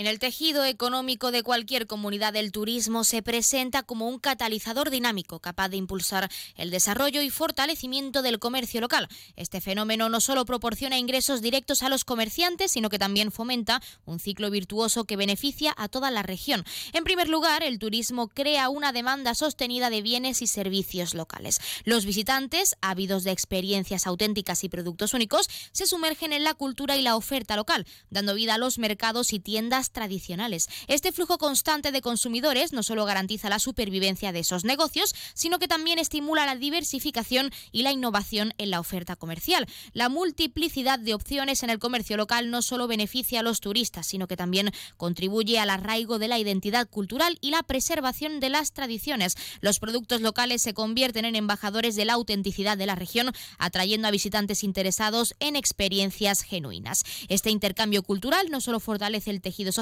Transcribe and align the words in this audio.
En 0.00 0.06
el 0.06 0.18
tejido 0.18 0.64
económico 0.64 1.30
de 1.30 1.42
cualquier 1.42 1.86
comunidad, 1.86 2.34
el 2.34 2.52
turismo 2.52 3.04
se 3.04 3.20
presenta 3.20 3.82
como 3.82 4.08
un 4.08 4.18
catalizador 4.18 4.88
dinámico 4.88 5.40
capaz 5.40 5.68
de 5.68 5.76
impulsar 5.76 6.30
el 6.56 6.70
desarrollo 6.70 7.20
y 7.20 7.28
fortalecimiento 7.28 8.22
del 8.22 8.38
comercio 8.38 8.80
local. 8.80 9.10
Este 9.36 9.60
fenómeno 9.60 10.08
no 10.08 10.22
solo 10.22 10.46
proporciona 10.46 10.96
ingresos 10.96 11.42
directos 11.42 11.82
a 11.82 11.90
los 11.90 12.06
comerciantes, 12.06 12.72
sino 12.72 12.88
que 12.88 12.98
también 12.98 13.30
fomenta 13.30 13.82
un 14.06 14.20
ciclo 14.20 14.50
virtuoso 14.50 15.04
que 15.04 15.16
beneficia 15.16 15.74
a 15.76 15.88
toda 15.88 16.10
la 16.10 16.22
región. 16.22 16.64
En 16.94 17.04
primer 17.04 17.28
lugar, 17.28 17.62
el 17.62 17.78
turismo 17.78 18.28
crea 18.28 18.70
una 18.70 18.92
demanda 18.92 19.34
sostenida 19.34 19.90
de 19.90 20.00
bienes 20.00 20.40
y 20.40 20.46
servicios 20.46 21.12
locales. 21.12 21.60
Los 21.84 22.06
visitantes, 22.06 22.74
ávidos 22.80 23.22
de 23.22 23.32
experiencias 23.32 24.06
auténticas 24.06 24.64
y 24.64 24.70
productos 24.70 25.12
únicos, 25.12 25.50
se 25.72 25.84
sumergen 25.84 26.32
en 26.32 26.44
la 26.44 26.54
cultura 26.54 26.96
y 26.96 27.02
la 27.02 27.16
oferta 27.16 27.54
local, 27.54 27.86
dando 28.08 28.34
vida 28.34 28.54
a 28.54 28.58
los 28.58 28.78
mercados 28.78 29.34
y 29.34 29.40
tiendas 29.40 29.89
tradicionales. 29.90 30.68
Este 30.86 31.12
flujo 31.12 31.38
constante 31.38 31.92
de 31.92 32.00
consumidores 32.00 32.72
no 32.72 32.82
solo 32.82 33.04
garantiza 33.04 33.48
la 33.48 33.58
supervivencia 33.58 34.32
de 34.32 34.40
esos 34.40 34.64
negocios, 34.64 35.14
sino 35.34 35.58
que 35.58 35.68
también 35.68 35.98
estimula 35.98 36.46
la 36.46 36.56
diversificación 36.56 37.50
y 37.72 37.82
la 37.82 37.92
innovación 37.92 38.54
en 38.58 38.70
la 38.70 38.80
oferta 38.80 39.16
comercial. 39.16 39.66
La 39.92 40.08
multiplicidad 40.08 40.98
de 40.98 41.14
opciones 41.14 41.62
en 41.62 41.70
el 41.70 41.78
comercio 41.78 42.16
local 42.16 42.50
no 42.50 42.62
solo 42.62 42.86
beneficia 42.86 43.40
a 43.40 43.42
los 43.42 43.60
turistas, 43.60 44.06
sino 44.06 44.26
que 44.26 44.36
también 44.36 44.70
contribuye 44.96 45.58
al 45.58 45.70
arraigo 45.70 46.18
de 46.18 46.28
la 46.28 46.38
identidad 46.38 46.88
cultural 46.88 47.38
y 47.40 47.50
la 47.50 47.62
preservación 47.62 48.40
de 48.40 48.50
las 48.50 48.72
tradiciones. 48.72 49.36
Los 49.60 49.78
productos 49.78 50.20
locales 50.20 50.62
se 50.62 50.74
convierten 50.74 51.24
en 51.24 51.36
embajadores 51.36 51.96
de 51.96 52.04
la 52.04 52.14
autenticidad 52.14 52.76
de 52.76 52.86
la 52.86 52.94
región, 52.94 53.32
atrayendo 53.58 54.08
a 54.08 54.10
visitantes 54.10 54.64
interesados 54.64 55.34
en 55.40 55.56
experiencias 55.56 56.42
genuinas. 56.42 57.04
Este 57.28 57.50
intercambio 57.50 58.02
cultural 58.02 58.48
no 58.50 58.60
solo 58.60 58.80
fortalece 58.80 59.30
el 59.30 59.40
tejido 59.40 59.72
social, 59.72 59.79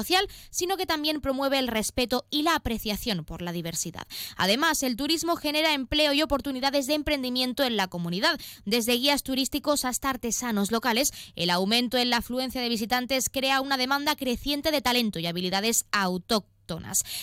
sino 0.49 0.77
que 0.77 0.85
también 0.85 1.21
promueve 1.21 1.59
el 1.59 1.67
respeto 1.67 2.25
y 2.29 2.43
la 2.43 2.55
apreciación 2.55 3.25
por 3.25 3.41
la 3.41 3.51
diversidad. 3.51 4.07
Además, 4.37 4.83
el 4.83 4.95
turismo 4.95 5.35
genera 5.35 5.73
empleo 5.73 6.13
y 6.13 6.21
oportunidades 6.21 6.87
de 6.87 6.93
emprendimiento 6.93 7.63
en 7.63 7.77
la 7.77 7.87
comunidad, 7.87 8.39
desde 8.65 8.93
guías 8.93 9.23
turísticos 9.23 9.85
hasta 9.85 10.09
artesanos 10.09 10.71
locales. 10.71 11.11
El 11.35 11.49
aumento 11.49 11.97
en 11.97 12.09
la 12.09 12.17
afluencia 12.17 12.61
de 12.61 12.69
visitantes 12.69 13.29
crea 13.29 13.61
una 13.61 13.77
demanda 13.77 14.15
creciente 14.15 14.71
de 14.71 14.81
talento 14.81 15.19
y 15.19 15.27
habilidades 15.27 15.85
autóctonas 15.91 16.58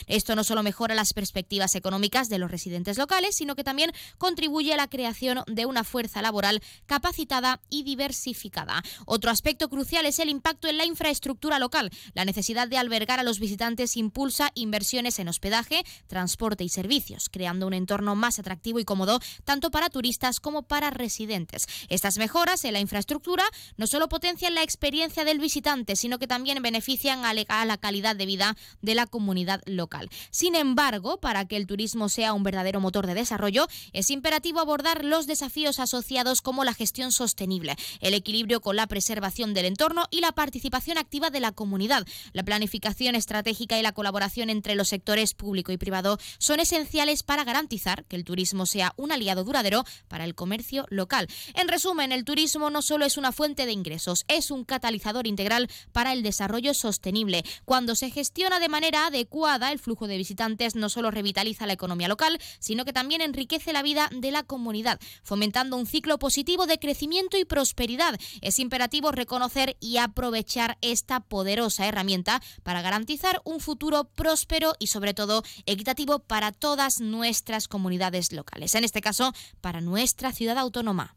esto 0.07 0.35
no 0.35 0.45
solo 0.45 0.63
mejora 0.63 0.95
las 0.95 1.13
perspectivas 1.13 1.75
económicas 1.75 2.29
de 2.29 2.39
los 2.39 2.51
residentes 2.51 2.99
locales, 2.99 3.37
sino 3.37 3.55
que 3.55 3.65
también 3.65 3.93
contribuye 4.19 4.73
a 4.73 4.77
la 4.77 4.89
creación 4.89 5.43
de 5.47 5.67
una 5.67 5.85
fuerza 5.85 6.23
laboral 6.23 6.63
capacitada 6.87 7.61
y 7.71 7.85
diversificada. 7.85 8.83
Otro 9.05 9.31
aspecto 9.31 9.69
crucial 9.69 10.07
es 10.07 10.19
el 10.19 10.29
impacto 10.29 10.69
en 10.69 10.79
la 10.79 10.85
infraestructura 10.85 11.59
local. 11.59 11.91
La 12.15 12.25
necesidad 12.25 12.67
de 12.67 12.79
albergar 12.79 13.21
a 13.21 13.23
los 13.23 13.39
visitantes 13.39 13.97
impulsa 13.97 14.51
inversiones 14.55 15.19
en 15.19 15.29
hospedaje, 15.29 15.85
transporte 16.09 16.65
y 16.65 16.69
servicios, 16.69 17.29
creando 17.29 17.67
un 17.67 17.75
entorno 17.75 18.17
más 18.17 18.39
atractivo 18.39 18.81
y 18.81 18.85
cómodo 18.85 19.21
tanto 19.45 19.71
para 19.71 19.91
turistas 19.91 20.41
como 20.41 20.63
para 20.63 20.91
residentes. 20.91 21.67
Estas 21.89 22.19
mejoras 22.19 22.65
en 22.65 22.73
la 22.73 22.81
infraestructura 22.81 23.45
no 23.77 23.87
solo 23.87 24.09
potencian 24.09 24.55
la 24.55 24.63
experiencia 24.63 25.25
del 25.25 25.39
visitante, 25.39 25.95
sino 25.97 26.19
que 26.19 26.27
también 26.27 26.63
benefician 26.63 27.25
a 27.25 27.65
la 27.65 27.77
calidad 27.77 28.17
de 28.17 28.27
vida 28.27 28.57
de 28.83 28.95
la 28.95 29.07
comunidad 29.07 29.36
local. 29.67 30.09
Sin 30.31 30.55
embargo, 30.55 31.19
para 31.19 31.47
que 31.47 31.57
el 31.57 31.67
turismo 31.67 32.09
sea 32.09 32.33
un 32.33 32.43
verdadero 32.43 32.81
motor 32.81 33.07
de 33.07 33.15
desarrollo, 33.15 33.67
es 33.93 34.11
imperativo 34.11 34.61
abordar 34.61 35.05
los 35.05 35.27
desafíos 35.27 35.79
asociados 35.79 36.41
como 36.43 36.65
la 36.65 36.75
gestión 36.75 37.13
sostenible, 37.13 37.77
el 38.01 38.15
equilibrio 38.15 38.61
con 38.61 38.77
la 38.77 38.87
preservación 38.87 39.55
del 39.55 39.67
entorno 39.67 40.07
y 40.11 40.21
la 40.21 40.33
participación 40.33 40.99
activa 40.99 41.31
de 41.31 41.41
la 41.41 41.53
comunidad. 41.53 42.07
La 42.33 42.45
planificación 42.45 43.15
estratégica 43.15 43.79
y 43.79 43.83
la 43.83 43.93
colaboración 43.93 44.51
entre 44.51 44.75
los 44.75 44.89
sectores 44.89 45.35
público 45.35 45.73
y 45.73 45.77
privado 45.77 46.19
son 46.39 46.61
esenciales 46.61 47.23
para 47.23 47.45
garantizar 47.45 48.05
que 48.05 48.17
el 48.17 48.25
turismo 48.25 48.67
sea 48.67 48.93
un 48.97 49.13
aliado 49.13 49.45
duradero 49.45 49.85
para 50.09 50.25
el 50.25 50.35
comercio 50.35 50.87
local. 50.91 51.29
En 51.55 51.69
resumen, 51.69 52.13
el 52.13 52.25
turismo 52.25 52.71
no 52.71 52.83
solo 52.83 53.05
es 53.05 53.17
una 53.17 53.33
fuente 53.33 53.67
de 53.67 53.73
ingresos, 53.73 54.25
es 54.29 54.51
un 54.51 54.65
catalizador 54.65 55.27
integral 55.27 55.69
para 55.93 56.13
el 56.13 56.23
desarrollo 56.23 56.75
sostenible. 56.75 57.45
Cuando 57.65 57.95
se 57.95 58.11
gestiona 58.11 58.61
de 58.61 58.69
manera 58.69 59.07
adecuada, 59.07 59.26
el 59.73 59.79
flujo 59.79 60.07
de 60.07 60.17
visitantes 60.17 60.75
no 60.75 60.89
solo 60.89 61.11
revitaliza 61.11 61.67
la 61.67 61.73
economía 61.73 62.09
local, 62.09 62.39
sino 62.59 62.85
que 62.85 62.93
también 62.93 63.21
enriquece 63.21 63.73
la 63.73 63.83
vida 63.83 64.09
de 64.13 64.31
la 64.31 64.43
comunidad, 64.43 64.99
fomentando 65.23 65.77
un 65.77 65.87
ciclo 65.87 66.19
positivo 66.19 66.67
de 66.67 66.79
crecimiento 66.79 67.37
y 67.37 67.45
prosperidad. 67.45 68.19
Es 68.41 68.59
imperativo 68.59 69.13
reconocer 69.13 69.77
y 69.81 69.99
aprovechar 69.99 70.79
esta 70.81 71.21
poderosa 71.21 71.87
herramienta 71.87 72.41
para 72.63 72.83
garantizar 72.83 73.41
un 73.45 73.61
futuro 73.61 74.05
próspero 74.05 74.75
y 74.79 74.89
sobre 74.89 75.15
todo 75.15 75.43
equitativo 75.67 76.21
para 76.21 76.53
todas 76.53 77.01
nuestras 77.01 77.69
comunidades 77.69 78.33
locales, 78.33 78.75
en 78.75 78.85
este 78.85 79.01
caso 79.01 79.33
para 79.61 79.81
nuestra 79.81 80.33
ciudad 80.33 80.59
autónoma. 80.59 81.15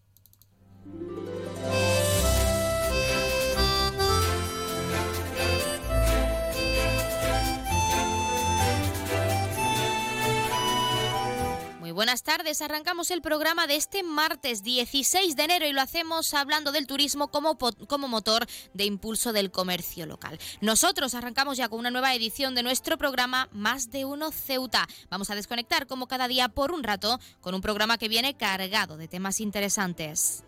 Buenas 12.00 12.24
tardes. 12.24 12.62
Arrancamos 12.62 13.12
el 13.12 13.22
programa 13.22 13.68
de 13.68 13.76
este 13.76 14.04
martes 14.04 14.64
16 14.64 15.36
de 15.36 15.44
enero 15.44 15.68
y 15.68 15.74
lo 15.74 15.82
hacemos 15.82 16.34
hablando 16.34 16.72
del 16.72 16.88
turismo 16.88 17.28
como, 17.28 17.58
como 17.58 18.08
motor 18.08 18.48
de 18.74 18.86
impulso 18.86 19.34
del 19.34 19.52
comercio 19.52 20.06
local. 20.06 20.40
Nosotros 20.62 21.14
arrancamos 21.14 21.58
ya 21.58 21.68
con 21.68 21.78
una 21.78 21.92
nueva 21.92 22.16
edición 22.16 22.56
de 22.56 22.64
nuestro 22.64 22.98
programa 22.98 23.50
Más 23.52 23.92
de 23.92 24.06
Uno 24.06 24.32
Ceuta. 24.32 24.88
Vamos 25.10 25.30
a 25.30 25.36
desconectar 25.36 25.88
como 25.88 26.08
cada 26.08 26.30
día 26.30 26.48
por 26.48 26.72
un 26.72 26.86
rato 26.86 27.20
con 27.42 27.54
un 27.54 27.60
programa 27.60 27.98
que 27.98 28.08
viene 28.08 28.38
cargado 28.38 28.96
de 28.96 29.10
temas 29.10 29.42
interesantes. 29.42 30.46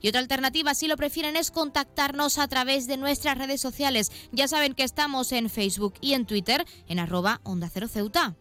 Y 0.00 0.08
otra 0.08 0.20
alternativa, 0.20 0.74
si 0.74 0.88
lo 0.88 0.96
prefieren, 0.96 1.36
es 1.36 1.50
contactarnos 1.50 2.38
a 2.38 2.48
través 2.48 2.86
de 2.86 2.96
nuestras 2.96 3.38
redes 3.38 3.60
sociales. 3.60 4.10
Ya 4.32 4.48
saben 4.48 4.74
que 4.74 4.84
estamos 4.84 5.32
en 5.32 5.48
Facebook 5.50 5.94
y 6.00 6.14
en 6.14 6.26
Twitter 6.26 6.64
en 6.88 6.98
arroba 6.98 7.40
onda 7.44 7.70
cero 7.72 7.88
ceuta. 7.88 8.36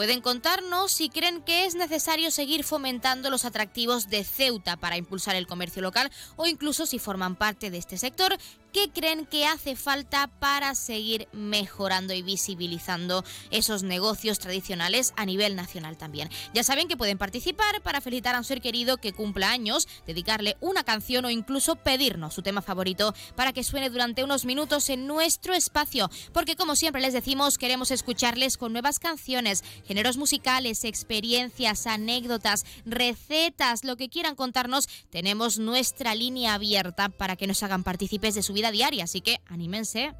Pueden 0.00 0.22
contarnos 0.22 0.92
si 0.92 1.10
creen 1.10 1.42
que 1.42 1.66
es 1.66 1.74
necesario 1.74 2.30
seguir 2.30 2.64
fomentando 2.64 3.28
los 3.28 3.44
atractivos 3.44 4.08
de 4.08 4.24
Ceuta 4.24 4.78
para 4.78 4.96
impulsar 4.96 5.36
el 5.36 5.46
comercio 5.46 5.82
local 5.82 6.10
o 6.36 6.46
incluso 6.46 6.86
si 6.86 6.98
forman 6.98 7.36
parte 7.36 7.70
de 7.70 7.76
este 7.76 7.98
sector, 7.98 8.34
qué 8.72 8.90
creen 8.90 9.26
que 9.26 9.46
hace 9.46 9.76
falta 9.76 10.28
para 10.38 10.74
seguir 10.74 11.28
mejorando 11.32 12.14
y 12.14 12.22
visibilizando 12.22 13.24
esos 13.50 13.82
negocios 13.82 14.38
tradicionales 14.38 15.12
a 15.16 15.26
nivel 15.26 15.56
nacional 15.56 15.96
también. 15.96 16.30
Ya 16.54 16.64
saben 16.64 16.88
que 16.88 16.96
pueden 16.96 17.18
participar 17.18 17.82
para 17.82 18.00
felicitar 18.00 18.34
a 18.34 18.38
un 18.38 18.44
ser 18.44 18.60
querido 18.60 18.96
que 18.96 19.12
cumpla 19.12 19.50
años, 19.50 19.88
dedicarle 20.06 20.56
una 20.60 20.84
canción 20.84 21.24
o 21.24 21.30
incluso 21.30 21.76
pedirnos 21.76 22.34
su 22.34 22.42
tema 22.42 22.62
favorito 22.62 23.14
para 23.34 23.52
que 23.52 23.64
suene 23.64 23.90
durante 23.90 24.24
unos 24.24 24.44
minutos 24.44 24.88
en 24.90 25.06
nuestro 25.06 25.54
espacio, 25.54 26.10
porque 26.32 26.56
como 26.56 26.76
siempre 26.76 27.02
les 27.02 27.12
decimos, 27.12 27.58
queremos 27.58 27.90
escucharles 27.90 28.56
con 28.56 28.72
nuevas 28.72 28.98
canciones, 28.98 29.64
géneros 29.86 30.16
musicales, 30.16 30.84
experiencias, 30.84 31.86
anécdotas, 31.86 32.64
recetas, 32.84 33.84
lo 33.84 33.96
que 33.96 34.08
quieran 34.08 34.36
contarnos, 34.36 34.88
tenemos 35.10 35.58
nuestra 35.58 36.14
línea 36.14 36.54
abierta 36.54 37.08
para 37.08 37.36
que 37.36 37.46
nos 37.46 37.62
hagan 37.62 37.82
partícipes 37.82 38.34
de 38.34 38.42
su 38.42 38.52
vida 38.52 38.59
diaria, 38.70 39.04
así 39.04 39.22
que 39.22 39.38
anímense. 39.46 40.12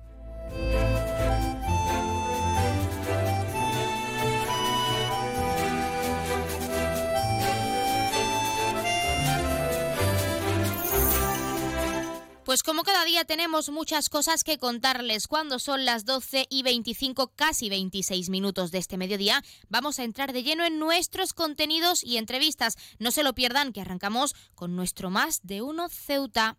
Pues 12.50 12.64
como 12.64 12.82
cada 12.82 13.04
día 13.04 13.24
tenemos 13.24 13.70
muchas 13.70 14.08
cosas 14.08 14.42
que 14.42 14.58
contarles 14.58 15.28
cuando 15.28 15.60
son 15.60 15.84
las 15.84 16.04
12 16.04 16.48
y 16.50 16.64
25, 16.64 17.28
casi 17.36 17.68
26 17.68 18.28
minutos 18.28 18.72
de 18.72 18.78
este 18.78 18.96
mediodía, 18.96 19.44
vamos 19.68 20.00
a 20.00 20.02
entrar 20.02 20.32
de 20.32 20.42
lleno 20.42 20.64
en 20.64 20.80
nuestros 20.80 21.32
contenidos 21.32 22.02
y 22.02 22.16
entrevistas. 22.16 22.74
No 22.98 23.12
se 23.12 23.22
lo 23.22 23.36
pierdan 23.36 23.72
que 23.72 23.82
arrancamos 23.82 24.34
con 24.56 24.74
nuestro 24.74 25.10
más 25.10 25.42
de 25.44 25.62
uno 25.62 25.88
Ceuta. 25.88 26.58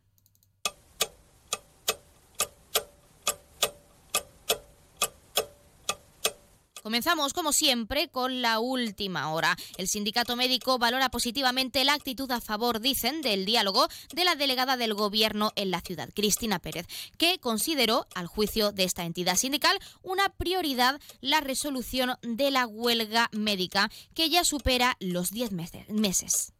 Comenzamos, 6.81 7.33
como 7.33 7.53
siempre, 7.53 8.09
con 8.09 8.41
la 8.41 8.59
última 8.59 9.31
hora. 9.31 9.55
El 9.77 9.87
sindicato 9.87 10.35
médico 10.35 10.77
valora 10.79 11.09
positivamente 11.09 11.83
la 11.83 11.93
actitud 11.93 12.29
a 12.31 12.41
favor, 12.41 12.79
dicen, 12.79 13.21
del 13.21 13.45
diálogo 13.45 13.87
de 14.13 14.23
la 14.23 14.35
delegada 14.35 14.77
del 14.77 14.93
Gobierno 14.93 15.51
en 15.55 15.71
la 15.71 15.81
ciudad, 15.81 16.09
Cristina 16.13 16.59
Pérez, 16.59 16.87
que 17.17 17.39
consideró, 17.39 18.07
al 18.15 18.27
juicio 18.27 18.71
de 18.71 18.83
esta 18.83 19.05
entidad 19.05 19.35
sindical, 19.35 19.77
una 20.01 20.29
prioridad 20.29 20.99
la 21.19 21.41
resolución 21.41 22.17
de 22.21 22.51
la 22.51 22.67
huelga 22.67 23.29
médica, 23.31 23.91
que 24.13 24.29
ya 24.29 24.43
supera 24.43 24.97
los 24.99 25.31
10 25.31 25.51
meses. 25.51 26.53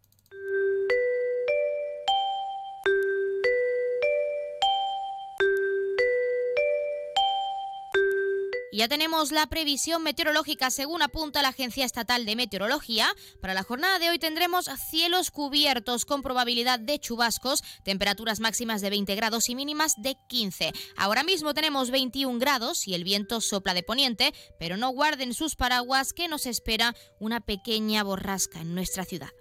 Ya 8.74 8.88
tenemos 8.88 9.34
la 9.34 9.48
previsión 9.48 10.02
meteorológica 10.02 10.72
según 10.72 11.02
apunta 11.02 11.42
la 11.42 11.50
Agencia 11.50 11.84
Estatal 11.84 12.26
de 12.26 12.38
Meteorología. 12.38 13.14
Para 13.42 13.54
la 13.54 13.64
jornada 13.64 14.00
de 14.00 14.10
hoy 14.10 14.18
tendremos 14.18 14.70
cielos 14.90 15.30
cubiertos 15.30 16.06
con 16.06 16.22
probabilidad 16.22 16.80
de 16.80 16.98
chubascos, 16.98 17.64
temperaturas 17.84 18.40
máximas 18.40 18.80
de 18.80 18.90
20 18.90 19.14
grados 19.16 19.50
y 19.50 19.56
mínimas 19.56 19.96
de 19.98 20.16
15. 20.30 20.72
Ahora 20.96 21.24
mismo 21.24 21.54
tenemos 21.54 21.92
21 21.92 22.40
grados 22.40 22.88
y 22.88 22.94
el 22.94 23.04
viento 23.04 23.42
sopla 23.42 23.74
de 23.74 23.84
poniente, 23.84 24.34
pero 24.58 24.78
no 24.78 24.92
guarden 24.92 25.34
sus 25.34 25.58
paraguas 25.58 26.14
que 26.14 26.30
nos 26.30 26.46
espera 26.46 26.96
una 27.20 27.42
pequeña 27.42 28.04
borrasca 28.04 28.62
en 28.62 28.74
nuestra 28.74 29.04
ciudad. 29.04 29.32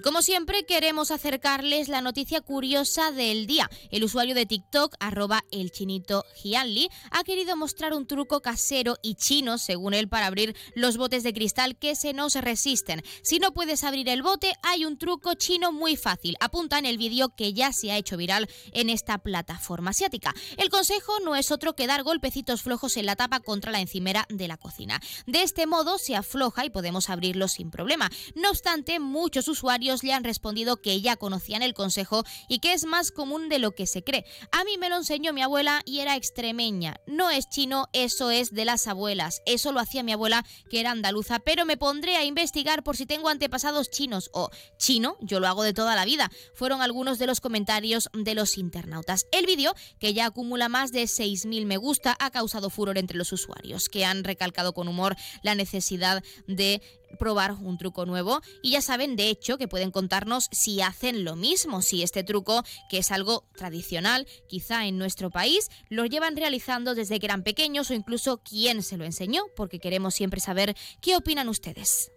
Y 0.00 0.02
como 0.02 0.22
siempre 0.22 0.64
queremos 0.64 1.10
acercarles 1.10 1.88
la 1.88 2.00
noticia 2.00 2.40
curiosa 2.40 3.12
del 3.12 3.46
día. 3.46 3.68
El 3.90 4.02
usuario 4.02 4.34
de 4.34 4.46
TikTok, 4.46 4.94
arroba 4.98 5.44
el 5.50 5.72
chinito 5.72 6.24
Gianli, 6.36 6.88
ha 7.10 7.22
querido 7.22 7.54
mostrar 7.54 7.92
un 7.92 8.06
truco 8.06 8.40
casero 8.40 8.96
y 9.02 9.16
chino, 9.16 9.58
según 9.58 9.92
él, 9.92 10.08
para 10.08 10.24
abrir 10.24 10.56
los 10.74 10.96
botes 10.96 11.22
de 11.22 11.34
cristal 11.34 11.76
que 11.76 11.96
se 11.96 12.14
nos 12.14 12.34
resisten. 12.36 13.02
Si 13.22 13.40
no 13.40 13.52
puedes 13.52 13.84
abrir 13.84 14.08
el 14.08 14.22
bote, 14.22 14.54
hay 14.62 14.86
un 14.86 14.96
truco 14.96 15.34
chino 15.34 15.70
muy 15.70 15.96
fácil. 15.96 16.34
Apunta 16.40 16.78
en 16.78 16.86
el 16.86 16.96
vídeo 16.96 17.34
que 17.36 17.52
ya 17.52 17.70
se 17.74 17.92
ha 17.92 17.98
hecho 17.98 18.16
viral 18.16 18.48
en 18.72 18.88
esta 18.88 19.18
plataforma 19.18 19.90
asiática. 19.90 20.32
El 20.56 20.70
consejo 20.70 21.20
no 21.20 21.36
es 21.36 21.50
otro 21.50 21.76
que 21.76 21.86
dar 21.86 22.04
golpecitos 22.04 22.62
flojos 22.62 22.96
en 22.96 23.04
la 23.04 23.16
tapa 23.16 23.40
contra 23.40 23.70
la 23.70 23.80
encimera 23.80 24.24
de 24.30 24.48
la 24.48 24.56
cocina. 24.56 24.98
De 25.26 25.42
este 25.42 25.66
modo 25.66 25.98
se 25.98 26.16
afloja 26.16 26.64
y 26.64 26.70
podemos 26.70 27.10
abrirlo 27.10 27.48
sin 27.48 27.70
problema. 27.70 28.08
No 28.34 28.48
obstante, 28.48 28.98
muchos 28.98 29.46
usuarios 29.46 29.89
le 30.02 30.12
han 30.12 30.24
respondido 30.24 30.80
que 30.80 31.00
ya 31.00 31.16
conocían 31.16 31.62
el 31.62 31.74
consejo 31.74 32.24
y 32.48 32.60
que 32.60 32.72
es 32.72 32.84
más 32.84 33.10
común 33.10 33.48
de 33.48 33.58
lo 33.58 33.72
que 33.72 33.86
se 33.86 34.02
cree. 34.02 34.24
A 34.52 34.64
mí 34.64 34.78
me 34.78 34.88
lo 34.88 34.96
enseñó 34.96 35.32
mi 35.32 35.42
abuela 35.42 35.82
y 35.84 36.00
era 36.00 36.16
extremeña. 36.16 37.00
No 37.06 37.30
es 37.30 37.48
chino, 37.48 37.88
eso 37.92 38.30
es 38.30 38.52
de 38.52 38.64
las 38.64 38.86
abuelas. 38.86 39.42
Eso 39.46 39.72
lo 39.72 39.80
hacía 39.80 40.02
mi 40.02 40.12
abuela, 40.12 40.44
que 40.70 40.80
era 40.80 40.92
andaluza, 40.92 41.40
pero 41.40 41.64
me 41.64 41.76
pondré 41.76 42.16
a 42.16 42.24
investigar 42.24 42.82
por 42.82 42.96
si 42.96 43.06
tengo 43.06 43.28
antepasados 43.28 43.90
chinos 43.90 44.30
o 44.32 44.50
chino, 44.78 45.16
yo 45.20 45.40
lo 45.40 45.48
hago 45.48 45.62
de 45.62 45.74
toda 45.74 45.96
la 45.96 46.04
vida. 46.04 46.30
Fueron 46.54 46.82
algunos 46.82 47.18
de 47.18 47.26
los 47.26 47.40
comentarios 47.40 48.08
de 48.12 48.34
los 48.34 48.56
internautas. 48.56 49.26
El 49.32 49.46
vídeo, 49.46 49.74
que 49.98 50.14
ya 50.14 50.26
acumula 50.26 50.68
más 50.68 50.92
de 50.92 51.02
6.000 51.04 51.66
me 51.66 51.76
gusta, 51.76 52.16
ha 52.20 52.30
causado 52.30 52.70
furor 52.70 52.98
entre 52.98 53.18
los 53.18 53.32
usuarios, 53.32 53.88
que 53.88 54.04
han 54.04 54.24
recalcado 54.24 54.72
con 54.72 54.88
humor 54.88 55.16
la 55.42 55.54
necesidad 55.54 56.22
de 56.46 56.82
probar 57.18 57.52
un 57.52 57.78
truco 57.78 58.06
nuevo 58.06 58.40
y 58.62 58.72
ya 58.72 58.82
saben 58.82 59.16
de 59.16 59.28
hecho 59.28 59.58
que 59.58 59.68
pueden 59.68 59.90
contarnos 59.90 60.48
si 60.52 60.80
hacen 60.80 61.24
lo 61.24 61.36
mismo, 61.36 61.82
si 61.82 62.02
este 62.02 62.24
truco, 62.24 62.62
que 62.88 62.98
es 62.98 63.10
algo 63.10 63.44
tradicional 63.56 64.26
quizá 64.48 64.86
en 64.86 64.98
nuestro 64.98 65.30
país, 65.30 65.70
lo 65.88 66.06
llevan 66.06 66.36
realizando 66.36 66.94
desde 66.94 67.18
que 67.18 67.26
eran 67.26 67.42
pequeños 67.42 67.90
o 67.90 67.94
incluso 67.94 68.38
quién 68.38 68.82
se 68.82 68.96
lo 68.96 69.04
enseñó, 69.04 69.44
porque 69.56 69.78
queremos 69.78 70.14
siempre 70.14 70.40
saber 70.40 70.76
qué 71.00 71.16
opinan 71.16 71.48
ustedes. 71.48 72.10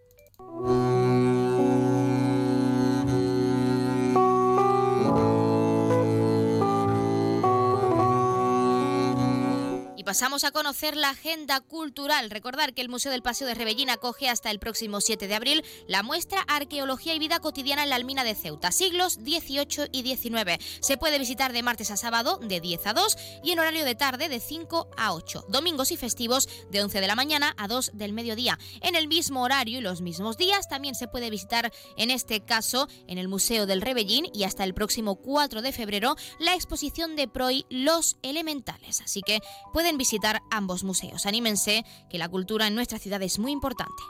Pasamos 10.03 10.43
a 10.43 10.51
conocer 10.51 10.97
la 10.97 11.09
agenda 11.09 11.61
cultural. 11.61 12.29
Recordar 12.29 12.73
que 12.73 12.81
el 12.81 12.89
Museo 12.89 13.11
del 13.11 13.21
Paseo 13.21 13.47
de 13.47 13.53
Rebellín 13.53 13.89
acoge 13.89 14.29
hasta 14.29 14.51
el 14.51 14.59
próximo 14.59 15.01
7 15.01 15.27
de 15.27 15.35
abril 15.35 15.63
la 15.87 16.03
muestra 16.03 16.41
Arqueología 16.41 17.13
y 17.13 17.19
Vida 17.19 17.39
Cotidiana 17.39 17.83
en 17.83 17.89
la 17.89 17.95
Almina 17.95 18.23
de 18.23 18.35
Ceuta, 18.35 18.71
siglos 18.71 19.13
XVIII 19.13 19.87
y 19.91 20.03
XIX. 20.03 20.63
Se 20.81 20.97
puede 20.97 21.19
visitar 21.19 21.53
de 21.53 21.63
martes 21.63 21.91
a 21.91 21.97
sábado 21.97 22.37
de 22.37 22.59
10 22.59 22.87
a 22.87 22.93
2 22.93 23.17
y 23.43 23.51
en 23.51 23.59
horario 23.59 23.85
de 23.85 23.95
tarde 23.95 24.29
de 24.29 24.39
5 24.39 24.89
a 24.97 25.13
8. 25.13 25.45
Domingos 25.49 25.91
y 25.91 25.97
festivos 25.97 26.49
de 26.69 26.81
11 26.81 27.01
de 27.01 27.07
la 27.07 27.15
mañana 27.15 27.53
a 27.57 27.67
2 27.67 27.91
del 27.93 28.13
mediodía. 28.13 28.59
En 28.81 28.95
el 28.95 29.07
mismo 29.07 29.43
horario 29.43 29.79
y 29.79 29.81
los 29.81 30.01
mismos 30.01 30.37
días 30.37 30.67
también 30.67 30.95
se 30.95 31.07
puede 31.07 31.29
visitar, 31.29 31.71
en 31.97 32.11
este 32.11 32.41
caso, 32.41 32.87
en 33.07 33.17
el 33.17 33.27
Museo 33.27 33.65
del 33.65 33.81
Rebellín 33.81 34.27
y 34.33 34.43
hasta 34.43 34.63
el 34.63 34.73
próximo 34.73 35.15
4 35.15 35.61
de 35.61 35.71
febrero, 35.71 36.15
la 36.39 36.55
exposición 36.55 37.15
de 37.15 37.27
Proy 37.27 37.65
Los 37.69 38.17
Elementales. 38.21 39.01
Así 39.01 39.21
que 39.21 39.39
pueden 39.71 39.92
visitar 39.97 40.41
ambos 40.51 40.83
museos. 40.83 41.25
Anímense, 41.25 41.83
que 42.09 42.17
la 42.17 42.29
cultura 42.29 42.67
en 42.67 42.75
nuestra 42.75 42.99
ciudad 42.99 43.21
es 43.21 43.39
muy 43.39 43.51
importante. 43.51 44.03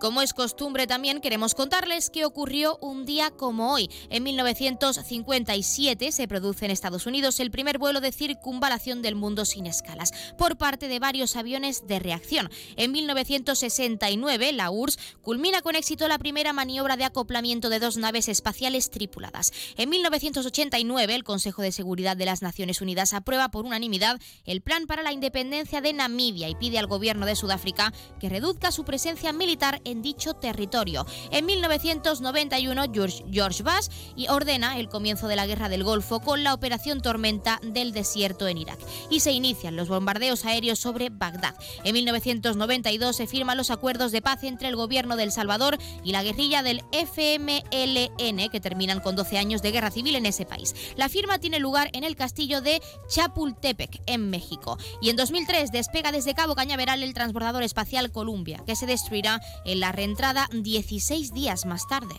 Como 0.00 0.22
es 0.22 0.32
costumbre 0.32 0.86
también 0.86 1.20
queremos 1.20 1.54
contarles 1.54 2.10
que 2.10 2.24
ocurrió 2.24 2.78
un 2.80 3.04
día 3.04 3.30
como 3.30 3.72
hoy. 3.72 3.90
En 4.08 4.22
1957 4.22 6.10
se 6.10 6.26
produce 6.26 6.64
en 6.64 6.70
Estados 6.70 7.06
Unidos 7.06 7.38
el 7.38 7.50
primer 7.50 7.78
vuelo 7.78 8.00
de 8.00 8.10
circunvalación 8.10 9.02
del 9.02 9.14
mundo 9.14 9.44
sin 9.44 9.66
escalas 9.66 10.12
por 10.38 10.56
parte 10.56 10.88
de 10.88 10.98
varios 10.98 11.36
aviones 11.36 11.86
de 11.86 11.98
reacción. 11.98 12.50
En 12.76 12.92
1969 12.92 14.52
la 14.52 14.70
URSS 14.70 14.98
culmina 15.22 15.60
con 15.60 15.76
éxito 15.76 16.08
la 16.08 16.18
primera 16.18 16.52
maniobra 16.52 16.96
de 16.96 17.04
acoplamiento 17.04 17.68
de 17.68 17.78
dos 17.78 17.98
naves 17.98 18.28
espaciales 18.28 18.90
tripuladas. 18.90 19.52
En 19.76 19.90
1989 19.90 21.14
el 21.14 21.24
Consejo 21.24 21.60
de 21.60 21.72
Seguridad 21.72 22.16
de 22.16 22.24
las 22.24 22.40
Naciones 22.40 22.80
Unidas 22.80 23.12
aprueba 23.12 23.50
por 23.50 23.66
unanimidad 23.66 24.18
el 24.46 24.62
plan 24.62 24.86
para 24.86 25.02
la 25.02 25.12
independencia 25.12 25.82
de 25.82 25.92
Namibia 25.92 26.48
y 26.48 26.54
pide 26.54 26.78
al 26.78 26.86
gobierno 26.86 27.26
de 27.26 27.36
Sudáfrica 27.36 27.92
que 28.18 28.30
reduzca 28.30 28.72
su 28.72 28.84
presencia 28.84 29.34
militar 29.34 29.82
dicho 29.94 30.34
territorio. 30.34 31.06
En 31.30 31.46
1991, 31.46 32.84
George, 32.92 33.24
George 33.30 33.62
Bush 33.62 33.88
ordena 34.28 34.78
el 34.78 34.88
comienzo 34.88 35.28
de 35.28 35.36
la 35.36 35.46
Guerra 35.46 35.68
del 35.68 35.84
Golfo 35.84 36.20
con 36.20 36.44
la 36.44 36.54
Operación 36.54 37.02
Tormenta 37.02 37.60
del 37.62 37.92
Desierto 37.92 38.46
en 38.48 38.58
Irak 38.58 38.78
y 39.10 39.20
se 39.20 39.32
inician 39.32 39.76
los 39.76 39.88
bombardeos 39.88 40.44
aéreos 40.44 40.78
sobre 40.78 41.10
Bagdad. 41.10 41.54
En 41.84 41.94
1992 41.94 43.16
se 43.16 43.26
firman 43.26 43.56
los 43.56 43.70
acuerdos 43.70 44.12
de 44.12 44.22
paz 44.22 44.44
entre 44.44 44.68
el 44.68 44.76
gobierno 44.76 45.16
de 45.16 45.24
El 45.24 45.32
Salvador 45.32 45.78
y 46.04 46.12
la 46.12 46.22
guerrilla 46.22 46.62
del 46.62 46.82
FMLN, 46.92 48.48
que 48.50 48.60
terminan 48.60 49.00
con 49.00 49.16
12 49.16 49.38
años 49.38 49.62
de 49.62 49.72
guerra 49.72 49.90
civil 49.90 50.16
en 50.16 50.26
ese 50.26 50.46
país. 50.46 50.74
La 50.96 51.08
firma 51.08 51.38
tiene 51.38 51.58
lugar 51.58 51.90
en 51.92 52.04
el 52.04 52.16
castillo 52.16 52.60
de 52.60 52.80
Chapultepec, 53.08 54.02
en 54.06 54.30
México. 54.30 54.78
Y 55.00 55.10
en 55.10 55.16
2003 55.16 55.72
despega 55.72 56.12
desde 56.12 56.34
Cabo 56.34 56.54
Cañaveral 56.54 57.02
el 57.02 57.14
transbordador 57.14 57.62
espacial 57.62 58.10
Columbia, 58.12 58.62
que 58.66 58.76
se 58.76 58.86
destruirá 58.86 59.40
en 59.64 59.79
la 59.80 59.92
reentrada 59.92 60.46
16 60.52 61.32
días 61.32 61.64
más 61.64 61.88
tarde. 61.88 62.14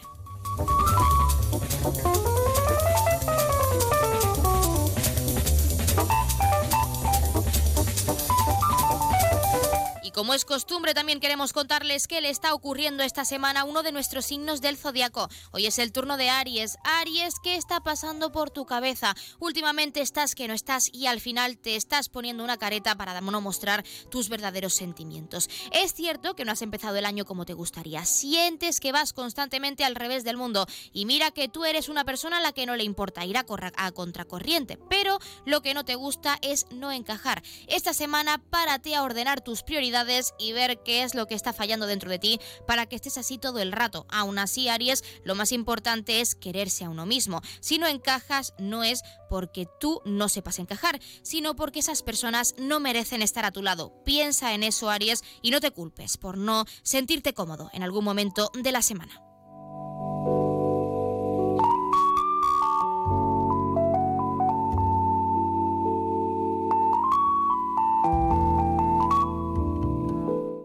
Como 10.22 10.36
es 10.36 10.46
costumbre, 10.46 10.94
también 10.94 11.20
queremos 11.20 11.52
contarles 11.52 12.08
qué 12.08 12.22
le 12.22 12.30
está 12.30 12.54
ocurriendo 12.54 13.02
esta 13.02 13.26
semana 13.26 13.62
a 13.62 13.64
uno 13.64 13.82
de 13.82 13.92
nuestros 13.92 14.24
signos 14.24 14.62
del 14.62 14.78
zodiaco. 14.78 15.30
Hoy 15.50 15.66
es 15.66 15.80
el 15.80 15.92
turno 15.92 16.16
de 16.16 16.30
Aries. 16.30 16.78
Aries, 16.84 17.40
¿qué 17.42 17.56
está 17.56 17.80
pasando 17.80 18.32
por 18.32 18.52
tu 18.52 18.68
cabeza? 18.68 19.16
Últimamente 19.40 20.00
estás 20.00 20.36
que 20.36 20.48
no 20.48 20.54
estás 20.54 20.94
y 20.94 21.08
al 21.08 21.22
final 21.22 21.58
te 21.58 21.76
estás 21.76 22.08
poniendo 22.08 22.44
una 22.44 22.58
careta 22.58 22.94
para 22.94 23.20
no 23.20 23.42
mostrar 23.42 23.84
tus 24.12 24.30
verdaderos 24.30 24.76
sentimientos. 24.76 25.50
Es 25.72 25.96
cierto 25.96 26.36
que 26.36 26.46
no 26.46 26.52
has 26.52 26.62
empezado 26.62 26.98
el 26.98 27.06
año 27.06 27.26
como 27.26 27.46
te 27.46 27.54
gustaría. 27.54 28.06
Sientes 28.06 28.80
que 28.80 28.92
vas 28.92 29.14
constantemente 29.14 29.86
al 29.86 29.96
revés 29.96 30.24
del 30.24 30.38
mundo 30.38 30.68
y 30.94 31.08
mira 31.08 31.32
que 31.32 31.50
tú 31.50 31.66
eres 31.66 31.90
una 31.90 32.06
persona 32.06 32.38
a 32.38 32.42
la 32.42 32.54
que 32.54 32.68
no 32.68 32.76
le 32.76 32.84
importa 32.84 33.26
ir 33.26 33.38
a, 33.38 33.46
a 33.76 33.92
contracorriente, 33.92 34.78
pero 34.88 35.18
lo 35.46 35.64
que 35.64 35.74
no 35.74 35.84
te 35.84 35.96
gusta 35.96 36.38
es 36.44 36.68
no 36.70 36.92
encajar. 36.92 37.42
Esta 37.66 37.96
semana 37.96 38.38
párate 38.38 38.94
a 38.94 39.02
ordenar 39.02 39.42
tus 39.42 39.64
prioridades 39.64 40.11
y 40.38 40.52
ver 40.52 40.80
qué 40.84 41.04
es 41.04 41.16
lo 41.16 41.28
que 41.28 41.36
está 41.36 41.54
fallando 41.54 41.86
dentro 41.86 42.10
de 42.10 42.20
ti 42.20 42.40
para 42.68 42.86
que 42.86 42.96
estés 42.96 43.18
así 43.18 43.38
todo 43.38 43.60
el 43.60 43.72
rato. 43.72 44.06
Aún 44.10 44.40
así, 44.40 44.70
Aries, 44.70 45.04
lo 45.24 45.36
más 45.36 45.52
importante 45.52 46.22
es 46.22 46.36
quererse 46.36 46.86
a 46.86 46.90
uno 46.90 47.06
mismo. 47.06 47.42
Si 47.60 47.78
no 47.78 47.88
encajas, 47.88 48.54
no 48.58 48.84
es 48.84 49.02
porque 49.30 49.66
tú 49.80 50.02
no 50.06 50.30
sepas 50.30 50.60
encajar, 50.60 51.00
sino 51.24 51.56
porque 51.56 51.80
esas 51.80 52.04
personas 52.04 52.56
no 52.58 52.80
merecen 52.80 53.22
estar 53.22 53.46
a 53.46 53.52
tu 53.52 53.62
lado. 53.62 53.94
Piensa 54.04 54.54
en 54.54 54.64
eso, 54.64 54.90
Aries, 54.90 55.24
y 55.42 55.52
no 55.52 55.62
te 55.62 55.72
culpes 55.72 56.18
por 56.18 56.38
no 56.38 56.66
sentirte 56.84 57.34
cómodo 57.34 57.70
en 57.74 57.84
algún 57.84 58.04
momento 58.04 58.52
de 58.54 58.72
la 58.72 58.82
semana. 58.82 59.31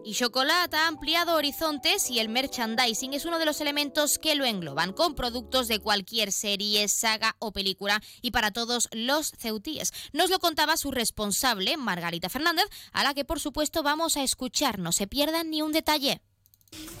Y 0.07 0.13
Chocolate 0.13 0.77
ha 0.77 0.87
ampliado 0.87 1.35
horizontes 1.35 2.09
y 2.09 2.19
el 2.19 2.29
merchandising 2.29 3.13
es 3.13 3.25
uno 3.25 3.39
de 3.39 3.45
los 3.45 3.59
elementos 3.59 4.17
que 4.17 4.35
lo 4.35 4.45
engloban, 4.45 4.93
con 4.93 5.15
productos 5.15 5.67
de 5.67 5.79
cualquier 5.79 6.31
serie, 6.31 6.87
saga 6.87 7.35
o 7.39 7.51
película 7.51 8.01
y 8.21 8.31
para 8.31 8.51
todos 8.51 8.87
los 8.93 9.33
ceutíes. 9.37 9.91
Nos 10.13 10.29
lo 10.29 10.39
contaba 10.39 10.77
su 10.77 10.91
responsable, 10.91 11.75
Margarita 11.75 12.29
Fernández, 12.29 12.63
a 12.93 13.03
la 13.03 13.13
que 13.13 13.25
por 13.25 13.41
supuesto 13.41 13.83
vamos 13.83 14.15
a 14.15 14.23
escuchar, 14.23 14.79
no 14.79 14.93
se 14.93 15.07
pierdan 15.07 15.49
ni 15.49 15.61
un 15.61 15.73
detalle. 15.73 16.21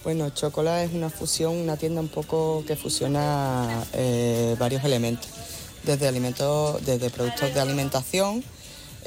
Bueno, 0.03 0.29
Chocolate 0.31 0.87
es 0.87 0.93
una 0.93 1.09
fusión, 1.09 1.55
una 1.55 1.77
tienda 1.77 2.01
un 2.01 2.09
poco 2.09 2.65
que 2.67 2.75
fusiona 2.75 3.85
eh, 3.93 4.57
varios 4.59 4.83
elementos, 4.83 5.29
desde 5.83 6.09
alimentos, 6.09 6.85
desde 6.85 7.09
productos 7.09 7.53
de 7.53 7.61
alimentación, 7.61 8.43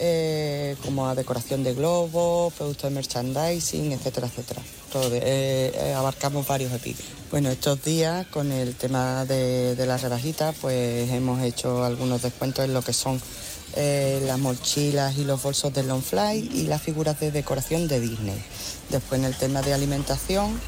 eh, 0.00 0.76
como 0.82 1.06
a 1.06 1.14
decoración 1.14 1.62
de 1.62 1.74
globos, 1.74 2.52
productos 2.54 2.90
de 2.90 2.94
merchandising, 2.94 3.92
etcétera, 3.92 4.26
etcétera. 4.28 4.62
Todo, 4.90 5.14
eh, 5.14 5.72
eh, 5.74 5.94
abarcamos 5.94 6.46
varios 6.46 6.72
epicos. 6.72 7.04
Bueno, 7.30 7.50
estos 7.50 7.84
días 7.84 8.26
con 8.28 8.50
el 8.50 8.74
tema 8.74 9.24
de, 9.26 9.76
de 9.76 9.86
las 9.86 10.02
rebajitas, 10.02 10.56
pues 10.60 11.10
hemos 11.10 11.42
hecho 11.42 11.84
algunos 11.84 12.22
descuentos 12.22 12.64
en 12.64 12.74
lo 12.74 12.82
que 12.82 12.92
son 12.92 13.20
las 13.76 14.38
mochilas 14.40 15.16
y 15.16 15.24
los 15.24 15.40
bolsos 15.40 15.72
de 15.72 15.84
Longfly 15.84 16.50
y 16.54 16.62
las 16.66 16.82
figuras 16.82 17.20
de 17.20 17.30
decoración 17.30 17.86
de 17.86 18.00
Disney. 18.00 18.42
Después 18.88 19.20
en 19.20 19.26
el 19.26 19.36
tema 19.36 19.62
de 19.62 19.72
alimentación, 19.72 20.58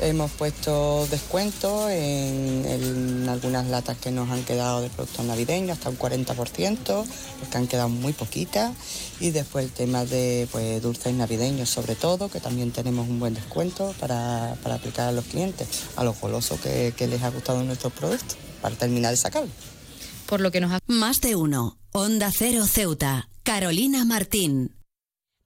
Hemos 0.00 0.30
puesto 0.32 1.06
descuentos 1.06 1.90
en, 1.90 3.26
algunas 3.28 3.66
latas 3.68 3.96
que 3.96 4.10
nos 4.10 4.30
han 4.30 4.44
quedado 4.44 4.80
de 4.80 4.90
productos 4.90 5.24
navideños, 5.24 5.78
hasta 5.78 5.90
un 5.90 5.98
40%, 5.98 7.06
porque 7.40 7.58
han 7.58 7.66
quedado 7.66 7.88
muy 7.88 8.12
poquitas. 8.12 8.72
Y 9.20 9.30
después 9.30 9.64
el 9.64 9.70
tema 9.70 10.04
de 10.04 10.48
pues, 10.50 10.82
dulces 10.82 11.14
navideños, 11.14 11.70
sobre 11.70 11.94
todo, 11.94 12.28
que 12.28 12.40
también 12.40 12.70
tenemos 12.70 13.08
un 13.08 13.20
buen 13.20 13.34
descuento 13.34 13.94
para, 14.00 14.52
aplicar 14.52 15.08
a 15.08 15.12
los 15.12 15.24
clientes, 15.24 15.68
a 15.96 16.04
los 16.04 16.20
golosos 16.20 16.60
que, 16.60 16.92
que 16.96 17.06
les 17.06 17.22
ha 17.22 17.30
gustado 17.30 17.62
nuestros 17.62 17.92
productos, 17.92 18.36
para 18.60 18.74
terminar 18.76 19.12
de 19.12 19.16
sacarlo. 19.16 19.50
Por 20.26 20.40
lo 20.40 20.50
que 20.50 20.60
nos 20.60 20.72
ha... 20.72 20.78
Más 20.86 21.20
de 21.20 21.36
uno. 21.36 21.78
Onda 21.92 22.30
Cero 22.36 22.66
Ceuta. 22.66 23.28
Carolina 23.42 24.04
Martín. 24.04 24.74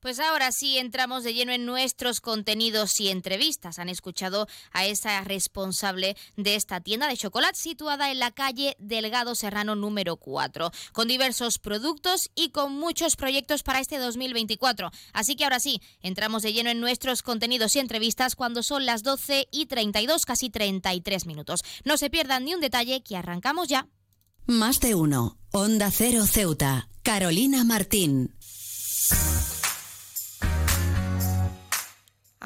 Pues 0.00 0.20
ahora 0.20 0.52
sí 0.52 0.78
entramos 0.78 1.24
de 1.24 1.34
lleno 1.34 1.50
en 1.50 1.66
nuestros 1.66 2.20
contenidos 2.20 3.00
y 3.00 3.08
entrevistas. 3.08 3.80
Han 3.80 3.88
escuchado 3.88 4.46
a 4.70 4.86
esa 4.86 5.20
responsable 5.22 6.16
de 6.36 6.54
esta 6.54 6.80
tienda 6.80 7.08
de 7.08 7.16
chocolate 7.16 7.58
situada 7.58 8.12
en 8.12 8.20
la 8.20 8.30
calle 8.30 8.76
Delgado 8.78 9.34
Serrano 9.34 9.74
número 9.74 10.16
4, 10.16 10.70
con 10.92 11.08
diversos 11.08 11.58
productos 11.58 12.30
y 12.36 12.50
con 12.50 12.74
muchos 12.74 13.16
proyectos 13.16 13.64
para 13.64 13.80
este 13.80 13.98
2024. 13.98 14.92
Así 15.14 15.34
que 15.34 15.42
ahora 15.42 15.58
sí, 15.58 15.82
entramos 16.00 16.42
de 16.42 16.52
lleno 16.52 16.70
en 16.70 16.78
nuestros 16.78 17.24
contenidos 17.24 17.74
y 17.74 17.80
entrevistas 17.80 18.36
cuando 18.36 18.62
son 18.62 18.86
las 18.86 19.02
12 19.02 19.48
y 19.50 19.66
32, 19.66 20.26
casi 20.26 20.48
33 20.48 21.26
minutos. 21.26 21.64
No 21.84 21.96
se 21.96 22.08
pierdan 22.08 22.44
ni 22.44 22.54
un 22.54 22.60
detalle 22.60 23.02
que 23.02 23.16
arrancamos 23.16 23.66
ya. 23.66 23.88
Más 24.46 24.78
de 24.78 24.94
uno. 24.94 25.38
Onda 25.50 25.90
Cero 25.90 26.24
Ceuta. 26.24 26.88
Carolina 27.02 27.64
Martín. 27.64 28.36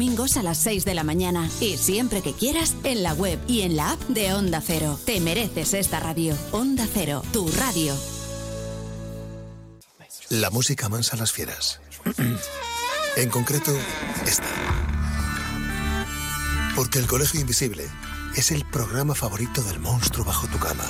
domingos 0.00 0.38
a 0.38 0.42
las 0.42 0.56
6 0.56 0.86
de 0.86 0.94
la 0.94 1.04
mañana 1.04 1.46
y 1.60 1.76
siempre 1.76 2.22
que 2.22 2.32
quieras 2.32 2.74
en 2.84 3.02
la 3.02 3.12
web 3.12 3.38
y 3.46 3.60
en 3.60 3.76
la 3.76 3.90
app 3.90 4.00
de 4.08 4.32
Onda 4.32 4.62
Cero. 4.66 4.98
Te 5.04 5.20
mereces 5.20 5.74
esta 5.74 6.00
radio. 6.00 6.34
Onda 6.52 6.88
Cero, 6.90 7.22
tu 7.34 7.46
radio. 7.50 7.94
La 10.30 10.48
música 10.48 10.88
mansa 10.88 11.16
a 11.16 11.18
las 11.18 11.32
fieras. 11.32 11.82
en 13.16 13.28
concreto, 13.28 13.76
esta. 14.24 14.46
Porque 16.74 16.98
el 16.98 17.06
Colegio 17.06 17.38
Invisible 17.38 17.86
es 18.36 18.52
el 18.52 18.64
programa 18.64 19.14
favorito 19.14 19.62
del 19.64 19.80
monstruo 19.80 20.24
bajo 20.24 20.46
tu 20.46 20.58
cama, 20.58 20.86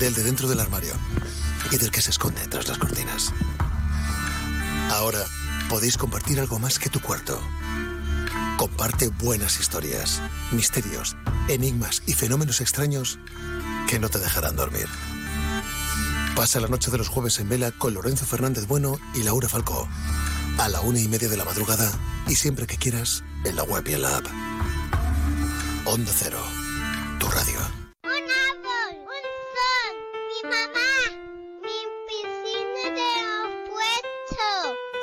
del 0.00 0.14
de 0.14 0.22
dentro 0.22 0.48
del 0.48 0.60
armario 0.60 0.94
y 1.70 1.76
del 1.76 1.90
que 1.90 2.00
se 2.00 2.08
esconde 2.08 2.40
tras 2.48 2.68
las 2.68 2.78
cortinas. 2.78 3.34
Ahora 4.92 5.26
podéis 5.68 5.98
compartir 5.98 6.40
algo 6.40 6.58
más 6.58 6.78
que 6.78 6.88
tu 6.88 7.02
cuarto. 7.02 7.38
Comparte 8.56 9.08
buenas 9.08 9.58
historias, 9.58 10.22
misterios, 10.52 11.16
enigmas 11.48 12.02
y 12.06 12.12
fenómenos 12.12 12.60
extraños 12.60 13.18
que 13.88 13.98
no 13.98 14.08
te 14.08 14.18
dejarán 14.18 14.56
dormir. 14.56 14.86
Pasa 16.36 16.60
la 16.60 16.68
noche 16.68 16.90
de 16.90 16.98
los 16.98 17.08
jueves 17.08 17.38
en 17.40 17.48
vela 17.48 17.72
con 17.72 17.94
Lorenzo 17.94 18.24
Fernández 18.26 18.66
Bueno 18.66 18.98
y 19.14 19.22
Laura 19.22 19.48
Falcó. 19.48 19.88
A 20.58 20.68
la 20.68 20.80
una 20.80 21.00
y 21.00 21.08
media 21.08 21.28
de 21.28 21.36
la 21.36 21.44
madrugada 21.44 21.90
y 22.28 22.36
siempre 22.36 22.66
que 22.66 22.76
quieras 22.76 23.24
en 23.44 23.56
la 23.56 23.64
web 23.64 23.84
y 23.88 23.94
en 23.94 24.02
la 24.02 24.16
app. 24.16 24.26
Onda 25.84 26.12
Cero, 26.14 26.40
tu 27.18 27.28
radio. 27.28 27.83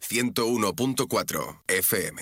101.4 0.00 1.56
FM. 1.68 2.18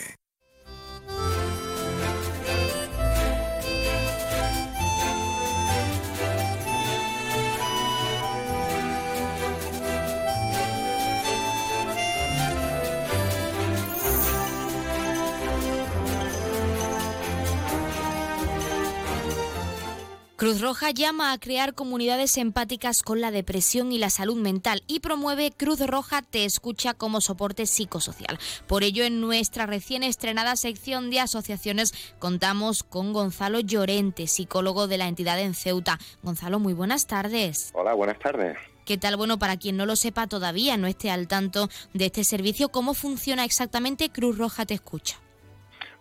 Cruz 20.36 20.60
Roja 20.60 20.90
llama 20.90 21.30
a 21.30 21.38
crear 21.38 21.74
comunidades 21.74 22.38
empáticas 22.38 23.04
con 23.04 23.20
la 23.20 23.30
depresión 23.30 23.92
y 23.92 23.98
la 23.98 24.10
salud 24.10 24.36
mental 24.36 24.82
y 24.88 24.98
promueve 24.98 25.52
Cruz 25.52 25.78
Roja 25.86 26.22
Te 26.22 26.44
Escucha 26.44 26.92
como 26.92 27.20
soporte 27.20 27.66
psicosocial. 27.66 28.40
Por 28.66 28.82
ello, 28.82 29.04
en 29.04 29.20
nuestra 29.20 29.66
recién 29.66 30.02
estrenada 30.02 30.56
sección 30.56 31.08
de 31.10 31.20
asociaciones 31.20 31.94
contamos 32.18 32.82
con 32.82 33.12
Gonzalo 33.12 33.60
Llorente, 33.60 34.26
psicólogo 34.26 34.88
de 34.88 34.98
la 34.98 35.06
entidad 35.06 35.38
en 35.38 35.54
Ceuta. 35.54 36.00
Gonzalo, 36.24 36.58
muy 36.58 36.72
buenas 36.72 37.06
tardes. 37.06 37.70
Hola, 37.72 37.94
buenas 37.94 38.18
tardes. 38.18 38.56
¿Qué 38.84 38.98
tal? 38.98 39.16
Bueno, 39.16 39.38
para 39.38 39.56
quien 39.56 39.76
no 39.76 39.86
lo 39.86 39.94
sepa 39.94 40.26
todavía, 40.26 40.76
no 40.76 40.88
esté 40.88 41.12
al 41.12 41.28
tanto 41.28 41.68
de 41.92 42.06
este 42.06 42.24
servicio, 42.24 42.70
¿cómo 42.70 42.94
funciona 42.94 43.44
exactamente 43.44 44.10
Cruz 44.10 44.36
Roja 44.36 44.66
Te 44.66 44.74
Escucha? 44.74 45.23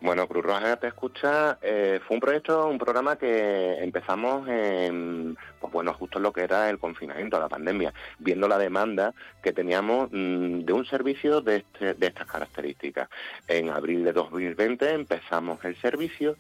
Bueno, 0.04 0.28
Cruz 0.28 0.44
Roja 0.44 0.76
Te 0.76 0.88
Escucha 0.88 1.58
eh, 1.62 2.02
fue 2.06 2.16
un 2.16 2.20
proyecto, 2.20 2.68
un 2.68 2.78
programa 2.78 3.16
que 3.16 3.76
empezamos 3.82 4.46
en, 4.50 5.38
pues 5.62 5.72
bueno, 5.72 5.94
justo 5.94 6.20
en 6.20 6.24
lo 6.24 6.34
que 6.34 6.42
era 6.42 6.70
el 6.70 6.78
confinamiento, 6.78 7.40
la 7.40 7.48
pandemia, 7.48 7.94
viendo 8.20 8.50
la 8.50 8.58
demanda 8.58 9.14
que 9.42 9.54
teníamos 9.54 10.10
mm, 10.12 10.66
de 10.66 10.74
un 10.74 10.86
servicio 10.86 11.40
de, 11.40 11.56
este, 11.56 11.94
de 11.94 12.08
estas 12.08 12.28
características. 12.28 13.08
En 13.48 13.70
abril 13.70 14.04
de 14.04 14.12
2020 14.12 14.94
empezamos 14.94 15.64
el 15.64 15.78
servicio 15.78 16.36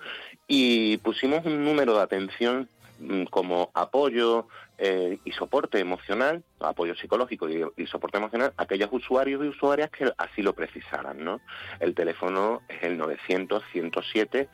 y 0.45 0.97
pusimos 0.97 1.45
un 1.45 1.63
número 1.63 1.95
de 1.95 2.01
atención 2.01 2.67
mm, 2.99 3.23
como 3.27 3.71
apoyo, 3.75 4.49
eh, 4.77 5.19
y 5.23 5.31
soporte 5.31 5.79
emocional, 5.79 6.43
apoyo 6.59 6.95
psicológico 6.95 7.47
y, 7.49 7.85
soporte 7.85 8.17
emocional 8.17 8.53
a 8.57 8.63
aquellos 8.63 8.89
usuarios 8.91 9.43
y 9.43 9.47
usuarias 9.47 9.91
que 9.91 10.11
así 10.17 10.41
lo 10.41 10.53
precisaran. 10.53 11.23
¿no? 11.23 11.41
El 11.79 11.93
teléfono 11.93 12.61
es 12.67 12.83
el 12.83 12.99
900-107. 12.99 14.49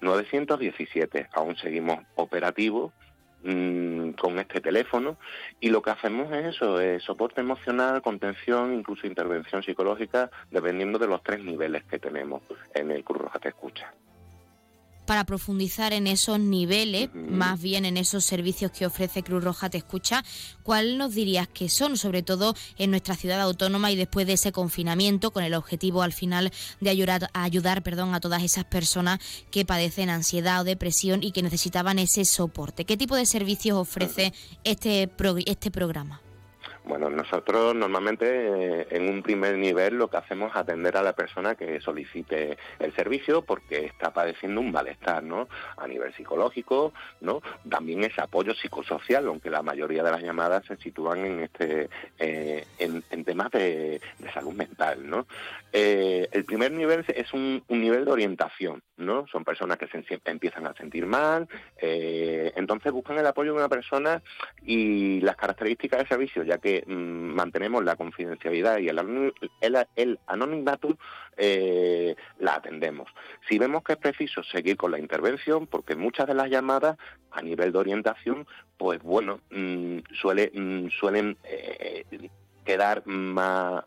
917, 0.00 1.30
aún 1.32 1.56
seguimos 1.56 2.00
operativos 2.16 2.92
mm, 3.42 4.10
con 4.10 4.38
este 4.38 4.60
teléfono 4.60 5.16
y 5.58 5.70
lo 5.70 5.80
que 5.80 5.90
hacemos 5.90 6.30
es 6.32 6.54
eso, 6.54 6.78
es 6.80 7.02
soporte 7.02 7.40
emocional, 7.40 8.02
contención, 8.02 8.74
incluso 8.74 9.06
intervención 9.06 9.62
psicológica, 9.62 10.30
dependiendo 10.50 10.98
de 10.98 11.08
los 11.08 11.22
tres 11.22 11.42
niveles 11.42 11.82
que 11.84 11.98
tenemos 11.98 12.42
en 12.74 12.90
el 12.90 13.04
Cruz 13.04 13.22
Roja 13.22 13.38
Te 13.38 13.48
Escucha 13.48 13.94
para 15.06 15.24
profundizar 15.24 15.92
en 15.92 16.06
esos 16.06 16.38
niveles, 16.38 17.08
más 17.14 17.60
bien 17.60 17.84
en 17.84 17.96
esos 17.96 18.24
servicios 18.24 18.72
que 18.72 18.86
ofrece 18.86 19.22
Cruz 19.22 19.42
Roja 19.42 19.70
Te 19.70 19.78
Escucha, 19.78 20.24
¿cuál 20.62 20.98
nos 20.98 21.14
dirías 21.14 21.48
que 21.48 21.68
son, 21.68 21.96
sobre 21.96 22.22
todo 22.22 22.54
en 22.76 22.90
nuestra 22.90 23.14
ciudad 23.14 23.40
autónoma 23.40 23.90
y 23.90 23.96
después 23.96 24.26
de 24.26 24.34
ese 24.34 24.52
confinamiento, 24.52 25.30
con 25.30 25.44
el 25.44 25.54
objetivo 25.54 26.02
al 26.02 26.12
final 26.12 26.52
de 26.80 26.90
ayudar, 26.90 27.30
a 27.32 27.44
ayudar 27.44 27.82
perdón, 27.82 28.14
a 28.14 28.20
todas 28.20 28.42
esas 28.42 28.64
personas 28.64 29.20
que 29.50 29.64
padecen 29.64 30.10
ansiedad 30.10 30.60
o 30.60 30.64
depresión 30.64 31.22
y 31.22 31.32
que 31.32 31.42
necesitaban 31.42 31.98
ese 31.98 32.24
soporte? 32.24 32.84
¿Qué 32.84 32.96
tipo 32.96 33.16
de 33.16 33.26
servicios 33.26 33.78
ofrece 33.78 34.32
este, 34.64 35.10
este 35.46 35.70
programa? 35.70 36.20
Bueno, 36.86 37.10
nosotros 37.10 37.74
normalmente 37.74 38.26
eh, 38.28 38.86
en 38.90 39.08
un 39.08 39.20
primer 39.20 39.56
nivel 39.56 39.94
lo 39.94 40.08
que 40.08 40.18
hacemos 40.18 40.52
es 40.52 40.56
atender 40.56 40.96
a 40.96 41.02
la 41.02 41.14
persona 41.14 41.56
que 41.56 41.80
solicite 41.80 42.56
el 42.78 42.94
servicio 42.94 43.42
porque 43.42 43.86
está 43.86 44.12
padeciendo 44.12 44.60
un 44.60 44.70
malestar, 44.70 45.24
¿no? 45.24 45.48
A 45.78 45.88
nivel 45.88 46.14
psicológico, 46.14 46.92
¿no? 47.20 47.42
También 47.68 48.04
es 48.04 48.16
apoyo 48.20 48.54
psicosocial, 48.54 49.26
aunque 49.26 49.50
la 49.50 49.62
mayoría 49.62 50.04
de 50.04 50.12
las 50.12 50.22
llamadas 50.22 50.64
se 50.64 50.76
sitúan 50.76 51.26
en 51.26 51.40
este 51.40 51.88
eh, 52.20 52.64
en, 52.78 53.24
temas 53.24 53.50
de, 53.50 54.00
salud 54.32 54.54
mental, 54.54 55.10
¿no? 55.10 55.26
Eh, 55.72 56.28
el 56.30 56.44
primer 56.44 56.70
nivel 56.70 57.04
es 57.08 57.32
un, 57.32 57.64
nivel 57.68 58.04
de 58.04 58.12
orientación, 58.12 58.80
¿no? 58.96 59.26
Son 59.26 59.44
personas 59.44 59.76
que 59.76 59.88
se 59.88 60.20
empiezan 60.24 60.68
a 60.68 60.74
sentir 60.74 61.04
mal, 61.04 61.48
entonces 61.78 62.92
buscan 62.92 63.18
el 63.18 63.26
apoyo 63.26 63.52
de 63.52 63.58
una 63.58 63.68
persona 63.68 64.22
y 64.64 65.20
las 65.22 65.34
características 65.34 65.98
del 65.98 66.08
servicio, 66.08 66.44
ya 66.44 66.58
que 66.58 66.75
Mm, 66.86 67.34
mantenemos 67.34 67.84
la 67.84 67.96
confidencialidad 67.96 68.78
y 68.78 68.88
el, 68.88 69.34
el, 69.96 70.18
anonimato, 70.26 70.96
eh, 71.36 72.16
la 72.38 72.56
atendemos. 72.56 73.08
Si 73.48 73.58
vemos 73.58 73.82
que 73.82 73.92
es 73.92 73.98
preciso 73.98 74.42
seguir 74.42 74.76
con 74.76 74.90
la 74.90 74.98
intervención, 74.98 75.66
porque 75.66 75.96
muchas 75.96 76.26
de 76.26 76.34
las 76.34 76.50
llamadas 76.50 76.96
a 77.30 77.42
nivel 77.42 77.72
de 77.72 77.78
orientación, 77.78 78.46
pues 78.76 79.02
bueno, 79.02 79.40
mm, 79.50 79.98
suele, 80.20 80.50
mm, 80.54 80.88
suelen 80.88 81.36
eh, 81.44 82.04
quedar 82.64 83.06
más 83.06 83.84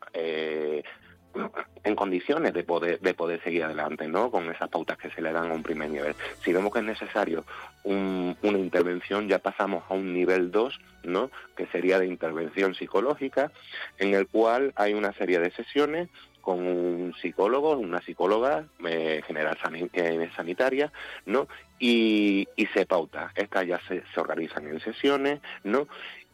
en 1.83 1.95
condiciones 1.95 2.53
de 2.53 2.63
poder 2.63 2.99
de 2.99 3.13
poder 3.13 3.41
seguir 3.43 3.63
adelante 3.63 4.07
no 4.07 4.31
con 4.31 4.49
esas 4.51 4.69
pautas 4.69 4.97
que 4.97 5.09
se 5.11 5.21
le 5.21 5.31
dan 5.31 5.51
a 5.51 5.53
un 5.53 5.63
primer 5.63 5.89
nivel 5.89 6.15
si 6.43 6.53
vemos 6.53 6.71
que 6.73 6.79
es 6.79 6.85
necesario 6.85 7.45
una 7.83 8.57
intervención 8.57 9.27
ya 9.27 9.39
pasamos 9.39 9.83
a 9.89 9.93
un 9.93 10.13
nivel 10.13 10.51
2 10.51 10.79
no 11.03 11.31
que 11.55 11.67
sería 11.67 11.99
de 11.99 12.07
intervención 12.07 12.75
psicológica 12.75 13.51
en 13.97 14.13
el 14.13 14.27
cual 14.27 14.73
hay 14.75 14.93
una 14.93 15.13
serie 15.13 15.39
de 15.39 15.51
sesiones 15.51 16.09
con 16.41 16.65
un 16.65 17.13
psicólogo, 17.21 17.77
una 17.77 18.01
psicóloga 18.01 18.65
eh, 18.83 19.21
general 19.27 19.57
eh, 19.93 20.29
sanitaria, 20.35 20.91
¿no? 21.25 21.47
Y, 21.77 22.47
se 22.73 22.85
pauta. 22.85 23.31
Estas 23.35 23.67
ya 23.67 23.79
se, 23.87 24.03
organizan 24.19 24.67
en 24.67 24.79
sesiones, 24.79 25.41
¿no? 25.63 25.87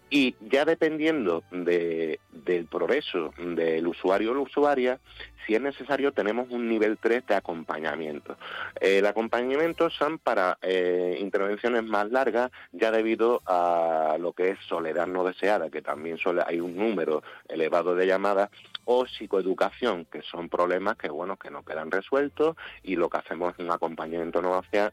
Y 0.09 0.35
ya 0.39 0.65
dependiendo 0.65 1.43
de, 1.51 2.19
del 2.31 2.67
progreso 2.67 3.33
del 3.37 3.87
usuario 3.87 4.31
o 4.31 4.33
la 4.35 4.41
usuaria, 4.41 4.99
si 5.45 5.55
es 5.55 5.61
necesario, 5.61 6.11
tenemos 6.11 6.49
un 6.49 6.67
nivel 6.67 6.97
3 6.97 7.25
de 7.27 7.35
acompañamiento. 7.35 8.37
El 8.79 9.05
acompañamiento 9.05 9.89
son 9.89 10.17
para 10.17 10.57
eh, 10.61 11.17
intervenciones 11.19 11.83
más 11.83 12.09
largas, 12.11 12.51
ya 12.71 12.91
debido 12.91 13.41
a 13.45 14.17
lo 14.19 14.33
que 14.33 14.51
es 14.51 14.59
soledad 14.67 15.07
no 15.07 15.23
deseada, 15.23 15.69
que 15.69 15.81
también 15.81 16.17
hay 16.45 16.59
un 16.59 16.75
número 16.75 17.23
elevado 17.47 17.95
de 17.95 18.07
llamadas, 18.07 18.49
o 18.85 19.05
psicoeducación, 19.07 20.05
que 20.05 20.21
son 20.21 20.47
problemas 20.47 20.95
que 20.95 21.09
bueno 21.09 21.37
que 21.37 21.49
no 21.49 21.63
quedan 21.63 21.91
resueltos 21.91 22.55
y 22.83 22.95
lo 22.95 23.09
que 23.09 23.17
hacemos 23.17 23.53
es 23.53 23.59
un 23.59 23.71
acompañamiento 23.71 24.41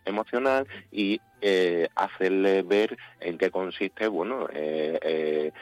emocional 0.07 0.67
y 0.91 1.21
eh, 1.41 1.88
hacerle 1.95 2.62
ver 2.62 2.97
en 3.21 3.37
qué 3.37 3.51
consiste 3.51 4.09
bueno 4.09 4.49
eh, 4.53 5.53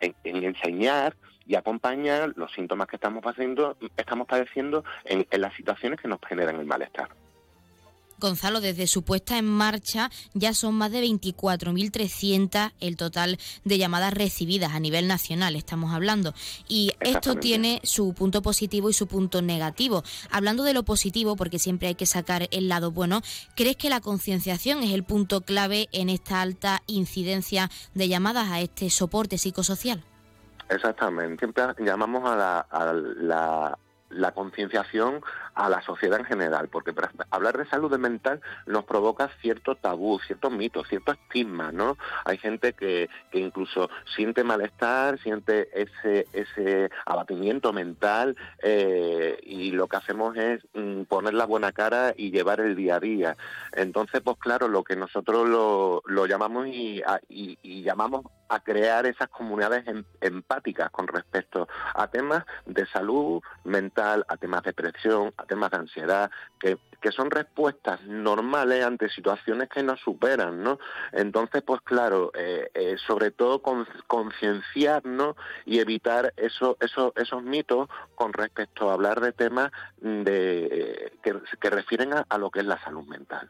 en, 0.00 0.44
enseñar 0.44 1.16
y 1.46 1.54
acompañar 1.54 2.32
los 2.36 2.52
síntomas 2.52 2.88
que 2.88 2.96
estamos 2.96 3.22
padeciendo, 3.22 3.76
estamos 3.96 4.26
padeciendo 4.26 4.84
en 5.04 5.26
las 5.40 5.54
situaciones 5.54 6.00
que 6.00 6.08
nos 6.08 6.18
generan 6.26 6.58
el 6.60 6.66
malestar. 6.66 7.08
Gonzalo, 8.18 8.60
desde 8.60 8.86
su 8.86 9.02
puesta 9.02 9.38
en 9.38 9.44
marcha 9.44 10.10
ya 10.34 10.54
son 10.54 10.74
más 10.74 10.90
de 10.90 11.02
24.300 11.02 12.72
el 12.80 12.96
total 12.96 13.38
de 13.64 13.78
llamadas 13.78 14.14
recibidas 14.14 14.72
a 14.72 14.80
nivel 14.80 15.06
nacional, 15.06 15.56
estamos 15.56 15.92
hablando. 15.92 16.34
Y 16.68 16.92
esto 17.00 17.36
tiene 17.36 17.80
su 17.84 18.14
punto 18.14 18.42
positivo 18.42 18.88
y 18.88 18.94
su 18.94 19.06
punto 19.06 19.42
negativo. 19.42 20.02
Hablando 20.30 20.62
de 20.62 20.74
lo 20.74 20.84
positivo, 20.84 21.36
porque 21.36 21.58
siempre 21.58 21.88
hay 21.88 21.94
que 21.94 22.06
sacar 22.06 22.48
el 22.50 22.68
lado 22.68 22.90
bueno, 22.90 23.20
¿crees 23.54 23.76
que 23.76 23.90
la 23.90 24.00
concienciación 24.00 24.82
es 24.82 24.92
el 24.92 25.04
punto 25.04 25.42
clave 25.42 25.88
en 25.92 26.08
esta 26.08 26.40
alta 26.40 26.82
incidencia 26.86 27.70
de 27.94 28.08
llamadas 28.08 28.50
a 28.50 28.60
este 28.60 28.88
soporte 28.90 29.38
psicosocial? 29.38 30.02
Exactamente, 30.68 31.38
siempre 31.38 31.64
llamamos 31.78 32.28
a 32.28 32.36
la, 32.36 32.58
a 32.58 32.92
la, 32.92 33.78
la 34.10 34.32
concienciación 34.32 35.20
a 35.56 35.70
la 35.70 35.80
sociedad 35.80 36.20
en 36.20 36.26
general, 36.26 36.68
porque 36.68 36.94
hablar 37.30 37.56
de 37.56 37.66
salud 37.66 37.96
mental 37.98 38.40
nos 38.66 38.84
provoca 38.84 39.30
cierto 39.40 39.74
tabú, 39.74 40.20
ciertos 40.20 40.52
mitos, 40.52 40.86
cierto 40.86 41.12
estigma, 41.12 41.72
¿no? 41.72 41.96
Hay 42.24 42.36
gente 42.36 42.74
que, 42.74 43.08
que 43.30 43.40
incluso 43.40 43.88
siente 44.14 44.44
malestar, 44.44 45.18
siente 45.18 45.68
ese, 45.72 46.28
ese 46.32 46.90
abatimiento 47.06 47.72
mental 47.72 48.36
eh, 48.62 49.38
y 49.42 49.72
lo 49.72 49.88
que 49.88 49.96
hacemos 49.96 50.36
es 50.36 50.62
mm, 50.74 51.04
poner 51.04 51.32
la 51.32 51.46
buena 51.46 51.72
cara 51.72 52.12
y 52.16 52.30
llevar 52.30 52.60
el 52.60 52.76
día 52.76 52.96
a 52.96 53.00
día. 53.00 53.36
Entonces, 53.72 54.20
pues 54.20 54.36
claro, 54.38 54.68
lo 54.68 54.84
que 54.84 54.94
nosotros 54.94 55.48
lo, 55.48 56.26
llamamos 56.26 56.66
y, 56.66 57.02
y 57.28 57.82
llamamos 57.82 58.26
a 58.48 58.60
crear 58.60 59.06
esas 59.06 59.28
comunidades 59.28 59.86
em, 59.86 60.04
empáticas 60.20 60.90
con 60.90 61.06
respecto 61.08 61.68
a 61.94 62.08
temas 62.08 62.44
de 62.66 62.86
salud 62.86 63.42
mental, 63.64 64.24
a 64.28 64.36
temas 64.36 64.62
de 64.62 64.70
depresión, 64.70 65.32
a 65.36 65.44
temas 65.46 65.70
de 65.70 65.78
ansiedad, 65.78 66.30
que, 66.58 66.78
que 67.00 67.12
son 67.12 67.30
respuestas 67.30 68.02
normales 68.04 68.84
ante 68.84 69.08
situaciones 69.08 69.68
que 69.68 69.82
nos 69.82 70.00
superan, 70.00 70.62
¿no? 70.62 70.78
Entonces, 71.12 71.62
pues 71.62 71.80
claro, 71.82 72.32
eh, 72.34 72.70
eh, 72.74 72.96
sobre 73.06 73.30
todo 73.30 73.62
concienciarnos 74.06 75.36
y 75.64 75.78
evitar 75.78 76.32
eso, 76.36 76.76
eso, 76.80 77.12
esos 77.16 77.42
mitos 77.42 77.88
con 78.14 78.32
respecto 78.32 78.90
a 78.90 78.94
hablar 78.94 79.20
de 79.20 79.32
temas 79.32 79.70
de, 80.00 81.12
que, 81.22 81.34
que 81.60 81.70
refieren 81.70 82.12
a 82.28 82.38
lo 82.38 82.50
que 82.50 82.60
es 82.60 82.66
la 82.66 82.82
salud 82.82 83.04
mental. 83.06 83.48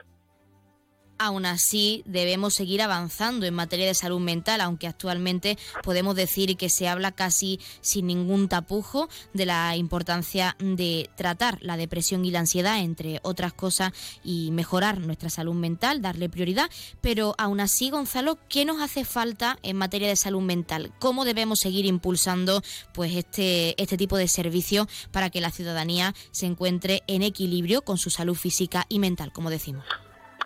Aún 1.19 1.47
así, 1.47 2.03
debemos 2.05 2.55
seguir 2.55 2.83
avanzando 2.83 3.47
en 3.47 3.55
materia 3.55 3.87
de 3.87 3.95
salud 3.95 4.21
mental, 4.21 4.61
aunque 4.61 4.87
actualmente 4.87 5.57
podemos 5.83 6.15
decir 6.15 6.57
que 6.59 6.69
se 6.69 6.89
habla 6.89 7.13
casi 7.13 7.59
sin 7.81 8.07
ningún 8.07 8.49
tapujo 8.49 9.09
de 9.33 9.47
la 9.47 9.77
importancia 9.77 10.57
de 10.59 11.09
tratar 11.17 11.59
la 11.63 11.79
depresión 11.79 12.25
y 12.27 12.31
la 12.31 12.41
ansiedad, 12.41 12.81
entre 12.81 13.21
otras 13.23 13.55
cosas, 13.55 13.93
y 14.25 14.51
mejorar 14.51 14.99
nuestra 15.01 15.31
salud 15.31 15.55
mental, 15.55 16.03
darle 16.03 16.29
prioridad. 16.29 16.71
Pero 17.01 17.35
aún 17.39 17.61
así, 17.61 17.89
Gonzalo, 17.89 18.39
¿qué 18.51 18.67
nos 18.67 18.83
hace 18.83 19.07
falta 19.07 19.59
en 19.63 19.77
materia 19.77 20.09
de 20.09 20.17
salud 20.17 20.43
mental? 20.43 20.93
¿Cómo 20.99 21.25
debemos 21.25 21.61
seguir 21.61 21.87
impulsando 21.87 22.63
pues 22.93 23.15
este, 23.15 23.81
este 23.83 23.97
tipo 23.97 24.19
de 24.19 24.29
servicio 24.29 24.87
para 25.13 25.31
que 25.31 25.41
la 25.41 25.51
ciudadanía 25.51 26.15
se 26.31 26.45
encuentre 26.45 27.03
en 27.07 27.23
equilibrio 27.23 27.83
con 27.83 27.97
su 27.97 28.11
salud 28.11 28.35
física 28.35 28.85
y 28.91 28.99
mental, 28.99 29.33
como 29.33 29.49
decimos? 29.49 29.85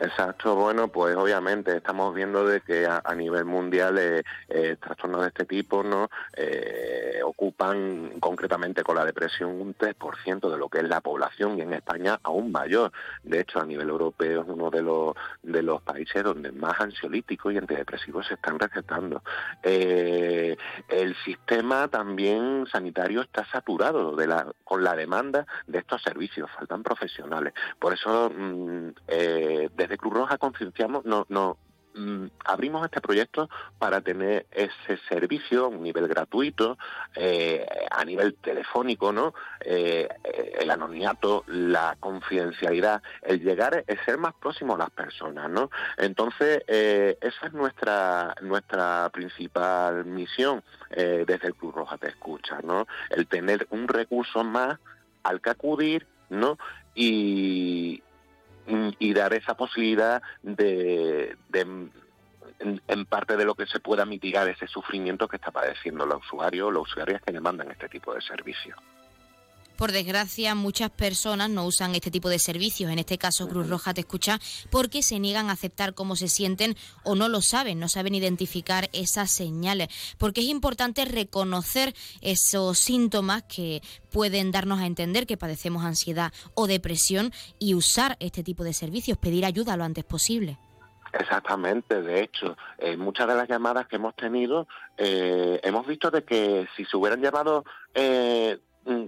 Exacto, 0.03 0.57
bueno, 0.57 0.89
pues 0.89 1.15
obviamente 1.15 1.77
estamos 1.77 2.15
viendo 2.15 2.47
de 2.47 2.63
que 2.63 2.87
a, 2.87 3.03
nivel 3.15 3.45
mundial 3.45 3.99
eh, 3.99 4.23
eh, 4.49 4.77
trastornos 4.81 5.21
de 5.21 5.29
este 5.29 5.45
tipo 5.45 5.83
no 5.83 6.09
eh, 6.35 7.21
ocupan 7.23 8.13
concretamente 8.19 8.83
con 8.83 8.97
la 8.97 9.05
depresión 9.05 9.61
un 9.61 9.75
3% 9.77 10.51
de 10.51 10.57
lo 10.57 10.71
que 10.71 10.79
es 10.79 10.85
la 10.85 11.03
población 11.03 11.59
y 11.59 11.61
en 11.61 11.75
España 11.75 12.19
aún 12.23 12.51
mayor. 12.51 12.93
De 13.23 13.41
hecho, 13.41 13.61
a 13.61 13.67
nivel 13.67 13.91
europeo 13.91 14.41
es 14.41 14.49
uno 14.49 14.71
de 14.71 15.63
los 15.63 15.83
países 15.83 16.25
donde 16.25 16.51
más 16.51 16.81
ansiolíticos 16.81 17.53
y 17.53 17.59
antidepresivos 17.59 18.27
se 18.27 18.35
están 18.35 18.59
recetando. 18.59 19.23
el 19.63 21.17
sistema 21.27 21.89
también 21.89 22.67
sanitario 22.73 23.21
está 23.21 23.45
saturado 23.45 24.17
de 24.17 24.27
la 24.27 24.47
con 24.65 24.83
la 24.83 24.97
demanda 24.97 25.47
de 25.67 25.79
estos 25.81 26.01
servicios, 26.03 26.51
faltan 26.57 26.83
profesionales. 26.83 27.53
Por 27.79 27.93
eso 27.93 28.31
mm, 28.31 28.91
desde 29.07 29.90
de 29.91 29.99
Cruz 29.99 30.15
Roja 30.15 30.39
concienciamos, 30.39 31.05
no, 31.05 31.27
no, 31.29 31.59
mm, 31.95 32.27
abrimos 32.45 32.85
este 32.85 33.01
proyecto 33.01 33.51
para 33.79 34.01
tener 34.01 34.47
ese 34.53 34.99
servicio 35.09 35.65
a 35.65 35.69
un 35.69 35.83
nivel 35.83 36.07
gratuito, 36.07 36.79
eh, 37.17 37.67
a 37.91 38.05
nivel 38.05 38.37
telefónico, 38.37 39.13
¿no? 39.13 39.35
Eh, 39.61 40.09
el 40.61 40.71
anonimato, 40.71 41.45
la 41.49 41.97
confidencialidad, 41.99 43.03
el 43.23 43.43
llegar, 43.43 43.85
es 43.87 43.99
ser 44.05 44.17
más 44.17 44.33
próximo 44.35 44.77
a 44.77 44.79
las 44.79 44.91
personas, 44.91 45.51
¿no? 45.51 45.71
Entonces, 45.99 46.63
eh, 46.69 47.19
esa 47.21 47.49
es 47.49 47.53
nuestra, 47.53 48.35
nuestra 48.41 49.11
principal 49.13 50.05
misión 50.07 50.63
desde 50.91 51.47
el 51.47 51.55
Cruz 51.55 51.75
Roja 51.75 51.99
Te 51.99 52.09
Escucha, 52.09 52.61
¿no? 52.63 52.87
El 53.11 53.27
tener 53.27 53.67
un 53.71 53.89
recurso 53.89 54.45
más 54.45 54.79
al 55.23 55.41
que 55.41 55.51
acudir, 55.51 56.07
¿no? 56.29 56.59
Y, 56.95 58.03
y 58.99 59.13
dar 59.15 59.33
esa 59.35 59.55
posibilidad 59.55 60.23
de, 60.43 61.37
en, 62.59 63.07
parte 63.07 63.37
de 63.37 63.45
lo 63.45 63.55
que 63.55 63.67
se 63.67 63.81
pueda 63.81 64.05
mitigar 64.05 64.49
ese 64.49 64.67
sufrimiento 64.67 65.29
que 65.29 65.37
está 65.37 65.51
padeciendo 65.51 66.07
los 66.07 66.25
usuarios 66.25 66.69
o 66.69 66.71
los 66.71 66.89
usuarias 66.89 67.23
que 67.23 67.33
demandan 67.33 67.71
este 67.71 67.89
tipo 67.89 68.15
de 68.15 68.21
servicios. 68.21 68.79
Por 69.81 69.93
desgracia, 69.93 70.55
muchas 70.55 70.91
personas 70.91 71.49
no 71.49 71.65
usan 71.65 71.95
este 71.95 72.11
tipo 72.11 72.29
de 72.29 72.39
servicios, 72.39 72.93
en 72.93 72.99
este 72.99 73.17
caso 73.17 73.49
Cruz 73.49 73.67
Roja 73.67 73.95
te 73.95 74.03
escucha, 74.03 74.39
porque 74.71 75.03
se 75.03 75.19
niegan 75.19 75.49
a 75.49 75.55
aceptar 75.55 75.95
cómo 75.95 76.17
se 76.17 76.29
sienten 76.29 76.77
o 77.03 77.15
no 77.15 77.31
lo 77.31 77.41
saben, 77.41 77.81
no 77.81 77.89
saben 77.89 78.15
identificar 78.15 78.91
esas 78.93 79.31
señales. 79.31 79.89
Porque 80.19 80.43
es 80.43 80.49
importante 80.49 81.07
reconocer 81.07 81.95
esos 82.21 82.79
síntomas 82.79 83.45
que 83.45 83.81
pueden 84.13 84.53
darnos 84.53 84.81
a 84.81 84.87
entender 84.87 85.27
que 85.27 85.39
padecemos 85.39 85.83
ansiedad 85.83 86.31
o 86.53 86.67
depresión 86.67 87.33
y 87.59 87.73
usar 87.73 88.19
este 88.21 88.43
tipo 88.43 88.65
de 88.65 88.75
servicios, 88.75 89.17
pedir 89.17 89.47
ayuda 89.47 89.79
lo 89.79 89.85
antes 89.85 90.05
posible. 90.05 90.59
Exactamente, 91.15 92.03
de 92.03 92.23
hecho, 92.23 92.55
en 92.77 93.01
muchas 93.01 93.27
de 93.29 93.35
las 93.35 93.49
llamadas 93.49 93.87
que 93.87 93.97
hemos 93.97 94.15
tenido, 94.15 94.69
eh, 94.99 95.59
hemos 95.63 95.87
visto 95.87 96.11
de 96.11 96.23
que 96.23 96.69
si 96.77 96.85
se 96.85 96.99
hubieran 96.99 97.23
llamado 97.23 97.65
eh, 97.95 98.59
mm, 98.85 99.07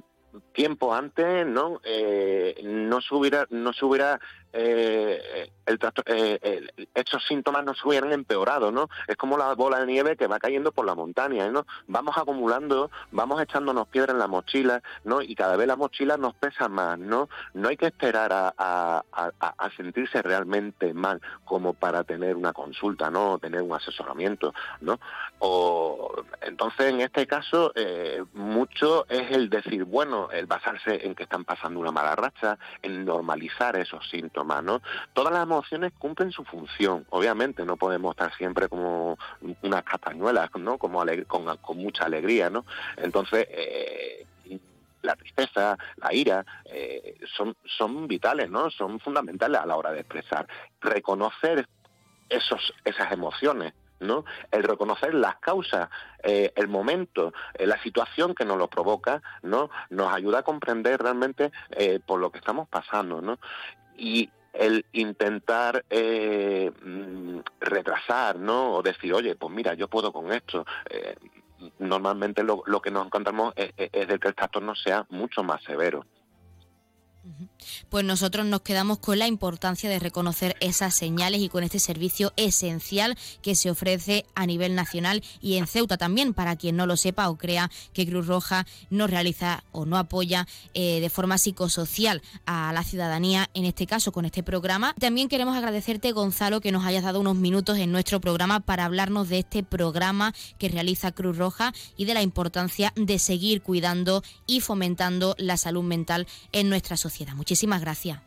tiempo 0.52 0.94
antes, 0.94 1.46
¿no? 1.46 1.80
Eh, 1.84 2.60
no 2.64 3.00
se 3.00 3.14
no 3.50 3.72
se 3.72 3.84
hubiera 3.84 4.20
eh, 4.52 5.50
el, 5.66 5.78
eh, 6.06 6.66
estos 6.94 7.24
síntomas 7.24 7.64
no 7.64 7.74
se 7.74 7.86
hubieran 7.86 8.12
empeorado, 8.12 8.70
¿no? 8.72 8.88
Es 9.06 9.16
como 9.16 9.38
la 9.38 9.54
bola 9.54 9.80
de 9.80 9.86
nieve 9.86 10.16
que 10.16 10.26
va 10.26 10.38
cayendo 10.38 10.72
por 10.72 10.86
la 10.86 10.94
montaña, 10.94 11.48
¿no? 11.50 11.66
Vamos 11.86 12.16
acumulando, 12.16 12.90
vamos 13.10 13.40
echándonos 13.40 13.88
piedra 13.88 14.12
en 14.12 14.18
la 14.18 14.26
mochila, 14.26 14.82
¿no? 15.04 15.22
Y 15.22 15.34
cada 15.34 15.56
vez 15.56 15.66
la 15.66 15.76
mochila 15.76 16.16
nos 16.16 16.34
pesa 16.34 16.68
más, 16.68 16.98
¿no? 16.98 17.28
No 17.54 17.68
hay 17.68 17.76
que 17.76 17.86
esperar 17.86 18.32
a, 18.32 18.54
a, 18.58 19.70
sentirse 19.76 20.20
realmente 20.20 20.92
mal 20.92 21.20
como 21.44 21.72
para 21.72 22.04
tener 22.04 22.36
una 22.36 22.52
consulta, 22.52 23.10
¿no? 23.10 23.32
O 23.32 23.38
tener 23.38 23.62
un 23.62 23.72
asesoramiento, 23.72 24.52
¿no? 24.80 24.98
O, 25.38 26.12
entonces, 26.42 26.92
en 26.92 27.00
este 27.00 27.26
caso, 27.26 27.72
eh, 27.74 28.22
mucho 28.34 29.06
es 29.08 29.30
el 29.30 29.48
decir, 29.48 29.84
bueno, 29.84 30.30
el 30.30 30.46
basarse 30.46 31.06
en 31.06 31.14
que 31.14 31.22
están 31.22 31.44
pasando 31.44 31.80
una 31.80 31.92
mala 31.92 32.14
racha, 32.16 32.58
en 32.82 33.04
normalizar 33.04 33.76
esos 33.76 34.08
síntomas, 34.10 34.41
¿no? 34.42 34.82
Todas 35.12 35.32
las 35.32 35.42
emociones 35.44 35.92
cumplen 35.98 36.32
su 36.32 36.44
función. 36.44 37.06
Obviamente 37.10 37.64
no 37.64 37.76
podemos 37.76 38.12
estar 38.12 38.34
siempre 38.36 38.68
como 38.68 39.18
unas 39.62 39.82
castañuelas, 39.84 40.50
¿no? 40.58 40.78
Como 40.78 41.04
con, 41.26 41.76
mucha 41.78 42.04
alegría, 42.04 42.50
¿no? 42.50 42.64
Entonces, 42.96 43.46
eh, 43.50 44.26
la 45.02 45.16
tristeza, 45.16 45.76
la 45.96 46.14
ira, 46.14 46.44
eh, 46.64 47.16
son, 47.36 47.56
son 47.64 48.06
vitales, 48.06 48.50
¿no? 48.50 48.70
Son 48.70 49.00
fundamentales 49.00 49.60
a 49.60 49.66
la 49.66 49.76
hora 49.76 49.92
de 49.92 50.00
expresar. 50.00 50.46
Reconocer 50.80 51.68
esos, 52.28 52.72
esas 52.84 53.12
emociones, 53.12 53.74
¿no? 54.00 54.24
El 54.50 54.62
reconocer 54.62 55.14
las 55.14 55.36
causas, 55.36 55.88
eh, 56.22 56.52
el 56.56 56.68
momento, 56.68 57.32
la 57.58 57.80
situación 57.82 58.34
que 58.34 58.44
nos 58.44 58.58
lo 58.58 58.68
provoca, 58.68 59.22
¿no? 59.42 59.70
Nos 59.90 60.12
ayuda 60.12 60.40
a 60.40 60.42
comprender 60.42 61.00
realmente 61.02 61.50
por 62.06 62.20
lo 62.20 62.30
que 62.30 62.38
estamos 62.38 62.68
pasando, 62.68 63.20
¿no? 63.20 63.38
Y 64.02 64.28
el 64.52 64.84
intentar 64.92 65.84
eh, 65.88 66.72
mm, 66.84 67.38
retrasar, 67.60 68.36
¿no? 68.36 68.74
O 68.74 68.82
decir, 68.82 69.14
oye, 69.14 69.36
pues 69.36 69.54
mira, 69.54 69.74
yo 69.74 69.86
puedo 69.86 70.12
con 70.12 70.32
esto. 70.32 70.66
Eh, 70.90 71.14
normalmente 71.78 72.42
lo, 72.42 72.64
que 72.82 72.90
nos 72.90 73.06
encontramos 73.06 73.54
es, 73.54 73.72
de 73.76 74.18
que 74.18 74.28
el 74.28 74.34
trastorno 74.34 74.74
sea 74.74 75.06
mucho 75.08 75.44
más 75.44 75.62
severo. 75.62 76.04
Pues 77.88 78.04
nosotros 78.04 78.46
nos 78.46 78.62
quedamos 78.62 78.98
con 78.98 79.18
la 79.18 79.28
importancia 79.28 79.88
de 79.88 79.98
reconocer 79.98 80.56
esas 80.60 80.94
señales 80.94 81.40
y 81.40 81.48
con 81.48 81.62
este 81.62 81.78
servicio 81.78 82.32
esencial 82.36 83.16
que 83.42 83.54
se 83.54 83.70
ofrece 83.70 84.26
a 84.34 84.46
nivel 84.46 84.74
nacional 84.74 85.22
y 85.40 85.56
en 85.56 85.66
Ceuta 85.66 85.96
también, 85.96 86.34
para 86.34 86.56
quien 86.56 86.76
no 86.76 86.86
lo 86.86 86.96
sepa 86.96 87.28
o 87.28 87.38
crea 87.38 87.70
que 87.92 88.06
Cruz 88.06 88.26
Roja 88.26 88.66
no 88.90 89.06
realiza 89.06 89.62
o 89.70 89.86
no 89.86 89.98
apoya 89.98 90.48
eh, 90.74 91.00
de 91.00 91.10
forma 91.10 91.38
psicosocial 91.38 92.22
a 92.46 92.72
la 92.72 92.82
ciudadanía, 92.82 93.48
en 93.54 93.66
este 93.66 93.86
caso 93.86 94.10
con 94.10 94.24
este 94.24 94.42
programa. 94.42 94.94
También 94.98 95.28
queremos 95.28 95.56
agradecerte, 95.56 96.12
Gonzalo, 96.12 96.60
que 96.60 96.72
nos 96.72 96.84
hayas 96.84 97.04
dado 97.04 97.20
unos 97.20 97.36
minutos 97.36 97.78
en 97.78 97.92
nuestro 97.92 98.20
programa 98.20 98.60
para 98.60 98.84
hablarnos 98.84 99.28
de 99.28 99.40
este 99.40 99.62
programa 99.62 100.34
que 100.58 100.68
realiza 100.68 101.12
Cruz 101.12 101.36
Roja 101.36 101.72
y 101.96 102.04
de 102.04 102.14
la 102.14 102.22
importancia 102.22 102.92
de 102.96 103.18
seguir 103.18 103.62
cuidando 103.62 104.24
y 104.46 104.60
fomentando 104.60 105.36
la 105.38 105.56
salud 105.56 105.84
mental 105.84 106.26
en 106.50 106.68
nuestra 106.68 106.96
sociedad. 106.96 107.11
Muchísimas 107.34 107.80
gracias. 107.80 108.20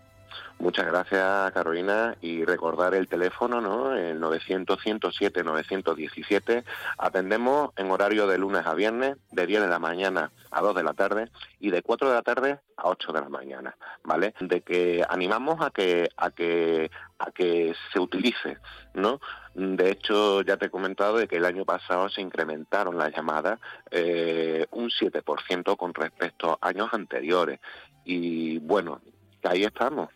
Muchas 0.57 0.85
gracias, 0.85 1.51
Carolina. 1.51 2.15
Y 2.21 2.45
recordar 2.45 2.95
el 2.95 3.07
teléfono, 3.07 3.61
¿no? 3.61 3.95
El 3.95 4.19
900-107-917. 4.21 6.63
Atendemos 6.97 7.71
en 7.75 7.91
horario 7.91 8.25
de 8.27 8.37
lunes 8.37 8.65
a 8.65 8.73
viernes, 8.73 9.17
de 9.31 9.45
10 9.45 9.63
de 9.63 9.67
la 9.67 9.79
mañana 9.79 10.31
a 10.51 10.61
2 10.61 10.75
de 10.75 10.83
la 10.83 10.93
tarde 10.93 11.29
y 11.59 11.71
de 11.71 11.81
4 11.81 12.07
de 12.07 12.15
la 12.15 12.21
tarde 12.21 12.61
a 12.77 12.87
8 12.87 13.11
de 13.11 13.19
la 13.21 13.27
mañana, 13.29 13.75
¿vale? 14.03 14.33
De 14.39 14.61
que 14.61 15.03
animamos 15.07 15.61
a 15.61 15.71
que, 15.71 16.09
a 16.15 16.31
que, 16.31 16.89
a 17.19 17.31
que 17.31 17.75
se 17.91 17.99
utilice, 17.99 18.57
¿no? 18.93 19.19
De 19.53 19.91
hecho, 19.91 20.41
ya 20.41 20.55
te 20.57 20.67
he 20.67 20.69
comentado 20.69 21.17
de 21.17 21.27
que 21.27 21.35
el 21.37 21.45
año 21.45 21.65
pasado 21.65 22.07
se 22.09 22.21
incrementaron 22.21 22.97
las 22.97 23.13
llamadas 23.13 23.59
eh, 23.91 24.65
un 24.71 24.89
7% 24.89 25.77
con 25.77 25.93
respecto 25.93 26.57
a 26.59 26.67
años 26.67 26.89
anteriores. 26.93 27.59
Y 28.05 28.59
bueno, 28.59 29.01
ahí 29.43 29.63
estamos. 29.63 30.09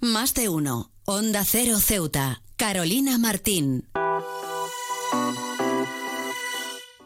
Más 0.00 0.34
de 0.34 0.48
uno. 0.48 0.92
Onda 1.04 1.44
Cero 1.44 1.78
Ceuta. 1.78 2.42
Carolina 2.56 3.18
Martín. 3.18 3.88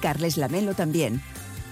Carles 0.00 0.36
Lamelo 0.36 0.74
también. 0.74 1.22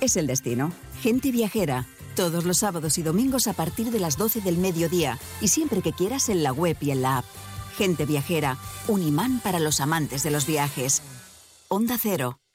Es 0.00 0.16
el 0.16 0.26
destino. 0.26 0.72
Gente 1.00 1.30
viajera. 1.30 1.86
Todos 2.16 2.44
los 2.44 2.58
sábados 2.58 2.98
y 2.98 3.02
domingos 3.02 3.48
a 3.48 3.52
partir 3.54 3.90
de 3.90 4.00
las 4.00 4.16
12 4.16 4.40
del 4.40 4.58
mediodía 4.58 5.18
y 5.40 5.48
siempre 5.48 5.82
que 5.82 5.92
quieras 5.92 6.28
en 6.28 6.42
la 6.42 6.52
web 6.52 6.76
y 6.80 6.90
en 6.90 7.02
la 7.02 7.18
app. 7.18 7.24
Gente 7.76 8.06
viajera. 8.06 8.58
Un 8.86 9.02
imán 9.02 9.40
para 9.40 9.58
los 9.58 9.80
amantes 9.80 10.22
de 10.22 10.30
los 10.30 10.46
viajes. 10.46 11.02
Onda 11.68 11.98
Cero 12.00 12.38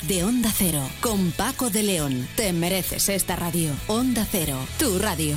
de 0.00 0.24
Onda 0.24 0.50
Cero 0.56 0.80
con 1.00 1.32
Paco 1.32 1.68
de 1.68 1.82
León. 1.82 2.26
Te 2.36 2.52
mereces 2.52 3.08
esta 3.10 3.36
radio. 3.36 3.70
Onda 3.88 4.26
Cero, 4.30 4.56
tu 4.78 4.98
radio. 4.98 5.36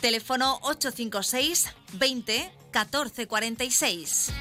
Teléfono 0.00 0.58
856 0.62 1.74
20 1.94 2.52
14 2.70 3.26
46. 3.26 4.32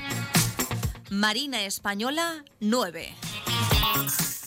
Marina 1.10 1.64
Española 1.64 2.44
9. 2.60 3.16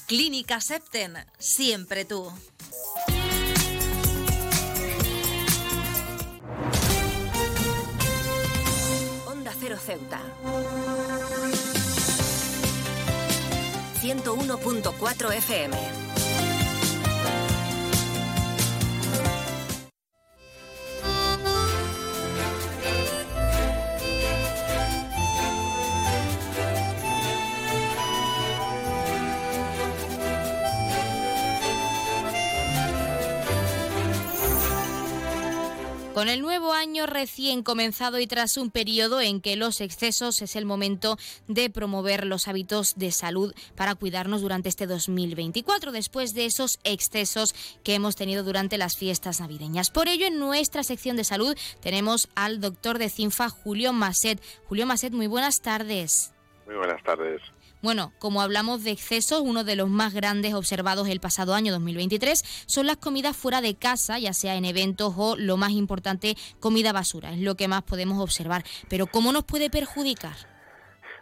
Clínica 0.06 0.60
Septen, 0.60 1.16
siempre 1.38 2.04
tú. 2.04 2.32
Onda 9.26 9.52
Cero 9.58 9.78
Ceuta. 9.84 10.20
101.4 14.00 15.32
FM. 15.32 16.09
Con 36.20 36.28
el 36.28 36.42
nuevo 36.42 36.74
año 36.74 37.06
recién 37.06 37.62
comenzado 37.62 38.18
y 38.18 38.26
tras 38.26 38.58
un 38.58 38.70
periodo 38.70 39.22
en 39.22 39.40
que 39.40 39.56
los 39.56 39.80
excesos 39.80 40.42
es 40.42 40.54
el 40.54 40.66
momento 40.66 41.16
de 41.48 41.70
promover 41.70 42.26
los 42.26 42.46
hábitos 42.46 42.98
de 42.98 43.10
salud 43.10 43.54
para 43.74 43.94
cuidarnos 43.94 44.42
durante 44.42 44.68
este 44.68 44.86
2024, 44.86 45.92
después 45.92 46.34
de 46.34 46.44
esos 46.44 46.78
excesos 46.84 47.54
que 47.82 47.94
hemos 47.94 48.16
tenido 48.16 48.44
durante 48.44 48.76
las 48.76 48.98
fiestas 48.98 49.40
navideñas. 49.40 49.90
Por 49.90 50.08
ello, 50.08 50.26
en 50.26 50.38
nuestra 50.38 50.82
sección 50.82 51.16
de 51.16 51.24
salud 51.24 51.56
tenemos 51.80 52.28
al 52.34 52.60
doctor 52.60 52.98
de 52.98 53.08
CINFA, 53.08 53.48
Julio 53.48 53.94
Maset. 53.94 54.42
Julio 54.68 54.84
Maset, 54.84 55.14
muy 55.14 55.26
buenas 55.26 55.62
tardes. 55.62 56.34
Muy 56.66 56.76
buenas 56.76 57.02
tardes. 57.02 57.40
Bueno, 57.82 58.12
como 58.18 58.42
hablamos 58.42 58.84
de 58.84 58.90
excesos, 58.90 59.40
uno 59.40 59.64
de 59.64 59.74
los 59.74 59.88
más 59.88 60.12
grandes 60.12 60.52
observados 60.52 61.08
el 61.08 61.18
pasado 61.18 61.54
año 61.54 61.72
2023 61.72 62.64
son 62.66 62.86
las 62.86 62.98
comidas 62.98 63.34
fuera 63.34 63.62
de 63.62 63.74
casa, 63.74 64.18
ya 64.18 64.34
sea 64.34 64.56
en 64.56 64.66
eventos 64.66 65.14
o, 65.16 65.34
lo 65.36 65.56
más 65.56 65.70
importante, 65.70 66.36
comida 66.60 66.92
basura. 66.92 67.32
Es 67.32 67.38
lo 67.38 67.54
que 67.54 67.68
más 67.68 67.82
podemos 67.82 68.22
observar. 68.22 68.64
Pero 68.90 69.06
¿cómo 69.06 69.32
nos 69.32 69.44
puede 69.44 69.70
perjudicar? 69.70 70.36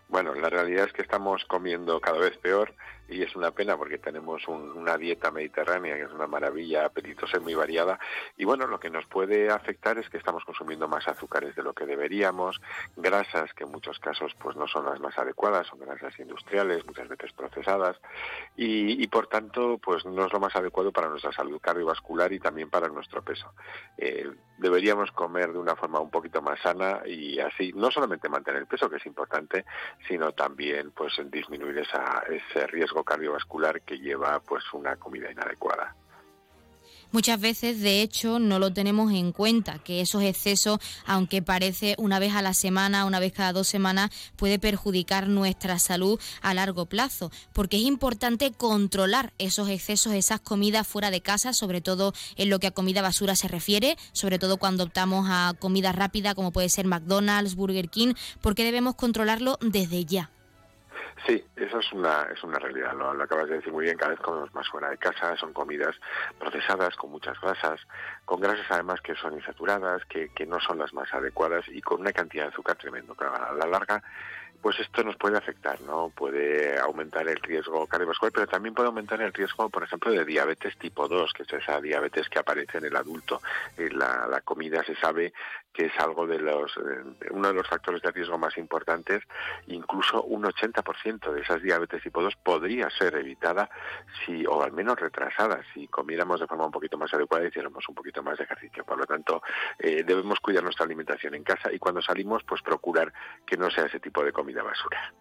Bueno, 0.09 0.35
la 0.35 0.51
realidad 0.51 0.87
es 0.87 0.93
que 0.93 1.03
estamos 1.03 1.45
comiendo 1.45 2.01
cada 2.01 2.19
vez 2.19 2.37
peor 2.39 2.75
y 3.09 3.23
es 3.23 3.35
una 3.35 3.51
pena 3.51 3.77
porque 3.77 3.99
tenemos 3.99 4.47
una 4.49 4.97
dieta 4.97 5.31
mediterránea 5.31 5.97
que 5.97 6.03
es 6.03 6.13
una 6.13 6.27
maravilla, 6.27 6.87
apetitosa 6.87 7.39
y 7.39 7.41
muy 7.41 7.55
variada. 7.55 7.99
Y 8.37 8.45
bueno, 8.45 8.67
lo 8.67 8.79
que 8.79 8.91
nos 8.91 9.07
puede 9.07 9.51
afectar 9.51 9.99
es 9.99 10.09
que 10.11 10.19
estamos 10.19 10.45
consumiendo 10.45 10.89
más 10.89 11.09
azúcares 11.09 11.57
de 11.57 11.63
lo 11.63 11.73
que 11.73 11.87
deberíamos, 11.87 12.61
grasas 12.97 13.53
que 13.55 13.65
en 13.65 13.71
muchos 13.71 13.99
casos 13.99 14.35
pues 14.39 14.57
no 14.57 14.69
son 14.69 14.85
las 14.85 15.01
más 15.01 15.17
adecuadas, 15.19 15.67
son 15.67 15.81
grasas 15.81 16.19
industriales, 16.19 16.85
muchas 16.87 17.09
veces 17.09 17.33
procesadas, 17.33 17.97
y, 18.57 19.07
por 19.09 19.27
tanto 19.27 19.79
pues 19.79 20.05
no 20.05 20.27
es 20.27 20.33
lo 20.33 20.41
más 20.41 20.55
adecuado 20.55 20.93
para 20.93 21.09
nuestra 21.09 21.33
salud 21.33 21.61
cardiovascular 21.61 22.33
y 22.33 22.41
también 22.41 22.69
para 22.69 22.89
nuestro 22.89 23.23
peso. 23.23 23.53
Eh, 23.97 24.31
deberíamos 24.59 25.11
comer 25.13 25.53
de 25.53 25.59
una 25.59 25.77
forma 25.77 26.01
un 26.01 26.11
poquito 26.11 26.43
más 26.43 26.61
sana 26.61 27.01
y 27.07 27.39
así 27.39 27.73
no 27.75 27.91
solamente 27.91 28.29
mantener 28.29 28.61
el 28.61 28.67
peso, 28.67 28.91
que 28.91 28.97
es 28.97 29.07
importante, 29.07 29.65
sino 30.07 30.33
también 30.33 30.91
pues 30.91 31.15
disminuir 31.31 31.79
esa, 31.79 32.23
ese 32.29 32.67
riesgo 32.67 32.98
cardiovascular 33.05 33.83
que 33.83 33.99
lleva 33.99 34.41
pues 34.41 34.65
una 34.73 34.97
comida 34.97 35.31
inadecuada. 35.31 35.95
Muchas 37.11 37.41
veces, 37.41 37.81
de 37.81 38.03
hecho, 38.03 38.39
no 38.39 38.59
lo 38.59 38.75
tenemos 38.75 39.13
en 39.13 39.33
cuenta, 39.33 39.79
que 39.79 40.03
esos 40.03 40.23
excesos, 40.23 40.79
aunque 41.07 41.41
parece 41.41 41.95
una 41.97 42.19
vez 42.19 42.35
a 42.35 42.43
la 42.43 42.53
semana, 42.53 43.07
una 43.07 43.19
vez 43.19 43.33
cada 43.33 43.55
dos 43.55 43.67
semanas, 43.67 44.11
puede 44.37 44.59
perjudicar 44.59 45.27
nuestra 45.27 45.79
salud 45.79 46.21
a 46.43 46.53
largo 46.53 46.85
plazo, 46.85 47.31
porque 47.55 47.79
es 47.79 47.85
importante 47.85 48.53
controlar 48.53 49.33
esos 49.39 49.71
excesos, 49.71 50.13
esas 50.13 50.41
comidas 50.41 50.87
fuera 50.87 51.11
de 51.11 51.23
casa, 51.23 51.55
sobre 51.55 51.81
todo 51.81 52.13
en 52.37 52.51
lo 52.51 52.59
que 52.59 52.67
a 52.67 52.73
comida 52.73 53.01
basura 53.01 53.37
se 53.37 53.49
refiere, 53.49 53.97
sobre 54.13 54.39
todo 54.39 54.59
cuando 54.59 54.85
optamos 54.85 55.29
a 55.31 55.55
comida 55.59 55.93
rápida 55.93 56.35
como 56.35 56.53
puede 56.53 56.69
ser 56.69 56.87
McDonald's, 56.87 57.55
Burger 57.55 57.89
King, 57.89 58.13
porque 58.43 58.65
debemos 58.65 58.97
controlarlo 58.97 59.57
desde 59.63 60.05
ya. 60.05 60.31
Sí, 61.27 61.45
eso 61.57 61.79
es 61.81 61.93
una, 61.93 62.29
es 62.33 62.43
una 62.45 62.59
realidad, 62.59 62.95
lo, 62.95 63.11
acabas 63.23 63.49
de 63.49 63.57
decir 63.57 63.73
muy 63.73 63.85
bien, 63.85 63.97
cada 63.97 64.13
vez 64.13 64.21
comemos 64.21 64.55
más 64.55 64.69
fuera 64.69 64.89
de 64.91 64.99
casa, 64.99 65.37
son 65.37 65.53
comidas 65.53 65.97
procesadas 66.39 66.95
con 66.97 67.11
muchas 67.11 67.41
grasas, 67.41 67.81
con 68.25 68.41
grasas 68.41 68.67
además 68.71 69.01
que 69.01 69.15
son 69.17 69.35
insaturadas, 69.35 70.05
que, 70.05 70.29
que 70.31 70.47
no 70.47 70.61
son 70.61 70.79
las 70.79 70.95
más 70.95 71.13
adecuadas 71.13 71.65
y 71.69 71.83
con 71.83 72.01
una 72.01 72.13
cantidad 72.13 72.45
de 72.45 72.51
azúcar 72.51 72.77
tremendo, 72.77 73.15
que 73.15 73.25
a 73.25 73.53
la 73.53 73.67
larga 73.67 74.03
pues 74.61 74.79
esto 74.81 75.05
nos 75.05 75.17
puede 75.17 75.39
afectar, 75.39 75.81
¿no? 75.83 76.11
Puede 76.15 76.79
aumentar 76.79 77.29
el 77.29 77.41
riesgo 77.41 77.87
cardiovascular, 77.87 78.33
pero 78.33 78.47
también 78.49 78.75
puede 78.75 78.89
aumentar 78.89 79.21
el 79.23 79.33
riesgo, 79.33 79.69
por 79.69 79.85
ejemplo, 79.85 80.11
de 80.11 80.25
diabetes 80.25 80.77
tipo 80.79 81.07
2, 81.07 81.33
que 81.33 81.45
es 81.45 81.53
esa 81.53 81.81
diabetes 81.81 82.29
que 82.29 82.41
aparece 82.41 82.79
en 82.79 82.87
el 82.87 82.97
adulto. 82.97 83.41
La, 83.77 84.27
la 84.27 84.41
comida 84.41 84.83
se 84.85 84.97
sabe 84.97 85.33
que 85.73 85.87
es 85.87 85.93
algo 86.01 86.27
de 86.27 86.41
los, 86.41 86.77
eh, 86.77 87.29
uno 87.31 87.49
de 87.49 87.55
los 87.55 87.69
factores 87.69 88.03
de 88.03 88.11
riesgo 88.11 88.37
más 88.37 88.59
importantes. 88.59 89.23
Incluso 89.69 90.25
un 90.25 90.43
80% 90.43 91.08
de 91.17 91.41
esas 91.41 91.63
diabetes 91.63 92.03
tipo 92.03 92.23
2 92.23 92.37
podría 92.37 92.91
ser 92.91 93.15
evitada 93.17 93.71
si, 94.25 94.45
o 94.47 94.63
al 94.63 94.73
menos 94.73 94.99
retrasada, 94.99 95.61
si 95.73 95.89
comiéramos 95.89 96.41
de 96.41 96.47
forma 96.47 96.67
un 96.67 96.73
poquito 96.73 96.99
más 96.99 97.13
adecuada 97.15 97.45
y 97.45 97.49
hiciéramos 97.49 97.89
un 97.89 97.95
poquito 97.95 98.23
más 98.23 98.37
de 98.39 98.45
ejercicio. 98.45 98.85
Por 98.85 98.99
lo 98.99 99.07
tanto, 99.07 99.43
eh, 99.79 100.03
debemos 100.05 100.41
cuidar 100.41 100.63
nuestra 100.63 100.85
alimentación 100.85 101.35
en 101.35 101.45
casa 101.45 101.73
y 101.73 101.79
cuando 101.79 102.03
salimos, 102.03 102.43
pues 102.45 102.63
procurar 102.63 103.13
que 103.47 103.57
no 103.57 103.71
sea 103.71 103.87
ese 103.87 104.01
tipo 104.01 104.23
de 104.25 104.33
comida 104.33 104.49
comida 104.49 104.63
basura. 104.63 105.13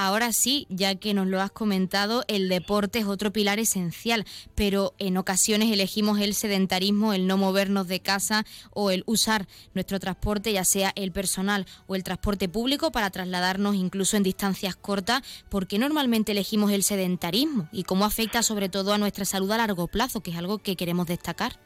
Ahora 0.00 0.32
sí, 0.32 0.68
ya 0.70 0.94
que 0.94 1.12
nos 1.12 1.26
lo 1.26 1.40
has 1.40 1.50
comentado, 1.50 2.22
el 2.28 2.48
deporte 2.48 3.00
es 3.00 3.06
otro 3.06 3.32
pilar 3.32 3.58
esencial, 3.58 4.26
pero 4.54 4.94
en 5.00 5.16
ocasiones 5.16 5.72
elegimos 5.72 6.20
el 6.20 6.34
sedentarismo, 6.34 7.14
el 7.14 7.26
no 7.26 7.36
movernos 7.36 7.88
de 7.88 7.98
casa 7.98 8.46
o 8.70 8.92
el 8.92 9.02
usar 9.06 9.48
nuestro 9.74 9.98
transporte, 9.98 10.52
ya 10.52 10.62
sea 10.62 10.92
el 10.94 11.10
personal 11.10 11.66
o 11.88 11.96
el 11.96 12.04
transporte 12.04 12.48
público, 12.48 12.92
para 12.92 13.10
trasladarnos 13.10 13.74
incluso 13.74 14.16
en 14.16 14.22
distancias 14.22 14.76
cortas, 14.76 15.22
porque 15.48 15.80
normalmente 15.80 16.30
elegimos 16.30 16.70
el 16.70 16.84
sedentarismo 16.84 17.68
y 17.72 17.82
cómo 17.82 18.04
afecta 18.04 18.44
sobre 18.44 18.68
todo 18.68 18.92
a 18.92 18.98
nuestra 18.98 19.24
salud 19.24 19.50
a 19.50 19.56
largo 19.56 19.88
plazo, 19.88 20.20
que 20.20 20.30
es 20.30 20.36
algo 20.36 20.58
que 20.58 20.76
queremos 20.76 21.08
destacar. 21.08 21.58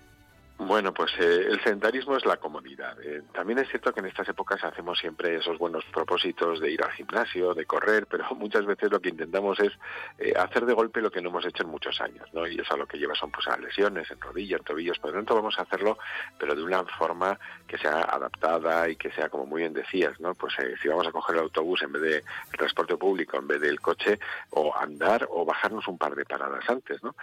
Bueno, 0.66 0.94
pues 0.94 1.11
eh, 1.18 1.46
el 1.48 1.61
sedentarismo 1.61 2.16
es 2.16 2.25
la 2.25 2.37
comodidad. 2.37 2.96
Eh, 3.03 3.22
también 3.33 3.59
es 3.59 3.68
cierto 3.68 3.92
que 3.92 3.98
en 3.98 4.07
estas 4.07 4.29
épocas 4.29 4.62
hacemos 4.62 4.96
siempre 4.96 5.35
esos 5.35 5.59
buenos 5.59 5.85
propósitos 5.87 6.61
de 6.61 6.70
ir 6.70 6.83
al 6.85 6.92
gimnasio, 6.92 7.53
de 7.53 7.66
correr, 7.66 8.07
pero 8.07 8.25
muchas 8.37 8.64
veces 8.64 8.90
lo 8.90 9.01
que 9.01 9.09
intentamos 9.09 9.59
es 9.59 9.72
eh, 10.18 10.33
hacer 10.38 10.64
de 10.64 10.72
golpe 10.72 11.01
lo 11.01 11.11
que 11.11 11.20
no 11.20 11.31
hemos 11.31 11.44
hecho 11.46 11.64
en 11.64 11.68
muchos 11.68 12.01
años, 12.01 12.29
¿no? 12.33 12.46
Y 12.46 12.61
eso 12.61 12.75
a 12.75 12.77
lo 12.77 12.87
que 12.87 12.96
lleva 12.96 13.16
son 13.16 13.33
pues 13.33 13.48
a 13.48 13.57
lesiones 13.57 14.09
en 14.12 14.20
rodillas, 14.20 14.61
en 14.61 14.64
tobillos. 14.64 14.98
Por 15.01 15.11
lo 15.11 15.16
tanto, 15.16 15.35
vamos 15.35 15.59
a 15.59 15.62
hacerlo, 15.62 15.98
pero 16.38 16.55
de 16.55 16.62
una 16.62 16.85
forma 16.85 17.37
que 17.66 17.77
sea 17.77 18.03
adaptada 18.03 18.88
y 18.88 18.94
que 18.94 19.11
sea, 19.11 19.29
como 19.29 19.46
muy 19.46 19.62
bien 19.62 19.72
decías, 19.72 20.20
¿no? 20.20 20.35
Pues 20.35 20.55
si 20.81 20.88
vamos 20.88 21.09
a 21.09 21.12
coger 21.12 21.37
el 21.37 21.42
autobús 21.42 21.83
en 21.83 21.92
vez 21.92 22.03
de 22.03 22.25
transporte 22.57 22.96
público, 22.96 23.37
en 23.37 23.48
vez 23.48 23.61
del 23.61 23.81
coche, 23.81 24.20
o 24.51 24.72
andar 24.77 25.27
o 25.29 25.44
bajarnos 25.44 25.88
un 25.88 25.98
par 25.98 26.14
de 26.14 26.25
paradas 26.25 26.64
antes, 26.68 27.03
¿no? 27.03 27.16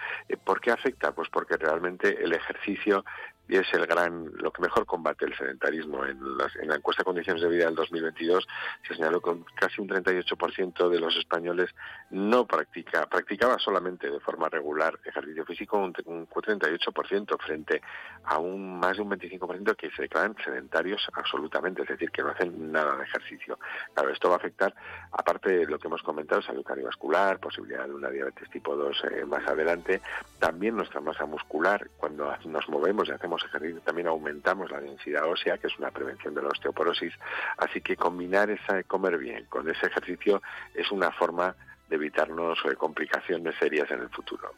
¿Por 0.43 0.59
qué 0.59 0.71
afecta? 0.71 1.13
Pues 1.13 1.29
porque 1.29 1.55
realmente 1.55 2.21
el 2.21 2.33
ejercicio 2.33 3.05
y 3.49 3.57
es 3.57 3.67
el 3.73 3.87
gran 3.87 4.31
lo 4.35 4.51
que 4.51 4.61
mejor 4.61 4.85
combate 4.85 5.25
el 5.25 5.35
sedentarismo. 5.35 6.05
En, 6.05 6.19
en 6.61 6.69
la 6.69 6.75
encuesta 6.75 7.01
de 7.01 7.05
condiciones 7.05 7.41
de 7.41 7.49
vida 7.49 7.65
del 7.65 7.75
2022 7.75 8.47
se 8.87 8.93
señaló 8.93 9.21
que 9.21 9.35
casi 9.55 9.81
un 9.81 9.89
38% 9.89 10.89
de 10.89 10.99
los 10.99 11.17
españoles 11.17 11.71
no 12.11 12.45
practica, 12.45 13.07
practicaba 13.07 13.57
solamente 13.57 14.09
de 14.09 14.19
forma 14.19 14.49
regular 14.49 14.99
ejercicio 15.03 15.45
físico, 15.45 15.77
un, 15.77 15.93
38% 15.93 17.39
frente 17.41 17.81
a 18.23 18.37
un 18.37 18.79
más 18.79 18.97
de 18.97 19.03
un 19.03 19.09
25% 19.09 19.75
que 19.75 19.89
se 19.91 20.03
declaran 20.03 20.35
sedentarios 20.43 21.07
absolutamente, 21.13 21.81
es 21.81 21.87
decir, 21.87 22.11
que 22.11 22.21
no 22.21 22.29
hacen 22.29 22.71
nada 22.71 22.95
de 22.97 23.03
ejercicio. 23.03 23.57
Claro, 23.93 24.11
esto 24.11 24.29
va 24.29 24.35
a 24.35 24.37
afectar, 24.37 24.73
aparte 25.11 25.49
de 25.49 25.65
lo 25.65 25.79
que 25.79 25.87
hemos 25.87 26.03
comentado, 26.03 26.41
salud 26.41 26.63
cardiovascular, 26.63 27.39
posibilidad 27.39 27.85
de 27.87 27.93
una 27.95 28.09
diabetes 28.09 28.49
tipo 28.51 28.75
2 28.75 29.03
eh, 29.11 29.25
más 29.25 29.45
adelante, 29.47 30.01
también 30.37 30.75
nuestra 30.75 31.01
masa 31.01 31.25
muscular, 31.25 31.89
cuando 31.97 32.31
nos 32.45 32.69
movemos 32.69 33.07
y 33.07 33.11
hacemos 33.11 33.38
ejercicio 33.45 33.81
también 33.81 34.07
aumentamos 34.07 34.69
la 34.71 34.79
densidad 34.79 35.25
ósea, 35.25 35.57
que 35.57 35.67
es 35.67 35.77
una 35.77 35.91
prevención 35.91 36.33
de 36.33 36.41
la 36.41 36.49
osteoporosis. 36.49 37.13
Así 37.57 37.81
que 37.81 37.95
combinar 37.95 38.49
esa 38.49 38.83
comer 38.83 39.17
bien 39.17 39.45
con 39.45 39.69
ese 39.69 39.87
ejercicio 39.87 40.41
es 40.73 40.91
una 40.91 41.11
forma 41.11 41.55
de 41.89 41.95
evitarnos 41.95 42.59
eh, 42.65 42.75
complicaciones 42.75 43.55
serias 43.59 43.89
en 43.91 44.01
el 44.01 44.09
futuro. 44.09 44.53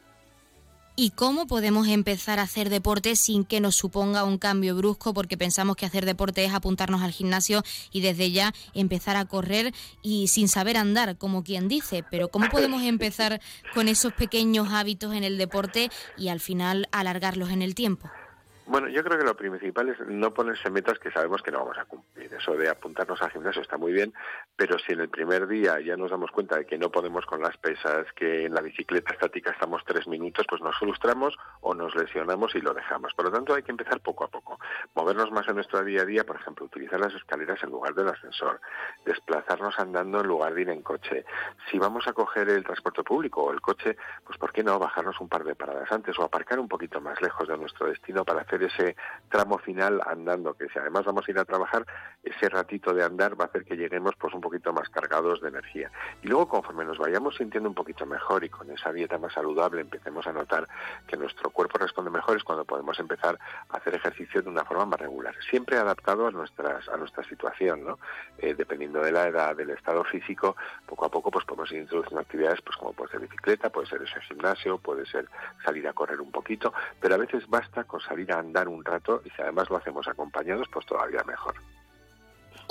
¿Y 0.94 1.10
cómo 1.10 1.46
podemos 1.46 1.88
empezar 1.88 2.38
a 2.38 2.42
hacer 2.42 2.68
deporte 2.68 3.16
sin 3.16 3.46
que 3.46 3.60
nos 3.60 3.76
suponga 3.76 4.24
un 4.24 4.36
cambio 4.36 4.76
brusco? 4.76 5.14
Porque 5.14 5.38
pensamos 5.38 5.74
que 5.74 5.86
hacer 5.86 6.04
deporte 6.04 6.44
es 6.44 6.52
apuntarnos 6.52 7.00
al 7.00 7.12
gimnasio 7.12 7.62
y 7.92 8.02
desde 8.02 8.30
ya 8.30 8.52
empezar 8.74 9.16
a 9.16 9.24
correr 9.24 9.72
y 10.02 10.28
sin 10.28 10.48
saber 10.48 10.76
andar, 10.76 11.16
como 11.16 11.44
quien 11.44 11.66
dice. 11.66 12.04
Pero 12.10 12.28
¿cómo 12.28 12.50
podemos 12.50 12.82
empezar 12.84 13.40
con 13.72 13.88
esos 13.88 14.12
pequeños 14.12 14.68
hábitos 14.70 15.14
en 15.14 15.24
el 15.24 15.38
deporte 15.38 15.90
y 16.18 16.28
al 16.28 16.40
final 16.40 16.86
alargarlos 16.92 17.48
en 17.48 17.62
el 17.62 17.74
tiempo? 17.74 18.10
Bueno, 18.64 18.88
yo 18.88 19.02
creo 19.02 19.18
que 19.18 19.24
lo 19.24 19.36
principal 19.36 19.88
es 19.88 19.98
no 20.06 20.32
ponerse 20.32 20.70
metas 20.70 20.98
que 21.00 21.10
sabemos 21.10 21.42
que 21.42 21.50
no 21.50 21.58
vamos 21.58 21.78
a 21.78 21.84
cumplir. 21.84 22.32
Eso 22.32 22.56
de 22.56 22.68
apuntarnos 22.68 23.20
al 23.20 23.30
gimnasio 23.32 23.60
está 23.60 23.76
muy 23.76 23.92
bien, 23.92 24.14
pero 24.54 24.78
si 24.78 24.92
en 24.92 25.00
el 25.00 25.08
primer 25.08 25.48
día 25.48 25.80
ya 25.80 25.96
nos 25.96 26.12
damos 26.12 26.30
cuenta 26.30 26.56
de 26.56 26.64
que 26.64 26.78
no 26.78 26.90
podemos 26.90 27.26
con 27.26 27.42
las 27.42 27.56
pesas, 27.56 28.06
que 28.14 28.46
en 28.46 28.54
la 28.54 28.60
bicicleta 28.60 29.12
estática 29.12 29.50
estamos 29.50 29.82
tres 29.84 30.06
minutos, 30.06 30.46
pues 30.48 30.62
nos 30.62 30.78
frustramos 30.78 31.36
o 31.60 31.74
nos 31.74 31.94
lesionamos 31.96 32.54
y 32.54 32.60
lo 32.60 32.72
dejamos. 32.72 33.12
Por 33.14 33.26
lo 33.26 33.32
tanto, 33.32 33.52
hay 33.52 33.64
que 33.64 33.72
empezar 33.72 34.00
poco 34.00 34.24
a 34.24 34.28
poco. 34.28 34.60
Movernos 34.94 35.32
más 35.32 35.48
en 35.48 35.56
nuestro 35.56 35.84
día 35.84 36.02
a 36.02 36.06
día, 36.06 36.24
por 36.24 36.36
ejemplo, 36.36 36.64
utilizar 36.64 37.00
las 37.00 37.14
escaleras 37.14 37.62
en 37.64 37.70
lugar 37.70 37.94
del 37.94 38.08
ascensor, 38.08 38.60
desplazarnos 39.04 39.76
andando 39.80 40.20
en 40.20 40.26
lugar 40.28 40.54
de 40.54 40.62
ir 40.62 40.70
en 40.70 40.82
coche. 40.82 41.24
Si 41.68 41.78
vamos 41.78 42.06
a 42.06 42.12
coger 42.12 42.48
el 42.48 42.62
transporte 42.62 43.02
público 43.02 43.42
o 43.42 43.52
el 43.52 43.60
coche, 43.60 43.96
pues 44.24 44.38
¿por 44.38 44.52
qué 44.52 44.62
no 44.62 44.78
bajarnos 44.78 45.20
un 45.20 45.28
par 45.28 45.42
de 45.42 45.56
paradas 45.56 45.90
antes 45.90 46.16
o 46.18 46.22
aparcar 46.22 46.60
un 46.60 46.68
poquito 46.68 47.00
más 47.00 47.20
lejos 47.20 47.48
de 47.48 47.58
nuestro 47.58 47.88
destino 47.88 48.24
para 48.24 48.42
hacer 48.42 48.51
ese 48.60 48.96
tramo 49.28 49.58
final 49.58 50.02
andando, 50.04 50.54
que 50.54 50.68
si 50.68 50.78
además 50.78 51.04
vamos 51.04 51.26
a 51.26 51.30
ir 51.30 51.38
a 51.38 51.44
trabajar, 51.44 51.86
ese 52.22 52.48
ratito 52.48 52.92
de 52.92 53.04
andar 53.04 53.38
va 53.40 53.44
a 53.44 53.48
hacer 53.48 53.64
que 53.64 53.76
lleguemos 53.76 54.14
pues 54.18 54.34
un 54.34 54.40
poquito 54.40 54.72
más 54.72 54.88
cargados 54.88 55.40
de 55.40 55.48
energía. 55.48 55.90
Y 56.22 56.28
luego 56.28 56.48
conforme 56.48 56.84
nos 56.84 56.98
vayamos 56.98 57.36
sintiendo 57.36 57.68
un 57.68 57.74
poquito 57.74 58.04
mejor 58.04 58.44
y 58.44 58.48
con 58.48 58.70
esa 58.70 58.92
dieta 58.92 59.18
más 59.18 59.32
saludable 59.32 59.80
empecemos 59.80 60.26
a 60.26 60.32
notar 60.32 60.68
que 61.06 61.16
nuestro 61.16 61.50
cuerpo 61.50 61.78
responde 61.78 62.10
mejor 62.10 62.36
es 62.36 62.44
cuando 62.44 62.64
podemos 62.64 62.98
empezar 62.98 63.38
a 63.70 63.76
hacer 63.76 63.94
ejercicio 63.94 64.42
de 64.42 64.48
una 64.48 64.64
forma 64.64 64.86
más 64.86 65.00
regular, 65.00 65.34
siempre 65.48 65.78
adaptado 65.78 66.26
a 66.26 66.30
nuestras 66.30 66.88
a 66.88 66.96
nuestra 66.96 67.24
situación, 67.24 67.84
¿no? 67.84 67.98
Eh, 68.38 68.54
dependiendo 68.54 69.00
de 69.00 69.12
la 69.12 69.28
edad, 69.28 69.56
del 69.56 69.70
estado 69.70 70.04
físico, 70.04 70.56
poco 70.86 71.06
a 71.06 71.08
poco 71.08 71.30
pues 71.30 71.44
podemos 71.44 71.70
ir 71.72 71.78
introduciendo 71.78 72.20
actividades 72.20 72.60
pues 72.62 72.76
como 72.76 72.92
puede 72.92 73.12
ser 73.12 73.20
bicicleta, 73.20 73.70
puede 73.70 73.86
ser 73.86 74.02
ese 74.02 74.20
gimnasio, 74.22 74.78
puede 74.78 75.06
ser 75.06 75.28
salir 75.64 75.86
a 75.88 75.92
correr 75.92 76.20
un 76.20 76.30
poquito, 76.30 76.72
pero 77.00 77.14
a 77.14 77.18
veces 77.18 77.48
basta 77.48 77.84
con 77.84 78.00
salir 78.00 78.32
a 78.32 78.41
andar 78.42 78.68
un 78.68 78.84
rato 78.84 79.22
y 79.24 79.30
si 79.30 79.42
además 79.42 79.70
lo 79.70 79.76
hacemos 79.76 80.06
acompañados, 80.06 80.68
pues 80.72 80.86
todavía 80.86 81.22
mejor. 81.24 81.54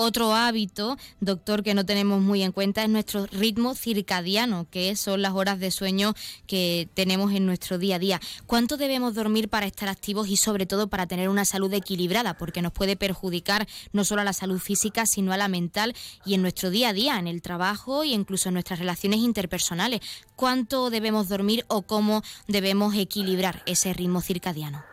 Otro 0.04 0.34
hábito, 0.34 0.98
doctor, 1.20 1.64
que 1.64 1.74
no 1.74 1.86
tenemos 1.86 2.22
muy 2.22 2.42
en 2.44 2.52
cuenta 2.52 2.84
es 2.84 2.90
nuestro 2.90 3.28
ritmo 3.28 3.76
circadiano, 3.76 4.66
que 4.72 4.96
son 4.96 5.22
las 5.22 5.34
horas 5.34 5.60
de 5.60 5.70
sueño 5.70 6.14
que 6.48 6.90
tenemos 6.94 7.34
en 7.34 7.46
nuestro 7.46 7.78
día 7.78 7.98
a 7.98 8.00
día. 8.00 8.20
¿Cuánto 8.48 8.78
debemos 8.78 9.14
dormir 9.14 9.50
para 9.50 9.68
estar 9.68 9.90
activos 9.90 10.28
y 10.30 10.38
sobre 10.38 10.66
todo 10.66 10.88
para 10.88 11.08
tener 11.08 11.30
una 11.30 11.46
salud 11.46 11.72
equilibrada? 11.74 12.36
Porque 12.36 12.62
nos 12.62 12.72
puede 12.72 12.96
perjudicar 12.96 13.68
no 13.92 14.04
solo 14.04 14.22
a 14.22 14.26
la 14.26 14.34
salud 14.34 14.60
física, 14.60 15.06
sino 15.06 15.34
a 15.34 15.38
la 15.38 15.48
mental 15.48 15.94
y 16.26 16.36
en 16.36 16.42
nuestro 16.42 16.70
día 16.70 16.90
a 16.90 16.94
día, 16.94 17.20
en 17.20 17.28
el 17.28 17.42
trabajo 17.42 18.04
e 18.04 18.08
incluso 18.08 18.50
en 18.50 18.54
nuestras 18.54 18.80
relaciones 18.80 19.20
interpersonales. 19.20 20.02
¿Cuánto 20.36 20.90
debemos 20.90 21.30
dormir 21.30 21.66
o 21.68 21.84
cómo 21.84 22.24
debemos 22.48 22.96
equilibrar 22.96 23.62
ese 23.66 23.94
ritmo 23.94 24.22
circadiano? 24.22 24.91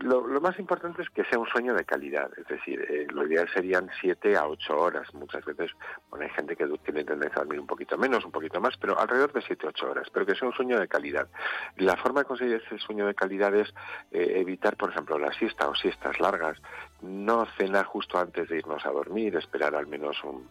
Lo, 0.00 0.40
más 0.40 0.58
importante 0.58 1.02
es 1.02 1.10
que 1.10 1.24
sea 1.24 1.38
un 1.38 1.46
sueño 1.46 1.74
de 1.74 1.84
calidad, 1.84 2.30
es 2.38 2.46
decir, 2.46 2.80
eh, 2.88 3.06
lo 3.10 3.26
ideal 3.26 3.46
serían 3.52 3.90
7 4.00 4.36
a 4.36 4.46
8 4.46 4.76
horas. 4.76 5.12
Muchas 5.12 5.44
veces 5.44 5.70
bueno, 6.08 6.24
hay 6.24 6.30
gente 6.30 6.56
que 6.56 6.66
tiene 6.84 7.04
tendencia 7.04 7.36
a 7.36 7.44
dormir 7.44 7.60
un 7.60 7.66
poquito 7.66 7.98
menos, 7.98 8.24
un 8.24 8.32
poquito 8.32 8.60
más, 8.60 8.76
pero 8.78 8.98
alrededor 8.98 9.32
de 9.32 9.42
7 9.42 9.66
a 9.66 9.68
8 9.68 9.90
horas, 9.90 10.08
pero 10.12 10.24
que 10.24 10.34
sea 10.34 10.48
un 10.48 10.54
sueño 10.54 10.80
de 10.80 10.88
calidad. 10.88 11.28
La 11.76 11.96
forma 11.96 12.20
de 12.20 12.26
conseguir 12.26 12.62
ese 12.64 12.78
sueño 12.78 13.06
de 13.06 13.14
calidad 13.14 13.54
es 13.54 13.68
eh, 14.12 14.34
evitar, 14.36 14.76
por 14.76 14.90
ejemplo, 14.90 15.18
la 15.18 15.32
siesta 15.34 15.68
o 15.68 15.74
siestas 15.74 16.18
largas, 16.20 16.56
no 17.02 17.46
cenar 17.58 17.84
justo 17.84 18.18
antes 18.18 18.48
de 18.48 18.58
irnos 18.58 18.86
a 18.86 18.90
dormir, 18.90 19.36
esperar 19.36 19.74
al 19.74 19.86
menos 19.86 20.16
un, 20.24 20.48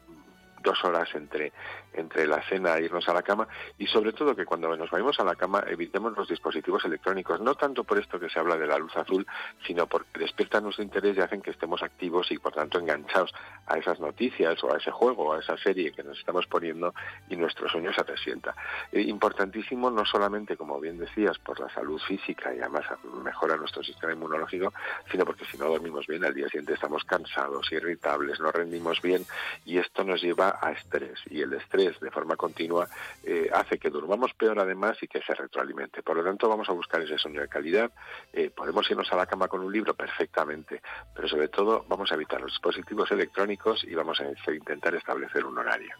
dos 0.61 0.83
horas 0.83 1.09
entre, 1.15 1.51
entre 1.93 2.27
la 2.27 2.41
cena 2.43 2.77
e 2.77 2.85
irnos 2.85 3.07
a 3.09 3.13
la 3.13 3.21
cama 3.21 3.47
y 3.77 3.87
sobre 3.87 4.13
todo 4.13 4.35
que 4.35 4.45
cuando 4.45 4.75
nos 4.75 4.89
vayamos 4.89 5.19
a 5.19 5.23
la 5.23 5.35
cama 5.35 5.63
evitemos 5.67 6.15
los 6.17 6.27
dispositivos 6.27 6.85
electrónicos, 6.85 7.39
no 7.41 7.55
tanto 7.55 7.83
por 7.83 7.99
esto 7.99 8.19
que 8.19 8.29
se 8.29 8.39
habla 8.39 8.57
de 8.57 8.67
la 8.67 8.77
luz 8.77 8.95
azul, 8.95 9.25
sino 9.65 9.87
porque 9.87 10.19
despiertan 10.19 10.63
nuestro 10.63 10.83
interés 10.83 11.17
y 11.17 11.21
hacen 11.21 11.41
que 11.41 11.51
estemos 11.51 11.83
activos 11.83 12.31
y 12.31 12.37
por 12.37 12.53
tanto 12.53 12.79
enganchados 12.79 13.33
a 13.67 13.77
esas 13.77 13.99
noticias 13.99 14.63
o 14.63 14.73
a 14.73 14.77
ese 14.77 14.91
juego 14.91 15.29
o 15.29 15.33
a 15.33 15.39
esa 15.39 15.57
serie 15.57 15.91
que 15.91 16.03
nos 16.03 16.17
estamos 16.17 16.47
poniendo 16.47 16.93
y 17.29 17.35
nuestro 17.35 17.67
sueño 17.69 17.93
se 17.93 18.03
resienta. 18.03 18.55
Eh, 18.91 19.01
importantísimo 19.01 19.89
no 19.89 20.05
solamente, 20.05 20.57
como 20.57 20.79
bien 20.79 20.97
decías, 20.97 21.37
por 21.39 21.59
la 21.59 21.69
salud 21.69 21.99
física 22.07 22.53
y 22.53 22.59
además 22.59 22.85
mejora 23.23 23.55
nuestro 23.55 23.83
sistema 23.83 24.13
inmunológico, 24.13 24.73
sino 25.11 25.25
porque 25.25 25.45
si 25.45 25.57
no 25.57 25.65
dormimos 25.65 26.07
bien 26.07 26.23
al 26.25 26.33
día 26.33 26.47
siguiente 26.47 26.73
estamos 26.73 27.03
cansados, 27.03 27.71
irritables, 27.71 28.39
no 28.39 28.51
rendimos 28.51 29.01
bien 29.01 29.25
y 29.65 29.77
esto 29.77 30.03
nos 30.03 30.21
lleva 30.21 30.50
a 30.59 30.71
estrés 30.71 31.19
y 31.29 31.41
el 31.41 31.53
estrés 31.53 31.99
de 31.99 32.11
forma 32.11 32.35
continua 32.35 32.87
eh, 33.23 33.49
hace 33.53 33.77
que 33.77 33.89
durmamos 33.89 34.33
peor 34.33 34.59
además 34.59 34.97
y 35.01 35.07
que 35.07 35.21
se 35.21 35.33
retroalimente. 35.33 36.03
Por 36.03 36.17
lo 36.17 36.23
tanto, 36.23 36.49
vamos 36.49 36.69
a 36.69 36.73
buscar 36.73 37.01
ese 37.01 37.17
sueño 37.17 37.41
de 37.41 37.47
calidad. 37.47 37.91
Eh, 38.33 38.49
podemos 38.49 38.89
irnos 38.89 39.11
a 39.11 39.15
la 39.15 39.25
cama 39.25 39.47
con 39.47 39.61
un 39.61 39.71
libro 39.71 39.93
perfectamente, 39.93 40.81
pero 41.15 41.27
sobre 41.27 41.47
todo 41.47 41.85
vamos 41.87 42.11
a 42.11 42.15
evitar 42.15 42.41
los 42.41 42.51
dispositivos 42.51 43.11
electrónicos 43.11 43.83
y 43.83 43.95
vamos 43.95 44.19
a 44.19 44.51
intentar 44.51 44.95
establecer 44.95 45.45
un 45.45 45.57
horario. 45.57 45.95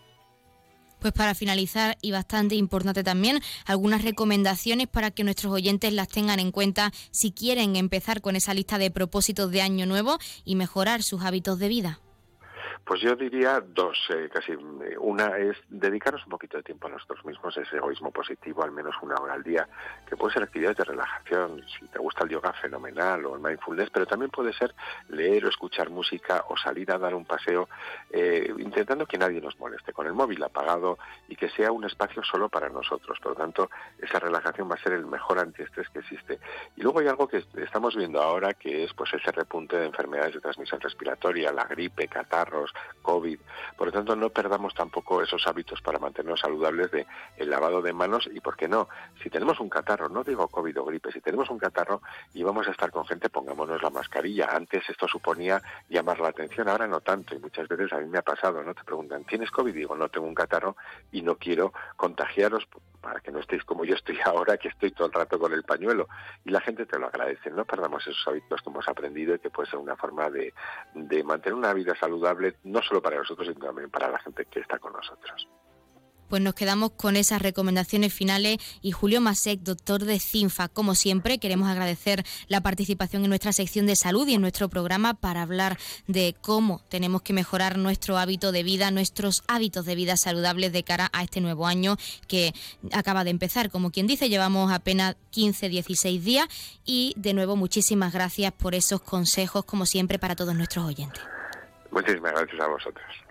Pues 1.01 1.13
para 1.13 1.33
finalizar, 1.33 1.97
y 2.03 2.11
bastante 2.11 2.53
importante 2.53 3.03
también, 3.03 3.41
algunas 3.65 4.03
recomendaciones 4.03 4.87
para 4.87 5.09
que 5.09 5.23
nuestros 5.23 5.51
oyentes 5.51 5.91
las 5.93 6.07
tengan 6.07 6.39
en 6.39 6.51
cuenta 6.51 6.91
si 7.09 7.31
quieren 7.31 7.75
empezar 7.75 8.21
con 8.21 8.35
esa 8.35 8.53
lista 8.53 8.77
de 8.77 8.91
propósitos 8.91 9.49
de 9.49 9.63
año 9.63 9.87
nuevo 9.87 10.19
y 10.45 10.55
mejorar 10.55 11.01
sus 11.01 11.23
hábitos 11.23 11.57
de 11.57 11.69
vida. 11.69 11.99
Pues 12.85 12.99
yo 13.01 13.15
diría 13.15 13.61
dos, 13.61 13.97
eh, 14.09 14.29
casi. 14.33 14.51
Eh, 14.51 14.97
una 14.99 15.37
es 15.37 15.57
dedicarnos 15.69 16.23
un 16.25 16.31
poquito 16.31 16.57
de 16.57 16.63
tiempo 16.63 16.87
a 16.87 16.91
nosotros 16.91 17.23
mismos, 17.25 17.55
ese 17.55 17.77
egoísmo 17.77 18.11
positivo, 18.11 18.63
al 18.63 18.71
menos 18.71 18.95
una 19.01 19.15
hora 19.15 19.35
al 19.35 19.43
día, 19.43 19.67
que 20.07 20.17
puede 20.17 20.33
ser 20.33 20.43
actividades 20.43 20.77
de 20.77 20.83
relajación, 20.85 21.63
si 21.79 21.87
te 21.87 21.99
gusta 21.99 22.23
el 22.23 22.31
yoga 22.31 22.53
fenomenal 22.53 23.25
o 23.25 23.35
el 23.35 23.41
mindfulness, 23.41 23.89
pero 23.91 24.05
también 24.05 24.31
puede 24.31 24.51
ser 24.53 24.73
leer 25.09 25.45
o 25.45 25.49
escuchar 25.49 25.89
música 25.89 26.45
o 26.49 26.57
salir 26.57 26.91
a 26.91 26.97
dar 26.97 27.13
un 27.13 27.25
paseo, 27.25 27.69
eh, 28.09 28.51
intentando 28.57 29.05
que 29.05 29.17
nadie 29.17 29.39
nos 29.39 29.59
moleste, 29.59 29.93
con 29.93 30.07
el 30.07 30.13
móvil 30.13 30.43
apagado 30.43 30.97
y 31.27 31.35
que 31.35 31.49
sea 31.49 31.71
un 31.71 31.85
espacio 31.85 32.23
solo 32.23 32.49
para 32.49 32.69
nosotros. 32.69 33.19
Por 33.19 33.33
lo 33.33 33.37
tanto, 33.37 33.69
esa 33.99 34.19
relajación 34.19 34.69
va 34.69 34.75
a 34.75 34.83
ser 34.83 34.93
el 34.93 35.05
mejor 35.05 35.39
antiestrés 35.39 35.87
que 35.89 35.99
existe. 35.99 36.39
Y 36.75 36.81
luego 36.81 36.99
hay 36.99 37.07
algo 37.07 37.27
que 37.27 37.43
estamos 37.57 37.95
viendo 37.95 38.21
ahora, 38.21 38.53
que 38.53 38.83
es 38.83 38.93
pues 38.93 39.13
ese 39.13 39.31
repunte 39.31 39.77
de 39.77 39.85
enfermedades 39.85 40.33
de 40.33 40.41
transmisión 40.41 40.81
respiratoria, 40.81 41.51
la 41.51 41.65
gripe, 41.65 42.07
catarros, 42.07 42.70
COVID. 43.01 43.39
Por 43.77 43.87
lo 43.87 43.93
tanto, 43.93 44.15
no 44.15 44.29
perdamos 44.29 44.73
tampoco 44.73 45.21
esos 45.21 45.45
hábitos 45.47 45.81
para 45.81 45.99
mantenernos 45.99 46.39
saludables 46.39 46.91
de 46.91 47.07
el 47.37 47.49
lavado 47.49 47.81
de 47.81 47.93
manos 47.93 48.29
y, 48.31 48.39
¿por 48.39 48.55
qué 48.55 48.67
no? 48.67 48.87
Si 49.21 49.29
tenemos 49.29 49.59
un 49.59 49.69
catarro, 49.69 50.09
no 50.09 50.23
digo 50.23 50.47
COVID 50.47 50.79
o 50.79 50.85
gripe, 50.85 51.11
si 51.11 51.21
tenemos 51.21 51.49
un 51.49 51.57
catarro 51.57 52.01
y 52.33 52.43
vamos 52.43 52.67
a 52.67 52.71
estar 52.71 52.91
con 52.91 53.05
gente, 53.05 53.29
pongámonos 53.29 53.81
la 53.81 53.89
mascarilla. 53.89 54.49
Antes 54.51 54.89
esto 54.89 55.07
suponía 55.07 55.61
llamar 55.89 56.19
la 56.19 56.29
atención, 56.29 56.69
ahora 56.69 56.87
no 56.87 57.01
tanto 57.01 57.35
y 57.35 57.39
muchas 57.39 57.67
veces 57.67 57.91
a 57.93 57.97
mí 57.99 58.07
me 58.07 58.19
ha 58.19 58.23
pasado, 58.23 58.63
¿no? 58.63 58.73
Te 58.73 58.83
preguntan, 58.83 59.23
¿tienes 59.25 59.51
COVID? 59.51 59.73
Digo, 59.73 59.95
no, 59.95 60.09
tengo 60.09 60.27
un 60.27 60.35
catarro 60.35 60.75
y 61.11 61.21
no 61.21 61.35
quiero 61.35 61.73
contagiaros 61.95 62.67
para 63.01 63.19
que 63.19 63.31
no 63.31 63.39
estéis 63.39 63.63
como 63.63 63.83
yo 63.83 63.95
estoy 63.95 64.19
ahora, 64.25 64.57
que 64.57 64.69
estoy 64.69 64.91
todo 64.91 65.07
el 65.07 65.13
rato 65.13 65.39
con 65.39 65.53
el 65.53 65.63
pañuelo. 65.63 66.07
Y 66.45 66.51
la 66.51 66.61
gente 66.61 66.85
te 66.85 66.99
lo 66.99 67.07
agradece. 67.07 67.49
No 67.49 67.65
perdamos 67.65 68.05
esos 68.07 68.27
hábitos 68.27 68.61
que 68.61 68.69
hemos 68.69 68.87
aprendido 68.87 69.35
y 69.35 69.39
que 69.39 69.49
puede 69.49 69.69
ser 69.69 69.79
una 69.79 69.95
forma 69.95 70.29
de, 70.29 70.53
de 70.93 71.23
mantener 71.23 71.55
una 71.55 71.73
vida 71.73 71.95
saludable, 71.95 72.55
no 72.63 72.81
solo 72.81 73.01
para 73.01 73.17
nosotros, 73.17 73.47
sino 73.47 73.65
también 73.65 73.89
para 73.89 74.09
la 74.09 74.19
gente 74.19 74.45
que 74.45 74.59
está 74.59 74.79
con 74.79 74.93
nosotros 74.93 75.47
pues 76.31 76.41
nos 76.41 76.55
quedamos 76.55 76.91
con 76.91 77.17
esas 77.17 77.41
recomendaciones 77.41 78.13
finales 78.13 78.57
y 78.81 78.93
Julio 78.93 79.19
Masek, 79.19 79.59
doctor 79.59 80.05
de 80.05 80.17
CINFA, 80.17 80.69
como 80.69 80.95
siempre, 80.95 81.39
queremos 81.39 81.67
agradecer 81.67 82.23
la 82.47 82.61
participación 82.61 83.25
en 83.25 83.29
nuestra 83.31 83.51
sección 83.51 83.85
de 83.85 83.97
salud 83.97 84.25
y 84.29 84.35
en 84.35 84.41
nuestro 84.41 84.69
programa 84.69 85.13
para 85.13 85.41
hablar 85.41 85.77
de 86.07 86.33
cómo 86.39 86.85
tenemos 86.87 87.21
que 87.21 87.33
mejorar 87.33 87.77
nuestro 87.77 88.17
hábito 88.17 88.53
de 88.53 88.63
vida, 88.63 88.91
nuestros 88.91 89.43
hábitos 89.49 89.85
de 89.85 89.95
vida 89.95 90.15
saludables 90.15 90.71
de 90.71 90.83
cara 90.83 91.09
a 91.11 91.21
este 91.21 91.41
nuevo 91.41 91.67
año 91.67 91.97
que 92.29 92.53
acaba 92.93 93.25
de 93.25 93.31
empezar. 93.31 93.69
Como 93.69 93.91
quien 93.91 94.07
dice, 94.07 94.29
llevamos 94.29 94.71
apenas 94.71 95.17
15, 95.31 95.67
16 95.67 96.23
días 96.23 96.47
y 96.85 97.13
de 97.17 97.33
nuevo 97.33 97.57
muchísimas 97.57 98.13
gracias 98.13 98.53
por 98.53 98.73
esos 98.73 99.01
consejos, 99.01 99.65
como 99.65 99.85
siempre, 99.85 100.17
para 100.17 100.37
todos 100.37 100.55
nuestros 100.55 100.85
oyentes. 100.85 101.21
Muchísimas 101.91 102.31
gracias 102.31 102.61
a 102.61 102.67
vosotros. 102.67 103.30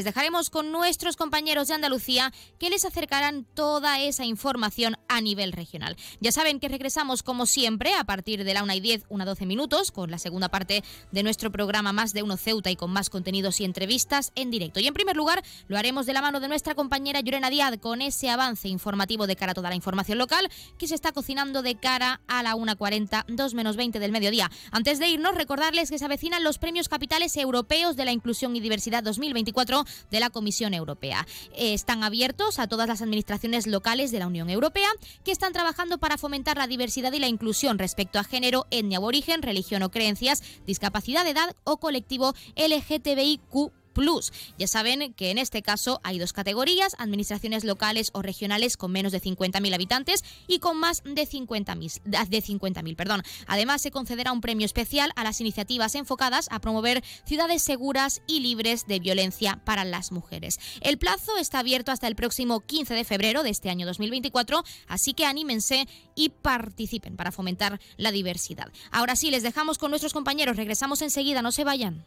les 0.00 0.06
dejaremos 0.06 0.48
con 0.48 0.72
nuestros 0.72 1.18
compañeros 1.18 1.68
de 1.68 1.74
Andalucía 1.74 2.32
que 2.58 2.70
les 2.70 2.86
acercarán 2.86 3.44
toda 3.44 4.00
esa 4.00 4.24
información 4.24 4.96
a 5.08 5.20
nivel 5.20 5.52
regional. 5.52 5.94
Ya 6.20 6.32
saben 6.32 6.58
que 6.58 6.68
regresamos 6.68 7.22
como 7.22 7.44
siempre 7.44 7.92
a 7.92 8.04
partir 8.04 8.44
de 8.44 8.54
la 8.54 8.62
1 8.62 8.72
y 8.72 8.80
10, 8.80 9.04
1 9.10 9.24
12 9.26 9.44
minutos 9.44 9.92
con 9.92 10.10
la 10.10 10.16
segunda 10.16 10.48
parte 10.48 10.82
de 11.12 11.22
nuestro 11.22 11.52
programa 11.52 11.92
Más 11.92 12.14
de 12.14 12.22
Uno 12.22 12.38
Ceuta 12.38 12.70
y 12.70 12.76
con 12.76 12.90
más 12.90 13.10
contenidos 13.10 13.60
y 13.60 13.66
entrevistas 13.66 14.32
en 14.36 14.50
directo. 14.50 14.80
Y 14.80 14.86
en 14.86 14.94
primer 14.94 15.16
lugar 15.16 15.42
lo 15.68 15.76
haremos 15.76 16.06
de 16.06 16.14
la 16.14 16.22
mano 16.22 16.40
de 16.40 16.48
nuestra 16.48 16.74
compañera 16.74 17.20
Llorena 17.20 17.50
Díaz 17.50 17.76
con 17.78 18.00
ese 18.00 18.30
avance 18.30 18.68
informativo 18.68 19.26
de 19.26 19.36
cara 19.36 19.52
a 19.52 19.54
toda 19.54 19.68
la 19.68 19.76
información 19.76 20.16
local 20.16 20.48
que 20.78 20.88
se 20.88 20.94
está 20.94 21.12
cocinando 21.12 21.60
de 21.60 21.74
cara 21.74 22.22
a 22.26 22.42
la 22.42 22.54
1.40, 22.54 23.26
2 23.28 23.52
menos 23.52 23.76
20 23.76 23.98
del 23.98 24.12
mediodía. 24.12 24.50
Antes 24.70 24.98
de 24.98 25.08
irnos, 25.08 25.34
recordarles 25.34 25.90
que 25.90 25.98
se 25.98 26.06
avecinan 26.06 26.42
los 26.42 26.56
premios 26.56 26.88
capitales 26.88 27.36
europeos 27.36 27.96
de 27.96 28.06
la 28.06 28.12
inclusión 28.12 28.56
y 28.56 28.60
diversidad 28.60 29.02
2024 29.02 29.84
de 30.10 30.20
la 30.20 30.30
Comisión 30.30 30.74
Europea. 30.74 31.26
Están 31.56 32.02
abiertos 32.02 32.58
a 32.58 32.66
todas 32.66 32.88
las 32.88 33.02
administraciones 33.02 33.66
locales 33.66 34.10
de 34.10 34.18
la 34.18 34.26
Unión 34.26 34.50
Europea 34.50 34.88
que 35.24 35.32
están 35.32 35.52
trabajando 35.52 35.98
para 35.98 36.18
fomentar 36.18 36.56
la 36.56 36.66
diversidad 36.66 37.12
y 37.12 37.18
la 37.18 37.28
inclusión 37.28 37.78
respecto 37.78 38.18
a 38.18 38.24
género, 38.24 38.66
etnia 38.70 39.00
o 39.00 39.04
origen, 39.04 39.42
religión 39.42 39.82
o 39.82 39.90
creencias, 39.90 40.42
discapacidad 40.66 41.24
de 41.24 41.30
edad 41.30 41.56
o 41.64 41.78
colectivo 41.78 42.34
LGTBIQ 42.56 43.79
Plus. 43.92 44.32
Ya 44.58 44.66
saben 44.66 45.12
que 45.14 45.30
en 45.30 45.38
este 45.38 45.62
caso 45.62 46.00
hay 46.02 46.18
dos 46.18 46.32
categorías, 46.32 46.96
administraciones 46.98 47.64
locales 47.64 48.10
o 48.12 48.22
regionales 48.22 48.76
con 48.76 48.92
menos 48.92 49.12
de 49.12 49.20
50.000 49.20 49.74
habitantes 49.74 50.24
y 50.46 50.58
con 50.58 50.78
más 50.78 51.02
de 51.04 51.26
50.000. 51.26 52.00
De 52.28 52.40
50 52.40 52.80
perdón. 52.96 53.22
Además, 53.46 53.82
se 53.82 53.90
concederá 53.90 54.32
un 54.32 54.40
premio 54.40 54.64
especial 54.64 55.12
a 55.16 55.24
las 55.24 55.40
iniciativas 55.40 55.94
enfocadas 55.94 56.48
a 56.50 56.60
promover 56.60 57.02
ciudades 57.24 57.62
seguras 57.62 58.22
y 58.26 58.40
libres 58.40 58.86
de 58.86 59.00
violencia 59.00 59.60
para 59.64 59.84
las 59.84 60.12
mujeres. 60.12 60.58
El 60.80 60.98
plazo 60.98 61.36
está 61.38 61.60
abierto 61.60 61.92
hasta 61.92 62.06
el 62.06 62.16
próximo 62.16 62.60
15 62.60 62.94
de 62.94 63.04
febrero 63.04 63.42
de 63.42 63.50
este 63.50 63.70
año 63.70 63.86
2024, 63.86 64.64
así 64.88 65.14
que 65.14 65.26
anímense 65.26 65.86
y 66.14 66.30
participen 66.30 67.16
para 67.16 67.32
fomentar 67.32 67.80
la 67.96 68.12
diversidad. 68.12 68.70
Ahora 68.90 69.16
sí, 69.16 69.30
les 69.30 69.42
dejamos 69.42 69.78
con 69.78 69.90
nuestros 69.90 70.12
compañeros. 70.12 70.56
Regresamos 70.56 71.02
enseguida, 71.02 71.42
no 71.42 71.52
se 71.52 71.64
vayan. 71.64 72.06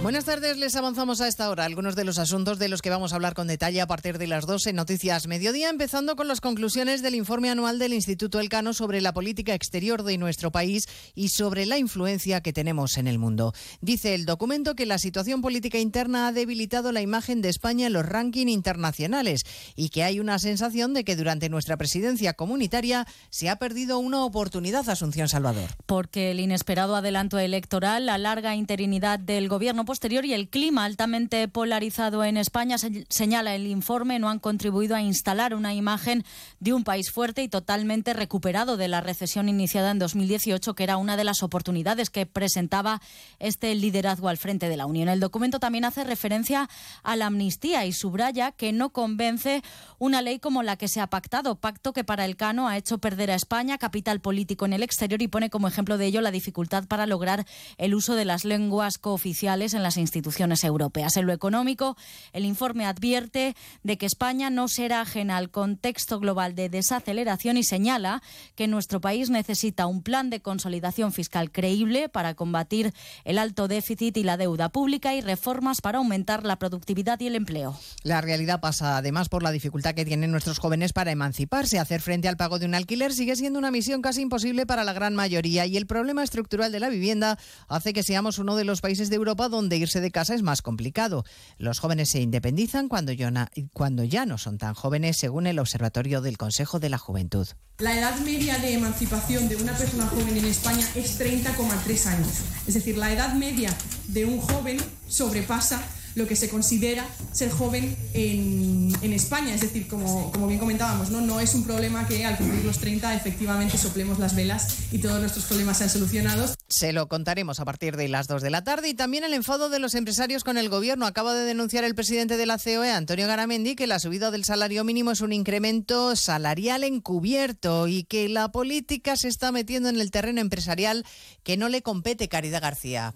Buenas 0.00 0.26
tardes, 0.26 0.56
les 0.58 0.76
avanzamos 0.76 1.20
a 1.20 1.26
esta 1.26 1.50
hora 1.50 1.64
algunos 1.64 1.96
de 1.96 2.04
los 2.04 2.20
asuntos 2.20 2.60
de 2.60 2.68
los 2.68 2.82
que 2.82 2.88
vamos 2.88 3.12
a 3.12 3.16
hablar 3.16 3.34
con 3.34 3.48
detalle 3.48 3.80
a 3.80 3.88
partir 3.88 4.16
de 4.16 4.28
las 4.28 4.46
12 4.46 4.70
en 4.70 4.76
Noticias 4.76 5.26
Mediodía, 5.26 5.70
empezando 5.70 6.14
con 6.14 6.28
las 6.28 6.40
conclusiones 6.40 7.02
del 7.02 7.16
informe 7.16 7.50
anual 7.50 7.80
del 7.80 7.92
Instituto 7.92 8.38
Elcano 8.38 8.74
sobre 8.74 9.00
la 9.00 9.12
política 9.12 9.54
exterior 9.54 10.04
de 10.04 10.16
nuestro 10.16 10.52
país 10.52 10.86
y 11.16 11.30
sobre 11.30 11.66
la 11.66 11.78
influencia 11.78 12.40
que 12.42 12.52
tenemos 12.52 12.96
en 12.96 13.08
el 13.08 13.18
mundo. 13.18 13.52
Dice 13.80 14.14
el 14.14 14.24
documento 14.24 14.76
que 14.76 14.86
la 14.86 14.98
situación 14.98 15.42
política 15.42 15.78
interna 15.78 16.28
ha 16.28 16.32
debilitado 16.32 16.92
la 16.92 17.00
imagen 17.00 17.42
de 17.42 17.48
España 17.48 17.88
en 17.88 17.92
los 17.92 18.06
rankings 18.06 18.52
internacionales 18.52 19.42
y 19.74 19.88
que 19.88 20.04
hay 20.04 20.20
una 20.20 20.38
sensación 20.38 20.94
de 20.94 21.02
que 21.02 21.16
durante 21.16 21.48
nuestra 21.48 21.76
presidencia 21.76 22.34
comunitaria 22.34 23.04
se 23.30 23.50
ha 23.50 23.56
perdido 23.56 23.98
una 23.98 24.24
oportunidad, 24.24 24.88
Asunción 24.88 25.28
Salvador. 25.28 25.70
Porque 25.86 26.30
el 26.30 26.38
inesperado 26.38 26.94
adelanto 26.94 27.40
electoral, 27.40 28.06
la 28.06 28.16
larga 28.16 28.54
interinidad 28.54 29.18
del 29.18 29.48
gobierno 29.48 29.87
posterior 29.88 30.26
y 30.26 30.34
el 30.34 30.50
clima 30.50 30.84
altamente 30.84 31.48
polarizado 31.48 32.22
en 32.22 32.36
España, 32.36 32.76
señala 32.76 33.54
el 33.54 33.66
informe, 33.66 34.18
no 34.18 34.28
han 34.28 34.38
contribuido 34.38 34.94
a 34.94 35.00
instalar 35.00 35.54
una 35.54 35.72
imagen 35.72 36.26
de 36.60 36.74
un 36.74 36.84
país 36.84 37.10
fuerte 37.10 37.42
y 37.42 37.48
totalmente 37.48 38.12
recuperado 38.12 38.76
de 38.76 38.86
la 38.86 39.00
recesión 39.00 39.48
iniciada 39.48 39.90
en 39.90 39.98
2018, 39.98 40.74
que 40.74 40.82
era 40.82 40.98
una 40.98 41.16
de 41.16 41.24
las 41.24 41.42
oportunidades 41.42 42.10
que 42.10 42.26
presentaba 42.26 43.00
este 43.38 43.74
liderazgo 43.74 44.28
al 44.28 44.36
frente 44.36 44.68
de 44.68 44.76
la 44.76 44.84
Unión. 44.84 45.08
El 45.08 45.20
documento 45.20 45.58
también 45.58 45.86
hace 45.86 46.04
referencia 46.04 46.68
a 47.02 47.16
la 47.16 47.24
amnistía 47.24 47.86
y 47.86 47.94
subraya 47.94 48.52
que 48.52 48.72
no 48.72 48.90
convence 48.90 49.62
una 49.98 50.22
ley 50.22 50.38
como 50.38 50.62
la 50.62 50.76
que 50.76 50.88
se 50.88 51.00
ha 51.00 51.08
pactado, 51.08 51.56
pacto 51.56 51.92
que 51.92 52.04
para 52.04 52.24
el 52.24 52.36
Cano 52.36 52.68
ha 52.68 52.76
hecho 52.76 52.98
perder 52.98 53.30
a 53.30 53.34
España 53.34 53.78
capital 53.78 54.20
político 54.20 54.64
en 54.64 54.72
el 54.72 54.82
exterior 54.82 55.20
y 55.22 55.28
pone 55.28 55.50
como 55.50 55.68
ejemplo 55.68 55.98
de 55.98 56.06
ello 56.06 56.20
la 56.20 56.30
dificultad 56.30 56.84
para 56.86 57.06
lograr 57.06 57.46
el 57.76 57.94
uso 57.94 58.14
de 58.14 58.24
las 58.24 58.44
lenguas 58.44 58.98
cooficiales 58.98 59.74
en 59.74 59.82
las 59.82 59.96
instituciones 59.96 60.64
europeas. 60.64 61.16
En 61.16 61.26
lo 61.26 61.32
económico, 61.32 61.96
el 62.32 62.44
informe 62.44 62.86
advierte 62.86 63.56
de 63.82 63.98
que 63.98 64.06
España 64.06 64.50
no 64.50 64.68
será 64.68 65.00
ajena 65.00 65.36
al 65.36 65.50
contexto 65.50 66.20
global 66.20 66.54
de 66.54 66.68
desaceleración 66.68 67.56
y 67.56 67.64
señala 67.64 68.22
que 68.54 68.68
nuestro 68.68 69.00
país 69.00 69.30
necesita 69.30 69.86
un 69.86 70.02
plan 70.02 70.30
de 70.30 70.40
consolidación 70.40 71.12
fiscal 71.12 71.50
creíble 71.50 72.08
para 72.08 72.34
combatir 72.34 72.92
el 73.24 73.38
alto 73.38 73.68
déficit 73.68 74.16
y 74.16 74.22
la 74.22 74.36
deuda 74.36 74.68
pública 74.68 75.14
y 75.14 75.20
reformas 75.20 75.80
para 75.80 75.98
aumentar 75.98 76.44
la 76.44 76.56
productividad 76.56 77.18
y 77.20 77.26
el 77.26 77.34
empleo. 77.34 77.78
La 78.02 78.20
realidad 78.20 78.60
pasa 78.60 78.96
además 78.96 79.28
por 79.28 79.42
la 79.42 79.50
dificultad 79.50 79.87
que 79.94 80.04
tienen 80.04 80.32
nuestros 80.32 80.58
jóvenes 80.58 80.92
para 80.92 81.12
emanciparse. 81.12 81.78
Hacer 81.78 82.00
frente 82.00 82.26
al 82.26 82.36
pago 82.36 82.58
de 82.58 82.66
un 82.66 82.74
alquiler 82.74 83.12
sigue 83.12 83.36
siendo 83.36 83.60
una 83.60 83.70
misión 83.70 84.02
casi 84.02 84.22
imposible 84.22 84.66
para 84.66 84.82
la 84.82 84.92
gran 84.92 85.14
mayoría 85.14 85.66
y 85.66 85.76
el 85.76 85.86
problema 85.86 86.24
estructural 86.24 86.72
de 86.72 86.80
la 86.80 86.88
vivienda 86.88 87.38
hace 87.68 87.92
que 87.92 88.02
seamos 88.02 88.38
uno 88.38 88.56
de 88.56 88.64
los 88.64 88.80
países 88.80 89.08
de 89.08 89.16
Europa 89.16 89.48
donde 89.48 89.68
de 89.68 89.76
irse 89.76 90.00
de 90.00 90.10
casa 90.10 90.34
es 90.34 90.42
más 90.42 90.62
complicado. 90.62 91.24
Los 91.58 91.78
jóvenes 91.78 92.10
se 92.10 92.20
independizan 92.20 92.88
cuando 92.88 93.12
ya 93.12 94.26
no 94.26 94.38
son 94.38 94.58
tan 94.58 94.74
jóvenes, 94.74 95.18
según 95.18 95.46
el 95.46 95.58
Observatorio 95.58 96.20
del 96.20 96.38
Consejo 96.38 96.80
de 96.80 96.88
la 96.88 96.98
Juventud. 96.98 97.46
La 97.78 97.96
edad 97.96 98.18
media 98.20 98.58
de 98.58 98.74
emancipación 98.74 99.48
de 99.48 99.56
una 99.56 99.72
persona 99.72 100.06
joven 100.06 100.36
en 100.36 100.46
España 100.46 100.84
es 100.94 101.20
30,3 101.20 102.06
años. 102.06 102.28
Es 102.66 102.74
decir, 102.74 102.96
la 102.96 103.12
edad 103.12 103.34
media 103.34 103.70
de 104.08 104.24
un 104.24 104.40
joven 104.40 104.78
sobrepasa 105.06 105.80
lo 106.14 106.26
que 106.26 106.36
se 106.36 106.48
considera 106.48 107.06
ser 107.32 107.50
joven 107.50 107.96
en, 108.14 108.92
en 109.02 109.12
España. 109.12 109.54
Es 109.54 109.60
decir, 109.60 109.86
como, 109.88 110.32
bien 110.46 110.58
comentábamos, 110.58 111.10
¿no? 111.10 111.20
no 111.20 111.40
es 111.40 111.54
un 111.54 111.64
problema 111.64 112.06
que 112.06 112.24
al 112.24 112.36
cumplir 112.36 112.64
los 112.64 112.78
30 112.78 113.14
efectivamente 113.14 113.78
soplemos 113.78 114.18
las 114.18 114.34
velas 114.34 114.92
y 114.92 114.98
todos 114.98 115.20
nuestros 115.20 115.44
problemas 115.44 115.78
sean 115.78 115.90
solucionados. 115.90 116.54
Se 116.68 116.92
lo 116.92 117.08
contaremos 117.08 117.60
a 117.60 117.64
partir 117.64 117.96
de 117.96 118.08
las 118.08 118.28
2 118.28 118.42
de 118.42 118.50
la 118.50 118.62
tarde 118.62 118.88
y 118.88 118.94
también 118.94 119.24
el 119.24 119.34
enfado 119.34 119.70
de 119.70 119.78
los 119.78 119.94
empresarios 119.94 120.44
con 120.44 120.58
el 120.58 120.68
gobierno. 120.68 121.06
Acaba 121.06 121.34
de 121.34 121.44
denunciar 121.44 121.84
el 121.84 121.94
presidente 121.94 122.36
de 122.36 122.46
la 122.46 122.58
COE, 122.58 122.90
Antonio 122.90 123.26
Garamendi, 123.26 123.74
que 123.74 123.86
la 123.86 123.98
subida 123.98 124.30
del 124.30 124.44
salario 124.44 124.84
mínimo 124.84 125.12
es 125.12 125.20
un 125.20 125.32
incremento 125.32 126.14
salarial 126.16 126.84
encubierto 126.84 127.88
y 127.88 128.04
que 128.04 128.28
la 128.28 128.50
política 128.50 129.16
se 129.16 129.28
está 129.28 129.52
metiendo 129.52 129.88
en 129.88 130.00
el 130.00 130.10
terreno 130.10 130.40
empresarial 130.40 131.04
que 131.42 131.56
no 131.56 131.68
le 131.68 131.82
compete 131.82 132.28
Caridad 132.28 132.62
García. 132.62 133.14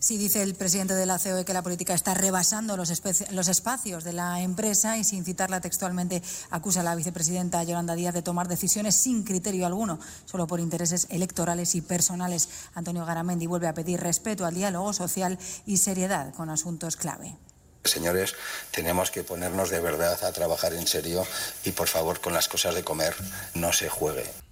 Sí, 0.00 0.16
dice 0.16 0.42
el 0.42 0.54
presidente 0.54 0.94
de 0.94 1.06
la 1.06 1.18
COE 1.18 1.44
que 1.44 1.52
la 1.52 1.62
política 1.62 1.92
está 1.92 2.14
rebasando 2.14 2.76
los, 2.76 2.88
espacios 2.90 4.04
de 4.04 4.12
la 4.12 4.40
empresa 4.40 4.96
y 4.96 5.02
sin 5.02 5.24
citarla 5.24 5.60
textualmente 5.60 6.22
acusa 6.50 6.80
a 6.80 6.82
la 6.84 6.94
vicepresidenta 6.94 7.64
Yolanda 7.64 7.96
Díaz 7.96 8.14
de 8.14 8.22
tomar 8.22 8.46
decisiones 8.46 9.02
sin 9.02 9.24
criterio 9.24 9.66
alguno, 9.66 9.98
solo 10.24 10.46
por 10.46 10.60
intereses 10.60 11.08
electorales 11.10 11.74
y 11.74 11.82
personales. 11.82 12.48
Antonio 12.74 13.04
Garamendi 13.04 13.46
vuelve 13.46 13.66
a 13.66 13.74
pedir 13.74 14.00
respeto 14.00 14.46
al 14.46 14.54
diálogo 14.54 14.92
social 14.92 15.36
y 15.66 15.78
seriedad 15.78 16.32
con 16.32 16.48
asuntos 16.48 16.96
clave. 16.96 17.36
Señores, 17.84 18.36
tenemos 18.70 19.10
que 19.10 19.24
ponernos 19.24 19.68
de 19.70 19.80
verdad 19.80 20.22
a 20.24 20.32
trabajar 20.32 20.74
en 20.74 20.86
serio 20.86 21.26
y 21.64 21.72
por 21.72 21.88
favor 21.88 22.20
con 22.20 22.32
las 22.32 22.48
cosas 22.48 22.74
de 22.74 22.84
comer 22.84 23.16
no 23.54 23.72
se 23.72 23.88
juegue. 23.88 24.47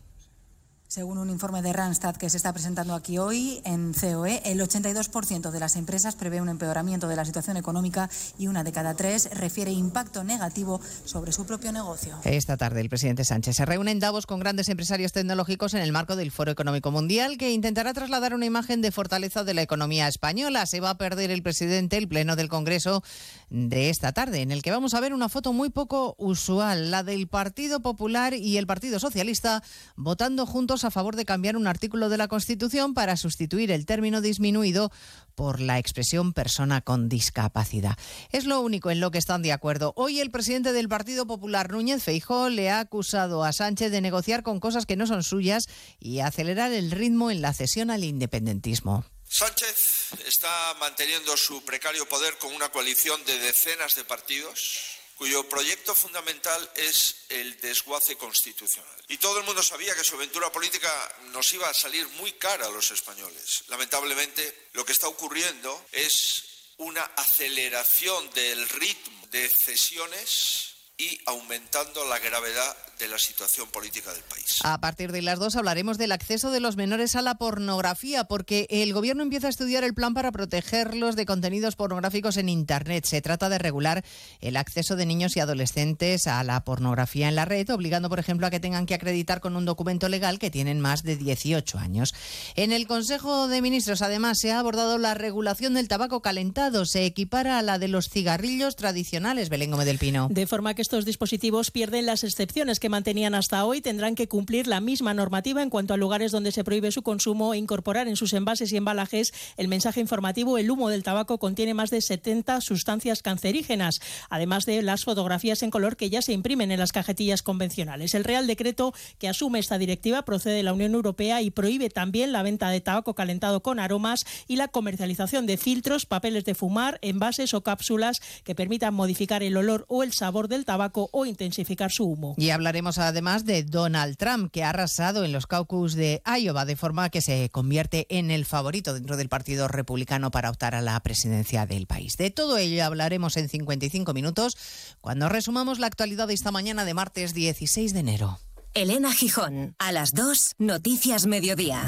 Según 0.89 1.18
un 1.18 1.30
informe 1.30 1.62
de 1.62 1.72
Randstad 1.72 2.14
que 2.14 2.30
se 2.30 2.37
está 2.37 2.53
presentando 2.53 2.95
aquí 2.95 3.18
hoy 3.18 3.61
en 3.64 3.93
COE, 3.93 4.41
el 4.45 4.61
82% 4.61 5.51
de 5.51 5.59
las 5.59 5.74
empresas 5.74 6.14
prevé 6.14 6.41
un 6.41 6.49
empeoramiento 6.49 7.09
de 7.09 7.16
la 7.16 7.24
situación 7.24 7.57
económica 7.57 8.09
y 8.39 8.47
una 8.47 8.62
de 8.62 8.70
cada 8.70 8.95
tres 8.95 9.28
refiere 9.32 9.72
impacto 9.72 10.22
negativo 10.22 10.80
sobre 11.05 11.32
su 11.32 11.45
propio 11.45 11.72
negocio. 11.72 12.16
Esta 12.22 12.57
tarde 12.57 12.80
el 12.80 12.89
presidente 12.89 13.24
Sánchez 13.24 13.57
se 13.57 13.66
reúne 13.66 13.91
en 13.91 13.99
Davos 13.99 14.26
con 14.26 14.39
grandes 14.39 14.68
empresarios 14.68 15.11
tecnológicos 15.11 15.74
en 15.74 15.82
el 15.82 15.91
marco 15.91 16.14
del 16.14 16.30
Foro 16.30 16.53
Económico 16.53 16.93
Mundial 16.93 17.37
que 17.37 17.51
intentará 17.51 17.93
trasladar 17.93 18.32
una 18.32 18.47
imagen 18.47 18.80
de 18.80 18.93
fortaleza 18.93 19.43
de 19.43 19.55
la 19.55 19.62
economía 19.62 20.07
española. 20.07 20.66
Se 20.66 20.78
va 20.78 20.91
a 20.91 20.99
perder 20.99 21.32
el 21.32 21.43
presidente 21.43 21.97
el 21.97 22.07
pleno 22.07 22.37
del 22.37 22.49
Congreso 22.49 23.03
de 23.51 23.91
esta 23.91 24.12
tarde, 24.12 24.43
en 24.43 24.53
el 24.53 24.62
que 24.62 24.70
vamos 24.70 24.95
a 24.95 25.01
ver 25.01 25.12
una 25.12 25.28
foto 25.28 25.53
muy 25.53 25.70
poco 25.70 26.14
usual, 26.16 26.93
la 26.93 27.03
del 27.03 27.26
Partido 27.26 27.80
Popular 27.80 28.34
y 28.34 28.57
el 28.57 28.68
Partido 28.68 29.01
Socialista 29.01 29.64
votando 29.97 30.47
juntos 30.47 30.76
a 30.85 30.91
favor 30.91 31.16
de 31.16 31.24
cambiar 31.24 31.57
un 31.57 31.66
artículo 31.66 32.09
de 32.09 32.16
la 32.16 32.29
Constitución 32.29 32.95
para 32.95 33.16
sustituir 33.16 33.70
el 33.70 33.87
término 33.87 34.20
disminuido 34.20 34.91
por 35.35 35.61
la 35.61 35.79
expresión 35.79 36.33
persona 36.33 36.81
con 36.81 37.09
discapacidad. 37.09 37.97
Es 38.33 38.45
lo 38.45 38.61
único 38.61 38.91
en 38.91 39.01
lo 39.01 39.11
que 39.11 39.18
están 39.18 39.43
de 39.43 39.53
acuerdo. 39.53 39.93
Hoy 39.97 40.20
el 40.20 40.31
presidente 40.31 40.72
del 40.72 40.89
Partido 40.89 41.27
Popular, 41.27 41.70
Núñez 41.70 42.03
Feijó, 42.03 42.49
le 42.49 42.70
ha 42.70 42.81
acusado 42.81 43.45
a 43.45 43.53
Sánchez 43.53 43.91
de 43.91 44.01
negociar 44.01 44.43
con 44.43 44.61
cosas 44.61 44.87
que 44.87 44.97
no 44.97 45.07
son 45.07 45.22
suyas 45.22 45.68
y 45.99 46.20
acelerar 46.20 46.72
el 46.72 46.91
ritmo 46.91 47.31
en 47.31 47.43
la 47.43 47.53
cesión 47.53 47.91
al 47.91 48.05
independentismo. 48.05 49.05
Sánchez 49.29 50.12
está 50.27 50.74
manteniendo 50.81 51.37
su 51.37 51.62
precario 51.64 52.09
poder 52.09 52.39
con 52.39 52.55
una 52.55 52.70
coalición 52.70 53.22
de 53.24 53.39
decenas 53.41 53.97
de 53.97 54.05
partidos 54.05 54.95
cuyo 55.16 55.48
proyecto 55.48 55.94
fundamental 55.94 56.70
es 56.74 57.16
el 57.30 57.58
desguace 57.60 58.16
constitucional. 58.16 59.04
Y 59.08 59.16
todo 59.16 59.38
el 59.38 59.44
mundo 59.44 59.62
sabía 59.62 59.94
que 59.94 60.04
su 60.04 60.14
aventura 60.14 60.52
política 60.52 60.90
nos 61.32 61.52
iba 61.52 61.68
a 61.68 61.74
salir 61.74 62.06
muy 62.10 62.32
cara 62.32 62.66
a 62.66 62.70
los 62.70 62.90
españoles. 62.90 63.64
Lamentablemente, 63.68 64.68
lo 64.74 64.84
que 64.84 64.92
está 64.92 65.08
ocurriendo 65.08 65.86
es 65.92 66.44
una 66.78 67.02
aceleración 67.02 68.30
del 68.32 68.68
ritmo 68.68 69.26
de 69.30 69.48
cesiones 69.48 70.74
y 70.98 71.20
aumentando 71.26 72.04
la 72.06 72.18
gravedad 72.18 72.76
de 72.99 73.09
la 73.09 73.18
situación 73.18 73.68
política 73.68 74.12
del 74.12 74.22
país. 74.22 74.61
A 74.62 74.80
partir 74.80 75.12
de 75.12 75.22
las 75.22 75.38
dos 75.38 75.57
hablaremos 75.57 75.99
del 75.99 76.12
acceso 76.12 76.51
de 76.51 76.61
los 76.61 76.76
menores 76.76 77.14
a 77.16 77.22
la 77.22 77.36
pornografía, 77.36 78.24
porque 78.24 78.66
el 78.70 78.92
Gobierno 78.92 79.22
empieza 79.22 79.49
a 79.49 79.51
estudiar 79.51 79.84
el 79.84 79.94
plan 79.94 80.14
para 80.14 80.32
protegerlos 80.32 81.16
de 81.16 81.26
contenidos 81.26 81.76
pornográficos 81.76 82.36
en 82.36 82.49
Internet. 82.49 83.05
Se 83.05 83.20
trata 83.20 83.49
de 83.49 83.59
regular 83.59 84.05
el 84.40 84.57
acceso 84.57 84.97
de 84.97 85.07
niños 85.07 85.36
y 85.36 85.40
adolescentes 85.40 86.26
a 86.26 86.42
la 86.44 86.64
pornografía 86.64 87.28
en 87.28 87.34
la 87.34 87.44
red, 87.44 87.68
obligando, 87.70 88.09
por 88.09 88.18
ejemplo, 88.18 88.47
a 88.47 88.51
que 88.51 88.61
tengan 88.61 88.86
que 88.86 88.94
acreditar 88.94 89.40
con 89.40 89.57
un 89.57 89.64
documento 89.64 90.09
legal 90.09 90.38
que 90.38 90.51
tienen 90.51 90.80
más 90.80 91.03
de 91.03 91.16
18 91.16 91.78
años. 91.78 92.14
En 92.55 92.72
el 92.72 92.86
Consejo 92.86 93.49
de 93.49 93.61
Ministros, 93.61 94.03
además, 94.03 94.38
se 94.38 94.53
ha 94.53 94.59
abordado 94.59 94.99
la 94.99 95.14
regulación 95.14 95.74
del 95.74 95.88
tabaco 95.88 96.22
calentado. 96.22 96.86
Se 96.86 97.05
equipara 97.05 97.59
a 97.59 97.62
la 97.62 97.78
de 97.78 97.88
los 97.88 98.09
cigarrillos 98.09 98.76
tradicionales, 98.76 99.49
Belén 99.49 99.70
Gómez 99.70 99.86
del 99.86 99.99
Pino. 99.99 100.28
De 100.30 100.47
forma 100.47 100.74
que 100.74 100.82
estos 100.82 101.05
dispositivos 101.05 101.70
pierden 101.70 102.07
las 102.07 102.24
excepciones 102.24 102.80
que 102.80 102.86
mantenían 102.89 103.34
hasta 103.34 103.64
hoy, 103.64 103.80
tendrán 103.80 104.14
que 104.14 104.28
cumplir 104.28 104.66
la 104.66 104.80
misma 104.80 105.14
normativa 105.14 105.62
en 105.62 105.70
cuanto 105.70 105.95
a 105.95 105.97
lugares 105.97 106.32
donde 106.32 106.53
se 106.53 106.64
prohíbe 106.64 106.93
su 106.93 107.03
consumo 107.03 107.55
e 107.55 107.59
incorporar 107.59 108.09
en 108.09 108.16
sus 108.16 108.32
envases 108.32 108.72
y 108.72 108.76
embalajes 108.76 109.32
el 109.57 109.68
mensaje 109.68 110.01
informativo 110.01 110.59
el 110.59 110.70
humo 110.70 110.89
del 110.89 111.03
tabaco 111.03 111.39
contiene 111.39 111.74
más 111.74 111.91
de 111.91 112.01
70 112.01 112.61
sustancias 112.61 113.22
cancerígenas, 113.22 114.01
además 114.30 114.64
de 114.66 114.82
las 114.82 115.05
fotografías 115.05 115.62
en 115.62 115.70
color 115.70 115.97
que 115.97 116.11
ya 116.11 116.22
se 116.22 116.32
imprimen 116.32 116.70
en 116.70 116.80
las 116.80 116.93
cajetillas 116.93 117.43
convencionales. 117.43 118.14
El 118.14 118.24
Real 118.24 118.47
Decreto 118.47 118.93
que 119.18 119.28
asume 119.28 119.59
esta 119.59 119.78
directiva 119.78 120.22
procede 120.22 120.55
de 120.55 120.62
la 120.62 120.72
Unión 120.72 120.95
Europea 120.95 121.43
y 121.43 121.51
prohíbe 121.51 121.91
también 121.91 122.32
la 122.32 122.43
venta 122.43 122.70
de 122.70 122.80
tabaco 122.80 123.14
calentado 123.14 123.62
con 123.62 123.78
aromas 123.78 124.24
y 124.47 124.57
la 124.57 124.68
comercialización 124.68 125.47
de 125.47 125.57
filtros, 125.57 126.07
papeles 126.07 126.45
de 126.45 126.55
fumar, 126.55 126.99
envases 127.03 127.55
o 127.55 127.62
cápsulas 127.62 128.20
que 128.45 128.55
permitan 128.55 128.95
modificar 128.95 129.43
el 129.43 129.57
olor 129.57 129.84
o 129.89 130.03
el 130.03 130.12
sabor 130.12 130.49
del 130.49 130.64
tabaco 130.64 131.09
o 131.12 131.26
intensificar 131.26 131.91
su 131.91 132.05
humo. 132.05 132.34
Y 132.37 132.51
hablaremos 132.77 132.99
además 132.99 133.47
de 133.47 133.62
Donald 133.62 134.18
Trump, 134.18 134.53
que 134.53 134.62
ha 134.62 134.68
arrasado 134.68 135.24
en 135.24 135.33
los 135.33 135.47
caucus 135.47 135.95
de 135.95 136.20
Iowa, 136.27 136.66
de 136.66 136.77
forma 136.77 137.09
que 137.09 137.22
se 137.22 137.49
convierte 137.49 138.07
en 138.11 138.31
el 138.31 138.45
favorito 138.45 138.93
dentro 138.93 139.16
del 139.16 139.31
Partido 139.31 139.66
Republicano 139.66 140.31
para 140.31 140.51
optar 140.51 140.74
a 140.74 140.83
la 140.83 141.01
presidencia 141.01 141.64
del 141.64 141.87
país. 141.87 142.18
De 142.18 142.31
todo 142.31 142.59
ello 142.59 142.85
hablaremos 142.85 143.39
en 143.39 143.49
55 143.49 144.12
minutos 144.12 144.59
cuando 145.01 145.31
resumamos 145.31 145.79
la 145.79 145.87
actualidad 145.87 146.29
de 146.29 146.35
esta 146.35 146.51
mañana 146.51 146.85
de 146.85 146.93
martes 146.93 147.33
16 147.33 147.95
de 147.95 148.01
enero. 148.01 148.41
Elena 148.74 149.11
Gijón, 149.11 149.74
a 149.79 149.91
las 149.91 150.12
2, 150.12 150.57
Noticias 150.59 151.24
Mediodía. 151.24 151.83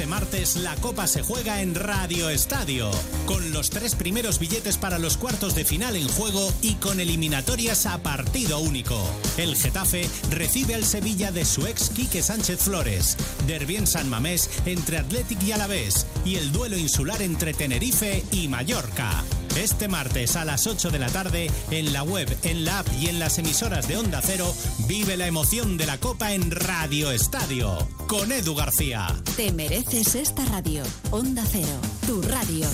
Este 0.00 0.08
martes 0.08 0.56
la 0.56 0.74
Copa 0.76 1.06
se 1.06 1.20
juega 1.20 1.60
en 1.60 1.74
Radio 1.74 2.30
Estadio, 2.30 2.90
con 3.26 3.52
los 3.52 3.68
tres 3.68 3.94
primeros 3.94 4.38
billetes 4.38 4.78
para 4.78 4.98
los 4.98 5.18
cuartos 5.18 5.54
de 5.54 5.66
final 5.66 5.94
en 5.94 6.08
juego 6.08 6.54
y 6.62 6.76
con 6.76 7.00
eliminatorias 7.00 7.84
a 7.84 8.02
partido 8.02 8.60
único. 8.60 8.98
El 9.36 9.54
Getafe 9.54 10.08
recibe 10.30 10.74
al 10.74 10.86
Sevilla 10.86 11.32
de 11.32 11.44
su 11.44 11.66
ex 11.66 11.90
Quique 11.90 12.22
Sánchez 12.22 12.60
Flores, 12.60 13.18
Derbi 13.46 13.76
en 13.76 13.86
San 13.86 14.08
Mamés 14.08 14.48
entre 14.64 14.96
Athletic 14.96 15.42
y 15.42 15.52
Alavés 15.52 16.06
y 16.24 16.36
el 16.36 16.50
duelo 16.50 16.78
insular 16.78 17.20
entre 17.20 17.52
Tenerife 17.52 18.24
y 18.32 18.48
Mallorca. 18.48 19.22
Este 19.56 19.88
martes 19.88 20.36
a 20.36 20.44
las 20.44 20.66
8 20.66 20.90
de 20.90 20.98
la 20.98 21.08
tarde, 21.08 21.50
en 21.70 21.92
la 21.92 22.02
web, 22.02 22.28
en 22.44 22.64
la 22.64 22.80
app 22.80 22.88
y 23.00 23.08
en 23.08 23.18
las 23.18 23.38
emisoras 23.38 23.88
de 23.88 23.96
Onda 23.96 24.20
Cero, 24.24 24.54
vive 24.86 25.16
la 25.16 25.26
emoción 25.26 25.76
de 25.76 25.86
la 25.86 25.98
Copa 25.98 26.32
en 26.32 26.50
Radio 26.50 27.10
Estadio, 27.10 27.76
con 28.06 28.32
Edu 28.32 28.54
García. 28.54 29.08
Te 29.36 29.52
mereces 29.52 30.14
esta 30.14 30.44
radio. 30.46 30.82
Onda 31.10 31.44
Cero, 31.50 31.66
tu 32.06 32.22
radio. 32.22 32.66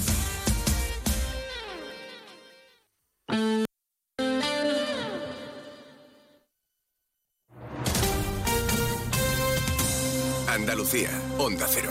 Andalucía, 10.49 11.11
Onda 11.39 11.66
Cero. 11.68 11.91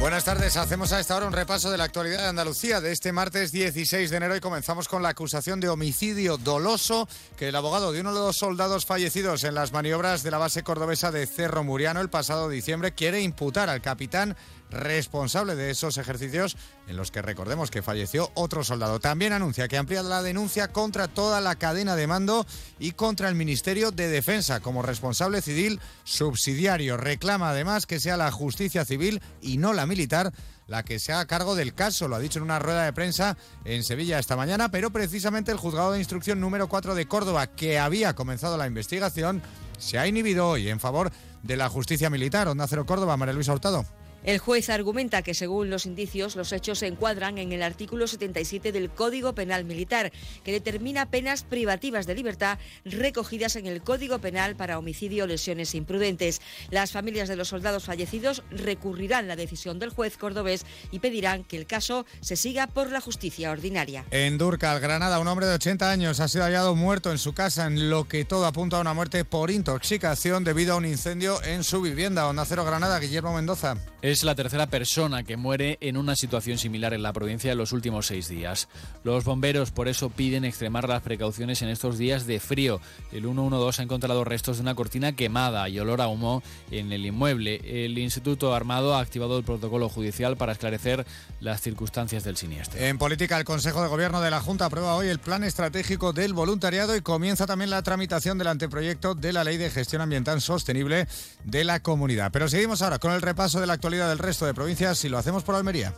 Buenas 0.00 0.24
tardes, 0.24 0.56
hacemos 0.56 0.92
a 0.92 1.00
esta 1.00 1.16
hora 1.16 1.26
un 1.26 1.32
repaso 1.32 1.72
de 1.72 1.76
la 1.76 1.82
actualidad 1.82 2.18
de 2.18 2.28
Andalucía 2.28 2.80
de 2.80 2.92
este 2.92 3.10
martes 3.10 3.50
16 3.50 4.10
de 4.10 4.16
enero 4.16 4.36
y 4.36 4.40
comenzamos 4.40 4.86
con 4.86 5.02
la 5.02 5.08
acusación 5.08 5.58
de 5.58 5.68
homicidio 5.68 6.36
doloso 6.36 7.08
que 7.36 7.48
el 7.48 7.56
abogado 7.56 7.90
de 7.90 8.00
uno 8.00 8.14
de 8.14 8.20
los 8.20 8.36
soldados 8.36 8.86
fallecidos 8.86 9.42
en 9.42 9.56
las 9.56 9.72
maniobras 9.72 10.22
de 10.22 10.30
la 10.30 10.38
base 10.38 10.62
cordobesa 10.62 11.10
de 11.10 11.26
Cerro 11.26 11.64
Muriano 11.64 12.00
el 12.00 12.10
pasado 12.10 12.48
diciembre 12.48 12.92
quiere 12.92 13.22
imputar 13.22 13.68
al 13.68 13.82
capitán 13.82 14.36
responsable 14.70 15.54
de 15.54 15.70
esos 15.70 15.98
ejercicios 15.98 16.56
en 16.86 16.96
los 16.96 17.10
que 17.10 17.22
recordemos 17.22 17.70
que 17.70 17.82
falleció 17.82 18.30
otro 18.34 18.64
soldado. 18.64 19.00
También 19.00 19.32
anuncia 19.32 19.68
que 19.68 19.78
amplía 19.78 20.02
la 20.02 20.22
denuncia 20.22 20.68
contra 20.68 21.08
toda 21.08 21.40
la 21.40 21.56
cadena 21.56 21.96
de 21.96 22.06
mando 22.06 22.46
y 22.78 22.92
contra 22.92 23.28
el 23.28 23.34
Ministerio 23.34 23.90
de 23.90 24.08
Defensa 24.08 24.60
como 24.60 24.82
responsable 24.82 25.42
civil 25.42 25.80
subsidiario. 26.04 26.96
Reclama 26.96 27.50
además 27.50 27.86
que 27.86 28.00
sea 28.00 28.16
la 28.16 28.30
justicia 28.30 28.84
civil 28.84 29.22
y 29.40 29.58
no 29.58 29.72
la 29.72 29.86
militar 29.86 30.32
la 30.66 30.82
que 30.82 30.98
se 30.98 31.12
haga 31.12 31.26
cargo 31.26 31.54
del 31.54 31.74
caso. 31.74 32.08
Lo 32.08 32.16
ha 32.16 32.20
dicho 32.20 32.38
en 32.38 32.44
una 32.44 32.58
rueda 32.58 32.84
de 32.84 32.92
prensa 32.92 33.36
en 33.64 33.82
Sevilla 33.82 34.18
esta 34.18 34.36
mañana, 34.36 34.70
pero 34.70 34.90
precisamente 34.90 35.50
el 35.50 35.58
juzgado 35.58 35.92
de 35.92 35.98
instrucción 35.98 36.40
número 36.40 36.68
4 36.68 36.94
de 36.94 37.08
Córdoba, 37.08 37.46
que 37.46 37.78
había 37.78 38.14
comenzado 38.14 38.56
la 38.56 38.66
investigación, 38.66 39.42
se 39.78 39.98
ha 39.98 40.06
inhibido 40.06 40.48
hoy 40.48 40.68
en 40.68 40.78
favor 40.78 41.10
de 41.42 41.56
la 41.56 41.68
justicia 41.68 42.10
militar. 42.10 42.48
Onda 42.48 42.66
Cero 42.68 42.86
Córdoba, 42.86 43.16
María 43.16 43.32
Luisa 43.32 43.52
Hurtado. 43.52 43.97
El 44.24 44.38
juez 44.38 44.68
argumenta 44.68 45.22
que, 45.22 45.32
según 45.32 45.70
los 45.70 45.86
indicios, 45.86 46.34
los 46.34 46.52
hechos 46.52 46.80
se 46.80 46.86
encuadran 46.86 47.38
en 47.38 47.52
el 47.52 47.62
artículo 47.62 48.06
77 48.06 48.72
del 48.72 48.90
Código 48.90 49.34
Penal 49.34 49.64
Militar, 49.64 50.12
que 50.44 50.52
determina 50.52 51.06
penas 51.06 51.44
privativas 51.44 52.06
de 52.06 52.16
libertad 52.16 52.58
recogidas 52.84 53.56
en 53.56 53.66
el 53.66 53.80
Código 53.80 54.18
Penal 54.18 54.56
para 54.56 54.78
homicidio 54.78 55.24
o 55.24 55.26
lesiones 55.26 55.74
imprudentes. 55.74 56.40
Las 56.70 56.90
familias 56.90 57.28
de 57.28 57.36
los 57.36 57.48
soldados 57.48 57.84
fallecidos 57.84 58.42
recurrirán 58.50 59.28
la 59.28 59.36
decisión 59.36 59.78
del 59.78 59.90
juez 59.90 60.16
cordobés 60.16 60.66
y 60.90 60.98
pedirán 60.98 61.44
que 61.44 61.56
el 61.56 61.66
caso 61.66 62.04
se 62.20 62.36
siga 62.36 62.66
por 62.66 62.90
la 62.90 63.00
justicia 63.00 63.50
ordinaria. 63.50 64.04
En 64.10 64.36
Durcal, 64.36 64.80
Granada, 64.80 65.20
un 65.20 65.28
hombre 65.28 65.46
de 65.46 65.54
80 65.54 65.90
años 65.90 66.20
ha 66.20 66.28
sido 66.28 66.44
hallado 66.44 66.74
muerto 66.74 67.12
en 67.12 67.18
su 67.18 67.32
casa, 67.34 67.66
en 67.66 67.88
lo 67.88 68.08
que 68.08 68.24
todo 68.24 68.46
apunta 68.46 68.78
a 68.78 68.80
una 68.80 68.94
muerte 68.94 69.24
por 69.24 69.50
intoxicación 69.50 70.44
debido 70.44 70.74
a 70.74 70.76
un 70.76 70.86
incendio 70.86 71.42
en 71.44 71.64
su 71.64 71.80
vivienda. 71.80 72.26
Onda 72.26 72.44
Cero 72.44 72.64
Granada, 72.64 72.98
Guillermo 72.98 73.34
Mendoza. 73.34 73.76
Es 74.08 74.24
la 74.24 74.34
tercera 74.34 74.68
persona 74.68 75.22
que 75.22 75.36
muere 75.36 75.76
en 75.82 75.98
una 75.98 76.16
situación 76.16 76.56
similar 76.56 76.94
en 76.94 77.02
la 77.02 77.12
provincia 77.12 77.52
en 77.52 77.58
los 77.58 77.72
últimos 77.72 78.06
seis 78.06 78.26
días. 78.26 78.66
Los 79.04 79.24
bomberos 79.24 79.70
por 79.70 79.86
eso 79.86 80.08
piden 80.08 80.46
extremar 80.46 80.88
las 80.88 81.02
precauciones 81.02 81.60
en 81.60 81.68
estos 81.68 81.98
días 81.98 82.26
de 82.26 82.40
frío. 82.40 82.80
El 83.12 83.24
112 83.24 83.82
ha 83.82 83.84
encontrado 83.84 84.24
restos 84.24 84.56
de 84.56 84.62
una 84.62 84.74
cortina 84.74 85.14
quemada 85.14 85.68
y 85.68 85.78
olor 85.78 86.00
a 86.00 86.08
humo 86.08 86.42
en 86.70 86.90
el 86.90 87.04
inmueble. 87.04 87.84
El 87.84 87.98
Instituto 87.98 88.54
Armado 88.54 88.94
ha 88.94 89.00
activado 89.00 89.36
el 89.36 89.44
protocolo 89.44 89.90
judicial 89.90 90.38
para 90.38 90.52
esclarecer 90.52 91.04
las 91.40 91.60
circunstancias 91.60 92.24
del 92.24 92.38
siniestro. 92.38 92.80
En 92.80 92.96
política, 92.96 93.36
el 93.36 93.44
Consejo 93.44 93.82
de 93.82 93.88
Gobierno 93.88 94.22
de 94.22 94.30
la 94.30 94.40
Junta 94.40 94.64
aprueba 94.64 94.94
hoy 94.94 95.08
el 95.08 95.18
Plan 95.18 95.44
Estratégico 95.44 96.14
del 96.14 96.32
Voluntariado 96.32 96.96
y 96.96 97.02
comienza 97.02 97.46
también 97.46 97.68
la 97.68 97.82
tramitación 97.82 98.38
del 98.38 98.46
anteproyecto 98.46 99.14
de 99.14 99.34
la 99.34 99.44
Ley 99.44 99.58
de 99.58 99.68
Gestión 99.68 100.00
Ambiental 100.00 100.40
Sostenible 100.40 101.06
de 101.44 101.64
la 101.64 101.80
Comunidad. 101.80 102.30
Pero 102.32 102.48
seguimos 102.48 102.80
ahora 102.80 102.98
con 102.98 103.12
el 103.12 103.20
repaso 103.20 103.60
de 103.60 103.66
la 103.66 103.74
actualidad 103.74 103.97
del 104.06 104.18
resto 104.18 104.46
de 104.46 104.54
provincias 104.54 105.02
y 105.04 105.08
lo 105.08 105.18
hacemos 105.18 105.42
por 105.42 105.54
Almería. 105.54 105.94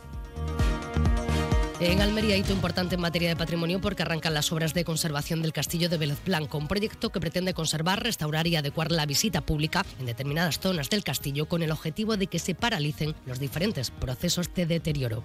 En 1.81 1.99
Almería, 1.99 2.37
hito 2.37 2.53
importante 2.53 2.93
en 2.93 3.01
materia 3.01 3.29
de 3.29 3.35
patrimonio 3.35 3.81
porque 3.81 4.03
arrancan 4.03 4.35
las 4.35 4.51
obras 4.51 4.75
de 4.75 4.85
conservación 4.85 5.41
del 5.41 5.51
castillo 5.51 5.89
de 5.89 5.97
Vélez 5.97 6.23
Blanco, 6.23 6.59
un 6.59 6.67
proyecto 6.67 7.09
que 7.09 7.19
pretende 7.19 7.55
conservar, 7.55 8.03
restaurar 8.03 8.45
y 8.45 8.55
adecuar 8.55 8.91
la 8.91 9.07
visita 9.07 9.41
pública 9.41 9.83
en 9.99 10.05
determinadas 10.05 10.59
zonas 10.59 10.91
del 10.91 11.03
castillo 11.03 11.47
con 11.47 11.63
el 11.63 11.71
objetivo 11.71 12.17
de 12.17 12.27
que 12.27 12.37
se 12.37 12.53
paralicen 12.53 13.15
los 13.25 13.39
diferentes 13.39 13.89
procesos 13.89 14.53
de 14.53 14.67
deterioro. 14.67 15.23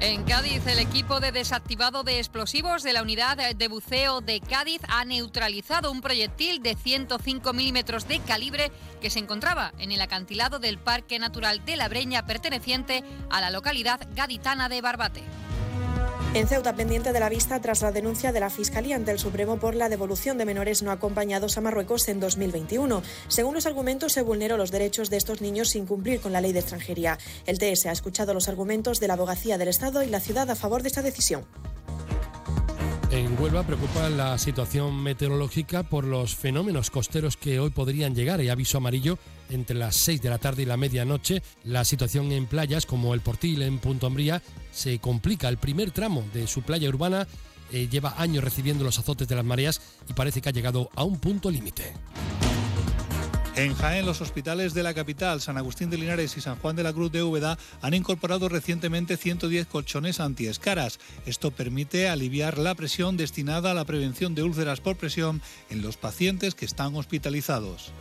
En 0.00 0.24
Cádiz, 0.24 0.66
el 0.66 0.78
equipo 0.80 1.20
de 1.20 1.32
desactivado 1.32 2.02
de 2.02 2.18
explosivos 2.18 2.82
de 2.82 2.92
la 2.92 3.02
unidad 3.02 3.54
de 3.54 3.68
buceo 3.68 4.20
de 4.20 4.40
Cádiz 4.40 4.82
ha 4.88 5.04
neutralizado 5.04 5.90
un 5.90 6.00
proyectil 6.00 6.62
de 6.62 6.74
105 6.74 7.52
milímetros 7.52 8.06
de 8.06 8.18
calibre 8.20 8.70
que 9.00 9.10
se 9.10 9.20
encontraba 9.20 9.72
en 9.78 9.92
el 9.92 10.02
acantilado 10.02 10.58
del 10.58 10.78
Parque 10.78 11.18
Natural 11.18 11.64
de 11.64 11.76
la 11.76 11.88
Breña 11.88 12.26
perteneciente 12.26 13.02
a 13.30 13.40
la 13.40 13.50
localidad 13.50 14.06
gaditana 14.14 14.68
de 14.68 14.82
Barbate. 14.82 15.22
En 16.34 16.48
Ceuta, 16.48 16.74
pendiente 16.74 17.12
de 17.12 17.20
la 17.20 17.28
vista 17.28 17.60
tras 17.60 17.80
la 17.80 17.92
denuncia 17.92 18.32
de 18.32 18.40
la 18.40 18.50
Fiscalía 18.50 18.96
ante 18.96 19.12
el 19.12 19.20
Supremo 19.20 19.58
por 19.58 19.76
la 19.76 19.88
devolución 19.88 20.36
de 20.36 20.44
menores 20.44 20.82
no 20.82 20.90
acompañados 20.90 21.56
a 21.56 21.60
Marruecos 21.60 22.08
en 22.08 22.18
2021. 22.18 23.04
Según 23.28 23.54
los 23.54 23.66
argumentos, 23.66 24.12
se 24.12 24.22
vulneró 24.22 24.56
los 24.56 24.72
derechos 24.72 25.10
de 25.10 25.16
estos 25.16 25.40
niños 25.40 25.68
sin 25.68 25.86
cumplir 25.86 26.18
con 26.18 26.32
la 26.32 26.40
ley 26.40 26.52
de 26.52 26.58
extranjería. 26.58 27.18
El 27.46 27.60
TS 27.60 27.86
ha 27.86 27.92
escuchado 27.92 28.34
los 28.34 28.48
argumentos 28.48 28.98
de 28.98 29.06
la 29.06 29.14
Abogacía 29.14 29.58
del 29.58 29.68
Estado 29.68 30.02
y 30.02 30.08
la 30.08 30.18
ciudad 30.18 30.50
a 30.50 30.56
favor 30.56 30.82
de 30.82 30.88
esta 30.88 31.02
decisión. 31.02 31.44
En 33.12 33.40
Huelva 33.40 33.62
preocupa 33.62 34.10
la 34.10 34.36
situación 34.38 35.00
meteorológica 35.04 35.84
por 35.84 36.02
los 36.02 36.34
fenómenos 36.34 36.90
costeros 36.90 37.36
que 37.36 37.60
hoy 37.60 37.70
podrían 37.70 38.12
llegar. 38.12 38.40
Hay 38.40 38.48
aviso 38.48 38.78
amarillo 38.78 39.20
entre 39.50 39.76
las 39.76 39.96
6 39.96 40.22
de 40.22 40.30
la 40.30 40.38
tarde 40.38 40.62
y 40.62 40.66
la 40.66 40.76
medianoche. 40.76 41.42
La 41.64 41.84
situación 41.84 42.32
en 42.32 42.46
playas 42.46 42.86
como 42.86 43.14
el 43.14 43.20
Portil 43.20 43.62
en 43.62 43.78
Punto 43.78 44.06
Umbría 44.06 44.42
se 44.72 44.98
complica. 44.98 45.48
El 45.48 45.58
primer 45.58 45.90
tramo 45.90 46.24
de 46.32 46.46
su 46.46 46.62
playa 46.62 46.88
urbana 46.88 47.26
eh, 47.72 47.88
lleva 47.90 48.14
años 48.18 48.44
recibiendo 48.44 48.84
los 48.84 48.98
azotes 48.98 49.28
de 49.28 49.36
las 49.36 49.44
mareas 49.44 49.80
y 50.08 50.12
parece 50.12 50.40
que 50.40 50.48
ha 50.48 50.52
llegado 50.52 50.90
a 50.94 51.04
un 51.04 51.18
punto 51.18 51.50
límite. 51.50 51.92
En 53.56 53.72
Jaén, 53.74 54.04
los 54.04 54.20
hospitales 54.20 54.74
de 54.74 54.82
la 54.82 54.94
capital, 54.94 55.40
San 55.40 55.56
Agustín 55.56 55.88
de 55.88 55.96
Linares 55.96 56.36
y 56.36 56.40
San 56.40 56.56
Juan 56.56 56.74
de 56.74 56.82
la 56.82 56.92
Cruz 56.92 57.12
de 57.12 57.22
Úbeda, 57.22 57.56
han 57.82 57.94
incorporado 57.94 58.48
recientemente 58.48 59.16
110 59.16 59.68
colchones 59.68 60.18
antiescaras. 60.18 60.98
Esto 61.24 61.52
permite 61.52 62.08
aliviar 62.08 62.58
la 62.58 62.74
presión 62.74 63.16
destinada 63.16 63.70
a 63.70 63.74
la 63.74 63.84
prevención 63.84 64.34
de 64.34 64.42
úlceras 64.42 64.80
por 64.80 64.96
presión 64.96 65.40
en 65.70 65.82
los 65.82 65.96
pacientes 65.96 66.56
que 66.56 66.64
están 66.64 66.96
hospitalizados. 66.96 67.92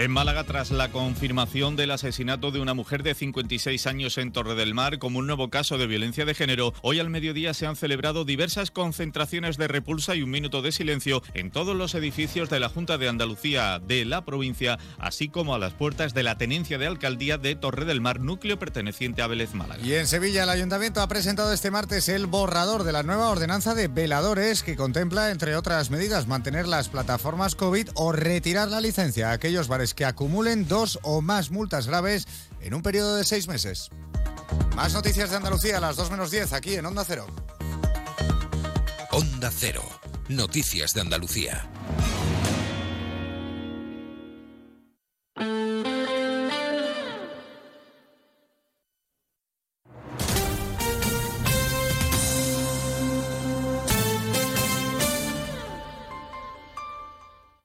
En 0.00 0.10
Málaga, 0.12 0.44
tras 0.44 0.70
la 0.70 0.90
confirmación 0.90 1.76
del 1.76 1.90
asesinato 1.90 2.50
de 2.50 2.58
una 2.58 2.72
mujer 2.72 3.02
de 3.02 3.14
56 3.14 3.86
años 3.86 4.16
en 4.16 4.32
Torre 4.32 4.54
del 4.54 4.72
Mar 4.72 4.98
como 4.98 5.18
un 5.18 5.26
nuevo 5.26 5.50
caso 5.50 5.76
de 5.76 5.86
violencia 5.86 6.24
de 6.24 6.32
género, 6.32 6.72
hoy 6.80 7.00
al 7.00 7.10
mediodía 7.10 7.52
se 7.52 7.66
han 7.66 7.76
celebrado 7.76 8.24
diversas 8.24 8.70
concentraciones 8.70 9.58
de 9.58 9.68
repulsa 9.68 10.14
y 10.16 10.22
un 10.22 10.30
minuto 10.30 10.62
de 10.62 10.72
silencio 10.72 11.22
en 11.34 11.50
todos 11.50 11.76
los 11.76 11.94
edificios 11.94 12.48
de 12.48 12.60
la 12.60 12.70
Junta 12.70 12.96
de 12.96 13.10
Andalucía 13.10 13.78
de 13.78 14.06
la 14.06 14.24
provincia, 14.24 14.78
así 14.98 15.28
como 15.28 15.54
a 15.54 15.58
las 15.58 15.74
puertas 15.74 16.14
de 16.14 16.22
la 16.22 16.38
tenencia 16.38 16.78
de 16.78 16.86
alcaldía 16.86 17.36
de 17.36 17.54
Torre 17.54 17.84
del 17.84 18.00
Mar, 18.00 18.20
núcleo 18.20 18.58
perteneciente 18.58 19.20
a 19.20 19.26
Vélez 19.26 19.52
Málaga. 19.52 19.84
Y 19.84 19.92
en 19.92 20.06
Sevilla, 20.06 20.44
el 20.44 20.48
ayuntamiento 20.48 21.02
ha 21.02 21.08
presentado 21.08 21.52
este 21.52 21.70
martes 21.70 22.08
el 22.08 22.24
borrador 22.24 22.84
de 22.84 22.92
la 22.92 23.02
nueva 23.02 23.28
ordenanza 23.28 23.74
de 23.74 23.88
veladores 23.88 24.62
que 24.62 24.76
contempla, 24.76 25.30
entre 25.30 25.56
otras 25.56 25.90
medidas, 25.90 26.26
mantener 26.26 26.66
las 26.66 26.88
plataformas 26.88 27.54
COVID 27.54 27.90
o 27.96 28.12
retirar 28.12 28.68
la 28.68 28.80
licencia 28.80 29.28
a 29.28 29.32
aquellos 29.34 29.68
bares 29.68 29.89
que 29.94 30.04
acumulen 30.04 30.66
dos 30.68 30.98
o 31.02 31.20
más 31.20 31.50
multas 31.50 31.86
graves 31.86 32.26
en 32.60 32.74
un 32.74 32.82
periodo 32.82 33.16
de 33.16 33.24
seis 33.24 33.48
meses. 33.48 33.90
Más 34.74 34.94
noticias 34.94 35.30
de 35.30 35.36
Andalucía 35.36 35.78
a 35.78 35.80
las 35.80 35.96
2 35.96 36.10
menos 36.10 36.30
10 36.30 36.52
aquí 36.52 36.74
en 36.74 36.86
Onda 36.86 37.04
Cero. 37.04 37.26
Onda 39.10 39.50
Cero. 39.52 39.82
Noticias 40.28 40.94
de 40.94 41.00
Andalucía. 41.00 41.68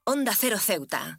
Onda 0.04 0.34
Cero 0.34 0.58
Ceuta. 0.58 1.18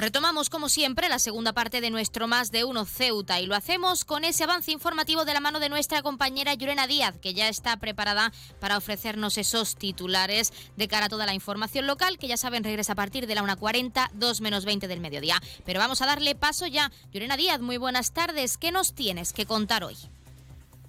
Retomamos 0.00 0.48
como 0.48 0.70
siempre 0.70 1.10
la 1.10 1.18
segunda 1.18 1.52
parte 1.52 1.82
de 1.82 1.90
nuestro 1.90 2.26
Más 2.26 2.50
de 2.50 2.64
Uno 2.64 2.86
Ceuta 2.86 3.38
y 3.38 3.44
lo 3.44 3.54
hacemos 3.54 4.06
con 4.06 4.24
ese 4.24 4.44
avance 4.44 4.72
informativo 4.72 5.26
de 5.26 5.34
la 5.34 5.40
mano 5.40 5.60
de 5.60 5.68
nuestra 5.68 6.00
compañera 6.00 6.54
Yurena 6.54 6.86
Díaz, 6.86 7.18
que 7.18 7.34
ya 7.34 7.50
está 7.50 7.76
preparada 7.76 8.32
para 8.60 8.78
ofrecernos 8.78 9.36
esos 9.36 9.76
titulares 9.76 10.54
de 10.78 10.88
cara 10.88 11.04
a 11.04 11.08
toda 11.10 11.26
la 11.26 11.34
información 11.34 11.86
local, 11.86 12.16
que 12.16 12.28
ya 12.28 12.38
saben 12.38 12.64
regresa 12.64 12.94
a 12.94 12.96
partir 12.96 13.26
de 13.26 13.34
la 13.34 13.42
1.40, 13.42 14.10
2 14.14 14.40
menos 14.40 14.64
20 14.64 14.88
del 14.88 15.00
mediodía. 15.00 15.38
Pero 15.66 15.80
vamos 15.80 16.00
a 16.00 16.06
darle 16.06 16.34
paso 16.34 16.66
ya. 16.66 16.90
Yurena 17.12 17.36
Díaz, 17.36 17.60
muy 17.60 17.76
buenas 17.76 18.12
tardes. 18.14 18.56
¿Qué 18.56 18.72
nos 18.72 18.94
tienes 18.94 19.34
que 19.34 19.44
contar 19.44 19.84
hoy? 19.84 19.98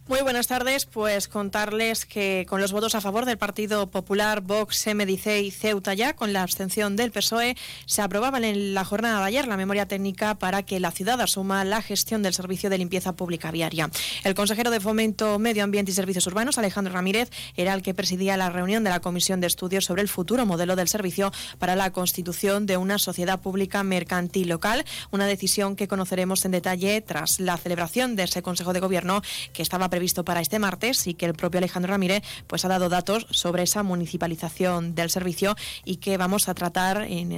Muy 0.08 0.24
buenas 0.24 0.48
tardes. 0.48 0.88
Pues 0.88 1.28
contarles 1.28 2.08
que 2.08 2.46
con 2.50 2.60
los 2.60 2.72
votos 2.72 2.96
a 2.96 3.02
favor 3.02 3.26
del 3.26 3.38
Partido 3.38 3.92
Popular, 3.92 4.42
Vox, 4.42 4.88
MDC 4.88 5.44
y 5.44 5.52
Ceuta 5.52 5.94
ya, 5.94 6.16
con 6.16 6.34
la 6.34 6.42
abstención 6.42 6.96
del 6.96 7.12
PSOE, 7.12 7.56
se 7.86 8.02
aprobaban 8.02 8.44
en 8.44 8.74
la 8.74 8.84
jornada 8.84 9.20
de 9.20 9.26
ayer 9.26 9.48
la 9.48 9.58
memoria 9.58 9.88
técnica 9.88 10.36
para 10.36 10.64
que 10.64 10.80
la 10.80 10.90
ciudad 10.92 11.22
asuma 11.22 11.64
la 11.66 11.84
gestión 11.84 12.24
del 12.24 12.34
servicio 12.34 12.72
de 12.72 12.80
limpieza 12.80 13.14
pública 13.14 13.52
viaria. 13.52 13.92
El 14.24 14.34
consejero 14.34 14.72
de 14.72 14.80
Fomento, 14.80 15.38
Medio 15.38 15.64
Ambiente 15.64 15.92
y 15.92 15.94
Servicios 15.94 16.26
Urbanos, 16.26 16.58
Alejandro 16.58 16.94
Ramírez, 16.94 17.30
era 17.56 17.74
el 17.76 17.84
que 17.84 17.94
presidía 17.94 18.38
la 18.38 18.50
reunión 18.50 18.84
de 18.84 18.90
la 18.90 19.02
Comisión 19.02 19.40
de 19.40 19.48
Estudios 19.48 19.86
sobre 19.86 20.02
el 20.02 20.10
futuro 20.10 20.48
modelo 20.48 20.76
del 20.76 20.88
servicio 20.88 21.32
para 21.60 21.76
la 21.76 21.92
constitución 21.94 22.66
de 22.66 22.76
una 22.76 22.98
sociedad 22.98 23.40
pública 23.40 23.84
mercantil 23.84 24.50
local, 24.50 24.84
una 25.12 25.28
decisión 25.28 25.76
que 25.76 25.88
conoceremos 25.88 26.44
en 26.44 26.52
detalle 26.52 27.02
tras 27.02 27.40
la 27.40 27.56
celebración 27.58 28.16
de 28.16 28.24
ese 28.24 28.42
Consejo 28.42 28.74
de 28.74 28.80
Gobierno 28.80 29.22
que 29.54 29.62
estaba 29.62 29.91
previsto 29.92 30.26
para 30.26 30.42
este 30.42 30.58
martes 30.58 31.06
y 31.06 31.14
que 31.14 31.28
el 31.28 31.36
propio 31.36 31.60
Alejandro 31.60 31.92
Ramírez 31.92 32.24
pues 32.48 32.66
ha 32.66 32.68
dado 32.68 32.90
datos 32.90 33.28
sobre 33.30 33.62
esa 33.62 33.84
municipalización 33.84 34.96
del 34.96 35.12
servicio 35.12 35.56
y 35.86 35.98
que 35.98 36.18
vamos 36.18 36.50
a 36.50 36.56
tratar 36.56 37.04
en, 37.04 37.32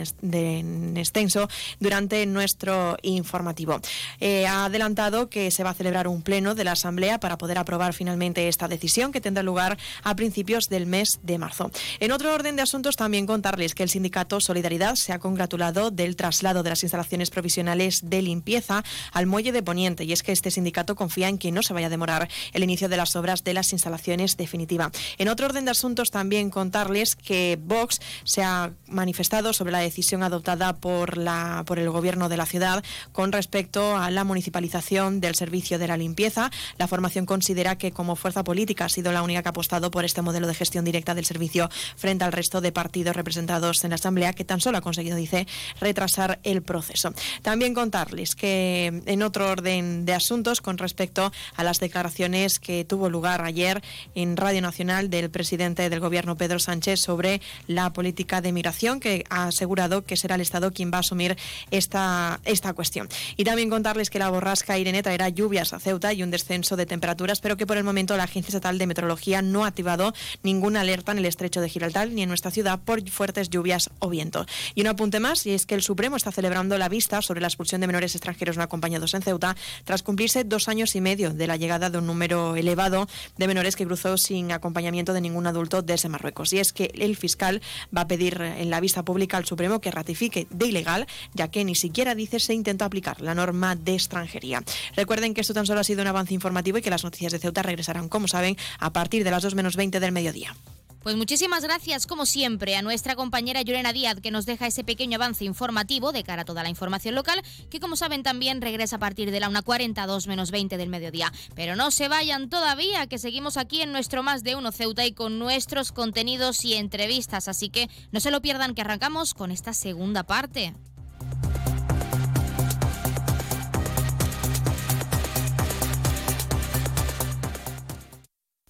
extenso 0.97 1.49
durante 1.81 2.25
nuestro 2.25 2.97
informativo. 3.01 3.81
Eh, 4.21 4.47
ha 4.47 4.65
adelantado 4.65 5.29
que 5.29 5.51
se 5.51 5.63
va 5.63 5.71
a 5.71 5.73
celebrar 5.73 6.07
un 6.07 6.21
pleno 6.21 6.55
de 6.55 6.63
la 6.63 6.71
Asamblea 6.71 7.19
para 7.19 7.37
poder 7.37 7.57
aprobar 7.57 7.93
finalmente 7.93 8.47
esta 8.47 8.69
decisión 8.69 9.11
que 9.11 9.19
tendrá 9.19 9.43
lugar 9.43 9.77
a 10.03 10.15
principios 10.15 10.69
del 10.69 10.85
mes 10.85 11.19
de 11.23 11.37
marzo. 11.37 11.71
En 11.99 12.13
otro 12.13 12.33
orden 12.33 12.55
de 12.55 12.61
asuntos 12.61 12.95
también 12.95 13.25
contarles 13.25 13.75
que 13.75 13.83
el 13.83 13.89
sindicato 13.89 14.39
Solidaridad 14.39 14.95
se 14.95 15.11
ha 15.11 15.19
congratulado 15.19 15.91
del 15.91 16.15
traslado 16.15 16.63
de 16.63 16.69
las 16.69 16.83
instalaciones 16.83 17.29
provisionales 17.29 18.01
de 18.09 18.21
limpieza 18.21 18.83
al 19.11 19.25
muelle 19.25 19.51
de 19.51 19.63
Poniente 19.63 20.03
y 20.03 20.13
es 20.13 20.21
que 20.23 20.31
este 20.31 20.51
sindicato 20.51 20.95
confía 20.95 21.29
en 21.29 21.37
que 21.37 21.51
no 21.51 21.63
se 21.63 21.73
vaya 21.73 21.87
a 21.87 21.89
demorar 21.89 22.29
el 22.51 22.63
inicio 22.63 22.89
de 22.89 22.97
las 22.97 23.15
obras 23.15 23.43
de 23.43 23.53
las 23.53 23.71
instalaciones 23.73 24.37
definitiva. 24.37 24.91
En 25.17 25.29
otro 25.29 25.45
orden 25.45 25.65
de 25.65 25.71
asuntos 25.71 26.11
también 26.11 26.49
contarles 26.49 27.15
que 27.15 27.57
Vox 27.61 27.99
se 28.23 28.43
ha 28.43 28.71
manifestado 28.87 29.53
sobre 29.53 29.71
la 29.71 29.79
decisión 29.79 30.23
adoptada 30.23 30.73
por, 30.77 31.17
la, 31.17 31.63
por 31.65 31.79
el 31.79 31.89
gobierno 31.89 32.29
de 32.29 32.37
la 32.37 32.45
ciudad 32.45 32.83
con 33.11 33.31
respecto 33.31 33.97
a 33.97 34.11
la 34.11 34.23
municipalización 34.23 35.21
del 35.21 35.35
servicio 35.35 35.79
de 35.79 35.87
la 35.87 35.97
limpieza. 35.97 36.51
La 36.77 36.87
formación 36.87 37.25
considera 37.25 37.77
que 37.77 37.91
como 37.91 38.15
fuerza 38.15 38.43
política 38.43 38.85
ha 38.85 38.89
sido 38.89 39.11
la 39.11 39.23
única 39.23 39.41
que 39.41 39.49
ha 39.49 39.51
apostado 39.51 39.91
por 39.91 40.05
este 40.05 40.21
modelo 40.21 40.47
de 40.47 40.53
gestión 40.53 40.85
directa 40.85 41.15
del 41.15 41.25
servicio 41.25 41.69
frente 41.95 42.23
al 42.23 42.31
resto 42.31 42.61
de 42.61 42.71
partidos 42.71 43.15
representados 43.15 43.83
en 43.83 43.91
la 43.91 43.95
Asamblea 43.95 44.33
que 44.33 44.45
tan 44.45 44.61
solo 44.61 44.77
ha 44.77 44.81
conseguido, 44.81 45.15
dice, 45.15 45.47
retrasar 45.79 46.39
el 46.43 46.61
proceso. 46.61 47.13
También 47.41 47.73
contarles 47.73 48.35
que 48.35 49.01
en 49.05 49.23
otro 49.23 49.49
orden 49.49 50.05
de 50.05 50.13
asuntos 50.13 50.61
con 50.61 50.77
respecto 50.77 51.31
a 51.55 51.63
las 51.63 51.79
declaraciones 51.79 52.32
que 52.33 52.83
tuvo 52.83 53.11
lugar 53.11 53.43
ayer 53.43 53.83
en 54.15 54.35
Radio 54.37 54.59
Nacional 54.59 55.11
del 55.11 55.29
presidente 55.29 55.87
del 55.87 55.99
Gobierno, 55.99 56.35
Pedro 56.35 56.57
Sánchez, 56.57 56.99
sobre 56.99 57.41
la 57.67 57.93
política 57.93 58.41
de 58.41 58.51
migración, 58.51 58.99
que 58.99 59.23
ha 59.29 59.45
asegurado 59.45 60.03
que 60.03 60.17
será 60.17 60.33
el 60.33 60.41
Estado 60.41 60.71
quien 60.71 60.91
va 60.91 60.97
a 60.97 60.99
asumir 61.01 61.37
esta, 61.69 62.39
esta 62.43 62.73
cuestión. 62.73 63.07
Y 63.37 63.43
también 63.43 63.69
contarles 63.69 64.09
que 64.09 64.17
la 64.17 64.31
borrasca 64.31 64.79
Irene 64.79 65.03
traerá 65.03 65.29
lluvias 65.29 65.73
a 65.73 65.79
Ceuta 65.79 66.11
y 66.11 66.23
un 66.23 66.31
descenso 66.31 66.75
de 66.75 66.87
temperaturas, 66.87 67.39
pero 67.39 67.55
que 67.55 67.67
por 67.67 67.77
el 67.77 67.83
momento 67.83 68.17
la 68.17 68.23
Agencia 68.23 68.49
Estatal 68.49 68.79
de 68.79 68.87
Meteorología 68.87 69.43
no 69.43 69.63
ha 69.63 69.67
activado 69.67 70.11
ninguna 70.41 70.81
alerta 70.81 71.11
en 71.11 71.19
el 71.19 71.25
estrecho 71.25 71.61
de 71.61 71.69
Gibraltar 71.69 72.09
ni 72.09 72.23
en 72.23 72.29
nuestra 72.29 72.49
ciudad 72.49 72.79
por 72.83 73.07
fuertes 73.11 73.51
lluvias 73.51 73.91
o 73.99 74.09
viento. 74.09 74.47
Y 74.73 74.81
un 74.81 74.87
apunte 74.87 75.19
más, 75.19 75.45
y 75.45 75.51
es 75.51 75.67
que 75.67 75.75
el 75.75 75.83
Supremo 75.83 76.17
está 76.17 76.31
celebrando 76.31 76.79
la 76.79 76.89
vista 76.89 77.21
sobre 77.21 77.41
la 77.41 77.47
expulsión 77.47 77.79
de 77.79 77.85
menores 77.85 78.15
extranjeros 78.15 78.57
no 78.57 78.63
acompañados 78.63 79.13
en 79.13 79.21
Ceuta 79.21 79.55
tras 79.83 80.01
cumplirse 80.01 80.43
dos 80.43 80.67
años 80.67 80.95
y 80.95 81.01
medio 81.01 81.31
de 81.31 81.45
la 81.45 81.57
llegada 81.57 81.91
de 81.91 81.99
un 81.99 82.07
número 82.07 82.22
número 82.23 82.55
elevado 82.55 83.07
de 83.37 83.47
menores 83.47 83.75
que 83.75 83.85
cruzó 83.85 84.17
sin 84.17 84.53
acompañamiento 84.53 85.11
de 85.11 85.19
ningún 85.19 85.45
adulto 85.45 85.81
desde 85.81 86.07
Marruecos. 86.07 86.53
Y 86.53 86.59
es 86.59 86.71
que 86.71 86.89
el 86.95 87.17
fiscal 87.17 87.61
va 87.95 88.01
a 88.01 88.07
pedir 88.07 88.39
en 88.39 88.69
la 88.69 88.79
vista 88.79 89.03
pública 89.03 89.35
al 89.35 89.45
Supremo 89.45 89.81
que 89.81 89.91
ratifique 89.91 90.47
de 90.49 90.67
ilegal, 90.67 91.05
ya 91.33 91.49
que 91.49 91.65
ni 91.65 91.75
siquiera 91.75 92.15
dice 92.15 92.39
se 92.39 92.53
intentó 92.53 92.85
aplicar 92.85 93.19
la 93.21 93.35
norma 93.35 93.75
de 93.75 93.95
extranjería. 93.95 94.63
Recuerden 94.95 95.33
que 95.33 95.41
esto 95.41 95.53
tan 95.53 95.65
solo 95.65 95.81
ha 95.81 95.83
sido 95.83 96.01
un 96.01 96.07
avance 96.07 96.33
informativo 96.33 96.77
y 96.77 96.81
que 96.81 96.89
las 96.89 97.03
noticias 97.03 97.33
de 97.33 97.39
Ceuta 97.39 97.61
regresarán, 97.61 98.07
como 98.07 98.29
saben, 98.29 98.55
a 98.79 98.93
partir 98.93 99.25
de 99.25 99.31
las 99.31 99.43
2 99.43 99.55
menos 99.55 99.75
20 99.75 99.99
del 99.99 100.13
mediodía. 100.13 100.55
Pues 101.03 101.17
muchísimas 101.17 101.63
gracias, 101.63 102.07
como 102.07 102.25
siempre, 102.25 102.77
a 102.77 102.81
nuestra 102.81 103.17
compañera 103.17 103.61
Llorena 103.61 103.91
Díaz, 103.91 104.21
que 104.21 104.31
nos 104.31 104.45
deja 104.45 104.67
ese 104.67 104.85
pequeño 104.85 105.17
avance 105.17 105.43
informativo 105.43 106.13
de 106.13 106.23
cara 106.23 106.43
a 106.43 106.45
toda 106.45 106.63
la 106.63 106.69
información 106.69 107.13
local, 107.13 107.41
que 107.69 107.81
como 107.81 107.97
saben 107.97 108.23
también 108.23 108.61
regresa 108.61 108.95
a 108.95 108.99
partir 108.99 109.29
de 109.29 109.41
la 109.41 109.49
1.40, 109.49 110.07
2 110.07 110.27
menos 110.27 110.49
20 110.51 110.77
del 110.77 110.87
mediodía. 110.87 111.33
Pero 111.55 111.75
no 111.75 111.91
se 111.91 112.07
vayan 112.07 112.49
todavía, 112.49 113.05
que 113.07 113.17
seguimos 113.17 113.57
aquí 113.57 113.81
en 113.81 113.91
nuestro 113.91 114.23
Más 114.23 114.43
de 114.43 114.55
Uno 114.55 114.71
Ceuta 114.71 115.05
y 115.05 115.11
con 115.11 115.39
nuestros 115.39 115.91
contenidos 115.91 116.63
y 116.63 116.75
entrevistas, 116.75 117.49
así 117.49 117.67
que 117.67 117.89
no 118.13 118.21
se 118.21 118.31
lo 118.31 118.41
pierdan 118.41 118.73
que 118.73 118.81
arrancamos 118.81 119.33
con 119.33 119.51
esta 119.51 119.73
segunda 119.73 120.23
parte. 120.23 120.73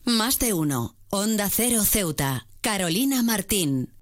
Más 0.04 0.40
de 0.40 0.54
uno. 0.54 0.96
Onda 1.16 1.48
Cero 1.48 1.84
Ceuta. 1.86 2.48
Carolina 2.62 3.22
Martín. 3.22 3.94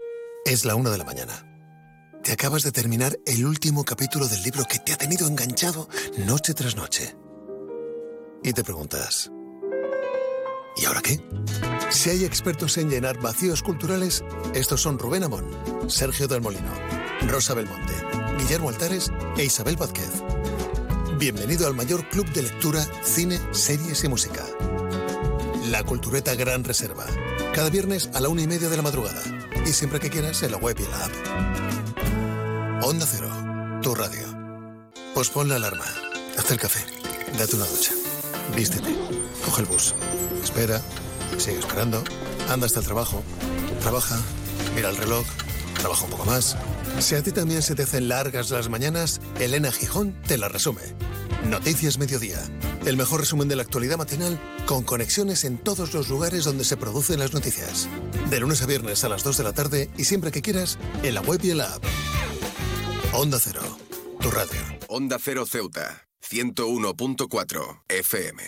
Es 0.46 0.64
la 0.64 0.76
una 0.76 0.92
de 0.92 0.98
la 0.98 1.04
mañana. 1.04 1.46
Te 2.24 2.32
acabas 2.32 2.64
de 2.64 2.72
terminar 2.72 3.20
el 3.26 3.46
último 3.46 3.84
capítulo 3.84 4.30
del 4.30 4.42
libro 4.44 4.64
que 4.64 4.80
te 4.80 4.94
ha 4.94 4.98
tenido 4.98 5.28
enganchado 5.28 5.90
noche 6.26 6.54
tras 6.54 6.78
noche. 6.78 7.14
Y 8.46 8.54
te 8.54 8.64
preguntas, 8.64 9.30
¿y 10.78 10.86
ahora 10.86 11.02
qué? 11.02 11.20
Si 11.90 12.12
hay 12.12 12.24
expertos 12.24 12.78
en 12.78 12.90
llenar 12.90 13.20
vacíos 13.20 13.62
culturales, 13.62 14.24
estos 14.56 14.80
son 14.80 14.98
Rubén 14.98 15.24
Amón, 15.24 15.50
Sergio 15.90 16.30
del 16.30 16.40
Molino, 16.40 16.72
Rosa 17.28 17.54
Belmonte, 17.54 17.94
Guillermo 18.38 18.70
Altares 18.70 19.12
e 19.36 19.44
Isabel 19.44 19.76
Vázquez. 19.76 20.24
Bienvenido 21.18 21.68
al 21.68 21.74
mayor 21.74 22.08
club 22.08 22.32
de 22.32 22.44
lectura, 22.44 22.88
cine, 23.04 23.38
series 23.52 24.02
y 24.02 24.08
música. 24.08 24.46
La 25.70 25.84
Cultureta 25.84 26.34
Gran 26.34 26.64
Reserva. 26.64 27.06
Cada 27.54 27.70
viernes 27.70 28.10
a 28.14 28.20
la 28.20 28.30
una 28.30 28.42
y 28.42 28.48
media 28.48 28.68
de 28.68 28.78
la 28.78 28.82
madrugada. 28.82 29.22
Y 29.66 29.72
siempre 29.74 30.00
que 30.00 30.10
quieras 30.10 30.42
en 30.42 30.52
la 30.52 30.58
web 30.58 30.76
y 30.80 30.84
en 30.84 30.92
la 30.92 31.06
app. 31.06 32.84
Onda 32.84 33.06
Cero, 33.06 33.30
tu 33.84 33.94
radio. 33.94 34.26
Pospon 35.14 35.50
la 35.50 35.58
alarma. 35.58 35.86
Haz 36.38 36.50
el 36.50 36.58
café. 36.58 36.80
Date 37.38 37.56
una 37.56 37.66
ducha. 37.66 37.94
Vístete. 38.56 38.96
Coge 39.46 39.62
el 39.62 39.68
bus. 39.68 39.94
Espera. 40.44 40.82
Sigue 41.38 41.60
esperando. 41.60 42.04
Anda 42.50 42.66
hasta 42.66 42.80
el 42.80 42.86
trabajo. 42.86 43.22
Trabaja. 43.82 44.20
Mira 44.76 44.90
el 44.90 44.98
reloj. 44.98 45.26
Trabaja 45.80 46.06
un 46.06 46.12
poco 46.12 46.26
más. 46.26 46.58
Si 47.00 47.14
a 47.14 47.22
ti 47.22 47.32
también 47.32 47.62
se 47.62 47.76
te 47.76 47.84
hacen 47.84 48.08
largas 48.08 48.50
las 48.50 48.68
mañanas, 48.70 49.22
Elena 49.40 49.72
Gijón 49.72 50.20
te 50.28 50.38
la 50.38 50.50
resume. 50.50 50.82
Noticias 51.46 52.00
Mediodía. 52.00 52.40
El 52.86 52.98
mejor 52.98 53.20
resumen 53.20 53.48
de 53.48 53.56
la 53.56 53.62
actualidad 53.62 53.98
matinal 53.98 54.40
con 54.66 54.84
conexiones 54.84 55.44
en 55.44 55.58
todos 55.58 55.94
los 55.94 56.10
lugares 56.10 56.44
donde 56.44 56.64
se 56.64 56.78
producen 56.78 57.20
las 57.20 57.34
noticias. 57.34 57.88
De 58.30 58.40
lunes 58.40 58.62
a 58.62 58.66
viernes 58.66 59.04
a 59.04 59.10
las 59.10 59.24
2 59.24 59.38
de 59.38 59.44
la 59.44 59.54
tarde 59.54 59.90
y 59.98 60.06
siempre 60.06 60.32
que 60.32 60.42
quieras 60.42 60.80
en 61.04 61.14
la 61.14 61.22
web 61.22 61.40
y 61.44 61.52
en 61.52 61.58
la 61.58 61.76
app. 61.76 61.84
Onda 63.14 63.38
Cero, 63.40 63.62
tu 64.20 64.32
radio. 64.32 64.60
Onda 64.88 65.18
Cero 65.24 65.46
Ceuta, 65.46 66.08
101.4 66.28 67.84
FM. 67.88 68.44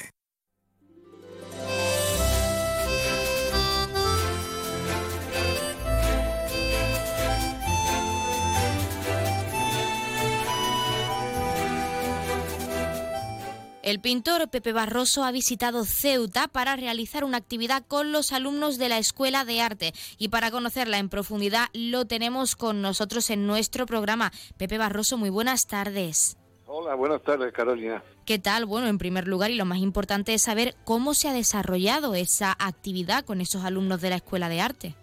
El 13.84 14.00
pintor 14.00 14.48
Pepe 14.48 14.72
Barroso 14.72 15.26
ha 15.26 15.32
visitado 15.34 15.84
Ceuta 15.84 16.48
para 16.48 16.78
realizar 16.78 17.26
una 17.26 17.36
actividad 17.36 17.84
con 17.86 18.14
los 18.14 18.32
alumnos 18.32 18.78
de 18.78 18.88
la 18.88 18.98
Escuela 18.98 19.44
de 19.44 19.60
Arte 19.60 19.92
y 20.18 20.30
para 20.30 20.52
conocerla 20.52 21.00
en 21.00 21.10
profundidad 21.10 21.68
lo 21.74 22.06
tenemos 22.06 22.56
con 22.56 22.82
nosotros 22.82 23.30
en 23.30 23.46
nuestro 23.46 23.86
programa. 23.86 24.32
Pepe 24.56 24.78
Barroso, 24.78 25.18
muy 25.18 25.30
buenas 25.30 25.68
tardes. 25.68 26.38
Hola, 26.66 26.96
buenas 26.96 27.24
tardes, 27.24 27.52
Carolina. 27.52 28.02
¿Qué 28.26 28.40
tal? 28.40 28.66
Bueno, 28.66 28.88
en 28.88 28.98
primer 28.98 29.28
lugar 29.28 29.52
y 29.52 29.58
lo 29.58 29.66
más 29.66 29.80
importante 29.80 30.34
es 30.34 30.44
saber 30.44 30.76
cómo 30.86 31.14
se 31.14 31.28
ha 31.28 31.34
desarrollado 31.34 32.16
esa 32.16 32.56
actividad 32.58 33.26
con 33.26 33.42
esos 33.42 33.66
alumnos 33.66 34.00
de 34.00 34.12
la 34.12 34.16
Escuela 34.16 34.48
de 34.48 34.62
Arte. 34.62 34.96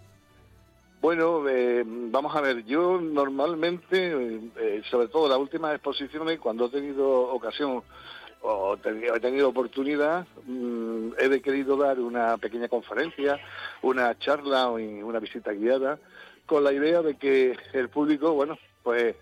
Bueno, 1.01 1.47
eh, 1.47 1.83
vamos 1.85 2.35
a 2.35 2.41
ver, 2.41 2.63
yo 2.65 2.99
normalmente, 2.99 4.49
eh, 4.55 4.81
sobre 4.89 5.07
todo 5.07 5.27
las 5.27 5.37
últimas 5.37 5.73
exposiciones, 5.73 6.39
cuando 6.39 6.65
he 6.65 6.69
tenido 6.69 7.31
ocasión 7.33 7.83
o 8.41 8.75
he 8.75 9.19
tenido 9.19 9.49
oportunidad, 9.49 10.25
mm, 10.45 11.11
he 11.19 11.41
querido 11.41 11.77
dar 11.77 11.99
una 11.99 12.37
pequeña 12.37 12.67
conferencia, 12.67 13.39
una 13.81 14.17
charla 14.17 14.69
o 14.69 14.75
una 14.75 15.19
visita 15.19 15.51
guiada, 15.51 15.99
con 16.45 16.63
la 16.63 16.73
idea 16.73 17.01
de 17.01 17.15
que 17.15 17.57
el 17.73 17.89
público, 17.89 18.33
bueno, 18.33 18.57
pues 18.83 19.15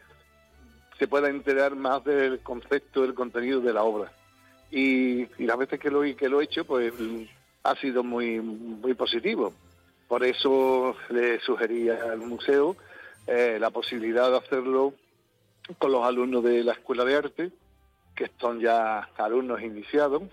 se 0.97 1.07
pueda 1.07 1.29
enterar 1.29 1.75
más 1.75 2.03
del 2.03 2.39
concepto, 2.39 3.01
del 3.01 3.13
contenido 3.13 3.61
de 3.61 3.73
la 3.73 3.83
obra. 3.83 4.11
Y, 4.71 5.25
las 5.43 5.57
veces 5.57 5.79
que 5.79 5.89
lo, 5.89 6.01
que 6.01 6.29
lo 6.29 6.41
he 6.41 6.45
hecho, 6.45 6.65
pues 6.65 6.93
ha 7.63 7.75
sido 7.75 8.03
muy, 8.03 8.39
muy 8.39 8.93
positivo. 8.93 9.53
Por 10.07 10.23
eso 10.23 10.95
le 11.09 11.39
sugería 11.39 12.03
al 12.11 12.19
museo 12.19 12.75
eh, 13.27 13.57
la 13.59 13.69
posibilidad 13.69 14.29
de 14.31 14.37
hacerlo 14.37 14.93
con 15.77 15.91
los 15.91 16.03
alumnos 16.03 16.43
de 16.43 16.63
la 16.63 16.73
Escuela 16.73 17.05
de 17.05 17.15
Arte, 17.15 17.51
que 18.19 18.29
son 18.37 18.59
ya 18.59 19.09
alumnos 19.17 19.61
iniciados 19.61 20.23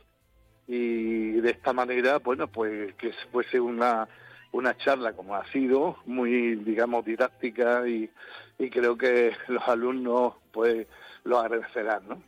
y 0.67 1.35
de 1.35 1.51
esta 1.51 1.73
manera, 1.73 2.19
bueno, 2.19 2.49
pues 2.49 2.93
que 2.95 3.13
fuese 3.31 3.61
una, 3.61 4.09
una 4.51 4.77
charla 4.77 5.13
como 5.13 5.37
ha 5.37 5.47
sido, 5.53 5.97
muy, 6.05 6.57
digamos, 6.57 7.05
didáctica 7.05 7.87
y, 7.87 8.11
y 8.59 8.71
creo 8.71 8.99
que 8.99 9.37
los 9.47 9.63
alumnos, 9.69 10.35
pues, 10.53 10.89
lo 11.23 11.39
agradecerán, 11.39 12.09
¿no? 12.09 12.23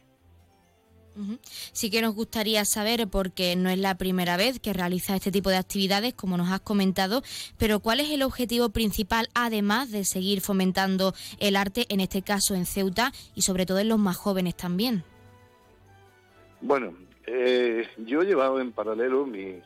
Sí 1.73 1.91
que 1.91 2.01
nos 2.01 2.15
gustaría 2.15 2.65
saber, 2.65 3.09
porque 3.09 3.57
no 3.57 3.71
es 3.71 3.79
la 3.81 3.97
primera 3.97 4.37
vez 4.37 4.61
que 4.61 4.73
realiza 4.73 5.17
este 5.17 5.33
tipo 5.33 5.51
de 5.51 5.57
actividades, 5.57 6.15
como 6.15 6.37
nos 6.37 6.53
has 6.53 6.61
comentado, 6.61 7.25
pero 7.57 7.81
¿cuál 7.81 7.99
es 7.99 8.11
el 8.11 8.23
objetivo 8.23 8.69
principal, 8.69 9.29
además 9.35 9.91
de 9.91 10.05
seguir 10.05 10.41
fomentando 10.41 11.15
el 11.41 11.57
arte, 11.57 11.87
en 11.89 11.99
este 11.99 12.23
caso 12.23 12.55
en 12.55 12.67
Ceuta 12.67 13.13
y 13.35 13.43
sobre 13.43 13.67
todo 13.67 13.81
en 13.81 13.89
los 13.89 13.99
más 13.99 14.17
jóvenes 14.17 14.55
también? 14.55 15.03
Bueno, 16.61 16.95
eh, 17.27 17.89
yo 17.99 18.23
he 18.23 18.27
llevado 18.27 18.61
en 18.61 18.73
paralelo 18.73 19.25
mi, 19.27 19.61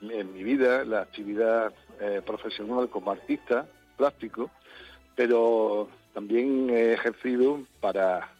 en 0.00 0.32
mi 0.32 0.42
vida 0.42 0.84
la 0.84 1.02
actividad 1.02 1.72
eh, 2.00 2.22
profesional 2.24 2.88
como 2.88 3.10
artista 3.10 3.66
plástico, 3.96 4.50
pero 5.14 5.88
también 6.14 6.70
he 6.70 6.94
ejercido 6.94 7.60
para, 7.80 8.32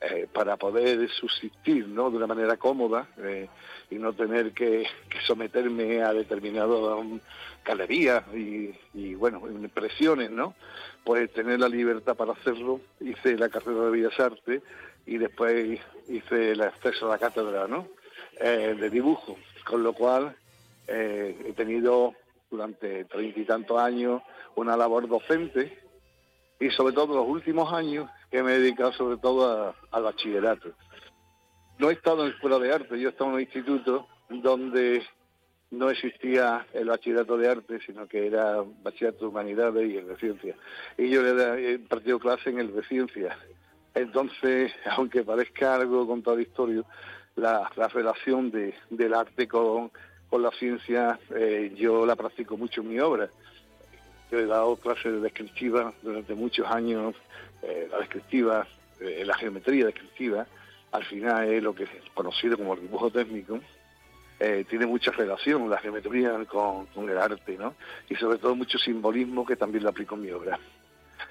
eh, 0.00 0.28
para 0.32 0.56
poder 0.56 1.08
subsistir 1.10 1.88
¿no? 1.88 2.10
de 2.10 2.18
una 2.18 2.28
manera 2.28 2.56
cómoda 2.56 3.08
y 3.90 3.96
no 3.96 4.12
tener 4.12 4.52
que, 4.52 4.86
someterme 5.26 6.02
a 6.02 6.12
determinadas 6.12 6.78
galerías 7.64 8.22
y, 8.32 8.72
y, 8.94 9.14
bueno, 9.16 9.42
impresiones, 9.50 10.30
¿no? 10.30 10.54
Pues 11.04 11.32
tener 11.32 11.58
la 11.58 11.68
libertad 11.68 12.14
para 12.14 12.32
hacerlo. 12.32 12.80
Hice 13.00 13.36
la 13.36 13.48
carrera 13.48 13.84
de 13.84 13.90
Bellas 13.90 14.20
Artes 14.20 14.62
y 15.06 15.18
después 15.18 15.80
hice 16.08 16.52
el 16.52 16.62
acceso 16.62 17.06
a 17.06 17.10
la 17.10 17.18
cátedra 17.18 17.66
¿no? 17.66 17.88
Eh, 18.38 18.76
de 18.78 18.90
dibujo, 18.90 19.36
con 19.64 19.82
lo 19.82 19.92
cual 19.92 20.34
eh, 20.86 21.36
he 21.46 21.52
tenido 21.52 22.14
durante 22.50 23.04
treinta 23.04 23.40
y 23.40 23.44
tantos 23.44 23.78
años 23.78 24.22
una 24.56 24.76
labor 24.76 25.06
docente 25.08 25.78
y 26.58 26.70
sobre 26.70 26.92
todo 26.92 27.16
los 27.16 27.28
últimos 27.28 27.72
años 27.72 28.10
que 28.30 28.42
me 28.42 28.54
he 28.54 28.58
dedicado 28.58 28.92
sobre 28.92 29.16
todo 29.16 29.74
al 29.90 30.02
bachillerato. 30.02 30.72
No 31.78 31.90
he 31.90 31.94
estado 31.94 32.26
en 32.26 32.32
escuela 32.32 32.58
de 32.58 32.72
arte, 32.72 32.98
yo 32.98 33.08
he 33.08 33.12
estado 33.12 33.30
en 33.30 33.36
un 33.36 33.40
instituto 33.40 34.06
donde 34.28 35.02
no 35.70 35.88
existía 35.90 36.66
el 36.74 36.88
bachillerato 36.88 37.36
de 37.36 37.48
arte, 37.48 37.78
sino 37.86 38.06
que 38.06 38.26
era 38.26 38.62
bachillerato 38.82 39.20
de 39.20 39.26
humanidades 39.26 39.90
y 39.90 39.96
el 39.96 40.08
de 40.08 40.16
ciencias. 40.16 40.56
Y 40.98 41.08
yo 41.08 41.24
he 41.24 41.72
impartido 41.74 42.18
clase 42.18 42.50
en 42.50 42.58
el 42.58 42.74
de 42.74 42.82
ciencias 42.84 43.36
entonces, 43.94 44.72
aunque 44.90 45.22
parezca 45.22 45.74
algo 45.74 46.06
contradictorio, 46.06 46.84
la, 47.36 47.68
relación 47.92 48.50
de, 48.50 48.74
del 48.90 49.14
arte 49.14 49.48
con, 49.48 49.90
con 50.28 50.42
la 50.42 50.50
ciencia 50.52 51.18
eh, 51.34 51.72
yo 51.76 52.04
la 52.06 52.16
practico 52.16 52.56
mucho 52.56 52.82
en 52.82 52.88
mi 52.88 53.00
obra. 53.00 53.28
Yo 54.30 54.38
he 54.38 54.46
dado 54.46 54.76
clases 54.76 55.12
de 55.12 55.20
descriptiva 55.20 55.92
durante 56.02 56.34
muchos 56.34 56.66
años, 56.68 57.16
eh, 57.62 57.88
la 57.90 57.98
descriptiva, 57.98 58.66
eh, 59.00 59.24
la 59.26 59.36
geometría 59.36 59.86
descriptiva, 59.86 60.46
al 60.92 61.04
final 61.04 61.48
es 61.48 61.62
lo 61.62 61.74
que 61.74 61.84
es 61.84 61.90
conocido 62.14 62.56
como 62.56 62.74
el 62.74 62.82
dibujo 62.82 63.10
técnico, 63.10 63.60
tiene 64.70 64.86
mucha 64.86 65.10
relación 65.10 65.68
la 65.68 65.76
geometría 65.76 66.32
con, 66.46 66.86
con, 66.86 67.10
el 67.10 67.18
arte, 67.18 67.58
¿no? 67.58 67.74
Y 68.08 68.14
sobre 68.14 68.38
todo 68.38 68.54
mucho 68.54 68.78
simbolismo 68.78 69.44
que 69.44 69.54
también 69.54 69.84
lo 69.84 69.90
aplico 69.90 70.14
en 70.14 70.22
mi 70.22 70.30
obra. 70.30 70.58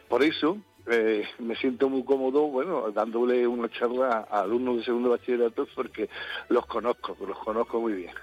Por 0.08 0.22
eso 0.22 0.60
eh, 0.90 1.26
me 1.40 1.56
siento 1.56 1.90
muy 1.90 2.04
cómodo, 2.04 2.48
bueno, 2.48 2.92
dándole 2.92 3.48
una 3.48 3.70
charla 3.70 4.28
a 4.30 4.42
alumnos 4.42 4.78
de 4.78 4.84
segundo 4.84 5.12
bachillerato 5.12 5.68
porque 5.76 6.10
los 6.50 6.66
conozco, 6.66 7.16
los 7.28 7.38
conozco 7.40 7.80
muy 7.80 7.94
bien. 7.94 8.14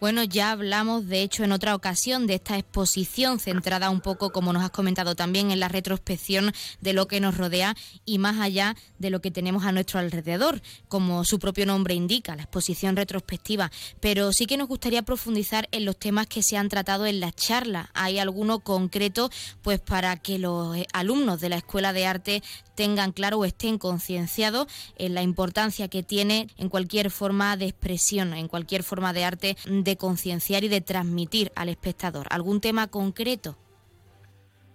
Bueno, 0.00 0.24
ya 0.24 0.52
hablamos, 0.52 1.08
de 1.08 1.20
hecho, 1.20 1.44
en 1.44 1.52
otra 1.52 1.74
ocasión 1.74 2.26
de 2.26 2.36
esta 2.36 2.56
exposición 2.56 3.38
centrada 3.38 3.90
un 3.90 4.00
poco, 4.00 4.32
como 4.32 4.50
nos 4.54 4.62
has 4.62 4.70
comentado 4.70 5.14
también, 5.14 5.50
en 5.50 5.60
la 5.60 5.68
retrospección 5.68 6.54
de 6.80 6.94
lo 6.94 7.06
que 7.06 7.20
nos 7.20 7.36
rodea 7.36 7.76
y 8.06 8.16
más 8.16 8.40
allá 8.40 8.76
de 8.98 9.10
lo 9.10 9.20
que 9.20 9.30
tenemos 9.30 9.66
a 9.66 9.72
nuestro 9.72 10.00
alrededor, 10.00 10.62
como 10.88 11.22
su 11.24 11.38
propio 11.38 11.66
nombre 11.66 11.92
indica, 11.92 12.34
la 12.34 12.44
exposición 12.44 12.96
retrospectiva. 12.96 13.70
Pero 14.00 14.32
sí 14.32 14.46
que 14.46 14.56
nos 14.56 14.68
gustaría 14.68 15.02
profundizar 15.02 15.68
en 15.70 15.84
los 15.84 15.98
temas 15.98 16.26
que 16.26 16.42
se 16.42 16.56
han 16.56 16.70
tratado 16.70 17.04
en 17.04 17.20
la 17.20 17.30
charla. 17.30 17.90
¿Hay 17.92 18.18
alguno 18.18 18.60
concreto, 18.60 19.28
pues, 19.60 19.80
para 19.80 20.16
que 20.16 20.38
los 20.38 20.78
alumnos 20.94 21.42
de 21.42 21.50
la 21.50 21.56
Escuela 21.56 21.92
de 21.92 22.06
Arte 22.06 22.42
tengan 22.80 23.12
claro 23.12 23.36
o 23.36 23.44
estén 23.44 23.76
concienciados 23.76 24.64
en 24.96 25.12
la 25.12 25.20
importancia 25.20 25.88
que 25.88 26.02
tiene 26.02 26.46
en 26.56 26.70
cualquier 26.70 27.10
forma 27.10 27.58
de 27.58 27.66
expresión, 27.66 28.32
en 28.32 28.48
cualquier 28.48 28.84
forma 28.84 29.12
de 29.12 29.22
arte, 29.22 29.56
de 29.68 29.98
concienciar 29.98 30.64
y 30.64 30.68
de 30.68 30.80
transmitir 30.80 31.52
al 31.56 31.68
espectador? 31.68 32.26
¿Algún 32.30 32.62
tema 32.62 32.86
concreto? 32.86 33.54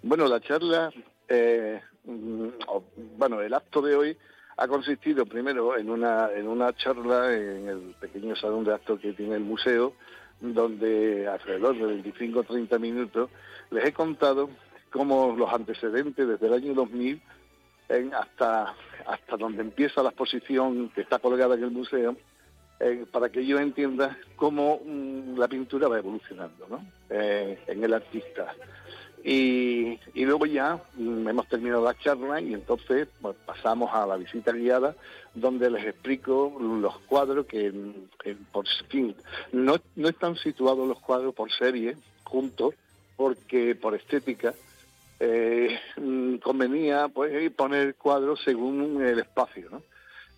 Bueno, 0.03 0.27
la 0.27 0.39
charla, 0.39 0.91
eh, 1.27 1.81
mm, 2.03 2.47
bueno, 3.17 3.41
el 3.41 3.51
acto 3.55 3.81
de 3.81 3.95
hoy 3.95 4.17
ha 4.57 4.67
consistido 4.67 5.25
primero 5.25 5.75
en 5.75 5.89
una, 5.89 6.31
en 6.31 6.47
una 6.47 6.73
charla 6.75 7.33
en 7.33 7.67
el 7.67 7.95
pequeño 7.99 8.35
salón 8.35 8.65
de 8.65 8.75
actos 8.75 8.99
que 8.99 9.13
tiene 9.13 9.33
el 9.33 9.43
museo, 9.43 9.93
donde 10.39 11.27
alrededor 11.27 11.75
de 11.75 11.87
25 11.87 12.41
o 12.41 12.43
30 12.43 12.77
minutos 12.77 13.31
les 13.71 13.83
he 13.83 13.93
contado 13.93 14.51
cómo 14.91 15.35
los 15.35 15.51
antecedentes 15.51 16.27
desde 16.27 16.45
el 16.45 16.53
año 16.53 16.75
2000 16.75 17.19
hasta, 18.13 18.75
hasta 19.05 19.37
donde 19.37 19.61
empieza 19.61 20.03
la 20.03 20.09
exposición 20.09 20.89
que 20.89 21.01
está 21.01 21.19
colgada 21.19 21.55
en 21.55 21.63
el 21.63 21.71
museo, 21.71 22.15
eh, 22.79 23.05
para 23.09 23.29
que 23.29 23.39
ellos 23.39 23.61
entiendan 23.61 24.17
cómo 24.35 24.81
mm, 24.85 25.37
la 25.37 25.47
pintura 25.47 25.87
va 25.87 25.97
evolucionando 25.97 26.67
¿no? 26.69 26.85
Eh, 27.09 27.59
en 27.67 27.83
el 27.83 27.93
artista. 27.93 28.53
Y, 29.23 29.97
luego 30.13 30.45
ya 30.45 30.79
mm, 30.95 31.27
hemos 31.27 31.47
terminado 31.47 31.83
la 31.83 31.97
charla 31.97 32.41
y 32.41 32.53
entonces 32.53 33.07
pues, 33.21 33.35
pasamos 33.45 33.91
a 33.93 34.05
la 34.05 34.17
visita 34.17 34.51
guiada 34.51 34.95
donde 35.33 35.71
les 35.71 35.85
explico 35.85 36.55
los 36.59 36.99
cuadros 36.99 37.45
que, 37.45 37.73
por 38.51 38.67
fin, 38.89 39.15
no, 39.51 39.77
no 39.95 40.09
están 40.09 40.35
situados 40.35 40.87
los 40.87 40.99
cuadros 40.99 41.33
por 41.33 41.51
serie 41.51 41.97
juntos 42.23 42.75
porque 43.15 43.73
por 43.75 43.95
estética 43.95 44.53
eh, 45.19 45.79
mm, 45.97 46.37
convenía 46.37 47.07
pues 47.07 47.51
poner 47.51 47.95
cuadros 47.95 48.41
según 48.43 49.01
el 49.01 49.19
espacio, 49.19 49.69
¿no? 49.69 49.81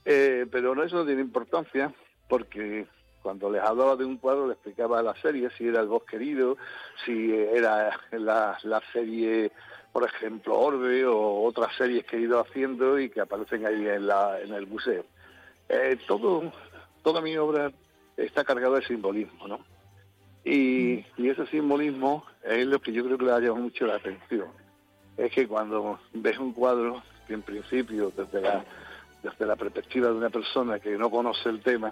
Eh, 0.05 0.45
pero 0.51 0.75
no 0.75 0.83
eso 0.83 0.97
no 0.97 1.05
tiene 1.05 1.21
importancia 1.21 1.93
porque 2.29 2.85
cuando 3.21 3.51
les 3.51 3.61
hablaba 3.61 3.95
de 3.95 4.05
un 4.05 4.17
cuadro 4.17 4.47
le 4.47 4.53
explicaba 4.53 5.01
la 5.01 5.15
serie, 5.15 5.49
si 5.57 5.67
era 5.67 5.81
el 5.81 5.87
Bosque 5.87 6.17
Querido, 6.17 6.57
si 7.03 7.33
era 7.33 7.99
la, 8.11 8.57
la 8.63 8.81
serie, 8.93 9.51
por 9.91 10.05
ejemplo, 10.05 10.57
Orbe 10.57 11.05
o 11.05 11.43
otras 11.43 11.75
series 11.75 12.05
que 12.05 12.17
he 12.17 12.21
ido 12.21 12.39
haciendo 12.39 12.99
y 12.99 13.09
que 13.09 13.19
aparecen 13.19 13.65
ahí 13.65 13.85
en, 13.87 14.07
la, 14.07 14.39
en 14.39 14.53
el 14.53 14.67
museo. 14.67 15.03
Eh, 15.67 15.97
todo, 16.07 16.53
toda 17.03 17.19
mi 17.19 17.35
obra 17.35 17.71
está 18.15 18.45
cargada 18.45 18.79
de 18.79 18.85
simbolismo, 18.85 19.47
¿no? 19.47 19.59
Y, 20.45 21.05
y 21.17 21.29
ese 21.29 21.45
simbolismo 21.47 22.23
es 22.43 22.65
lo 22.65 22.79
que 22.79 22.93
yo 22.93 23.03
creo 23.03 23.17
que 23.17 23.25
le 23.25 23.31
ha 23.33 23.39
llamado 23.39 23.63
mucho 23.63 23.85
la 23.85 23.95
atención 23.95 24.47
es 25.17 25.31
que 25.31 25.47
cuando 25.47 25.99
ves 26.13 26.37
un 26.37 26.53
cuadro, 26.53 27.01
que 27.27 27.33
en 27.33 27.41
principio 27.41 28.11
desde 28.15 28.41
la, 28.41 28.63
desde 29.23 29.45
la 29.45 29.55
perspectiva 29.55 30.09
de 30.09 30.15
una 30.15 30.29
persona 30.29 30.79
que 30.79 30.97
no 30.97 31.09
conoce 31.09 31.49
el 31.49 31.61
tema, 31.61 31.91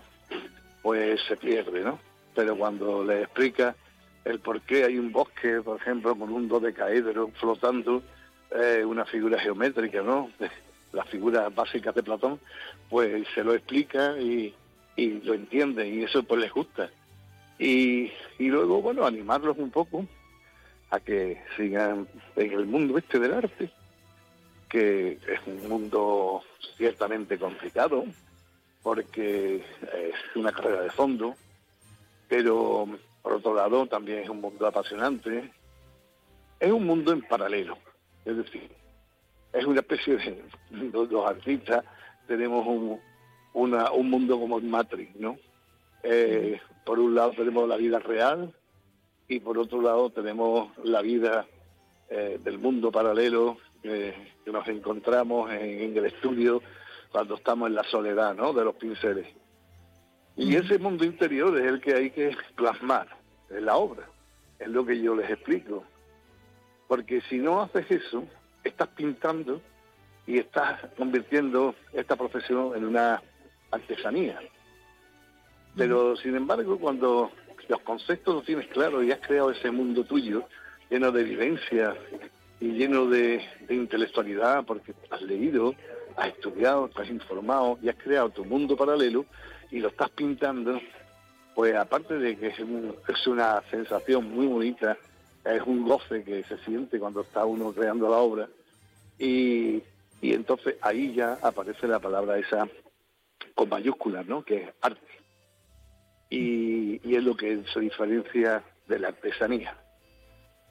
pues 0.82 1.20
se 1.28 1.36
pierde, 1.36 1.84
¿no? 1.84 2.00
Pero 2.36 2.56
cuando 2.56 3.04
le 3.04 3.24
explica 3.24 3.76
el 4.24 4.40
por 4.40 4.62
qué 4.62 4.84
hay 4.86 4.98
un 4.98 5.12
bosque, 5.12 5.62
por 5.62 5.78
ejemplo, 5.78 6.16
con 6.16 6.32
un 6.32 6.48
dodecaedro 6.48 7.30
flotando, 7.40 8.04
eh, 8.52 8.84
una 8.86 9.06
figura 9.06 9.40
geométrica, 9.40 10.02
¿no? 10.02 10.30
Las 10.94 11.10
figuras 11.10 11.54
básicas 11.54 11.94
de 11.96 12.04
Platón, 12.04 12.40
pues 12.90 13.28
se 13.34 13.44
lo 13.44 13.54
explica 13.54 14.18
y, 14.18 14.54
y 14.96 15.20
lo 15.22 15.34
entiende 15.34 15.88
y 15.90 16.04
eso 16.04 16.24
pues 16.24 16.42
les 16.42 16.54
gusta. 16.54 16.90
Y, 17.58 18.12
y 18.38 18.48
luego, 18.48 18.82
bueno, 18.82 19.06
animarlos 19.06 19.58
un 19.58 19.72
poco 19.72 20.06
a 20.90 21.00
que 21.00 21.42
sigan 21.58 22.08
en 22.36 22.52
el 22.52 22.66
mundo 22.66 22.98
este 22.98 23.20
del 23.20 23.34
arte, 23.34 23.70
que 24.70 25.14
es 25.14 25.40
un 25.48 25.68
mundo 25.68 26.42
ciertamente 26.78 27.38
complicado, 27.38 28.06
porque 28.84 29.58
es 29.82 30.36
una 30.36 30.52
carrera 30.52 30.82
de 30.82 30.92
fondo, 30.92 31.36
pero 32.28 32.88
por 33.22 33.34
otro 33.34 33.56
lado 33.56 33.88
también 33.88 34.20
es 34.20 34.30
un 34.30 34.42
mundo 34.42 34.68
apasionante, 34.68 35.52
es 36.60 36.72
un 36.72 36.86
mundo 36.86 37.12
en 37.12 37.22
paralelo, 37.22 37.78
es 38.24 38.38
decir, 38.38 38.70
es 39.54 39.66
una 39.66 39.80
especie 39.80 40.18
de 40.18 40.44
los, 40.92 41.26
artistas 41.26 41.84
tenemos 42.28 42.66
un, 42.68 43.00
una, 43.54 43.92
un 43.92 44.10
mundo 44.10 44.40
como 44.40 44.60
Matrix, 44.60 45.16
¿no? 45.16 45.38
Eh, 46.04 46.60
por 46.86 47.00
un 47.00 47.16
lado 47.16 47.32
tenemos 47.32 47.68
la 47.68 47.78
vida 47.78 48.00
real, 48.00 48.54
y 49.28 49.40
por 49.40 49.58
otro 49.58 49.82
lado 49.82 50.10
tenemos 50.10 50.72
la 50.84 51.02
vida 51.02 51.46
eh, 52.10 52.40
del 52.44 52.60
mundo 52.60 52.92
paralelo 52.92 53.58
eh, 53.84 54.34
que 54.44 54.52
nos 54.52 54.68
encontramos 54.68 55.52
en, 55.52 55.98
el 55.98 56.06
estudio 56.06 56.62
cuando 57.12 57.36
estamos 57.36 57.70
en 57.70 57.76
la 57.76 57.84
soledad 57.84 58.36
¿no? 58.36 58.54
de 58.54 58.64
los 58.64 58.76
pinceles. 58.76 59.28
Y 60.36 60.56
ese 60.56 60.78
mundo 60.80 61.06
interior 61.06 61.58
es 61.58 61.66
el 61.66 61.82
que 61.82 61.94
hay 61.94 62.12
que 62.12 62.36
plasmar 62.56 63.08
en 63.50 63.66
la 63.66 63.78
obra, 63.78 64.08
es 64.60 64.68
lo 64.68 64.86
que 64.86 65.00
yo 65.02 65.16
les 65.16 65.30
explico. 65.30 65.84
Porque 66.88 67.22
si 67.22 67.38
no 67.38 67.62
haces 67.62 67.90
eso, 67.90 68.26
estás 68.64 68.90
pintando 68.90 69.62
y 70.28 70.40
estás 70.40 70.82
convirtiendo 70.98 71.74
esta 71.94 72.16
profesión 72.16 72.76
en 72.76 72.86
una 72.86 73.22
artesanía. 73.72 74.40
Pero 75.76 76.16
sin 76.18 76.36
embargo, 76.36 76.78
cuando 76.78 77.32
los 77.68 77.82
conceptos 77.82 78.36
los 78.36 78.46
tienes 78.46 78.68
claros 78.68 79.04
y 79.04 79.12
has 79.12 79.20
creado 79.20 79.52
ese 79.52 79.72
mundo 79.72 80.04
tuyo 80.04 80.48
lleno 80.90 81.12
de 81.12 81.24
vivencia 81.24 81.96
y 82.60 82.72
lleno 82.72 83.08
de, 83.08 83.42
intelectualidad 83.70 84.66
porque 84.66 84.94
has 85.10 85.22
leído, 85.22 85.74
has 86.16 86.30
estudiado, 86.30 86.88
te 86.90 87.02
has 87.02 87.10
informado 87.10 87.78
y 87.82 87.90
has 87.90 87.96
creado 87.96 88.30
tu 88.30 88.46
mundo 88.46 88.78
paralelo 88.78 89.26
y 89.72 89.80
lo 89.80 89.90
estás 89.90 90.10
pintando, 90.12 90.80
pues 91.54 91.76
aparte 91.76 92.18
de 92.18 92.38
que 92.38 92.48
es, 92.48 93.28
una 93.28 93.62
sensación 93.72 94.32
muy 94.32 94.48
bonita, 94.48 94.98
es 95.44 95.62
un 95.64 95.88
goce 95.88 96.24
que 96.24 96.44
se 96.44 96.58
siente 96.60 97.00
cuando 97.00 97.22
está 97.22 97.46
uno 97.46 97.74
creando 97.74 98.10
la 98.10 98.18
obra. 98.18 98.48
Y, 99.18 99.82
y 100.22 100.34
entonces 100.34 100.76
ahí 100.82 101.14
ya 101.14 101.38
aparece 101.42 101.88
la 101.88 102.00
palabra 102.00 102.38
esa 102.38 102.68
con 103.54 103.70
mayúsculas, 103.70 104.26
¿no? 104.26 104.44
Que 104.44 104.64
es 104.64 104.70
arte 104.82 105.25
y, 106.30 107.16
es 107.16 107.24
lo 107.24 107.36
que 107.36 107.64
se 107.74 107.80
diferencia 107.80 108.64
de 108.88 109.00
la 109.00 109.10
artesanía, 109.10 109.78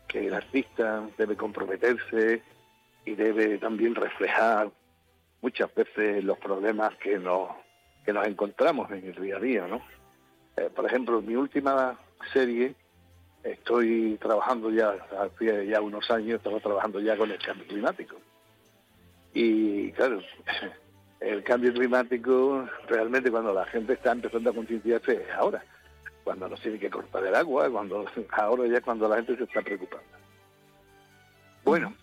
que 0.08 0.26
el 0.26 0.34
artista 0.34 1.08
debe 1.16 1.36
comprometerse 1.36 2.42
y 3.04 3.14
debe 3.14 3.58
también 3.58 3.94
reflejar 3.94 4.70
muchas 5.40 5.74
veces 5.74 6.24
los 6.24 6.38
problemas 6.38 6.94
que 6.96 7.18
nos, 7.18 7.50
que 8.04 8.12
nos 8.12 8.26
encontramos 8.26 8.90
en 8.90 9.06
el 9.06 9.14
día 9.14 9.36
a 9.36 9.40
día, 9.40 9.66
¿no? 9.66 9.82
Eh, 10.56 10.70
por 10.74 10.86
ejemplo, 10.86 11.18
en 11.18 11.26
mi 11.26 11.36
última 11.36 11.98
serie 12.32 12.74
estoy 13.42 14.16
trabajando 14.20 14.70
ya, 14.70 14.90
hace 15.20 15.66
ya 15.66 15.80
unos 15.80 16.10
años, 16.10 16.36
estaba 16.36 16.60
trabajando 16.60 17.00
ya 17.00 17.16
con 17.16 17.30
el 17.30 17.38
cambio 17.38 17.66
climático. 17.66 18.16
Y 19.34 19.92
claro, 19.92 20.20
el 21.20 21.42
cambio 21.42 21.72
climático 21.72 22.68
realmente 22.86 23.30
cuando 23.30 23.52
la 23.52 23.64
gente 23.66 23.94
está 23.94 24.12
empezando 24.12 24.50
a 24.50 24.54
concienciarse 24.54 25.14
es 25.22 25.30
ahora, 25.36 25.64
cuando 26.22 26.48
nos 26.48 26.60
tiene 26.60 26.78
que 26.78 26.90
cortar 26.90 27.24
el 27.24 27.34
agua, 27.34 27.70
cuando 27.70 28.04
ahora 28.32 28.66
ya 28.66 28.80
cuando 28.80 29.08
la 29.08 29.16
gente 29.16 29.36
se 29.36 29.44
está 29.44 29.62
preocupando. 29.62 30.06
Bueno, 31.64 31.94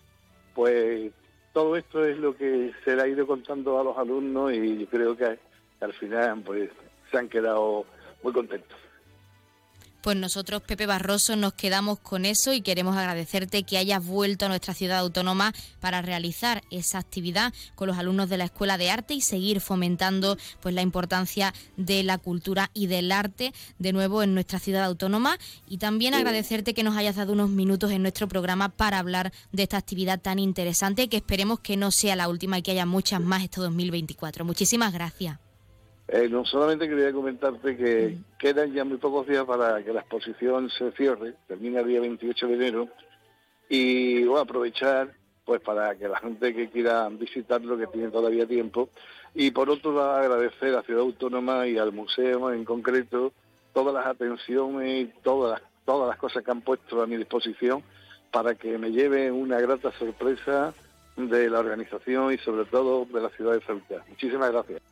pues 0.54 1.12
todo 1.52 1.76
esto 1.76 2.04
es 2.04 2.18
lo 2.18 2.36
que 2.36 2.72
se 2.84 2.96
le 2.96 3.02
ha 3.02 3.08
ido 3.08 3.26
contando 3.26 3.78
a 3.78 3.84
los 3.84 3.96
alumnos 3.96 4.52
y 4.52 4.78
yo 4.78 4.86
creo 4.86 5.16
que 5.16 5.38
al 5.80 5.92
final 5.94 6.42
pues 6.44 6.70
se 7.10 7.18
han 7.18 7.28
quedado 7.28 7.84
muy 8.22 8.32
contentos. 8.32 8.76
Pues 10.02 10.16
nosotros, 10.16 10.62
Pepe 10.62 10.86
Barroso, 10.86 11.36
nos 11.36 11.52
quedamos 11.52 12.00
con 12.00 12.24
eso 12.24 12.52
y 12.52 12.60
queremos 12.60 12.96
agradecerte 12.96 13.62
que 13.62 13.78
hayas 13.78 14.04
vuelto 14.04 14.46
a 14.46 14.48
nuestra 14.48 14.74
ciudad 14.74 14.98
autónoma 14.98 15.52
para 15.78 16.02
realizar 16.02 16.60
esa 16.72 16.98
actividad 16.98 17.54
con 17.76 17.86
los 17.86 17.96
alumnos 17.98 18.28
de 18.28 18.36
la 18.36 18.46
Escuela 18.46 18.78
de 18.78 18.90
Arte 18.90 19.14
y 19.14 19.20
seguir 19.20 19.60
fomentando 19.60 20.36
pues 20.60 20.74
la 20.74 20.82
importancia 20.82 21.54
de 21.76 22.02
la 22.02 22.18
cultura 22.18 22.72
y 22.74 22.88
del 22.88 23.12
arte 23.12 23.52
de 23.78 23.92
nuevo 23.92 24.24
en 24.24 24.34
nuestra 24.34 24.58
ciudad 24.58 24.82
autónoma 24.82 25.38
y 25.68 25.78
también 25.78 26.14
agradecerte 26.14 26.74
que 26.74 26.82
nos 26.82 26.96
hayas 26.96 27.14
dado 27.14 27.32
unos 27.32 27.50
minutos 27.50 27.92
en 27.92 28.02
nuestro 28.02 28.26
programa 28.26 28.70
para 28.70 28.98
hablar 28.98 29.32
de 29.52 29.62
esta 29.62 29.76
actividad 29.76 30.20
tan 30.20 30.40
interesante 30.40 31.08
que 31.08 31.18
esperemos 31.18 31.60
que 31.60 31.76
no 31.76 31.92
sea 31.92 32.16
la 32.16 32.28
última 32.28 32.58
y 32.58 32.62
que 32.62 32.72
haya 32.72 32.86
muchas 32.86 33.20
más 33.20 33.44
este 33.44 33.60
2024. 33.60 34.44
Muchísimas 34.44 34.92
gracias. 34.92 35.41
Eh, 36.12 36.28
no 36.28 36.44
solamente 36.44 36.86
quería 36.86 37.10
comentarte 37.10 37.74
que 37.74 38.18
quedan 38.38 38.70
ya 38.74 38.84
muy 38.84 38.98
pocos 38.98 39.26
días 39.26 39.46
para 39.46 39.82
que 39.82 39.94
la 39.94 40.00
exposición 40.00 40.68
se 40.68 40.92
cierre, 40.92 41.32
termina 41.48 41.80
el 41.80 41.86
día 41.86 42.00
28 42.00 42.48
de 42.48 42.54
enero, 42.54 42.88
y 43.70 44.22
voy 44.24 44.38
a 44.38 44.42
aprovechar 44.42 45.14
pues 45.46 45.62
para 45.62 45.94
que 45.94 46.08
la 46.08 46.18
gente 46.18 46.54
que 46.54 46.68
quiera 46.68 47.08
visitarlo, 47.08 47.78
que 47.78 47.86
tiene 47.86 48.10
todavía 48.10 48.46
tiempo, 48.46 48.90
y 49.34 49.52
por 49.52 49.70
otro 49.70 49.94
lado 49.94 50.16
agradecer 50.16 50.74
a 50.74 50.76
la 50.76 50.82
Ciudad 50.82 51.00
Autónoma 51.00 51.66
y 51.66 51.78
al 51.78 51.92
museo 51.92 52.52
en 52.52 52.66
concreto 52.66 53.32
todas 53.72 53.94
las 53.94 54.04
atenciones 54.04 55.04
y 55.04 55.12
todas, 55.22 55.62
todas 55.86 56.10
las 56.10 56.18
cosas 56.18 56.44
que 56.44 56.50
han 56.50 56.60
puesto 56.60 57.00
a 57.00 57.06
mi 57.06 57.16
disposición 57.16 57.82
para 58.30 58.54
que 58.54 58.76
me 58.76 58.90
lleve 58.90 59.32
una 59.32 59.58
grata 59.60 59.90
sorpresa 59.92 60.74
de 61.16 61.48
la 61.48 61.60
organización 61.60 62.34
y 62.34 62.36
sobre 62.36 62.66
todo 62.66 63.06
de 63.06 63.20
la 63.22 63.30
ciudad 63.30 63.54
de 63.54 63.62
Ceuta. 63.62 64.04
Muchísimas 64.10 64.52
gracias. 64.52 64.91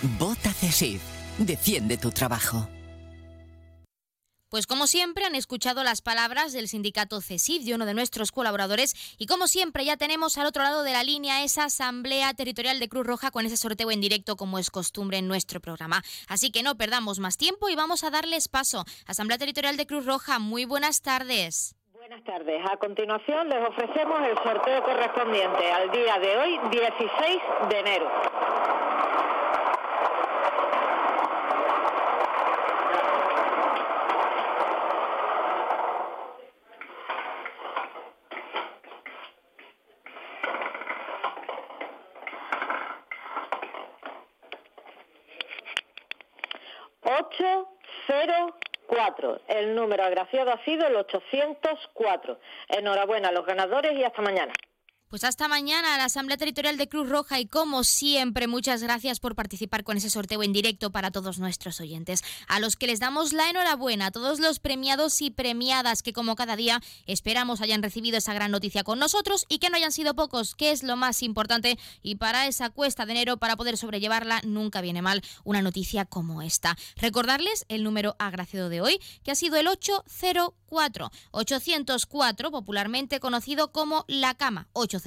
Vota 0.00 0.52
CESIF. 0.52 1.02
Defiende 1.38 1.96
tu 1.96 2.12
trabajo. 2.12 2.68
Pues 4.48 4.68
como 4.68 4.86
siempre 4.86 5.24
han 5.24 5.34
escuchado 5.34 5.82
las 5.82 6.02
palabras 6.02 6.52
del 6.52 6.68
sindicato 6.68 7.20
CESIF, 7.20 7.64
de 7.64 7.74
uno 7.74 7.84
de 7.84 7.94
nuestros 7.94 8.30
colaboradores, 8.30 8.94
y 9.18 9.26
como 9.26 9.48
siempre 9.48 9.84
ya 9.84 9.96
tenemos 9.96 10.38
al 10.38 10.46
otro 10.46 10.62
lado 10.62 10.84
de 10.84 10.92
la 10.92 11.02
línea 11.02 11.42
esa 11.42 11.64
asamblea 11.64 12.32
territorial 12.32 12.78
de 12.78 12.88
Cruz 12.88 13.06
Roja 13.06 13.32
con 13.32 13.44
ese 13.44 13.56
sorteo 13.56 13.90
en 13.90 14.00
directo 14.00 14.36
como 14.36 14.60
es 14.60 14.70
costumbre 14.70 15.18
en 15.18 15.26
nuestro 15.26 15.58
programa. 15.58 16.02
Así 16.28 16.52
que 16.52 16.62
no 16.62 16.76
perdamos 16.76 17.18
más 17.18 17.36
tiempo 17.36 17.68
y 17.68 17.74
vamos 17.74 18.04
a 18.04 18.10
darles 18.10 18.48
paso. 18.48 18.84
Asamblea 19.06 19.38
Territorial 19.38 19.76
de 19.76 19.86
Cruz 19.86 20.06
Roja, 20.06 20.38
muy 20.38 20.64
buenas 20.64 21.02
tardes. 21.02 21.74
Buenas 21.92 22.22
tardes. 22.22 22.62
A 22.70 22.76
continuación 22.76 23.48
les 23.48 23.68
ofrecemos 23.68 24.20
el 24.22 24.36
sorteo 24.44 24.82
correspondiente 24.84 25.72
al 25.72 25.90
día 25.90 26.18
de 26.20 26.36
hoy, 26.38 26.58
16 26.70 27.38
de 27.68 27.78
enero. 27.80 28.67
El 49.48 49.74
número 49.74 50.04
agraciado 50.04 50.52
ha 50.52 50.64
sido 50.64 50.86
el 50.86 50.96
804. 50.96 52.38
Enhorabuena 52.68 53.28
a 53.28 53.32
los 53.32 53.44
ganadores 53.46 53.92
y 53.98 54.04
hasta 54.04 54.22
mañana. 54.22 54.52
Pues 55.08 55.24
hasta 55.24 55.48
mañana 55.48 55.94
a 55.94 55.96
la 55.96 56.04
Asamblea 56.04 56.36
Territorial 56.36 56.76
de 56.76 56.86
Cruz 56.86 57.08
Roja 57.08 57.40
y 57.40 57.46
como 57.46 57.82
siempre 57.82 58.46
muchas 58.46 58.82
gracias 58.82 59.20
por 59.20 59.34
participar 59.34 59.82
con 59.82 59.96
ese 59.96 60.10
sorteo 60.10 60.42
en 60.42 60.52
directo 60.52 60.92
para 60.92 61.10
todos 61.10 61.38
nuestros 61.38 61.80
oyentes, 61.80 62.22
a 62.46 62.60
los 62.60 62.76
que 62.76 62.86
les 62.86 63.00
damos 63.00 63.32
la 63.32 63.48
enhorabuena, 63.48 64.06
a 64.06 64.10
todos 64.10 64.38
los 64.38 64.58
premiados 64.58 65.22
y 65.22 65.30
premiadas 65.30 66.02
que 66.02 66.12
como 66.12 66.36
cada 66.36 66.56
día 66.56 66.82
esperamos 67.06 67.62
hayan 67.62 67.82
recibido 67.82 68.18
esa 68.18 68.34
gran 68.34 68.50
noticia 68.50 68.84
con 68.84 68.98
nosotros 68.98 69.46
y 69.48 69.60
que 69.60 69.70
no 69.70 69.76
hayan 69.76 69.92
sido 69.92 70.14
pocos, 70.14 70.54
que 70.54 70.72
es 70.72 70.82
lo 70.82 70.94
más 70.94 71.22
importante 71.22 71.78
y 72.02 72.16
para 72.16 72.46
esa 72.46 72.68
cuesta 72.68 73.06
de 73.06 73.12
enero 73.12 73.38
para 73.38 73.56
poder 73.56 73.78
sobrellevarla 73.78 74.42
nunca 74.44 74.82
viene 74.82 75.00
mal 75.00 75.22
una 75.42 75.62
noticia 75.62 76.04
como 76.04 76.42
esta. 76.42 76.76
Recordarles 76.96 77.64
el 77.68 77.82
número 77.82 78.14
agraciado 78.18 78.68
de 78.68 78.82
hoy 78.82 79.00
que 79.24 79.30
ha 79.30 79.36
sido 79.36 79.56
el 79.56 79.68
804 79.68 81.10
804 81.30 82.50
popularmente 82.50 83.20
conocido 83.20 83.72
como 83.72 84.04
la 84.06 84.34
cama 84.34 84.68
804, 84.74 84.97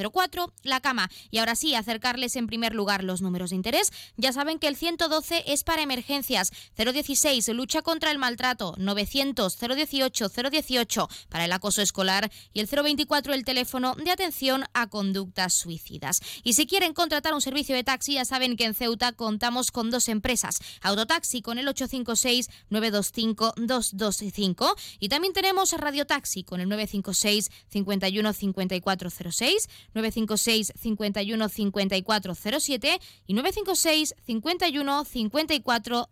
la 0.64 0.80
cama. 0.80 1.10
Y 1.30 1.40
ahora 1.40 1.56
sí, 1.56 1.76
acercarles 1.76 2.36
en 2.36 2.48
primer 2.48 2.74
lugar 2.74 3.04
los 3.04 3.22
números 3.22 3.52
de 3.52 3.56
interés. 3.56 3.92
Ya 4.18 4.34
saben 4.34 4.60
que 4.60 4.68
el 4.68 4.76
112 4.76 5.44
es 5.48 5.64
para 5.64 5.82
emergencias, 5.82 6.52
016 6.78 7.48
lucha 7.50 7.82
contra 7.82 8.12
el 8.12 8.18
maltrato, 8.18 8.76
900 8.78 9.58
018 9.58 10.30
018 10.30 11.10
para 11.30 11.46
el 11.46 11.52
acoso 11.52 11.82
escolar 11.82 12.32
y 12.54 12.60
el 12.60 12.68
024 12.68 13.34
el 13.34 13.46
teléfono 13.46 13.96
de 13.96 14.12
atención 14.12 14.66
a 14.74 14.88
conductas 14.88 15.54
suicidas. 15.54 16.22
Y 16.44 16.54
si 16.54 16.66
quieren 16.66 16.94
contratar 16.94 17.34
un 17.34 17.42
servicio 17.42 17.76
de 17.76 17.84
taxi, 17.84 18.14
ya 18.14 18.26
saben 18.26 18.56
que 18.58 18.66
en 18.66 18.74
Ceuta 18.74 19.12
contamos 19.14 19.72
con 19.72 19.92
dos 19.92 20.10
empresas, 20.10 20.60
Autotaxi 20.82 21.42
con 21.42 21.58
el 21.58 21.68
856 21.68 22.50
925 22.70 23.54
225 23.58 24.76
y 25.00 25.10
también 25.10 25.34
tenemos 25.34 25.72
Radio 25.74 26.06
Taxi 26.06 26.44
con 26.44 26.62
el 26.62 26.70
956 26.70 27.50
51 27.70 28.34
5406 28.34 29.70
956 29.94 30.74
51 30.76 31.50
5407 31.50 33.00
y 33.28 33.34
956 33.34 34.16
51 34.26 35.06
54 35.06 36.10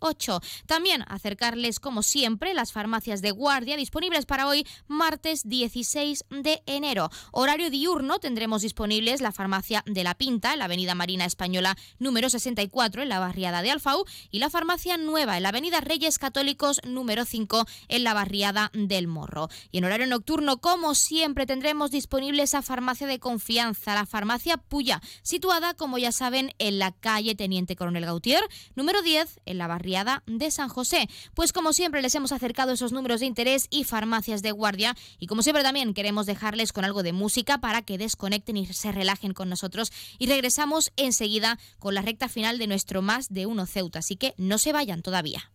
8. 0.00 0.40
También 0.66 1.04
acercarles, 1.08 1.80
como 1.80 2.02
siempre, 2.02 2.54
las 2.54 2.72
farmacias 2.72 3.22
de 3.22 3.30
guardia 3.30 3.76
disponibles 3.76 4.26
para 4.26 4.46
hoy, 4.46 4.66
martes 4.86 5.48
16 5.48 6.24
de 6.30 6.62
enero. 6.66 7.10
Horario 7.32 7.70
diurno 7.70 8.18
tendremos 8.18 8.62
disponibles 8.62 9.20
la 9.20 9.32
farmacia 9.32 9.82
de 9.86 10.04
La 10.04 10.14
Pinta, 10.14 10.52
en 10.52 10.60
la 10.60 10.66
Avenida 10.66 10.94
Marina 10.94 11.24
Española 11.24 11.76
número 11.98 12.30
64, 12.30 13.02
en 13.02 13.08
la 13.08 13.18
barriada 13.18 13.62
de 13.62 13.70
Alfau, 13.70 14.04
y 14.30 14.38
la 14.38 14.50
farmacia 14.50 14.96
nueva, 14.96 15.36
en 15.36 15.42
la 15.42 15.48
Avenida 15.50 15.80
Reyes 15.80 16.18
Católicos 16.18 16.80
número 16.86 17.24
5, 17.24 17.66
en 17.88 18.04
la 18.04 18.14
barriada 18.14 18.70
del 18.74 19.08
Morro. 19.08 19.48
Y 19.70 19.78
en 19.78 19.84
horario 19.84 20.06
nocturno, 20.06 20.58
como 20.58 20.94
siempre, 20.94 21.46
tendremos 21.46 21.90
disponible 21.90 22.42
esa 22.42 22.62
farmacia 22.62 23.06
de 23.06 23.18
confianza, 23.18 23.94
la 23.94 24.06
farmacia 24.06 24.56
Puya, 24.56 25.00
situada, 25.22 25.74
como 25.74 25.98
ya 25.98 26.12
saben, 26.12 26.52
en 26.58 26.78
la 26.78 26.92
calle 26.92 27.34
Teniente 27.34 27.76
Coronel 27.76 28.04
Gautier, 28.04 28.42
número 28.74 29.02
10, 29.02 29.40
en 29.46 29.58
la 29.58 29.66
barriada 29.66 29.87
de 30.26 30.50
San 30.50 30.68
José. 30.68 31.08
Pues 31.34 31.52
como 31.52 31.72
siempre 31.72 32.02
les 32.02 32.14
hemos 32.14 32.32
acercado 32.32 32.72
esos 32.72 32.92
números 32.92 33.20
de 33.20 33.26
interés 33.26 33.66
y 33.70 33.84
farmacias 33.84 34.42
de 34.42 34.52
guardia 34.52 34.94
y 35.18 35.26
como 35.26 35.42
siempre 35.42 35.62
también 35.62 35.94
queremos 35.94 36.26
dejarles 36.26 36.72
con 36.72 36.84
algo 36.84 37.02
de 37.02 37.12
música 37.12 37.58
para 37.58 37.82
que 37.82 37.98
desconecten 37.98 38.58
y 38.58 38.66
se 38.66 38.92
relajen 38.92 39.32
con 39.32 39.48
nosotros 39.48 39.90
y 40.18 40.26
regresamos 40.26 40.92
enseguida 40.96 41.58
con 41.78 41.94
la 41.94 42.02
recta 42.02 42.28
final 42.28 42.58
de 42.58 42.66
nuestro 42.66 43.00
más 43.00 43.28
de 43.30 43.46
uno 43.46 43.66
Ceuta, 43.66 44.00
así 44.00 44.16
que 44.16 44.34
no 44.36 44.58
se 44.58 44.72
vayan 44.72 45.02
todavía. 45.02 45.50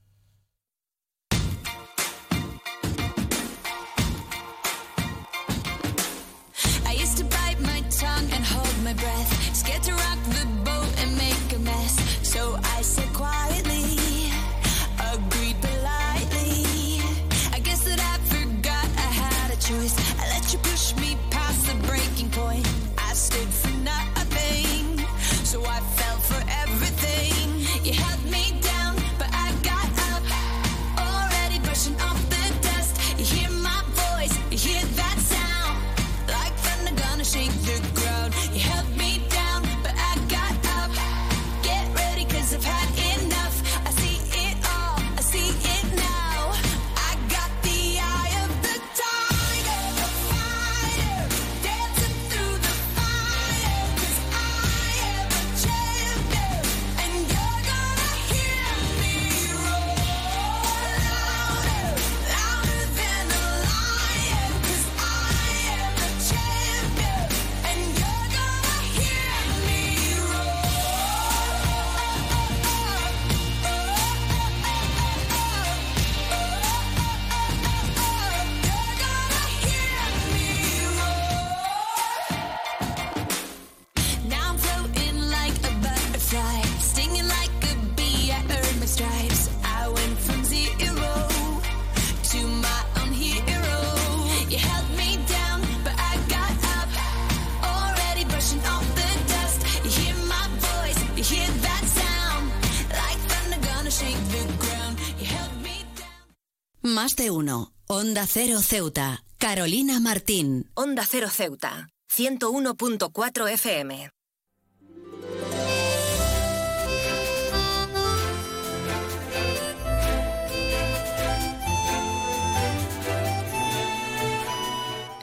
Onda 108.03 108.27
Cero 108.27 108.59
Ceuta. 108.61 109.23
Carolina 109.37 109.97
Martín. 110.01 110.69
Onda 110.73 111.05
Cero 111.09 111.29
Ceuta. 111.29 111.87
101.4 112.09 113.47
FM. 113.47 114.09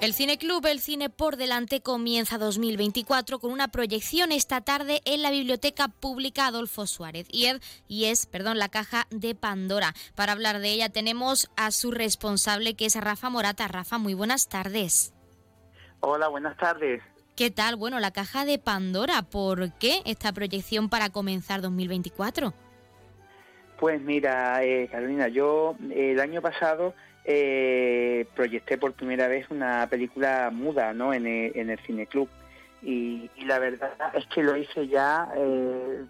El 0.00 0.14
Cine 0.14 0.38
Club 0.38 0.64
El 0.64 0.80
Cine 0.80 1.10
por 1.10 1.36
Delante 1.36 1.82
comienza 1.82 2.38
2024 2.38 3.38
con 3.38 3.52
una 3.52 3.68
proyección 3.68 4.32
esta 4.32 4.62
tarde 4.62 5.02
en 5.04 5.20
la 5.20 5.30
Biblioteca 5.30 5.88
Pública 5.88 6.46
Adolfo 6.46 6.86
Suárez 6.86 7.26
y 7.30 7.46
es, 7.46 7.60
y 7.86 8.06
es 8.06 8.24
perdón, 8.24 8.58
la 8.58 8.70
caja 8.70 9.06
de 9.10 9.34
Pandora. 9.34 9.92
Para 10.14 10.32
hablar 10.32 10.60
de 10.60 10.70
ella 10.70 10.88
tenemos 10.88 11.50
a 11.58 11.70
su 11.70 11.90
responsable 11.90 12.76
que 12.76 12.86
es 12.86 12.98
Rafa 12.98 13.28
Morata. 13.28 13.68
Rafa, 13.68 13.98
muy 13.98 14.14
buenas 14.14 14.48
tardes. 14.48 15.12
Hola, 16.00 16.28
buenas 16.28 16.56
tardes. 16.56 17.02
¿Qué 17.36 17.50
tal? 17.50 17.76
Bueno, 17.76 18.00
la 18.00 18.10
caja 18.10 18.46
de 18.46 18.58
Pandora, 18.58 19.20
¿por 19.20 19.70
qué 19.74 20.00
esta 20.06 20.32
proyección 20.32 20.88
para 20.88 21.10
comenzar 21.10 21.60
2024? 21.60 22.54
Pues 23.78 24.00
mira, 24.00 24.64
eh, 24.64 24.88
Carolina, 24.90 25.28
yo 25.28 25.76
el 25.90 26.20
año 26.20 26.40
pasado 26.40 26.94
eh, 27.24 28.26
proyecté 28.34 28.78
por 28.78 28.92
primera 28.92 29.28
vez 29.28 29.46
una 29.50 29.86
película 29.88 30.50
muda 30.52 30.92
¿no? 30.92 31.12
en, 31.12 31.26
el, 31.26 31.52
en 31.54 31.70
el 31.70 31.78
cineclub. 31.80 32.28
Y, 32.82 33.30
y 33.36 33.44
la 33.44 33.58
verdad 33.58 33.92
es 34.14 34.26
que 34.26 34.42
lo 34.42 34.56
hice 34.56 34.88
ya 34.88 35.28
eh, 35.36 36.04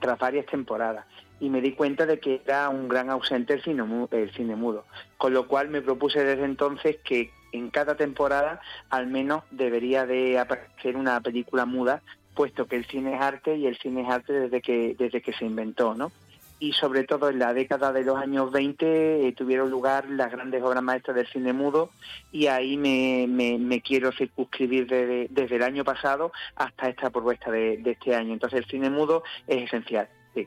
tras 0.00 0.18
varias 0.18 0.46
temporadas 0.46 1.04
y 1.40 1.48
me 1.48 1.60
di 1.60 1.72
cuenta 1.72 2.06
de 2.06 2.20
que 2.20 2.42
era 2.44 2.68
un 2.68 2.88
gran 2.88 3.10
ausente 3.10 3.54
el 3.54 3.62
cine, 3.62 3.82
el 4.10 4.30
cine 4.32 4.56
mudo. 4.56 4.84
Con 5.16 5.32
lo 5.32 5.48
cual 5.48 5.68
me 5.68 5.80
propuse 5.80 6.22
desde 6.22 6.44
entonces 6.44 6.98
que 7.02 7.30
en 7.52 7.70
cada 7.70 7.96
temporada 7.96 8.60
al 8.90 9.06
menos 9.06 9.42
debería 9.50 10.06
de 10.06 10.38
aparecer 10.38 10.96
una 10.96 11.20
película 11.20 11.64
muda, 11.64 12.02
puesto 12.34 12.66
que 12.66 12.76
el 12.76 12.86
cine 12.86 13.14
es 13.14 13.20
arte 13.20 13.56
y 13.56 13.66
el 13.66 13.76
cine 13.78 14.02
es 14.02 14.08
arte 14.08 14.32
desde 14.32 14.60
que, 14.60 14.94
desde 14.98 15.22
que 15.22 15.32
se 15.32 15.46
inventó, 15.46 15.94
¿no? 15.94 16.12
Y 16.60 16.74
sobre 16.74 17.04
todo 17.04 17.30
en 17.30 17.38
la 17.38 17.54
década 17.54 17.90
de 17.90 18.04
los 18.04 18.16
años 18.16 18.52
20 18.52 19.26
eh, 19.26 19.32
tuvieron 19.32 19.70
lugar 19.70 20.08
las 20.10 20.30
grandes 20.30 20.62
obras 20.62 20.82
maestras 20.82 21.16
del 21.16 21.26
cine 21.26 21.54
mudo 21.54 21.90
y 22.30 22.46
ahí 22.46 22.76
me, 22.76 23.26
me, 23.26 23.80
quiero 23.80 24.12
circunscribir 24.12 24.86
desde, 24.86 25.56
el 25.56 25.62
año 25.62 25.84
pasado 25.84 26.32
hasta 26.54 26.90
esta 26.90 27.08
propuesta 27.08 27.50
de, 27.50 27.82
este 27.84 28.14
año. 28.14 28.34
Entonces 28.34 28.60
el 28.60 28.66
cine 28.66 28.90
mudo 28.90 29.24
es 29.46 29.64
esencial. 29.64 30.08
Sí. 30.34 30.46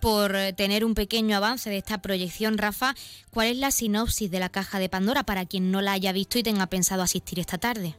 Por 0.00 0.36
eh, 0.36 0.52
tener 0.52 0.84
un 0.84 0.94
pequeño 0.94 1.36
avance 1.36 1.70
de 1.70 1.78
esta 1.78 2.00
proyección, 2.00 2.56
Rafa, 2.56 2.94
¿cuál 3.30 3.48
es 3.48 3.56
la 3.56 3.72
sinopsis 3.72 4.30
de 4.30 4.38
la 4.38 4.48
caja 4.48 4.78
de 4.78 4.88
Pandora 4.88 5.24
para 5.24 5.44
quien 5.44 5.72
no 5.72 5.82
la 5.82 5.92
haya 5.92 6.12
visto 6.12 6.38
y 6.38 6.44
tenga 6.44 6.68
pensado 6.68 7.02
asistir 7.02 7.40
esta 7.40 7.58
tarde? 7.58 7.96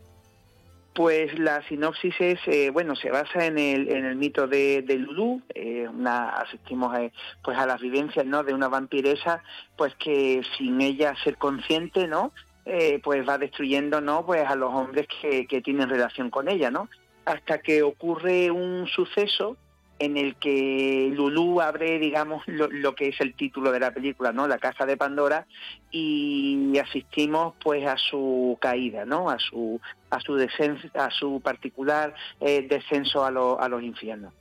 Pues 0.93 1.39
la 1.39 1.61
sinopsis 1.67 2.15
es, 2.19 2.39
eh, 2.47 2.69
bueno, 2.69 2.95
se 2.97 3.09
basa 3.09 3.45
en 3.45 3.57
el, 3.57 3.89
en 3.89 4.05
el 4.05 4.17
mito 4.17 4.47
de, 4.47 4.81
de 4.81 4.97
Lulú, 4.97 5.41
eh, 5.55 5.87
una, 5.87 6.29
asistimos 6.31 6.93
a, 6.93 7.09
pues 7.41 7.57
a 7.57 7.65
las 7.65 7.79
vivencias 7.79 8.25
¿no? 8.25 8.43
de 8.43 8.53
una 8.53 8.67
vampiresa, 8.67 9.41
pues 9.77 9.95
que 9.95 10.41
sin 10.57 10.81
ella 10.81 11.15
ser 11.23 11.37
consciente, 11.37 12.07
¿no? 12.07 12.33
Eh, 12.65 12.99
pues 13.03 13.27
va 13.27 13.37
destruyendo, 13.37 14.01
¿no? 14.01 14.25
Pues 14.25 14.45
a 14.45 14.55
los 14.55 14.73
hombres 14.73 15.07
que, 15.21 15.47
que 15.47 15.61
tienen 15.61 15.89
relación 15.89 16.29
con 16.29 16.49
ella, 16.49 16.69
¿no? 16.69 16.89
Hasta 17.25 17.59
que 17.59 17.83
ocurre 17.83 18.51
un 18.51 18.85
suceso 18.87 19.57
en 20.01 20.17
el 20.17 20.35
que 20.35 21.11
Lulú 21.13 21.61
abre, 21.61 21.99
digamos, 21.99 22.43
lo, 22.47 22.95
que 22.95 23.09
es 23.09 23.21
el 23.21 23.35
título 23.35 23.71
de 23.71 23.79
la 23.79 23.91
película, 23.91 24.31
¿no? 24.31 24.47
La 24.47 24.57
caja 24.57 24.87
de 24.87 24.97
Pandora 24.97 25.45
y 25.91 26.75
asistimos, 26.79 27.53
pues, 27.63 27.85
a 27.85 27.97
su 27.97 28.57
caída, 28.59 29.05
¿no? 29.05 29.29
A 29.29 29.37
su 29.37 29.79
a 30.09 30.19
su 30.19 30.35
descenso, 30.35 30.87
a 30.95 31.11
su 31.11 31.39
particular 31.41 32.15
eh, 32.39 32.65
descenso 32.67 33.23
a, 33.23 33.27
a 33.27 33.69
los 33.69 33.83
infiernos. 33.83 34.33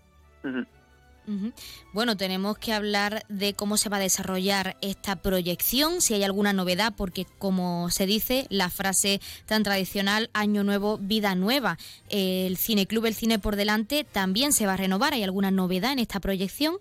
Bueno, 1.93 2.16
tenemos 2.16 2.59
que 2.59 2.73
hablar 2.73 3.24
de 3.28 3.55
cómo 3.55 3.77
se 3.77 3.89
va 3.89 3.98
a 3.98 4.01
desarrollar 4.01 4.77
esta 4.81 5.16
proyección, 5.16 6.01
si 6.01 6.15
hay 6.15 6.24
alguna 6.24 6.52
novedad, 6.52 6.94
porque 6.97 7.27
como 7.39 7.90
se 7.90 8.07
dice, 8.07 8.47
la 8.51 8.70
frase 8.70 9.20
tan 9.47 9.62
tradicional, 9.62 10.31
Año 10.32 10.65
Nuevo, 10.65 10.98
Vida 10.98 11.35
Nueva, 11.35 11.78
el 12.09 12.57
Cine 12.57 12.86
Club, 12.86 13.07
el 13.07 13.15
cine 13.15 13.39
por 13.39 13.57
delante, 13.57 14.05
también 14.05 14.52
se 14.52 14.66
va 14.66 14.74
a 14.74 14.77
renovar. 14.77 15.15
¿Hay 15.15 15.23
alguna 15.23 15.51
novedad 15.51 15.93
en 15.93 15.98
esta 16.01 16.20
proyección? 16.20 16.78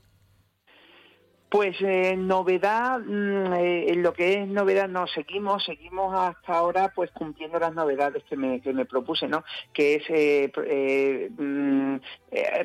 Pues 1.49 1.77
eh, 1.81 2.15
novedad, 2.15 2.99
mm, 2.99 3.53
eh, 3.53 3.91
en 3.91 4.03
lo 4.03 4.13
que 4.13 4.43
es 4.43 4.47
novedad 4.47 4.87
no 4.87 5.07
seguimos, 5.07 5.63
seguimos 5.65 6.13
hasta 6.13 6.53
ahora 6.53 6.91
pues 6.93 7.09
cumpliendo 7.11 7.57
las 7.57 7.73
novedades 7.73 8.23
que 8.29 8.35
me, 8.35 8.61
que 8.61 8.71
me 8.71 8.85
propuse, 8.85 9.27
¿no? 9.27 9.43
Que 9.73 9.95
es 9.95 10.03
eh, 10.09 11.31
mm, 11.35 11.95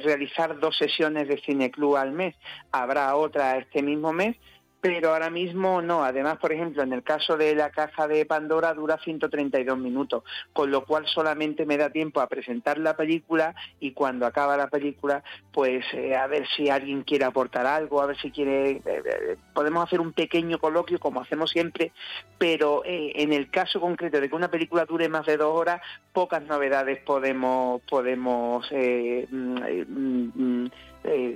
realizar 0.04 0.60
dos 0.60 0.76
sesiones 0.76 1.28
de 1.28 1.40
cineclub 1.40 1.96
al 1.96 2.12
mes. 2.12 2.34
Habrá 2.72 3.16
otra 3.16 3.56
este 3.56 3.82
mismo 3.82 4.12
mes 4.12 4.36
pero 4.84 5.14
ahora 5.14 5.30
mismo 5.30 5.80
no. 5.80 6.04
Además, 6.04 6.36
por 6.36 6.52
ejemplo, 6.52 6.82
en 6.82 6.92
el 6.92 7.02
caso 7.02 7.38
de 7.38 7.54
la 7.54 7.70
caja 7.70 8.06
de 8.06 8.26
Pandora 8.26 8.74
dura 8.74 8.98
132 9.02 9.78
minutos, 9.78 10.24
con 10.52 10.70
lo 10.70 10.84
cual 10.84 11.06
solamente 11.06 11.64
me 11.64 11.78
da 11.78 11.88
tiempo 11.88 12.20
a 12.20 12.26
presentar 12.26 12.76
la 12.76 12.94
película 12.94 13.54
y 13.80 13.92
cuando 13.92 14.26
acaba 14.26 14.58
la 14.58 14.66
película, 14.66 15.24
pues 15.54 15.86
eh, 15.94 16.14
a 16.14 16.26
ver 16.26 16.46
si 16.54 16.68
alguien 16.68 17.02
quiere 17.02 17.24
aportar 17.24 17.64
algo, 17.64 18.02
a 18.02 18.06
ver 18.08 18.18
si 18.18 18.30
quiere... 18.30 18.72
Eh, 18.72 18.82
eh, 18.84 19.36
podemos 19.54 19.86
hacer 19.86 20.02
un 20.02 20.12
pequeño 20.12 20.58
coloquio 20.58 21.00
como 21.00 21.22
hacemos 21.22 21.50
siempre, 21.50 21.92
pero 22.36 22.82
en 22.84 23.32
el 23.32 23.48
caso 23.48 23.80
concreto 23.80 24.20
de 24.20 24.28
que 24.28 24.36
una 24.36 24.50
película 24.50 24.84
dure 24.84 25.08
más 25.08 25.24
de 25.24 25.38
dos 25.38 25.58
horas, 25.58 25.80
pocas 26.12 26.42
novedades 26.42 26.98
podemos, 26.98 27.80
podemos 27.88 28.70
mm, 28.70 29.32
mm, 29.32 30.30
mm, 30.34 30.70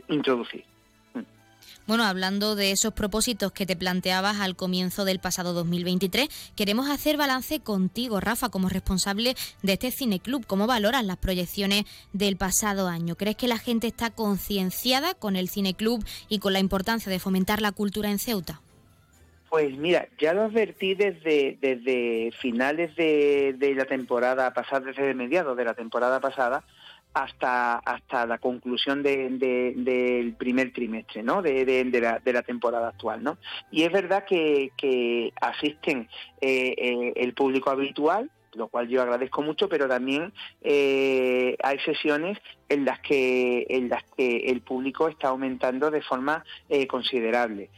introducir. 0.09 0.65
Bueno, 1.89 2.05
hablando 2.05 2.55
de 2.55 2.71
esos 2.71 2.93
propósitos 2.93 3.51
que 3.51 3.65
te 3.65 3.75
planteabas 3.75 4.41
al 4.41 4.57
comienzo 4.57 5.07
del 5.07 5.21
pasado 5.21 5.55
2023, 5.55 6.29
queremos 6.55 6.91
hacer 6.91 7.17
balance 7.17 7.61
contigo, 7.61 8.21
Rafa, 8.21 8.51
como 8.51 8.69
responsable 8.69 9.35
de 9.63 9.73
este 9.73 9.91
cineclub. 9.91 10.45
¿Cómo 10.47 10.67
valoras 10.67 11.03
las 11.07 11.17
proyecciones 11.17 11.85
del 12.13 12.37
pasado 12.37 12.89
año? 12.89 13.17
¿Crees 13.17 13.37
que 13.37 13.49
la 13.49 13.57
gente 13.57 13.87
está 13.87 14.11
concienciada 14.11 15.15
con 15.15 15.35
el 15.35 15.49
cineclub 15.49 16.05
y 16.29 16.41
con 16.41 16.53
la 16.53 16.59
importancia 16.59 17.11
de 17.11 17.21
fomentar 17.21 17.63
la 17.63 17.73
cultura 17.73 18.11
en 18.11 18.19
Ceuta? 18.19 18.61
Pues 19.49 19.75
mira, 19.79 20.09
ya 20.21 20.35
lo 20.35 20.43
advertí 20.43 20.95
desde, 20.95 21.57
desde 21.59 22.33
finales 22.39 22.95
de, 22.97 23.55
de 23.57 23.75
la 23.75 23.87
temporada 23.87 24.53
pasada, 24.53 24.81
desde 24.81 25.15
mediados 25.15 25.57
de 25.57 25.65
la 25.65 25.73
temporada 25.73 26.21
pasada, 26.21 26.65
hasta, 27.19 27.79
hasta 27.79 28.27
la 28.27 28.39
conclusión 28.39 29.03
del 29.03 30.35
primer 30.39 30.73
trimestre 30.73 31.23
¿no? 31.25 31.43
de, 31.43 31.91
la, 32.01 32.21
de 32.21 32.33
la 32.33 32.43
temporada 32.43 32.89
actual. 32.89 33.25
¿no? 33.25 33.39
Y 33.73 33.83
es 33.83 33.93
verdad 33.93 34.25
que, 34.25 35.33
asisten 35.41 36.09
eh, 36.41 36.75
eh, 36.79 37.13
el 37.17 37.35
público 37.35 37.71
habitual, 37.71 38.31
lo 38.55 38.69
cual 38.69 38.89
yo 38.89 39.03
agradezco 39.03 39.43
mucho, 39.43 39.69
pero 39.69 39.89
también 39.89 40.33
eh, 40.63 41.57
hay 41.63 41.79
sesiones 41.81 42.39
en 42.69 42.85
las 42.85 43.01
que 43.01 43.67
en 43.69 43.89
las 43.89 44.03
que 44.17 44.47
el 44.47 44.63
público 44.63 45.09
está 45.09 45.29
aumentando 45.29 45.91
de 45.91 46.03
forma 46.03 46.45
considerable 46.89 47.71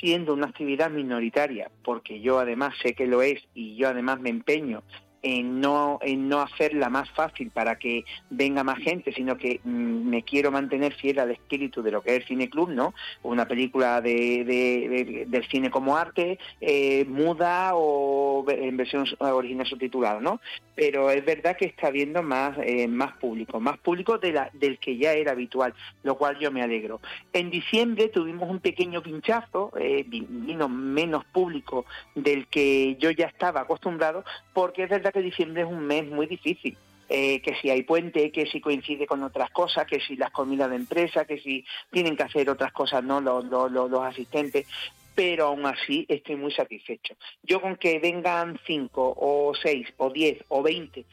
siendo 0.00 0.34
una 0.34 0.46
actividad 0.46 0.90
minoritaria, 0.90 1.70
porque 1.82 2.20
yo 2.20 2.38
además 2.38 2.74
sé 2.82 2.94
que 2.94 3.06
lo 3.06 3.22
es 3.22 3.42
y 3.54 3.76
yo 3.76 3.88
además 3.88 4.20
me 4.20 4.30
empeño 4.30 4.82
en 5.24 5.58
no, 5.58 5.98
en 6.02 6.28
no 6.28 6.42
hacerla 6.42 6.90
más 6.90 7.10
fácil 7.10 7.50
para 7.50 7.76
que 7.78 8.04
venga 8.28 8.62
más 8.62 8.78
gente, 8.78 9.10
sino 9.12 9.38
que 9.38 9.60
mm, 9.64 10.08
me 10.10 10.22
quiero 10.22 10.50
mantener 10.50 10.92
fiel 10.92 11.18
al 11.18 11.30
espíritu 11.30 11.82
de 11.82 11.90
lo 11.90 12.02
que 12.02 12.10
es 12.10 12.16
el 12.22 12.28
cine 12.28 12.50
club, 12.50 12.68
¿no? 12.68 12.92
Una 13.22 13.48
película 13.48 14.02
de, 14.02 15.24
del 15.26 15.48
cine 15.48 15.70
como 15.70 15.96
arte, 15.96 16.38
eh, 16.60 17.06
muda 17.06 17.70
o 17.74 18.44
en 18.48 18.76
versión 18.76 19.06
original 19.18 19.66
subtitulada, 19.66 20.20
¿no? 20.20 20.40
Pero 20.74 21.10
es 21.10 21.24
verdad 21.24 21.56
que 21.56 21.64
está 21.64 21.86
habiendo 21.86 22.22
más, 22.22 22.58
eh, 22.58 22.86
más 22.86 23.16
público, 23.16 23.58
más 23.60 23.78
público 23.78 24.18
de 24.18 24.32
la, 24.32 24.50
del 24.52 24.78
que 24.78 24.98
ya 24.98 25.14
era 25.14 25.32
habitual, 25.32 25.72
lo 26.02 26.16
cual 26.16 26.38
yo 26.38 26.50
me 26.50 26.62
alegro. 26.62 27.00
En 27.32 27.48
diciembre 27.48 28.08
tuvimos 28.08 28.50
un 28.50 28.60
pequeño 28.60 29.02
pinchazo, 29.02 29.72
eh, 29.80 30.04
vino 30.06 30.68
menos 30.68 31.24
público 31.24 31.86
del 32.14 32.46
que 32.48 32.96
yo 32.96 33.10
ya 33.10 33.26
estaba 33.26 33.62
acostumbrado, 33.62 34.22
porque 34.52 34.82
es 34.82 34.90
verdad 34.90 35.13
que 35.14 35.22
diciembre 35.22 35.62
es 35.62 35.68
un 35.68 35.86
mes 35.86 36.06
muy 36.06 36.26
difícil. 36.26 36.76
Eh, 37.08 37.42
que 37.42 37.54
si 37.56 37.68
hay 37.68 37.82
puente, 37.82 38.32
que 38.32 38.46
si 38.46 38.60
coincide 38.60 39.06
con 39.06 39.22
otras 39.22 39.50
cosas, 39.50 39.86
que 39.86 40.00
si 40.00 40.16
las 40.16 40.30
comidas 40.30 40.70
de 40.70 40.76
empresa, 40.76 41.26
que 41.26 41.38
si 41.38 41.64
tienen 41.90 42.16
que 42.16 42.22
hacer 42.22 42.48
otras 42.48 42.72
cosas, 42.72 43.04
¿no? 43.04 43.20
Los, 43.20 44.02
asistentes. 44.02 44.66
Pero 45.14 45.46
aún 45.46 45.66
así 45.66 46.06
estoy 46.08 46.36
muy 46.36 46.50
satisfecho. 46.52 47.14
Yo 47.42 47.60
con 47.60 47.76
que 47.76 47.98
vengan 47.98 48.58
cinco 48.66 49.14
o 49.16 49.52
seis 49.54 49.86
o 49.98 50.10
diez 50.10 50.42
o 50.48 50.62
veinte 50.62 51.04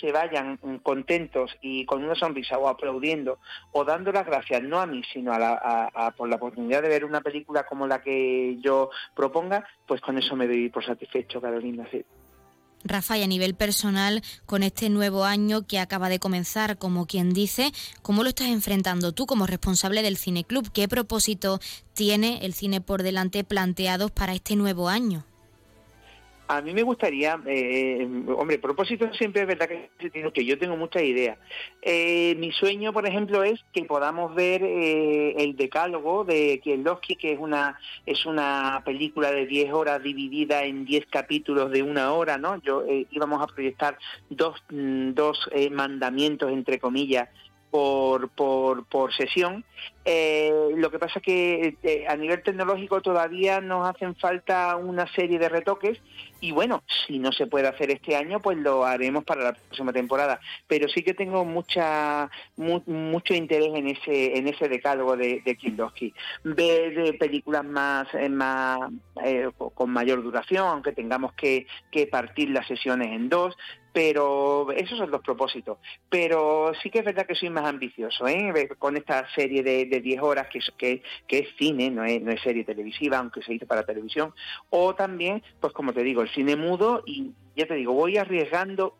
se 0.00 0.12
vayan 0.12 0.56
contentos 0.82 1.54
y 1.60 1.84
con 1.84 2.02
una 2.02 2.14
sonrisa 2.14 2.56
o 2.58 2.68
aplaudiendo 2.68 3.38
o 3.72 3.84
dando 3.84 4.12
las 4.12 4.24
gracias 4.24 4.62
no 4.62 4.80
a 4.80 4.86
mí 4.86 5.02
sino 5.12 5.32
a 5.32 5.38
la, 5.38 6.14
por 6.16 6.28
la 6.28 6.36
oportunidad 6.36 6.80
de 6.80 6.88
ver 6.88 7.04
una 7.04 7.20
película 7.20 7.64
como 7.64 7.86
la 7.86 8.00
que 8.00 8.56
yo 8.60 8.90
proponga, 9.14 9.66
pues 9.86 10.00
con 10.00 10.16
eso 10.16 10.36
me 10.36 10.46
doy 10.46 10.70
por 10.70 10.84
satisfecho, 10.84 11.40
Carolina. 11.40 11.86
Rafa, 12.84 13.18
y 13.18 13.22
a 13.22 13.26
nivel 13.26 13.54
personal, 13.54 14.22
con 14.46 14.62
este 14.62 14.88
nuevo 14.88 15.24
año 15.24 15.66
que 15.66 15.78
acaba 15.78 16.08
de 16.08 16.18
comenzar, 16.18 16.78
como 16.78 17.06
quien 17.06 17.32
dice, 17.32 17.72
¿cómo 18.02 18.22
lo 18.22 18.30
estás 18.30 18.48
enfrentando 18.48 19.12
tú 19.12 19.26
como 19.26 19.46
responsable 19.46 20.02
del 20.02 20.16
Cine 20.16 20.44
Club? 20.44 20.70
¿Qué 20.72 20.88
propósito 20.88 21.60
tiene 21.94 22.44
el 22.44 22.54
cine 22.54 22.80
por 22.80 23.02
delante 23.02 23.44
planteados 23.44 24.10
para 24.10 24.34
este 24.34 24.56
nuevo 24.56 24.88
año? 24.88 25.24
A 26.50 26.62
mí 26.62 26.74
me 26.74 26.82
gustaría, 26.82 27.40
eh, 27.46 28.08
hombre, 28.36 28.58
propósito 28.58 29.14
siempre 29.14 29.42
es 29.42 29.46
verdad 29.46 29.68
que, 29.68 30.44
yo 30.44 30.58
tengo 30.58 30.76
muchas 30.76 31.04
ideas. 31.04 31.38
Eh, 31.80 32.34
mi 32.40 32.50
sueño, 32.50 32.92
por 32.92 33.06
ejemplo, 33.06 33.44
es 33.44 33.60
que 33.72 33.84
podamos 33.84 34.34
ver 34.34 34.64
eh, 34.64 35.44
el 35.44 35.54
decálogo 35.54 36.24
de 36.24 36.58
Kieslowski, 36.60 37.14
que 37.14 37.34
es 37.34 37.38
una 37.38 37.78
es 38.04 38.26
una 38.26 38.82
película 38.84 39.30
de 39.30 39.46
10 39.46 39.72
horas 39.72 40.02
dividida 40.02 40.64
en 40.64 40.84
10 40.84 41.06
capítulos 41.06 41.70
de 41.70 41.84
una 41.84 42.12
hora, 42.14 42.36
¿no? 42.36 42.60
Yo 42.62 42.84
íbamos 43.12 43.40
a 43.40 43.46
proyectar 43.46 43.96
dos, 44.28 44.60
mm, 44.70 45.12
dos 45.12 45.48
mandamientos, 45.70 46.50
entre 46.50 46.80
comillas, 46.80 47.28
por, 47.70 48.28
por, 48.30 48.84
por 48.86 49.14
sesión. 49.14 49.64
Eh, 50.04 50.50
lo 50.76 50.90
que 50.90 50.98
pasa 50.98 51.18
es 51.18 51.22
que 51.22 51.76
eh, 51.82 52.06
a 52.08 52.16
nivel 52.16 52.42
tecnológico 52.42 53.02
todavía 53.02 53.60
nos 53.60 53.88
hacen 53.88 54.16
falta 54.16 54.76
una 54.76 55.06
serie 55.12 55.38
de 55.38 55.50
retoques 55.50 56.00
y 56.40 56.52
bueno, 56.52 56.82
si 57.06 57.18
no 57.18 57.32
se 57.32 57.46
puede 57.46 57.68
hacer 57.68 57.90
este 57.90 58.16
año, 58.16 58.40
pues 58.40 58.56
lo 58.56 58.86
haremos 58.86 59.24
para 59.24 59.44
la 59.44 59.52
próxima 59.52 59.92
temporada. 59.92 60.40
Pero 60.66 60.88
sí 60.88 61.02
que 61.02 61.12
tengo 61.12 61.44
mucha 61.44 62.30
mucho 62.56 63.34
interés 63.34 63.74
en 63.74 63.88
ese 63.88 64.38
en 64.38 64.48
ese 64.48 64.68
decálogo 64.68 65.16
de, 65.16 65.42
de 65.44 65.58
Ver 66.44 66.98
eh, 66.98 67.12
películas 67.14 67.64
más, 67.64 68.08
más 68.30 68.78
con 69.74 69.90
mayor 69.90 70.22
duración, 70.22 70.66
aunque 70.66 70.92
tengamos 70.92 71.34
que, 71.34 71.66
que 71.90 72.06
partir 72.06 72.50
las 72.50 72.66
sesiones 72.66 73.08
en 73.08 73.28
dos, 73.28 73.56
pero 73.92 74.70
esos 74.72 74.98
son 74.98 75.10
los 75.10 75.20
propósitos. 75.22 75.78
Pero 76.08 76.72
sí 76.82 76.90
que 76.90 77.00
es 77.00 77.04
verdad 77.04 77.26
que 77.26 77.34
soy 77.34 77.50
más 77.50 77.64
ambicioso, 77.64 78.26
¿eh? 78.28 78.68
Con 78.78 78.96
esta 78.96 79.26
serie 79.34 79.62
de, 79.62 79.86
de 79.90 80.00
10 80.00 80.22
horas 80.22 80.48
que 80.48 80.58
es, 80.58 80.72
que, 80.78 81.02
es 81.28 81.48
cine, 81.58 81.90
no 81.90 82.04
es, 82.04 82.22
no 82.22 82.32
es 82.32 82.40
serie 82.40 82.64
televisiva, 82.64 83.18
aunque 83.18 83.42
se 83.42 83.54
hizo 83.54 83.66
para 83.66 83.84
televisión. 83.84 84.32
O 84.70 84.94
también, 84.94 85.42
pues 85.60 85.72
como 85.72 85.92
te 85.92 86.02
digo, 86.02 86.22
el 86.22 86.30
cine 86.30 86.56
mudo 86.56 87.02
y 87.04 87.32
ya 87.56 87.66
te 87.66 87.74
digo, 87.74 87.92
voy 87.92 88.16
arriesgando 88.16 88.96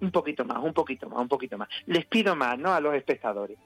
un 0.00 0.10
poquito 0.10 0.44
más, 0.44 0.58
un 0.62 0.72
poquito 0.72 1.08
más, 1.08 1.18
un 1.20 1.28
poquito 1.28 1.58
más. 1.58 1.68
Les 1.86 2.04
pido 2.06 2.36
más, 2.36 2.58
¿no? 2.58 2.72
A 2.72 2.80
los 2.80 2.94
espectadores. 2.94 3.58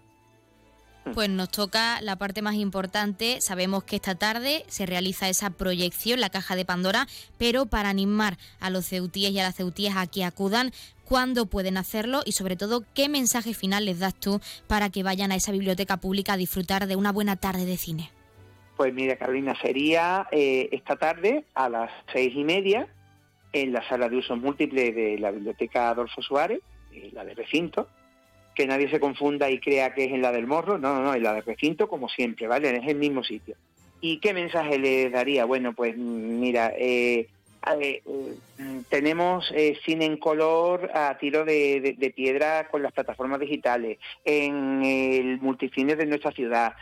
Mm. 1.05 1.13
Pues 1.13 1.29
nos 1.31 1.51
toca 1.51 2.01
la 2.03 2.17
parte 2.17 2.43
más 2.43 2.55
importante. 2.55 3.41
Sabemos 3.41 3.85
que 3.85 3.97
esta 3.97 4.15
tarde 4.15 4.65
se 4.69 4.87
realiza 4.87 5.29
esa 5.29 5.51
proyección, 5.51 6.21
la 6.21 6.31
caja 6.31 6.57
de 6.57 6.65
Pandora, 6.65 7.07
pero 7.39 7.67
para 7.67 7.89
animar 7.89 8.37
a 8.61 8.71
los 8.71 8.87
ceutíes 8.87 9.33
y 9.33 9.39
a 9.39 9.45
las 9.45 9.57
ceutías 9.57 9.97
a 9.97 10.07
que 10.07 10.25
acudan, 10.25 10.73
¿cuándo 11.05 11.47
pueden 11.47 11.77
hacerlo? 11.77 12.23
Y 12.25 12.33
sobre 12.33 12.57
todo, 12.57 12.85
¿qué 12.95 13.09
mensaje 13.09 13.55
final 13.55 13.87
les 13.87 13.99
das 13.99 14.15
tú 14.15 14.41
para 14.67 14.91
que 14.91 15.03
vayan 15.03 15.33
a 15.33 15.37
esa 15.37 15.53
biblioteca 15.53 15.97
pública 15.97 16.35
a 16.35 16.37
disfrutar 16.37 16.87
de 16.87 16.97
una 16.97 17.13
buena 17.13 17.37
tarde 17.37 17.65
de 17.65 17.77
cine? 17.77 18.11
Pues 18.77 18.95
mira, 18.95 19.17
Carolina, 19.17 19.55
sería 19.61 20.27
eh, 20.31 20.69
esta 20.73 20.97
tarde 20.97 21.45
a 21.55 21.69
las 21.69 21.91
seis 22.13 22.33
y 22.35 22.45
media 22.45 22.89
en 23.53 23.73
la 23.73 23.87
sala 23.89 24.09
de 24.09 24.17
uso 24.17 24.37
múltiple 24.37 24.93
de 24.93 25.19
la 25.19 25.31
Biblioteca 25.31 25.91
Adolfo 25.91 26.23
Suárez, 26.23 26.61
eh, 26.93 27.11
la 27.13 27.25
de 27.25 27.35
recinto, 27.35 27.89
que 28.55 28.67
nadie 28.67 28.91
se 28.91 29.01
confunda 29.01 29.51
y 29.51 29.61
crea 29.61 29.95
que 29.95 30.05
es 30.05 30.13
en 30.13 30.23
la 30.23 30.33
del 30.33 30.47
morro, 30.47 30.79
no, 30.79 30.95
no, 30.95 31.03
no, 31.03 31.15
en 31.15 31.23
la 31.23 31.35
del 31.35 31.45
recinto 31.45 31.89
como 31.89 32.09
siempre, 32.09 32.47
¿vale? 32.47 32.77
Es 32.77 32.89
el 32.89 32.97
mismo 32.97 33.23
sitio. 33.25 33.57
¿Y 34.01 34.19
qué 34.19 34.33
mensaje 34.33 34.79
le 34.79 35.11
daría? 35.11 35.45
Bueno, 35.45 35.75
pues 35.75 35.97
mira, 35.97 36.73
eh, 36.77 37.29
eh, 37.81 38.03
tenemos 38.89 39.53
eh, 39.55 39.79
cine 39.85 40.07
en 40.07 40.17
color 40.17 40.91
a 40.95 41.19
tiro 41.19 41.45
de, 41.45 41.97
de, 41.99 42.11
piedra 42.11 42.69
con 42.71 42.83
las 42.83 42.93
plataformas 42.93 43.41
digitales, 43.41 43.99
en 44.25 44.83
el 44.83 45.41
multicine 45.41 45.97
de 45.97 46.07
nuestra 46.07 46.33
ciudad. 46.33 46.75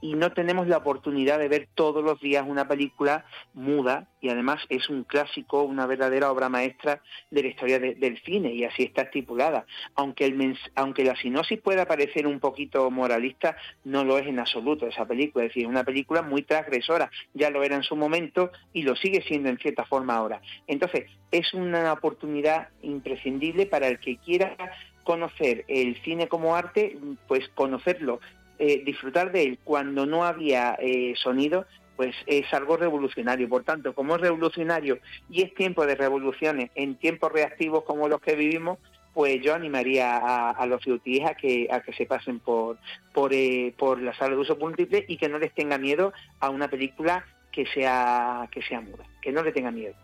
Y 0.00 0.14
no 0.14 0.32
tenemos 0.32 0.66
la 0.66 0.78
oportunidad 0.78 1.38
de 1.38 1.48
ver 1.48 1.68
todos 1.74 2.02
los 2.02 2.20
días 2.20 2.44
una 2.46 2.66
película 2.66 3.24
muda 3.54 4.08
y 4.20 4.28
además 4.28 4.60
es 4.68 4.88
un 4.88 5.04
clásico, 5.04 5.62
una 5.62 5.86
verdadera 5.86 6.30
obra 6.30 6.48
maestra 6.48 7.02
de 7.30 7.42
la 7.42 7.48
historia 7.48 7.78
del 7.78 8.20
cine 8.22 8.52
y 8.52 8.64
así 8.64 8.84
está 8.84 9.02
estipulada. 9.02 9.66
Aunque, 9.94 10.24
el 10.24 10.58
aunque 10.74 11.04
la 11.04 11.16
sinopsis 11.16 11.60
pueda 11.60 11.86
parecer 11.86 12.26
un 12.26 12.40
poquito 12.40 12.90
moralista, 12.90 13.56
no 13.84 14.04
lo 14.04 14.18
es 14.18 14.26
en 14.26 14.38
absoluto 14.38 14.86
esa 14.86 15.06
película, 15.06 15.44
es 15.44 15.50
decir, 15.50 15.64
es 15.64 15.68
una 15.68 15.84
película 15.84 16.22
muy 16.22 16.42
transgresora, 16.42 17.10
ya 17.34 17.50
lo 17.50 17.62
era 17.62 17.76
en 17.76 17.82
su 17.82 17.96
momento 17.96 18.50
y 18.72 18.82
lo 18.82 18.96
sigue 18.96 19.22
siendo 19.22 19.48
en 19.48 19.58
cierta 19.58 19.84
forma 19.84 20.16
ahora. 20.16 20.40
Entonces, 20.66 21.06
es 21.30 21.52
una 21.54 21.92
oportunidad 21.92 22.68
imprescindible 22.82 23.66
para 23.66 23.88
el 23.88 24.00
que 24.00 24.16
quiera 24.16 24.56
conocer 25.04 25.64
el 25.68 26.00
cine 26.02 26.28
como 26.28 26.54
arte, 26.54 26.96
pues 27.26 27.48
conocerlo 27.54 28.20
eh, 28.62 28.82
disfrutar 28.84 29.32
de 29.32 29.42
él 29.42 29.58
cuando 29.64 30.04
no 30.04 30.22
había 30.22 30.76
eh, 30.78 31.14
sonido, 31.16 31.64
pues 31.96 32.14
es 32.26 32.52
algo 32.52 32.76
revolucionario. 32.76 33.48
Por 33.48 33.64
tanto, 33.64 33.94
como 33.94 34.16
es 34.16 34.20
revolucionario 34.20 34.98
y 35.30 35.40
es 35.40 35.54
tiempo 35.54 35.86
de 35.86 35.94
revoluciones 35.94 36.70
en 36.74 36.96
tiempos 36.96 37.32
reactivos 37.32 37.84
como 37.84 38.06
los 38.06 38.20
que 38.20 38.36
vivimos, 38.36 38.78
pues 39.14 39.40
yo 39.42 39.54
animaría 39.54 40.50
a, 40.50 40.66
los 40.66 40.82
a 40.82 41.34
que, 41.34 41.68
a 41.70 41.80
que 41.80 41.92
se 41.94 42.04
pasen 42.04 42.38
por, 42.38 42.76
por, 43.14 43.32
eh, 43.32 43.74
por 43.78 44.00
la 44.00 44.14
sala 44.14 44.34
de 44.34 44.42
uso 44.42 44.56
múltiple 44.56 45.06
y 45.08 45.16
que 45.16 45.30
no 45.30 45.38
les 45.38 45.54
tenga 45.54 45.78
miedo 45.78 46.12
a 46.38 46.50
una 46.50 46.68
película 46.68 47.24
que 47.50 47.64
sea, 47.64 48.46
que 48.52 48.60
sea 48.60 48.82
muda, 48.82 49.04
que 49.22 49.32
no 49.32 49.42
le 49.42 49.52
tenga 49.52 49.70
miedo. 49.70 49.94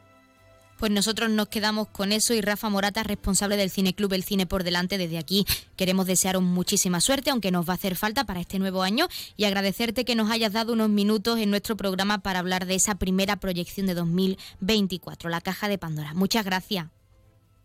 Pues 0.77 0.93
nosotros 0.93 1.31
nos 1.31 1.48
quedamos 1.48 1.89
con 1.89 2.12
eso 2.12 2.35
y 2.35 2.40
Rafa 2.40 2.69
Morata, 2.69 3.03
responsable 3.03 3.57
del 3.57 3.70
Cine 3.70 3.94
Club 3.94 4.12
El 4.12 4.24
Cine 4.24 4.47
por 4.47 4.62
Delante, 4.65 4.98
desde 4.98 5.19
aquí 5.19 5.47
queremos 5.77 6.07
desearos 6.07 6.43
muchísima 6.43 7.01
suerte, 7.01 7.31
aunque 7.31 7.51
nos 7.51 7.69
va 7.69 7.73
a 7.73 7.77
hacer 7.77 7.97
falta 7.97 8.24
para 8.24 8.40
este 8.40 8.59
nuevo 8.59 8.82
año, 8.82 9.09
y 9.36 9.44
agradecerte 9.44 10.05
que 10.05 10.15
nos 10.15 10.31
hayas 10.31 10.53
dado 10.53 10.73
unos 10.73 10.90
minutos 10.90 11.39
en 11.39 11.51
nuestro 11.51 11.77
programa 11.77 12.19
para 12.19 12.40
hablar 12.40 12.66
de 12.66 12.74
esa 12.74 12.97
primera 12.97 13.36
proyección 13.36 13.86
de 13.86 13.94
2024, 13.94 15.31
la 15.31 15.40
Caja 15.40 15.69
de 15.69 15.78
Pandora. 15.78 16.12
Muchas 16.15 16.44
gracias 16.44 16.95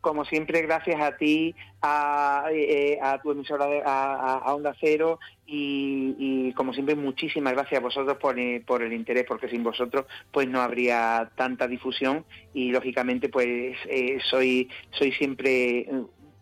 como 0.02 0.26
siempre, 0.26 0.62
gracias 0.62 1.00
a 1.00 1.16
ti, 1.16 1.56
a, 1.82 2.46
eh, 2.52 3.00
tu 3.24 3.32
emisora, 3.32 3.66
a, 3.86 4.54
Onda 4.54 4.76
Cero 4.80 5.20
y, 5.46 6.52
como 6.54 6.74
siempre, 6.74 6.96
muchísimas 6.96 7.54
gracias 7.54 7.80
a 7.80 7.84
vosotros 7.84 8.18
por, 8.18 8.38
eh, 8.40 8.64
por, 8.66 8.82
el 8.82 8.94
interés, 8.94 9.26
porque 9.28 9.50
sin 9.50 9.64
vosotros 9.64 10.06
pues 10.32 10.48
no 10.48 10.62
habría 10.62 11.32
tanta 11.36 11.68
difusión 11.68 12.26
y 12.54 12.72
lógicamente 12.72 13.30
pues 13.30 13.78
eh, 13.88 14.20
soy, 14.24 14.70
soy 14.92 15.12
siempre 15.14 15.88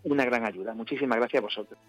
una 0.03 0.25
gran 0.25 0.45
ayuda. 0.45 0.73
Muchísimas 0.73 1.17
gracias 1.17 1.41
a 1.41 1.45
vosotros. 1.45 1.79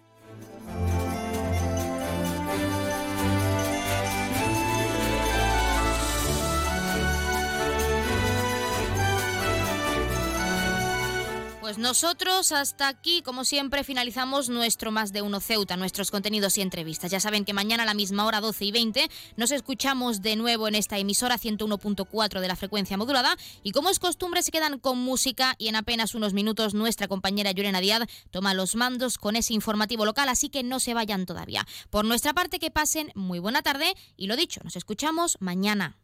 Pues 11.71 11.77
nosotros 11.77 12.51
hasta 12.51 12.89
aquí, 12.89 13.21
como 13.21 13.45
siempre, 13.45 13.85
finalizamos 13.85 14.49
nuestro 14.49 14.91
Más 14.91 15.13
de 15.13 15.21
Uno 15.21 15.39
Ceuta, 15.39 15.77
nuestros 15.77 16.11
contenidos 16.11 16.57
y 16.57 16.61
entrevistas. 16.61 17.09
Ya 17.09 17.21
saben 17.21 17.45
que 17.45 17.53
mañana 17.53 17.83
a 17.83 17.85
la 17.85 17.93
misma 17.93 18.25
hora, 18.25 18.41
12 18.41 18.65
y 18.65 18.71
20, 18.73 19.09
nos 19.37 19.51
escuchamos 19.51 20.21
de 20.21 20.35
nuevo 20.35 20.67
en 20.67 20.75
esta 20.75 20.97
emisora 20.97 21.37
101.4 21.37 22.41
de 22.41 22.47
la 22.49 22.57
frecuencia 22.57 22.97
modulada. 22.97 23.37
Y 23.63 23.71
como 23.71 23.89
es 23.89 23.99
costumbre, 23.99 24.43
se 24.43 24.51
quedan 24.51 24.79
con 24.79 24.97
música 24.97 25.55
y 25.57 25.69
en 25.69 25.77
apenas 25.77 26.13
unos 26.13 26.33
minutos 26.33 26.73
nuestra 26.73 27.07
compañera 27.07 27.51
Yurena 27.53 27.79
Díaz 27.79 28.01
toma 28.31 28.53
los 28.53 28.75
mandos 28.75 29.17
con 29.17 29.37
ese 29.37 29.53
informativo 29.53 30.03
local, 30.03 30.27
así 30.27 30.49
que 30.49 30.63
no 30.63 30.81
se 30.81 30.93
vayan 30.93 31.25
todavía. 31.25 31.65
Por 31.89 32.03
nuestra 32.03 32.33
parte, 32.33 32.59
que 32.59 32.69
pasen 32.69 33.13
muy 33.15 33.39
buena 33.39 33.61
tarde 33.61 33.95
y 34.17 34.27
lo 34.27 34.35
dicho, 34.35 34.59
nos 34.65 34.75
escuchamos 34.75 35.37
mañana. 35.39 35.95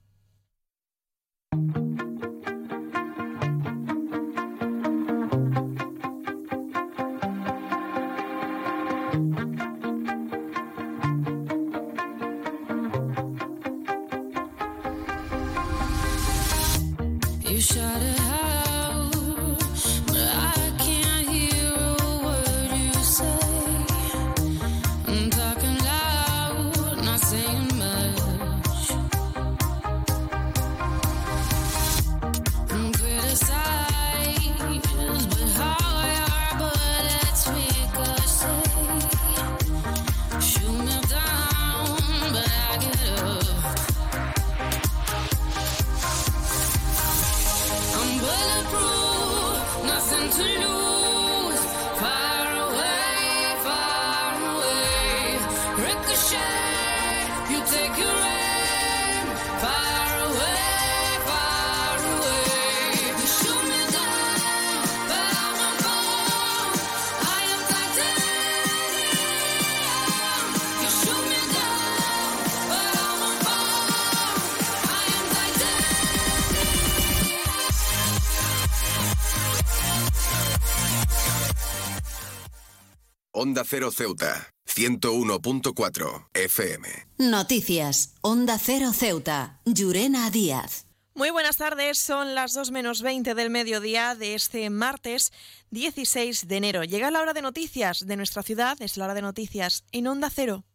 Onda 83.47 83.63
Cero 83.63 83.91
Ceuta, 83.91 84.53
101.4 84.67 86.27
FM. 86.33 86.89
Noticias. 87.17 88.13
Onda 88.19 88.59
Cero 88.59 88.91
Ceuta. 88.91 89.61
Llurena 89.63 90.29
Díaz. 90.29 90.85
Muy 91.15 91.29
buenas 91.29 91.55
tardes, 91.55 91.97
son 91.97 92.35
las 92.35 92.53
2 92.53 92.71
menos 92.71 93.01
20 93.01 93.35
del 93.35 93.49
mediodía 93.49 94.15
de 94.15 94.35
este 94.35 94.69
martes 94.69 95.31
16 95.71 96.49
de 96.49 96.57
enero. 96.57 96.83
Llega 96.83 97.09
la 97.09 97.21
hora 97.21 97.31
de 97.31 97.41
noticias 97.41 98.05
de 98.05 98.17
nuestra 98.17 98.43
ciudad, 98.43 98.75
es 98.81 98.97
la 98.97 99.05
hora 99.05 99.13
de 99.13 99.21
noticias 99.21 99.85
en 99.93 100.07
Onda 100.07 100.29
Cero. 100.29 100.65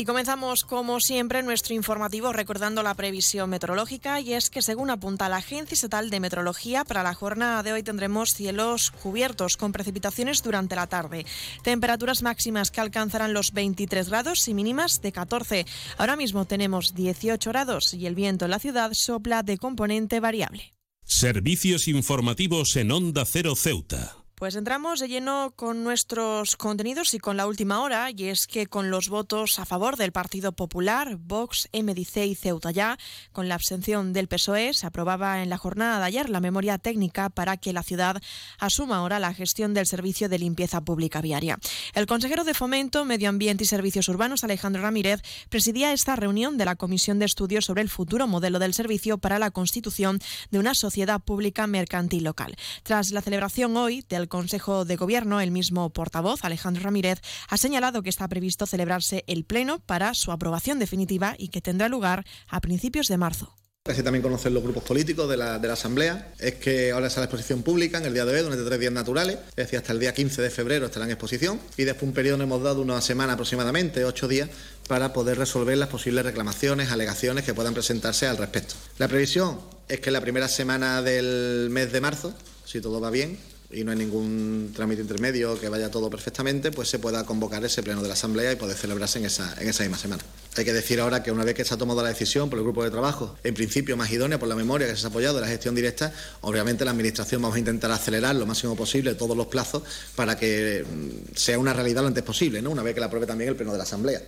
Y 0.00 0.06
comenzamos, 0.06 0.64
como 0.64 0.98
siempre, 0.98 1.42
nuestro 1.42 1.74
informativo 1.74 2.32
recordando 2.32 2.82
la 2.82 2.94
previsión 2.94 3.50
meteorológica 3.50 4.18
y 4.18 4.32
es 4.32 4.48
que, 4.48 4.62
según 4.62 4.88
apunta 4.88 5.28
la 5.28 5.36
Agencia 5.36 5.74
Estatal 5.74 6.08
de 6.08 6.20
Meteorología, 6.20 6.86
para 6.86 7.02
la 7.02 7.12
jornada 7.12 7.62
de 7.62 7.74
hoy 7.74 7.82
tendremos 7.82 8.32
cielos 8.32 8.92
cubiertos 8.92 9.58
con 9.58 9.72
precipitaciones 9.72 10.42
durante 10.42 10.74
la 10.74 10.86
tarde. 10.86 11.26
Temperaturas 11.62 12.22
máximas 12.22 12.70
que 12.70 12.80
alcanzarán 12.80 13.34
los 13.34 13.52
23 13.52 14.08
grados 14.08 14.48
y 14.48 14.54
mínimas 14.54 15.02
de 15.02 15.12
14. 15.12 15.66
Ahora 15.98 16.16
mismo 16.16 16.46
tenemos 16.46 16.94
18 16.94 17.50
grados 17.50 17.92
y 17.92 18.06
el 18.06 18.14
viento 18.14 18.46
en 18.46 18.52
la 18.52 18.58
ciudad 18.58 18.94
sopla 18.94 19.42
de 19.42 19.58
componente 19.58 20.18
variable. 20.18 20.72
Servicios 21.04 21.88
informativos 21.88 22.74
en 22.76 22.90
Onda 22.90 23.26
Cero 23.26 23.54
Ceuta. 23.54 24.19
Pues 24.40 24.56
entramos 24.56 25.00
de 25.00 25.08
lleno 25.08 25.52
con 25.54 25.84
nuestros 25.84 26.56
contenidos 26.56 27.12
y 27.12 27.18
con 27.18 27.36
la 27.36 27.46
última 27.46 27.82
hora, 27.82 28.10
y 28.10 28.28
es 28.28 28.46
que 28.46 28.66
con 28.66 28.90
los 28.90 29.10
votos 29.10 29.58
a 29.58 29.66
favor 29.66 29.98
del 29.98 30.12
Partido 30.12 30.52
Popular, 30.52 31.16
Vox, 31.16 31.68
MDC 31.74 32.24
y 32.24 32.34
Ceuta 32.34 32.70
ya, 32.70 32.96
con 33.32 33.50
la 33.50 33.56
abstención 33.56 34.14
del 34.14 34.28
PSOE, 34.28 34.72
se 34.72 34.86
aprobaba 34.86 35.42
en 35.42 35.50
la 35.50 35.58
jornada 35.58 35.98
de 35.98 36.06
ayer 36.06 36.30
la 36.30 36.40
memoria 36.40 36.78
técnica 36.78 37.28
para 37.28 37.58
que 37.58 37.74
la 37.74 37.82
ciudad 37.82 38.16
asuma 38.58 38.96
ahora 38.96 39.18
la 39.18 39.34
gestión 39.34 39.74
del 39.74 39.86
servicio 39.86 40.30
de 40.30 40.38
limpieza 40.38 40.80
pública 40.80 41.20
viaria. 41.20 41.58
El 41.92 42.06
consejero 42.06 42.44
de 42.44 42.54
Fomento, 42.54 43.04
Medio 43.04 43.28
Ambiente 43.28 43.64
y 43.64 43.66
Servicios 43.66 44.08
Urbanos, 44.08 44.42
Alejandro 44.42 44.80
Ramírez, 44.80 45.20
presidía 45.50 45.92
esta 45.92 46.16
reunión 46.16 46.56
de 46.56 46.64
la 46.64 46.76
Comisión 46.76 47.18
de 47.18 47.26
Estudios 47.26 47.66
sobre 47.66 47.82
el 47.82 47.90
futuro 47.90 48.26
modelo 48.26 48.58
del 48.58 48.72
servicio 48.72 49.18
para 49.18 49.38
la 49.38 49.50
constitución 49.50 50.18
de 50.50 50.58
una 50.58 50.72
sociedad 50.74 51.20
pública 51.20 51.66
mercantil 51.66 52.24
local. 52.24 52.56
Tras 52.84 53.10
la 53.10 53.20
celebración 53.20 53.76
hoy 53.76 54.02
del 54.08 54.29
Consejo 54.30 54.86
de 54.86 54.96
Gobierno, 54.96 55.42
el 55.42 55.50
mismo 55.50 55.90
portavoz, 55.90 56.42
Alejandro 56.42 56.84
Ramírez, 56.84 57.20
ha 57.50 57.58
señalado 57.58 58.02
que 58.02 58.08
está 58.08 58.26
previsto 58.28 58.64
celebrarse 58.64 59.24
el 59.26 59.44
Pleno 59.44 59.80
para 59.80 60.14
su 60.14 60.32
aprobación 60.32 60.78
definitiva 60.78 61.34
y 61.36 61.48
que 61.48 61.60
tendrá 61.60 61.90
lugar 61.90 62.24
a 62.48 62.62
principios 62.62 63.08
de 63.08 63.18
marzo. 63.18 63.54
Así 63.86 64.02
también 64.02 64.22
conocen 64.22 64.52
los 64.52 64.62
grupos 64.62 64.84
políticos 64.84 65.28
de 65.28 65.38
la, 65.38 65.58
de 65.58 65.66
la 65.66 65.72
Asamblea. 65.72 66.34
Es 66.38 66.56
que 66.56 66.92
ahora 66.92 67.06
está 67.06 67.20
la 67.20 67.24
exposición 67.24 67.62
pública 67.62 67.96
en 67.96 68.04
el 68.04 68.12
día 68.12 68.26
de 68.26 68.34
hoy, 68.34 68.42
durante 68.42 68.62
tres 68.62 68.78
días 68.78 68.92
naturales. 68.92 69.38
Es 69.50 69.56
decir, 69.56 69.78
hasta 69.78 69.92
el 69.92 70.00
día 70.00 70.12
15 70.12 70.42
de 70.42 70.50
febrero 70.50 70.86
estará 70.86 71.06
en 71.06 71.12
exposición. 71.12 71.58
Y 71.78 71.84
después 71.84 72.04
un 72.04 72.12
periodo 72.12 72.42
hemos 72.42 72.62
dado 72.62 72.82
una 72.82 73.00
semana 73.00 73.32
aproximadamente, 73.32 74.04
ocho 74.04 74.28
días, 74.28 74.50
para 74.86 75.14
poder 75.14 75.38
resolver 75.38 75.78
las 75.78 75.88
posibles 75.88 76.24
reclamaciones, 76.26 76.90
alegaciones 76.90 77.44
que 77.44 77.54
puedan 77.54 77.72
presentarse 77.72 78.26
al 78.26 78.36
respecto. 78.36 78.74
La 78.98 79.08
previsión 79.08 79.58
es 79.88 80.00
que 80.00 80.10
la 80.10 80.20
primera 80.20 80.46
semana 80.46 81.00
del 81.00 81.68
mes 81.70 81.90
de 81.90 82.00
marzo, 82.02 82.34
si 82.66 82.82
todo 82.82 83.00
va 83.00 83.10
bien, 83.10 83.38
y 83.72 83.84
no 83.84 83.92
hay 83.92 83.98
ningún 83.98 84.72
trámite 84.74 85.02
intermedio, 85.02 85.58
que 85.58 85.68
vaya 85.68 85.90
todo 85.90 86.10
perfectamente, 86.10 86.72
pues 86.72 86.88
se 86.88 86.98
pueda 86.98 87.24
convocar 87.24 87.64
ese 87.64 87.82
pleno 87.82 88.02
de 88.02 88.08
la 88.08 88.14
Asamblea 88.14 88.52
y 88.52 88.56
poder 88.56 88.76
celebrarse 88.76 89.18
en 89.18 89.26
esa, 89.26 89.54
en 89.60 89.68
esa 89.68 89.84
misma 89.84 89.98
semana. 89.98 90.22
Hay 90.56 90.64
que 90.64 90.72
decir 90.72 91.00
ahora 91.00 91.22
que 91.22 91.30
una 91.30 91.44
vez 91.44 91.54
que 91.54 91.64
se 91.64 91.72
ha 91.74 91.76
tomado 91.76 92.02
la 92.02 92.08
decisión 92.08 92.50
por 92.50 92.58
el 92.58 92.64
grupo 92.64 92.82
de 92.82 92.90
trabajo, 92.90 93.36
en 93.44 93.54
principio 93.54 93.96
más 93.96 94.10
idónea 94.10 94.38
por 94.38 94.48
la 94.48 94.56
memoria 94.56 94.88
que 94.88 94.96
se 94.96 95.06
ha 95.06 95.10
apoyado 95.10 95.36
de 95.36 95.42
la 95.42 95.46
gestión 95.46 95.74
directa, 95.74 96.12
obviamente 96.40 96.84
la 96.84 96.90
Administración 96.90 97.42
vamos 97.42 97.56
a 97.56 97.58
intentar 97.60 97.92
acelerar 97.92 98.34
lo 98.34 98.46
máximo 98.46 98.74
posible 98.74 99.14
todos 99.14 99.36
los 99.36 99.46
plazos 99.46 99.84
para 100.16 100.36
que 100.36 100.84
mm, 100.84 101.36
sea 101.36 101.58
una 101.58 101.72
realidad 101.72 102.02
lo 102.02 102.08
antes 102.08 102.24
posible, 102.24 102.60
¿no? 102.60 102.70
una 102.70 102.82
vez 102.82 102.94
que 102.94 103.00
la 103.00 103.06
apruebe 103.06 103.26
también 103.26 103.50
el 103.50 103.56
pleno 103.56 103.72
de 103.72 103.78
la 103.78 103.84
Asamblea. 103.84 104.20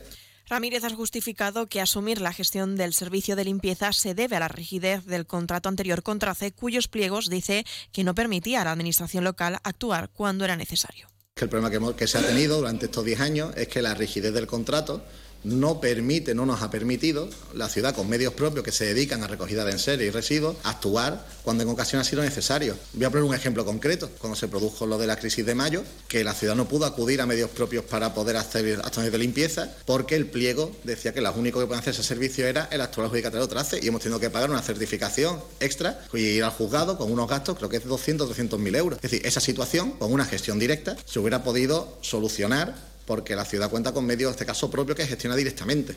Ramírez 0.53 0.85
ha 0.85 0.91
justificado 0.91 1.66
que 1.66 1.81
asumir 1.81 2.20
la 2.20 2.31
gestión 2.31 2.77
del 2.77 2.93
servicio 2.93 3.37
de 3.37 3.47
limpieza 3.47 3.91
se 3.95 4.12
debe 4.12 4.37
a 4.37 4.41
la 4.41 4.49
rigidez 4.49 5.07
del 5.07 5.24
contrato 5.24 5.70
anterior 5.70 6.03
con 6.03 6.19
Trace, 6.19 6.53
cuyos 6.53 6.89
pliegos 6.89 7.31
dice 7.31 7.65
que 7.91 8.05
no 8.05 8.15
permitía 8.15 8.61
a 8.61 8.65
la 8.66 8.73
Administración 8.73 9.24
local 9.24 9.61
actuar 9.65 10.11
cuando 10.11 10.45
era 10.45 10.55
necesario. 10.55 11.09
El 11.37 11.49
problema 11.49 11.70
que, 11.70 11.97
que 11.97 12.07
se 12.07 12.19
ha 12.19 12.27
tenido 12.27 12.59
durante 12.59 12.85
estos 12.85 13.03
10 13.03 13.20
años 13.20 13.57
es 13.57 13.69
que 13.69 13.81
la 13.81 13.95
rigidez 13.95 14.35
del 14.35 14.47
contrato 14.47 15.03
no 15.44 15.81
permite, 15.81 16.35
no 16.35 16.47
nos 16.47 16.62
ha 16.62 16.70
permitido 16.70 17.28
la 17.55 17.69
ciudad 17.69 17.94
con 17.94 18.09
medios 18.09 18.35
propios 18.35 18.64
que 18.64 18.73
se 18.73 18.85
dedican 18.86 19.23
a 19.23 19.27
recogida 19.27 19.64
de 19.64 19.73
enseres 19.73 20.06
y 20.06 20.10
residuos 20.10 20.56
actuar 20.64 21.27
cuando 21.43 21.62
en 21.62 21.69
ocasiones 21.69 22.06
ha 22.06 22.10
sido 22.10 22.23
necesario. 22.23 22.77
Voy 22.93 23.05
a 23.05 23.10
poner 23.10 23.24
un 23.24 23.35
ejemplo 23.35 23.64
concreto. 23.64 24.10
Cuando 24.19 24.36
se 24.36 24.48
produjo 24.48 24.86
lo 24.86 24.98
de 24.98 25.06
la 25.06 25.16
crisis 25.16 25.44
de 25.44 25.55
mayo, 25.55 25.82
que 26.09 26.24
la 26.24 26.35
ciudad 26.35 26.55
no 26.55 26.69
pudo 26.69 26.86
acudir 26.86 27.20
a 27.20 27.27
medios 27.27 27.51
propios 27.51 27.85
para 27.85 28.14
poder 28.14 28.36
hacer 28.36 28.81
acciones 28.85 29.12
de 29.12 29.19
limpieza, 29.19 29.74
porque 29.85 30.14
el 30.14 30.27
pliego 30.27 30.73
decía 30.85 31.12
que 31.12 31.20
lo 31.20 31.32
único 31.32 31.60
que 31.60 31.66
pueden 31.66 31.81
hacer 31.81 31.94
ese 31.94 32.02
servicio 32.02 32.47
era 32.47 32.69
el 32.70 32.81
actual 32.81 33.06
adjudicatario 33.06 33.48
Trace 33.48 33.81
y 33.82 33.89
hemos 33.89 34.02
tenido 34.02 34.20
que 34.20 34.31
pagar 34.31 34.51
una 34.51 34.62
certificación 34.62 35.40
extra 35.60 36.01
y 36.12 36.19
ir 36.19 36.44
al 36.44 36.51
juzgado 36.51 36.97
con 36.97 37.10
unos 37.10 37.28
gastos, 37.28 37.56
creo 37.56 37.69
que 37.69 37.78
es 37.78 37.82
de 37.82 37.89
200, 37.89 38.28
300 38.28 38.60
mil 38.60 38.74
euros. 38.74 38.98
Es 39.02 39.10
decir, 39.10 39.27
esa 39.27 39.40
situación, 39.40 39.93
con 39.93 40.12
una 40.12 40.24
gestión 40.24 40.59
directa, 40.59 40.97
se 41.05 41.19
hubiera 41.19 41.43
podido 41.43 41.98
solucionar 42.01 42.91
porque 43.07 43.37
la 43.37 43.45
ciudad 43.45 43.70
cuenta 43.70 43.93
con 43.93 44.05
medios, 44.05 44.29
en 44.29 44.35
este 44.35 44.47
caso 44.47 44.70
propio, 44.70 44.95
que 44.95 45.07
gestiona 45.07 45.37
directamente. 45.37 45.97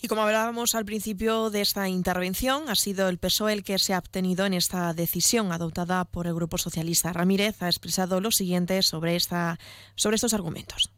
Y 0.00 0.08
como 0.08 0.22
hablábamos 0.22 0.74
al 0.74 0.84
principio 0.84 1.50
de 1.50 1.60
esta 1.60 1.88
intervención, 1.88 2.68
ha 2.68 2.74
sido 2.74 3.08
el 3.08 3.18
PSOE 3.18 3.52
el 3.52 3.64
que 3.64 3.78
se 3.78 3.94
ha 3.94 3.98
obtenido 3.98 4.46
en 4.46 4.54
esta 4.54 4.92
decisión 4.94 5.52
adoptada 5.52 6.04
por 6.04 6.26
el 6.26 6.34
Grupo 6.34 6.58
Socialista. 6.58 7.12
Ramírez 7.12 7.62
ha 7.62 7.68
expresado 7.68 8.20
lo 8.20 8.30
siguiente 8.30 8.82
sobre, 8.82 9.18
sobre 9.20 10.14
estos 10.14 10.34
argumentos. 10.34 10.90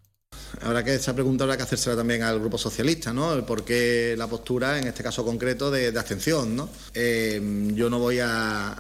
Habrá 0.62 0.84
que 0.84 0.94
esa 0.94 1.14
pregunta 1.14 1.44
habrá 1.44 1.56
que 1.56 1.62
hacérsela 1.62 1.96
también 1.96 2.22
al 2.22 2.40
Grupo 2.40 2.58
Socialista, 2.58 3.12
¿no? 3.12 3.32
El 3.32 3.44
por 3.44 3.64
qué 3.64 4.14
la 4.16 4.26
postura, 4.26 4.78
en 4.78 4.86
este 4.86 5.02
caso 5.02 5.24
concreto, 5.24 5.70
de, 5.70 5.88
abstención, 5.98 6.56
¿no? 6.56 6.68
Eh, 6.94 7.40
yo 7.74 7.88
no 7.88 7.98
voy 7.98 8.18
a, 8.22 8.76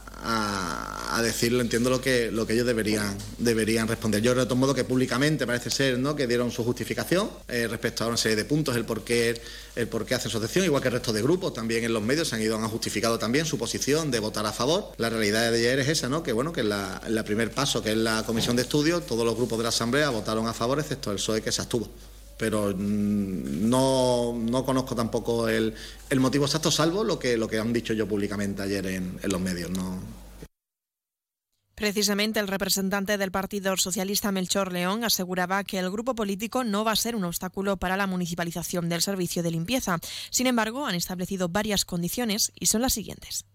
decirlo, 1.22 1.60
entiendo 1.60 1.90
lo 1.90 2.00
que, 2.00 2.30
lo 2.30 2.46
que 2.46 2.54
ellos 2.54 2.66
deberían, 2.66 3.16
deberían 3.38 3.86
responder. 3.86 4.22
Yo, 4.22 4.34
de 4.34 4.44
todo 4.44 4.56
modo, 4.56 4.74
que 4.74 4.84
públicamente 4.84 5.46
parece 5.46 5.70
ser, 5.70 5.98
¿no? 5.98 6.16
Que 6.16 6.26
dieron 6.26 6.50
su 6.50 6.64
justificación 6.64 7.30
eh, 7.48 7.66
respecto 7.68 8.04
a 8.04 8.08
una 8.08 8.16
serie 8.16 8.36
de 8.36 8.44
puntos, 8.44 8.74
el 8.76 8.84
por 8.84 9.04
qué, 9.04 9.40
el 9.76 9.88
por 9.88 10.04
qué 10.04 10.14
hacen 10.14 10.30
su 10.30 10.40
igual 10.60 10.82
que 10.82 10.88
el 10.88 10.94
resto 10.94 11.12
de 11.12 11.22
grupos, 11.22 11.54
también 11.54 11.84
en 11.84 11.92
los 11.92 12.02
medios 12.02 12.28
se 12.28 12.36
han 12.36 12.42
ido, 12.42 12.56
han 12.56 12.68
justificado 12.68 13.18
también 13.18 13.46
su 13.46 13.58
posición 13.58 14.10
de 14.10 14.18
votar 14.18 14.46
a 14.46 14.52
favor. 14.52 14.92
La 14.98 15.10
realidad 15.10 15.50
de 15.50 15.58
ayer 15.58 15.78
es 15.78 15.88
esa, 15.88 16.08
¿no? 16.08 16.22
Que, 16.22 16.32
bueno, 16.32 16.52
que 16.52 16.60
en 16.60 16.68
la, 16.68 17.24
primer 17.24 17.50
paso, 17.52 17.82
que 17.82 17.92
es 17.92 17.96
la 17.96 18.24
comisión 18.24 18.56
de 18.56 18.62
estudio, 18.62 19.00
todos 19.00 19.24
los 19.24 19.36
grupos 19.36 19.58
de 19.58 19.62
la 19.64 19.68
Asamblea 19.68 20.10
votaron 20.10 20.46
a 20.46 20.52
favor, 20.52 20.78
excepto 20.78 21.10
el 21.10 21.16
PSOE 21.16 21.42
que 21.42 21.52
se 21.52 21.62
abstuvo 21.62 21.88
pero 22.36 22.72
no, 22.74 24.32
no 24.34 24.64
conozco 24.64 24.94
tampoco 24.94 25.46
el, 25.46 25.74
el, 26.08 26.20
motivo 26.20 26.46
exacto, 26.46 26.70
salvo 26.70 27.04
lo 27.04 27.18
que, 27.18 27.36
lo 27.36 27.46
que 27.46 27.58
han 27.58 27.70
dicho 27.70 27.92
yo 27.92 28.08
públicamente 28.08 28.62
ayer 28.62 28.86
en, 28.86 29.18
en 29.22 29.30
los 29.30 29.42
medios. 29.42 29.70
No. 29.70 30.00
Precisamente 31.80 32.38
el 32.40 32.46
representante 32.46 33.16
del 33.16 33.30
Partido 33.30 33.74
Socialista 33.78 34.30
Melchor 34.30 34.70
León 34.70 35.02
aseguraba 35.02 35.64
que 35.64 35.78
el 35.78 35.90
grupo 35.90 36.14
político 36.14 36.62
no 36.62 36.84
va 36.84 36.92
a 36.92 36.96
ser 36.96 37.16
un 37.16 37.24
obstáculo 37.24 37.78
para 37.78 37.96
la 37.96 38.06
municipalización 38.06 38.90
del 38.90 39.00
servicio 39.00 39.42
de 39.42 39.50
limpieza. 39.50 39.96
Sin 40.28 40.46
embargo, 40.46 40.84
han 40.84 40.94
establecido 40.94 41.48
varias 41.48 41.86
condiciones 41.86 42.52
y 42.60 42.66
son 42.66 42.82
las 42.82 42.92
siguientes. 42.92 43.46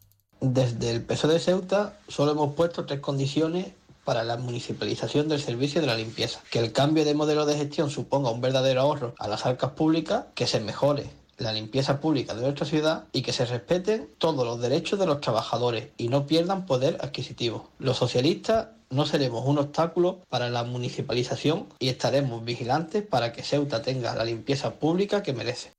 Desde 0.42 0.90
el 0.90 1.04
PSOE 1.04 1.34
de 1.34 1.40
Ceuta 1.40 2.00
solo 2.08 2.32
hemos 2.32 2.56
puesto 2.56 2.88
tres 2.88 3.00
condiciones 3.00 3.68
para 4.04 4.24
la 4.24 4.38
municipalización 4.38 5.30
del 5.30 5.40
servicio 5.40 5.80
de 5.80 5.86
la 5.86 5.96
limpieza. 5.96 6.42
Que 6.50 6.58
el 6.58 6.72
cambio 6.72 7.06
de 7.06 7.14
modelo 7.14 7.46
de 7.46 7.56
gestión 7.56 7.92
suponga 7.92 8.32
un 8.32 8.42
verdadero 8.42 8.82
ahorro 8.82 9.14
a 9.20 9.28
las 9.28 9.46
arcas 9.46 9.74
públicas, 9.74 10.26
que 10.34 10.48
se 10.48 10.60
mejore 10.62 11.12
la 11.38 11.52
limpieza 11.52 12.00
pública 12.00 12.34
de 12.34 12.42
nuestra 12.42 12.66
ciudad 12.66 13.06
y 13.12 13.22
que 13.22 13.34
se 13.34 13.46
respeten 13.46 14.10
todos 14.18 14.46
los 14.46 14.62
derechos 14.62 15.00
de 15.00 15.06
los 15.06 15.22
trabajadores 15.22 15.90
y 15.98 16.08
no 16.08 16.26
pierdan 16.26 16.66
poder 16.66 16.98
adquisitivo. 17.02 17.70
Los 17.80 17.98
socialistas 17.98 18.68
no 18.90 19.06
seremos 19.06 19.46
un 19.46 19.58
obstáculo 19.58 20.22
para 20.30 20.50
la 20.50 20.64
municipalización 20.64 21.68
y 21.80 21.90
estaremos 21.90 22.46
vigilantes 22.46 23.04
para 23.04 23.34
que 23.34 23.44
Ceuta 23.44 23.82
tenga 23.82 24.16
la 24.16 24.24
limpieza 24.24 24.76
pública 24.76 25.24
que 25.24 25.34
merece. 25.34 25.75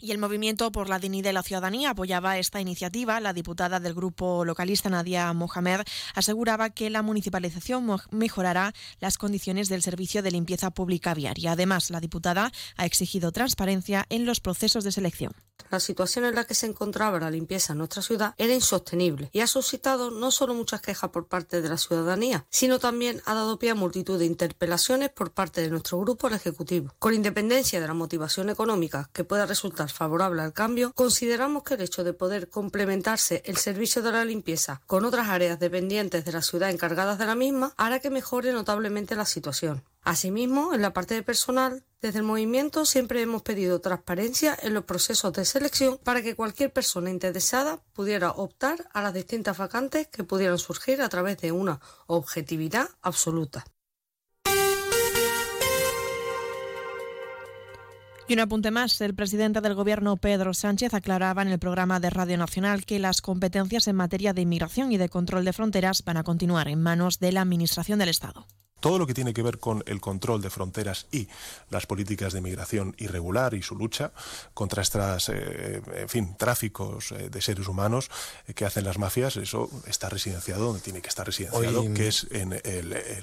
Y 0.00 0.12
el 0.12 0.18
Movimiento 0.18 0.72
por 0.72 0.88
la 0.88 0.98
Dignidad 0.98 1.30
de 1.30 1.32
la 1.34 1.42
Ciudadanía 1.42 1.90
apoyaba 1.90 2.38
esta 2.38 2.60
iniciativa. 2.60 3.20
La 3.20 3.32
diputada 3.32 3.80
del 3.80 3.94
grupo 3.94 4.44
localista 4.44 4.88
Nadia 4.88 5.32
Mohamed 5.32 5.82
aseguraba 6.14 6.70
que 6.70 6.88
la 6.88 7.02
municipalización 7.02 7.86
mejorará 8.10 8.72
las 8.98 9.18
condiciones 9.18 9.68
del 9.68 9.82
servicio 9.82 10.22
de 10.22 10.30
limpieza 10.30 10.70
pública 10.70 11.12
viaria. 11.12 11.52
Además, 11.52 11.90
la 11.90 12.00
diputada 12.00 12.50
ha 12.76 12.86
exigido 12.86 13.30
transparencia 13.30 14.06
en 14.08 14.24
los 14.24 14.40
procesos 14.40 14.84
de 14.84 14.92
selección. 14.92 15.32
La 15.70 15.80
situación 15.80 16.24
en 16.24 16.34
la 16.34 16.44
que 16.44 16.54
se 16.54 16.66
encontraba 16.66 17.20
la 17.20 17.30
limpieza 17.30 17.72
en 17.72 17.78
nuestra 17.78 18.02
ciudad 18.02 18.34
era 18.38 18.54
insostenible 18.54 19.30
y 19.32 19.40
ha 19.40 19.46
suscitado 19.46 20.10
no 20.10 20.30
solo 20.30 20.54
muchas 20.54 20.80
quejas 20.80 21.10
por 21.10 21.26
parte 21.26 21.60
de 21.60 21.68
la 21.68 21.76
ciudadanía, 21.76 22.46
sino 22.50 22.78
también 22.78 23.22
ha 23.26 23.34
dado 23.34 23.58
pie 23.58 23.70
a 23.70 23.74
multitud 23.74 24.18
de 24.18 24.26
interpelaciones 24.26 25.10
por 25.10 25.32
parte 25.32 25.60
de 25.60 25.70
nuestro 25.70 25.98
grupo 25.98 26.26
al 26.26 26.34
Ejecutivo. 26.34 26.94
Con 26.98 27.14
independencia 27.14 27.80
de 27.80 27.86
la 27.86 27.94
motivación 27.94 28.50
económica 28.50 29.10
que 29.12 29.24
pueda 29.24 29.46
resultar 29.46 29.90
favorable 29.90 30.42
al 30.42 30.52
cambio, 30.52 30.92
consideramos 30.94 31.62
que 31.62 31.74
el 31.74 31.82
hecho 31.82 32.04
de 32.04 32.12
poder 32.12 32.48
complementarse 32.48 33.42
el 33.44 33.56
servicio 33.56 34.02
de 34.02 34.12
la 34.12 34.24
limpieza 34.24 34.80
con 34.86 35.04
otras 35.04 35.28
áreas 35.28 35.58
dependientes 35.58 36.24
de 36.24 36.32
la 36.32 36.42
ciudad 36.42 36.70
encargadas 36.70 37.18
de 37.18 37.26
la 37.26 37.34
misma 37.34 37.74
hará 37.76 38.00
que 38.00 38.10
mejore 38.10 38.52
notablemente 38.52 39.16
la 39.16 39.26
situación. 39.26 39.82
Asimismo, 40.02 40.72
en 40.72 40.80
la 40.80 40.92
parte 40.92 41.14
de 41.14 41.22
personal, 41.22 41.84
desde 42.00 42.20
el 42.20 42.24
movimiento 42.24 42.86
siempre 42.86 43.20
hemos 43.20 43.42
pedido 43.42 43.80
transparencia 43.80 44.56
en 44.62 44.72
los 44.72 44.84
procesos 44.84 45.32
de 45.34 45.44
selección 45.44 45.98
para 46.02 46.22
que 46.22 46.34
cualquier 46.34 46.72
persona 46.72 47.10
interesada 47.10 47.82
pudiera 47.92 48.30
optar 48.30 48.88
a 48.94 49.02
las 49.02 49.12
distintas 49.12 49.58
vacantes 49.58 50.08
que 50.08 50.24
pudieran 50.24 50.58
surgir 50.58 51.02
a 51.02 51.10
través 51.10 51.38
de 51.38 51.52
una 51.52 51.80
objetividad 52.06 52.88
absoluta. 53.02 53.64
Y 58.26 58.34
un 58.34 58.40
apunte 58.40 58.70
más, 58.70 59.00
el 59.00 59.16
presidente 59.16 59.60
del 59.60 59.74
Gobierno, 59.74 60.16
Pedro 60.16 60.54
Sánchez, 60.54 60.94
aclaraba 60.94 61.42
en 61.42 61.48
el 61.48 61.58
programa 61.58 61.98
de 61.98 62.10
Radio 62.10 62.38
Nacional 62.38 62.86
que 62.86 63.00
las 63.00 63.20
competencias 63.20 63.88
en 63.88 63.96
materia 63.96 64.32
de 64.32 64.42
inmigración 64.42 64.92
y 64.92 64.98
de 64.98 65.08
control 65.08 65.44
de 65.44 65.52
fronteras 65.52 66.04
van 66.04 66.16
a 66.16 66.22
continuar 66.22 66.68
en 66.68 66.80
manos 66.80 67.18
de 67.18 67.32
la 67.32 67.40
Administración 67.40 67.98
del 67.98 68.08
Estado. 68.08 68.46
Todo 68.80 68.98
lo 68.98 69.06
que 69.06 69.14
tiene 69.14 69.32
que 69.32 69.42
ver 69.42 69.58
con 69.58 69.82
el 69.86 70.00
control 70.00 70.42
de 70.42 70.50
fronteras 70.50 71.06
y 71.12 71.28
las 71.70 71.86
políticas 71.86 72.32
de 72.32 72.40
migración 72.40 72.94
irregular 72.98 73.54
y 73.54 73.62
su 73.62 73.76
lucha 73.76 74.12
contra 74.54 74.82
estos, 74.82 75.28
eh, 75.28 75.82
en 75.94 76.08
fin, 76.08 76.36
tráficos 76.36 77.12
eh, 77.12 77.30
de 77.30 77.40
seres 77.40 77.68
humanos 77.68 78.10
eh, 78.46 78.54
que 78.54 78.64
hacen 78.64 78.84
las 78.84 78.98
mafias, 78.98 79.36
eso 79.36 79.70
está 79.86 80.08
residenciado 80.08 80.66
donde 80.66 80.80
tiene 80.80 81.00
que 81.00 81.08
estar 81.08 81.26
residenciado, 81.26 81.92
que 81.94 82.08
es 82.08 82.26
en 82.30 82.50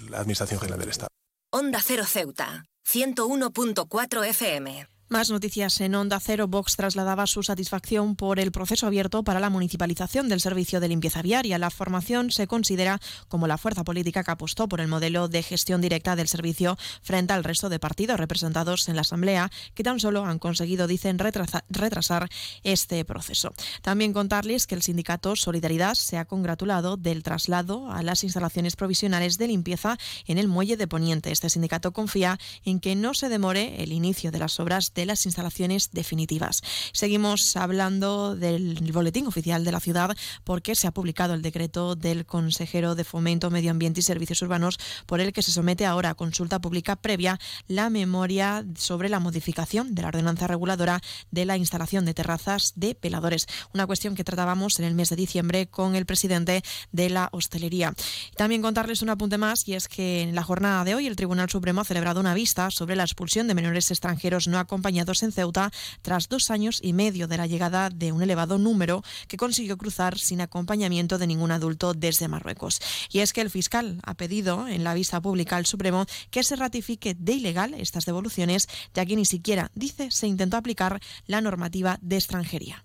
la 0.10 0.20
Administración 0.20 0.60
General 0.60 0.80
del 0.80 0.90
Estado. 0.90 1.10
Onda 1.52 1.82
Cero 1.82 2.06
Ceuta, 2.06 2.66
101.4 2.86 4.26
FM. 4.28 4.97
Más 5.10 5.30
noticias 5.30 5.80
en 5.80 5.96
Onda 5.96 6.20
Cero. 6.20 6.50
Vox 6.50 6.76
trasladaba 6.76 7.28
su 7.28 7.42
satisfacción 7.42 8.18
por 8.18 8.42
el 8.42 8.52
proceso 8.52 8.88
abierto 8.88 9.24
para 9.24 9.40
la 9.40 9.50
municipalización 9.50 10.28
del 10.28 10.42
servicio 10.42 10.82
de 10.82 10.90
limpieza 10.90 11.22
viaria. 11.22 11.58
La 11.58 11.70
formación 11.70 12.30
se 12.30 12.46
considera 12.46 13.00
como 13.30 13.48
la 13.48 13.58
fuerza 13.58 13.86
política 13.86 14.26
que 14.26 14.32
apostó 14.32 14.68
por 14.68 14.82
el 14.82 14.90
modelo 14.90 15.30
de 15.30 15.44
gestión 15.44 15.80
directa 15.80 16.18
del 16.18 16.28
servicio 16.28 16.78
frente 17.02 17.32
al 17.32 17.46
resto 17.46 17.70
de 17.70 17.80
partidos 17.80 18.20
representados 18.20 18.90
en 18.90 18.96
la 18.96 19.02
Asamblea, 19.02 19.50
que 19.76 19.84
tan 19.84 20.02
solo 20.02 20.26
han 20.26 20.40
conseguido, 20.40 20.88
dicen, 20.88 21.20
retrasar 21.20 22.30
este 22.64 23.06
proceso. 23.06 23.54
También 23.82 24.12
contarles 24.12 24.68
que 24.68 24.76
el 24.76 24.82
sindicato 24.82 25.38
Solidaridad 25.38 25.96
se 25.96 26.18
ha 26.18 26.26
congratulado 26.26 26.98
del 26.98 27.24
traslado 27.24 27.90
a 27.94 28.04
las 28.04 28.26
instalaciones 28.26 28.76
provisionales 28.76 29.38
de 29.38 29.48
limpieza 29.48 29.98
en 30.26 30.38
el 30.38 30.50
muelle 30.50 30.76
de 30.76 30.88
Poniente. 30.88 31.32
Este 31.32 31.50
sindicato 31.50 31.94
confía 31.94 32.38
en 32.66 32.82
que 32.82 32.98
no 32.98 33.14
se 33.14 33.30
demore 33.30 33.82
el 33.82 33.94
inicio 33.94 34.32
de 34.32 34.40
las 34.40 34.60
obras 34.60 34.97
de 34.98 35.06
las 35.06 35.28
instalaciones 35.28 35.92
definitivas. 35.92 36.64
Seguimos 36.92 37.56
hablando 37.56 38.36
del 38.36 38.92
boletín 38.92 39.28
oficial 39.28 39.64
de 39.64 39.72
la 39.72 39.80
ciudad 39.80 40.18
porque 40.44 40.74
se 40.74 40.88
ha 40.88 40.92
publicado 40.92 41.36
el 41.36 41.44
decreto 41.44 41.96
del 41.96 42.26
consejero 42.26 42.96
de 42.96 43.04
Fomento, 43.04 43.52
Medio 43.52 43.70
Ambiente 43.70 44.00
y 44.00 44.04
Servicios 44.04 44.42
Urbanos 44.42 44.80
por 45.06 45.22
el 45.22 45.34
que 45.34 45.44
se 45.44 45.52
somete 45.52 45.86
ahora 45.86 46.10
a 46.10 46.16
consulta 46.16 46.60
pública 46.60 46.96
previa 46.96 47.40
la 47.68 47.92
memoria 47.92 48.66
sobre 48.76 49.08
la 49.08 49.20
modificación 49.20 49.94
de 49.94 50.02
la 50.02 50.08
ordenanza 50.08 50.48
reguladora 50.48 51.00
de 51.30 51.46
la 51.46 51.58
instalación 51.58 52.04
de 52.06 52.16
terrazas 52.16 52.74
de 52.76 52.96
peladores, 52.96 53.46
una 53.76 53.86
cuestión 53.86 54.16
que 54.16 54.24
tratábamos 54.24 54.80
en 54.80 54.86
el 54.86 54.96
mes 54.96 55.10
de 55.10 55.16
diciembre 55.16 55.68
con 55.68 55.96
el 55.96 56.08
presidente 56.08 56.64
de 56.92 57.12
la 57.12 57.30
hostelería. 57.34 57.94
También 58.36 58.64
contarles 58.64 59.04
un 59.04 59.12
apunte 59.12 59.38
más 59.38 59.68
y 59.68 59.76
es 59.76 59.88
que 59.88 60.24
en 60.24 60.34
la 60.34 60.42
jornada 60.42 60.84
de 60.84 60.96
hoy 60.96 61.06
el 61.06 61.16
Tribunal 61.16 61.52
Supremo 61.52 61.82
ha 61.82 61.86
celebrado 61.86 62.20
una 62.20 62.34
vista 62.34 62.72
sobre 62.72 62.96
la 62.96 63.04
expulsión 63.04 63.48
de 63.48 63.54
menores 63.54 63.92
extranjeros 63.92 64.48
no 64.48 64.58
acompañados 64.58 64.87
en 64.88 65.32
Ceuta 65.32 65.72
tras 66.02 66.30
dos 66.30 66.50
años 66.50 66.80
y 66.82 66.94
medio 66.94 67.28
de 67.28 67.38
la 67.38 67.48
llegada 67.48 67.90
de 67.90 68.12
un 68.12 68.22
elevado 68.22 68.58
número 68.58 69.04
que 69.28 69.38
consiguió 69.38 69.78
cruzar 69.78 70.18
sin 70.18 70.42
acompañamiento 70.42 71.18
de 71.18 71.28
ningún 71.28 71.52
adulto 71.52 71.94
desde 71.94 72.28
Marruecos. 72.28 72.80
Y 73.12 73.20
es 73.20 73.34
que 73.34 73.42
el 73.42 73.50
fiscal 73.50 74.00
ha 74.04 74.14
pedido 74.14 74.68
en 74.68 74.84
la 74.84 74.94
vista 74.94 75.22
pública 75.22 75.58
al 75.58 75.66
Supremo 75.66 76.06
que 76.32 76.44
se 76.44 76.56
ratifique 76.56 77.16
de 77.18 77.34
ilegal 77.34 77.74
estas 77.74 78.06
devoluciones, 78.06 78.68
ya 78.94 79.06
que 79.06 79.16
ni 79.16 79.26
siquiera, 79.26 79.72
dice, 79.76 80.10
se 80.12 80.28
intentó 80.28 80.58
aplicar 80.58 81.00
la 81.26 81.42
normativa 81.42 81.98
de 82.02 82.16
extranjería. 82.16 82.84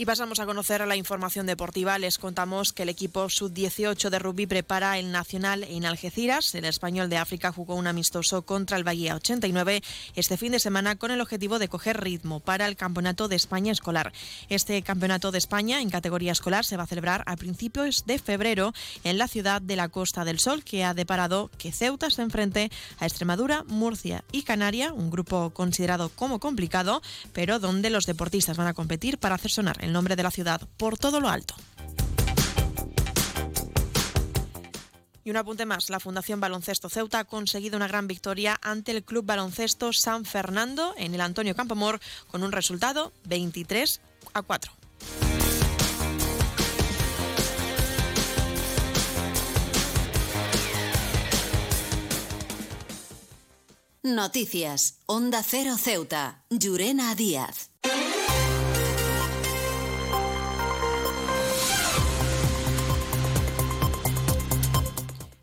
Y 0.00 0.06
pasamos 0.06 0.38
a 0.38 0.46
conocer 0.46 0.86
la 0.86 0.94
información 0.94 1.44
deportiva. 1.44 1.98
Les 1.98 2.18
contamos 2.18 2.72
que 2.72 2.84
el 2.84 2.88
equipo 2.88 3.28
sub-18 3.28 4.10
de 4.10 4.20
rugby 4.20 4.46
prepara 4.46 4.96
el 4.96 5.10
nacional 5.10 5.64
en 5.64 5.84
Algeciras. 5.84 6.54
El 6.54 6.66
español 6.66 7.10
de 7.10 7.16
África 7.16 7.50
jugó 7.50 7.74
un 7.74 7.88
amistoso 7.88 8.42
contra 8.42 8.76
el 8.76 8.84
Bahía 8.84 9.16
89 9.16 9.82
este 10.14 10.36
fin 10.36 10.52
de 10.52 10.60
semana 10.60 10.94
con 10.94 11.10
el 11.10 11.20
objetivo 11.20 11.58
de 11.58 11.66
coger 11.66 12.00
ritmo 12.00 12.38
para 12.38 12.68
el 12.68 12.76
Campeonato 12.76 13.26
de 13.26 13.34
España 13.34 13.72
escolar. 13.72 14.12
Este 14.48 14.80
Campeonato 14.82 15.32
de 15.32 15.38
España 15.38 15.80
en 15.80 15.90
categoría 15.90 16.30
escolar 16.30 16.64
se 16.64 16.76
va 16.76 16.84
a 16.84 16.86
celebrar 16.86 17.24
a 17.26 17.34
principios 17.34 18.06
de 18.06 18.20
febrero 18.20 18.74
en 19.02 19.18
la 19.18 19.26
ciudad 19.26 19.60
de 19.60 19.74
la 19.74 19.88
Costa 19.88 20.24
del 20.24 20.38
Sol, 20.38 20.62
que 20.62 20.84
ha 20.84 20.94
deparado 20.94 21.50
que 21.58 21.72
Ceuta 21.72 22.08
se 22.10 22.22
enfrente 22.22 22.70
a 23.00 23.06
Extremadura, 23.06 23.64
Murcia 23.66 24.22
y 24.30 24.42
Canaria, 24.42 24.92
un 24.92 25.10
grupo 25.10 25.50
considerado 25.50 26.08
como 26.10 26.38
complicado, 26.38 27.02
pero 27.32 27.58
donde 27.58 27.90
los 27.90 28.06
deportistas 28.06 28.56
van 28.56 28.68
a 28.68 28.74
competir 28.74 29.18
para 29.18 29.34
hacer 29.34 29.50
sonar 29.50 29.87
el 29.87 29.87
nombre 29.92 30.16
de 30.16 30.22
la 30.22 30.30
ciudad 30.30 30.60
por 30.76 30.98
todo 30.98 31.20
lo 31.20 31.28
alto. 31.28 31.54
Y 35.24 35.30
un 35.30 35.36
apunte 35.36 35.66
más, 35.66 35.90
la 35.90 36.00
Fundación 36.00 36.40
Baloncesto 36.40 36.88
Ceuta 36.88 37.18
ha 37.18 37.24
conseguido 37.24 37.76
una 37.76 37.86
gran 37.86 38.06
victoria 38.06 38.58
ante 38.62 38.92
el 38.92 39.04
Club 39.04 39.26
Baloncesto 39.26 39.92
San 39.92 40.24
Fernando 40.24 40.94
en 40.96 41.14
el 41.14 41.20
Antonio 41.20 41.54
Campomor 41.54 42.00
con 42.30 42.42
un 42.42 42.50
resultado 42.50 43.12
23 43.26 44.00
a 44.32 44.40
4. 44.40 44.72
Noticias. 54.02 55.00
Onda 55.06 55.42
Cero 55.42 55.76
Ceuta. 55.76 56.42
Llurena 56.48 57.14
Díaz. 57.14 57.70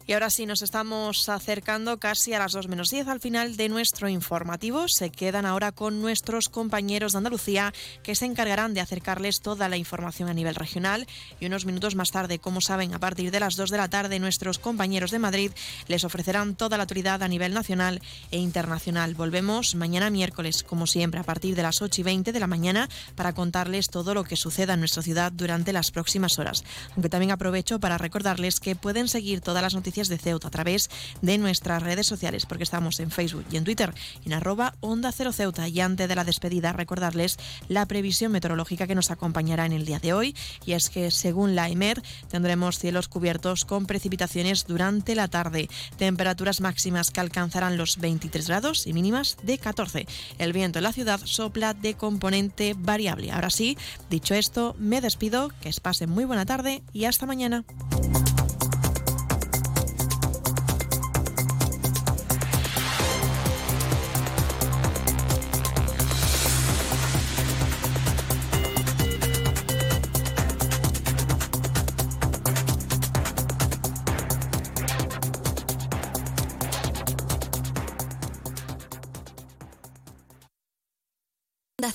Y 0.08 0.14
ahora 0.14 0.30
sí, 0.30 0.46
nos 0.46 0.62
estamos 0.62 1.28
acercando 1.30 1.98
casi 1.98 2.34
a 2.34 2.40
las 2.40 2.52
2 2.52 2.68
menos 2.68 2.92
10 2.92 3.08
al 3.08 3.20
final 3.20 3.58
de 3.58 3.70
nuestro 3.70 4.08
informativo. 4.08 4.88
Se 4.88 5.10
quedan 5.10 5.48
ahora 5.48 5.72
con 5.72 6.00
nuestros 6.00 6.48
compañeros 6.48 7.14
de 7.14 7.18
Andalucía 7.18 7.74
que 8.04 8.14
se 8.14 8.26
encargarán 8.26 8.76
de 8.76 8.82
acercarles 8.82 9.42
toda 9.42 9.68
la 9.68 9.78
información 9.78 10.30
a 10.30 10.36
nivel 10.36 10.54
regional. 10.54 11.08
Y 11.40 11.48
unos 11.48 11.66
minutos 11.66 11.96
más 11.96 12.12
tarde, 12.12 12.38
como 12.38 12.62
saben, 12.62 12.94
a 12.94 13.00
partir 13.00 13.32
de 13.32 13.40
las 13.40 13.56
2 13.56 13.72
de 13.72 13.78
la 13.78 13.90
tarde, 13.90 14.20
nuestros 14.20 14.60
compañeros 14.60 15.10
de 15.10 15.18
Madrid 15.18 15.52
les 15.88 16.04
ofrecerán 16.04 16.54
toda 16.54 16.78
la 16.78 16.84
autoridad 16.84 17.24
a 17.24 17.28
nivel 17.28 17.56
nacional 17.56 18.00
e 18.30 18.38
internacional. 18.38 19.16
Volvemos 19.16 19.74
mañana 19.74 20.12
miércoles, 20.12 20.62
como 20.62 20.86
siempre, 20.86 21.20
a 21.20 21.24
partir 21.24 21.56
de 21.56 21.64
las 21.64 21.82
8 21.82 22.02
y 22.02 22.04
20 22.04 22.32
de 22.32 22.40
la 22.40 22.46
mañana 22.46 22.90
para 23.16 23.34
contarles 23.34 23.90
todo 23.90 24.14
lo 24.14 24.24
que 24.24 24.36
suceda 24.36 24.76
en 24.76 24.82
nuestra 24.82 25.02
ciudad 25.02 25.32
durante 25.32 25.74
las 25.74 25.90
próximas 25.90 26.38
horas. 26.38 26.64
Aunque 26.92 27.10
también 27.10 27.32
aprovecho 27.32 27.80
para 27.80 27.98
recordarles 27.98 28.60
que 28.60 28.76
pueden 28.76 29.08
seguir 29.08 29.42
todas 29.42 29.64
las 29.64 29.74
noticias 29.74 29.95
De 29.96 30.18
Ceuta 30.18 30.50
a 30.50 30.52
través 30.52 30.90
de 31.22 31.38
nuestras 31.38 31.82
redes 31.82 32.06
sociales, 32.06 32.46
porque 32.46 32.66
estamos 32.66 33.00
en 33.00 33.12
Facebook 33.12 33.46
y 33.50 33.56
en 33.56 33.64
Twitter, 33.64 33.94
en 34.26 34.34
arroba 34.34 34.76
Onda 34.82 35.14
Cero 35.14 35.32
Ceuta. 35.32 35.70
Y 35.70 35.80
antes 35.80 36.10
de 36.10 36.16
la 36.16 36.26
despedida, 36.26 36.74
recordarles 36.74 37.38
la 37.70 37.86
previsión 37.86 38.34
meteorológica 38.34 38.88
que 38.88 38.96
nos 38.96 39.10
acompañará 39.10 39.66
en 39.66 39.72
el 39.72 39.86
día 39.86 40.00
de 40.00 40.12
hoy, 40.12 40.36
y 40.66 40.74
es 40.74 40.90
que 40.90 41.12
según 41.12 41.56
la 41.56 41.70
EMER 41.70 42.04
tendremos 42.30 42.78
cielos 42.78 43.08
cubiertos 43.08 43.64
con 43.64 43.86
precipitaciones 43.86 44.68
durante 44.68 45.16
la 45.16 45.30
tarde, 45.30 45.70
temperaturas 45.98 46.60
máximas 46.60 47.10
que 47.10 47.22
alcanzarán 47.22 47.78
los 47.78 47.98
23 47.98 48.48
grados 48.48 48.88
y 48.88 48.94
mínimas 48.94 49.38
de 49.44 49.58
14. 49.58 50.08
El 50.38 50.52
viento 50.52 50.80
en 50.80 50.84
la 50.84 50.94
ciudad 50.94 51.22
sopla 51.24 51.74
de 51.74 51.94
componente 51.94 52.76
variable. 52.78 53.32
Ahora 53.32 53.50
sí, 53.50 53.78
dicho 54.10 54.36
esto, 54.36 54.76
me 54.78 55.00
despido, 55.00 55.52
que 55.62 55.70
os 55.70 55.80
pasen 55.80 56.10
muy 56.10 56.26
buena 56.26 56.46
tarde 56.46 56.84
y 56.94 57.06
hasta 57.06 57.26
mañana. 57.26 57.64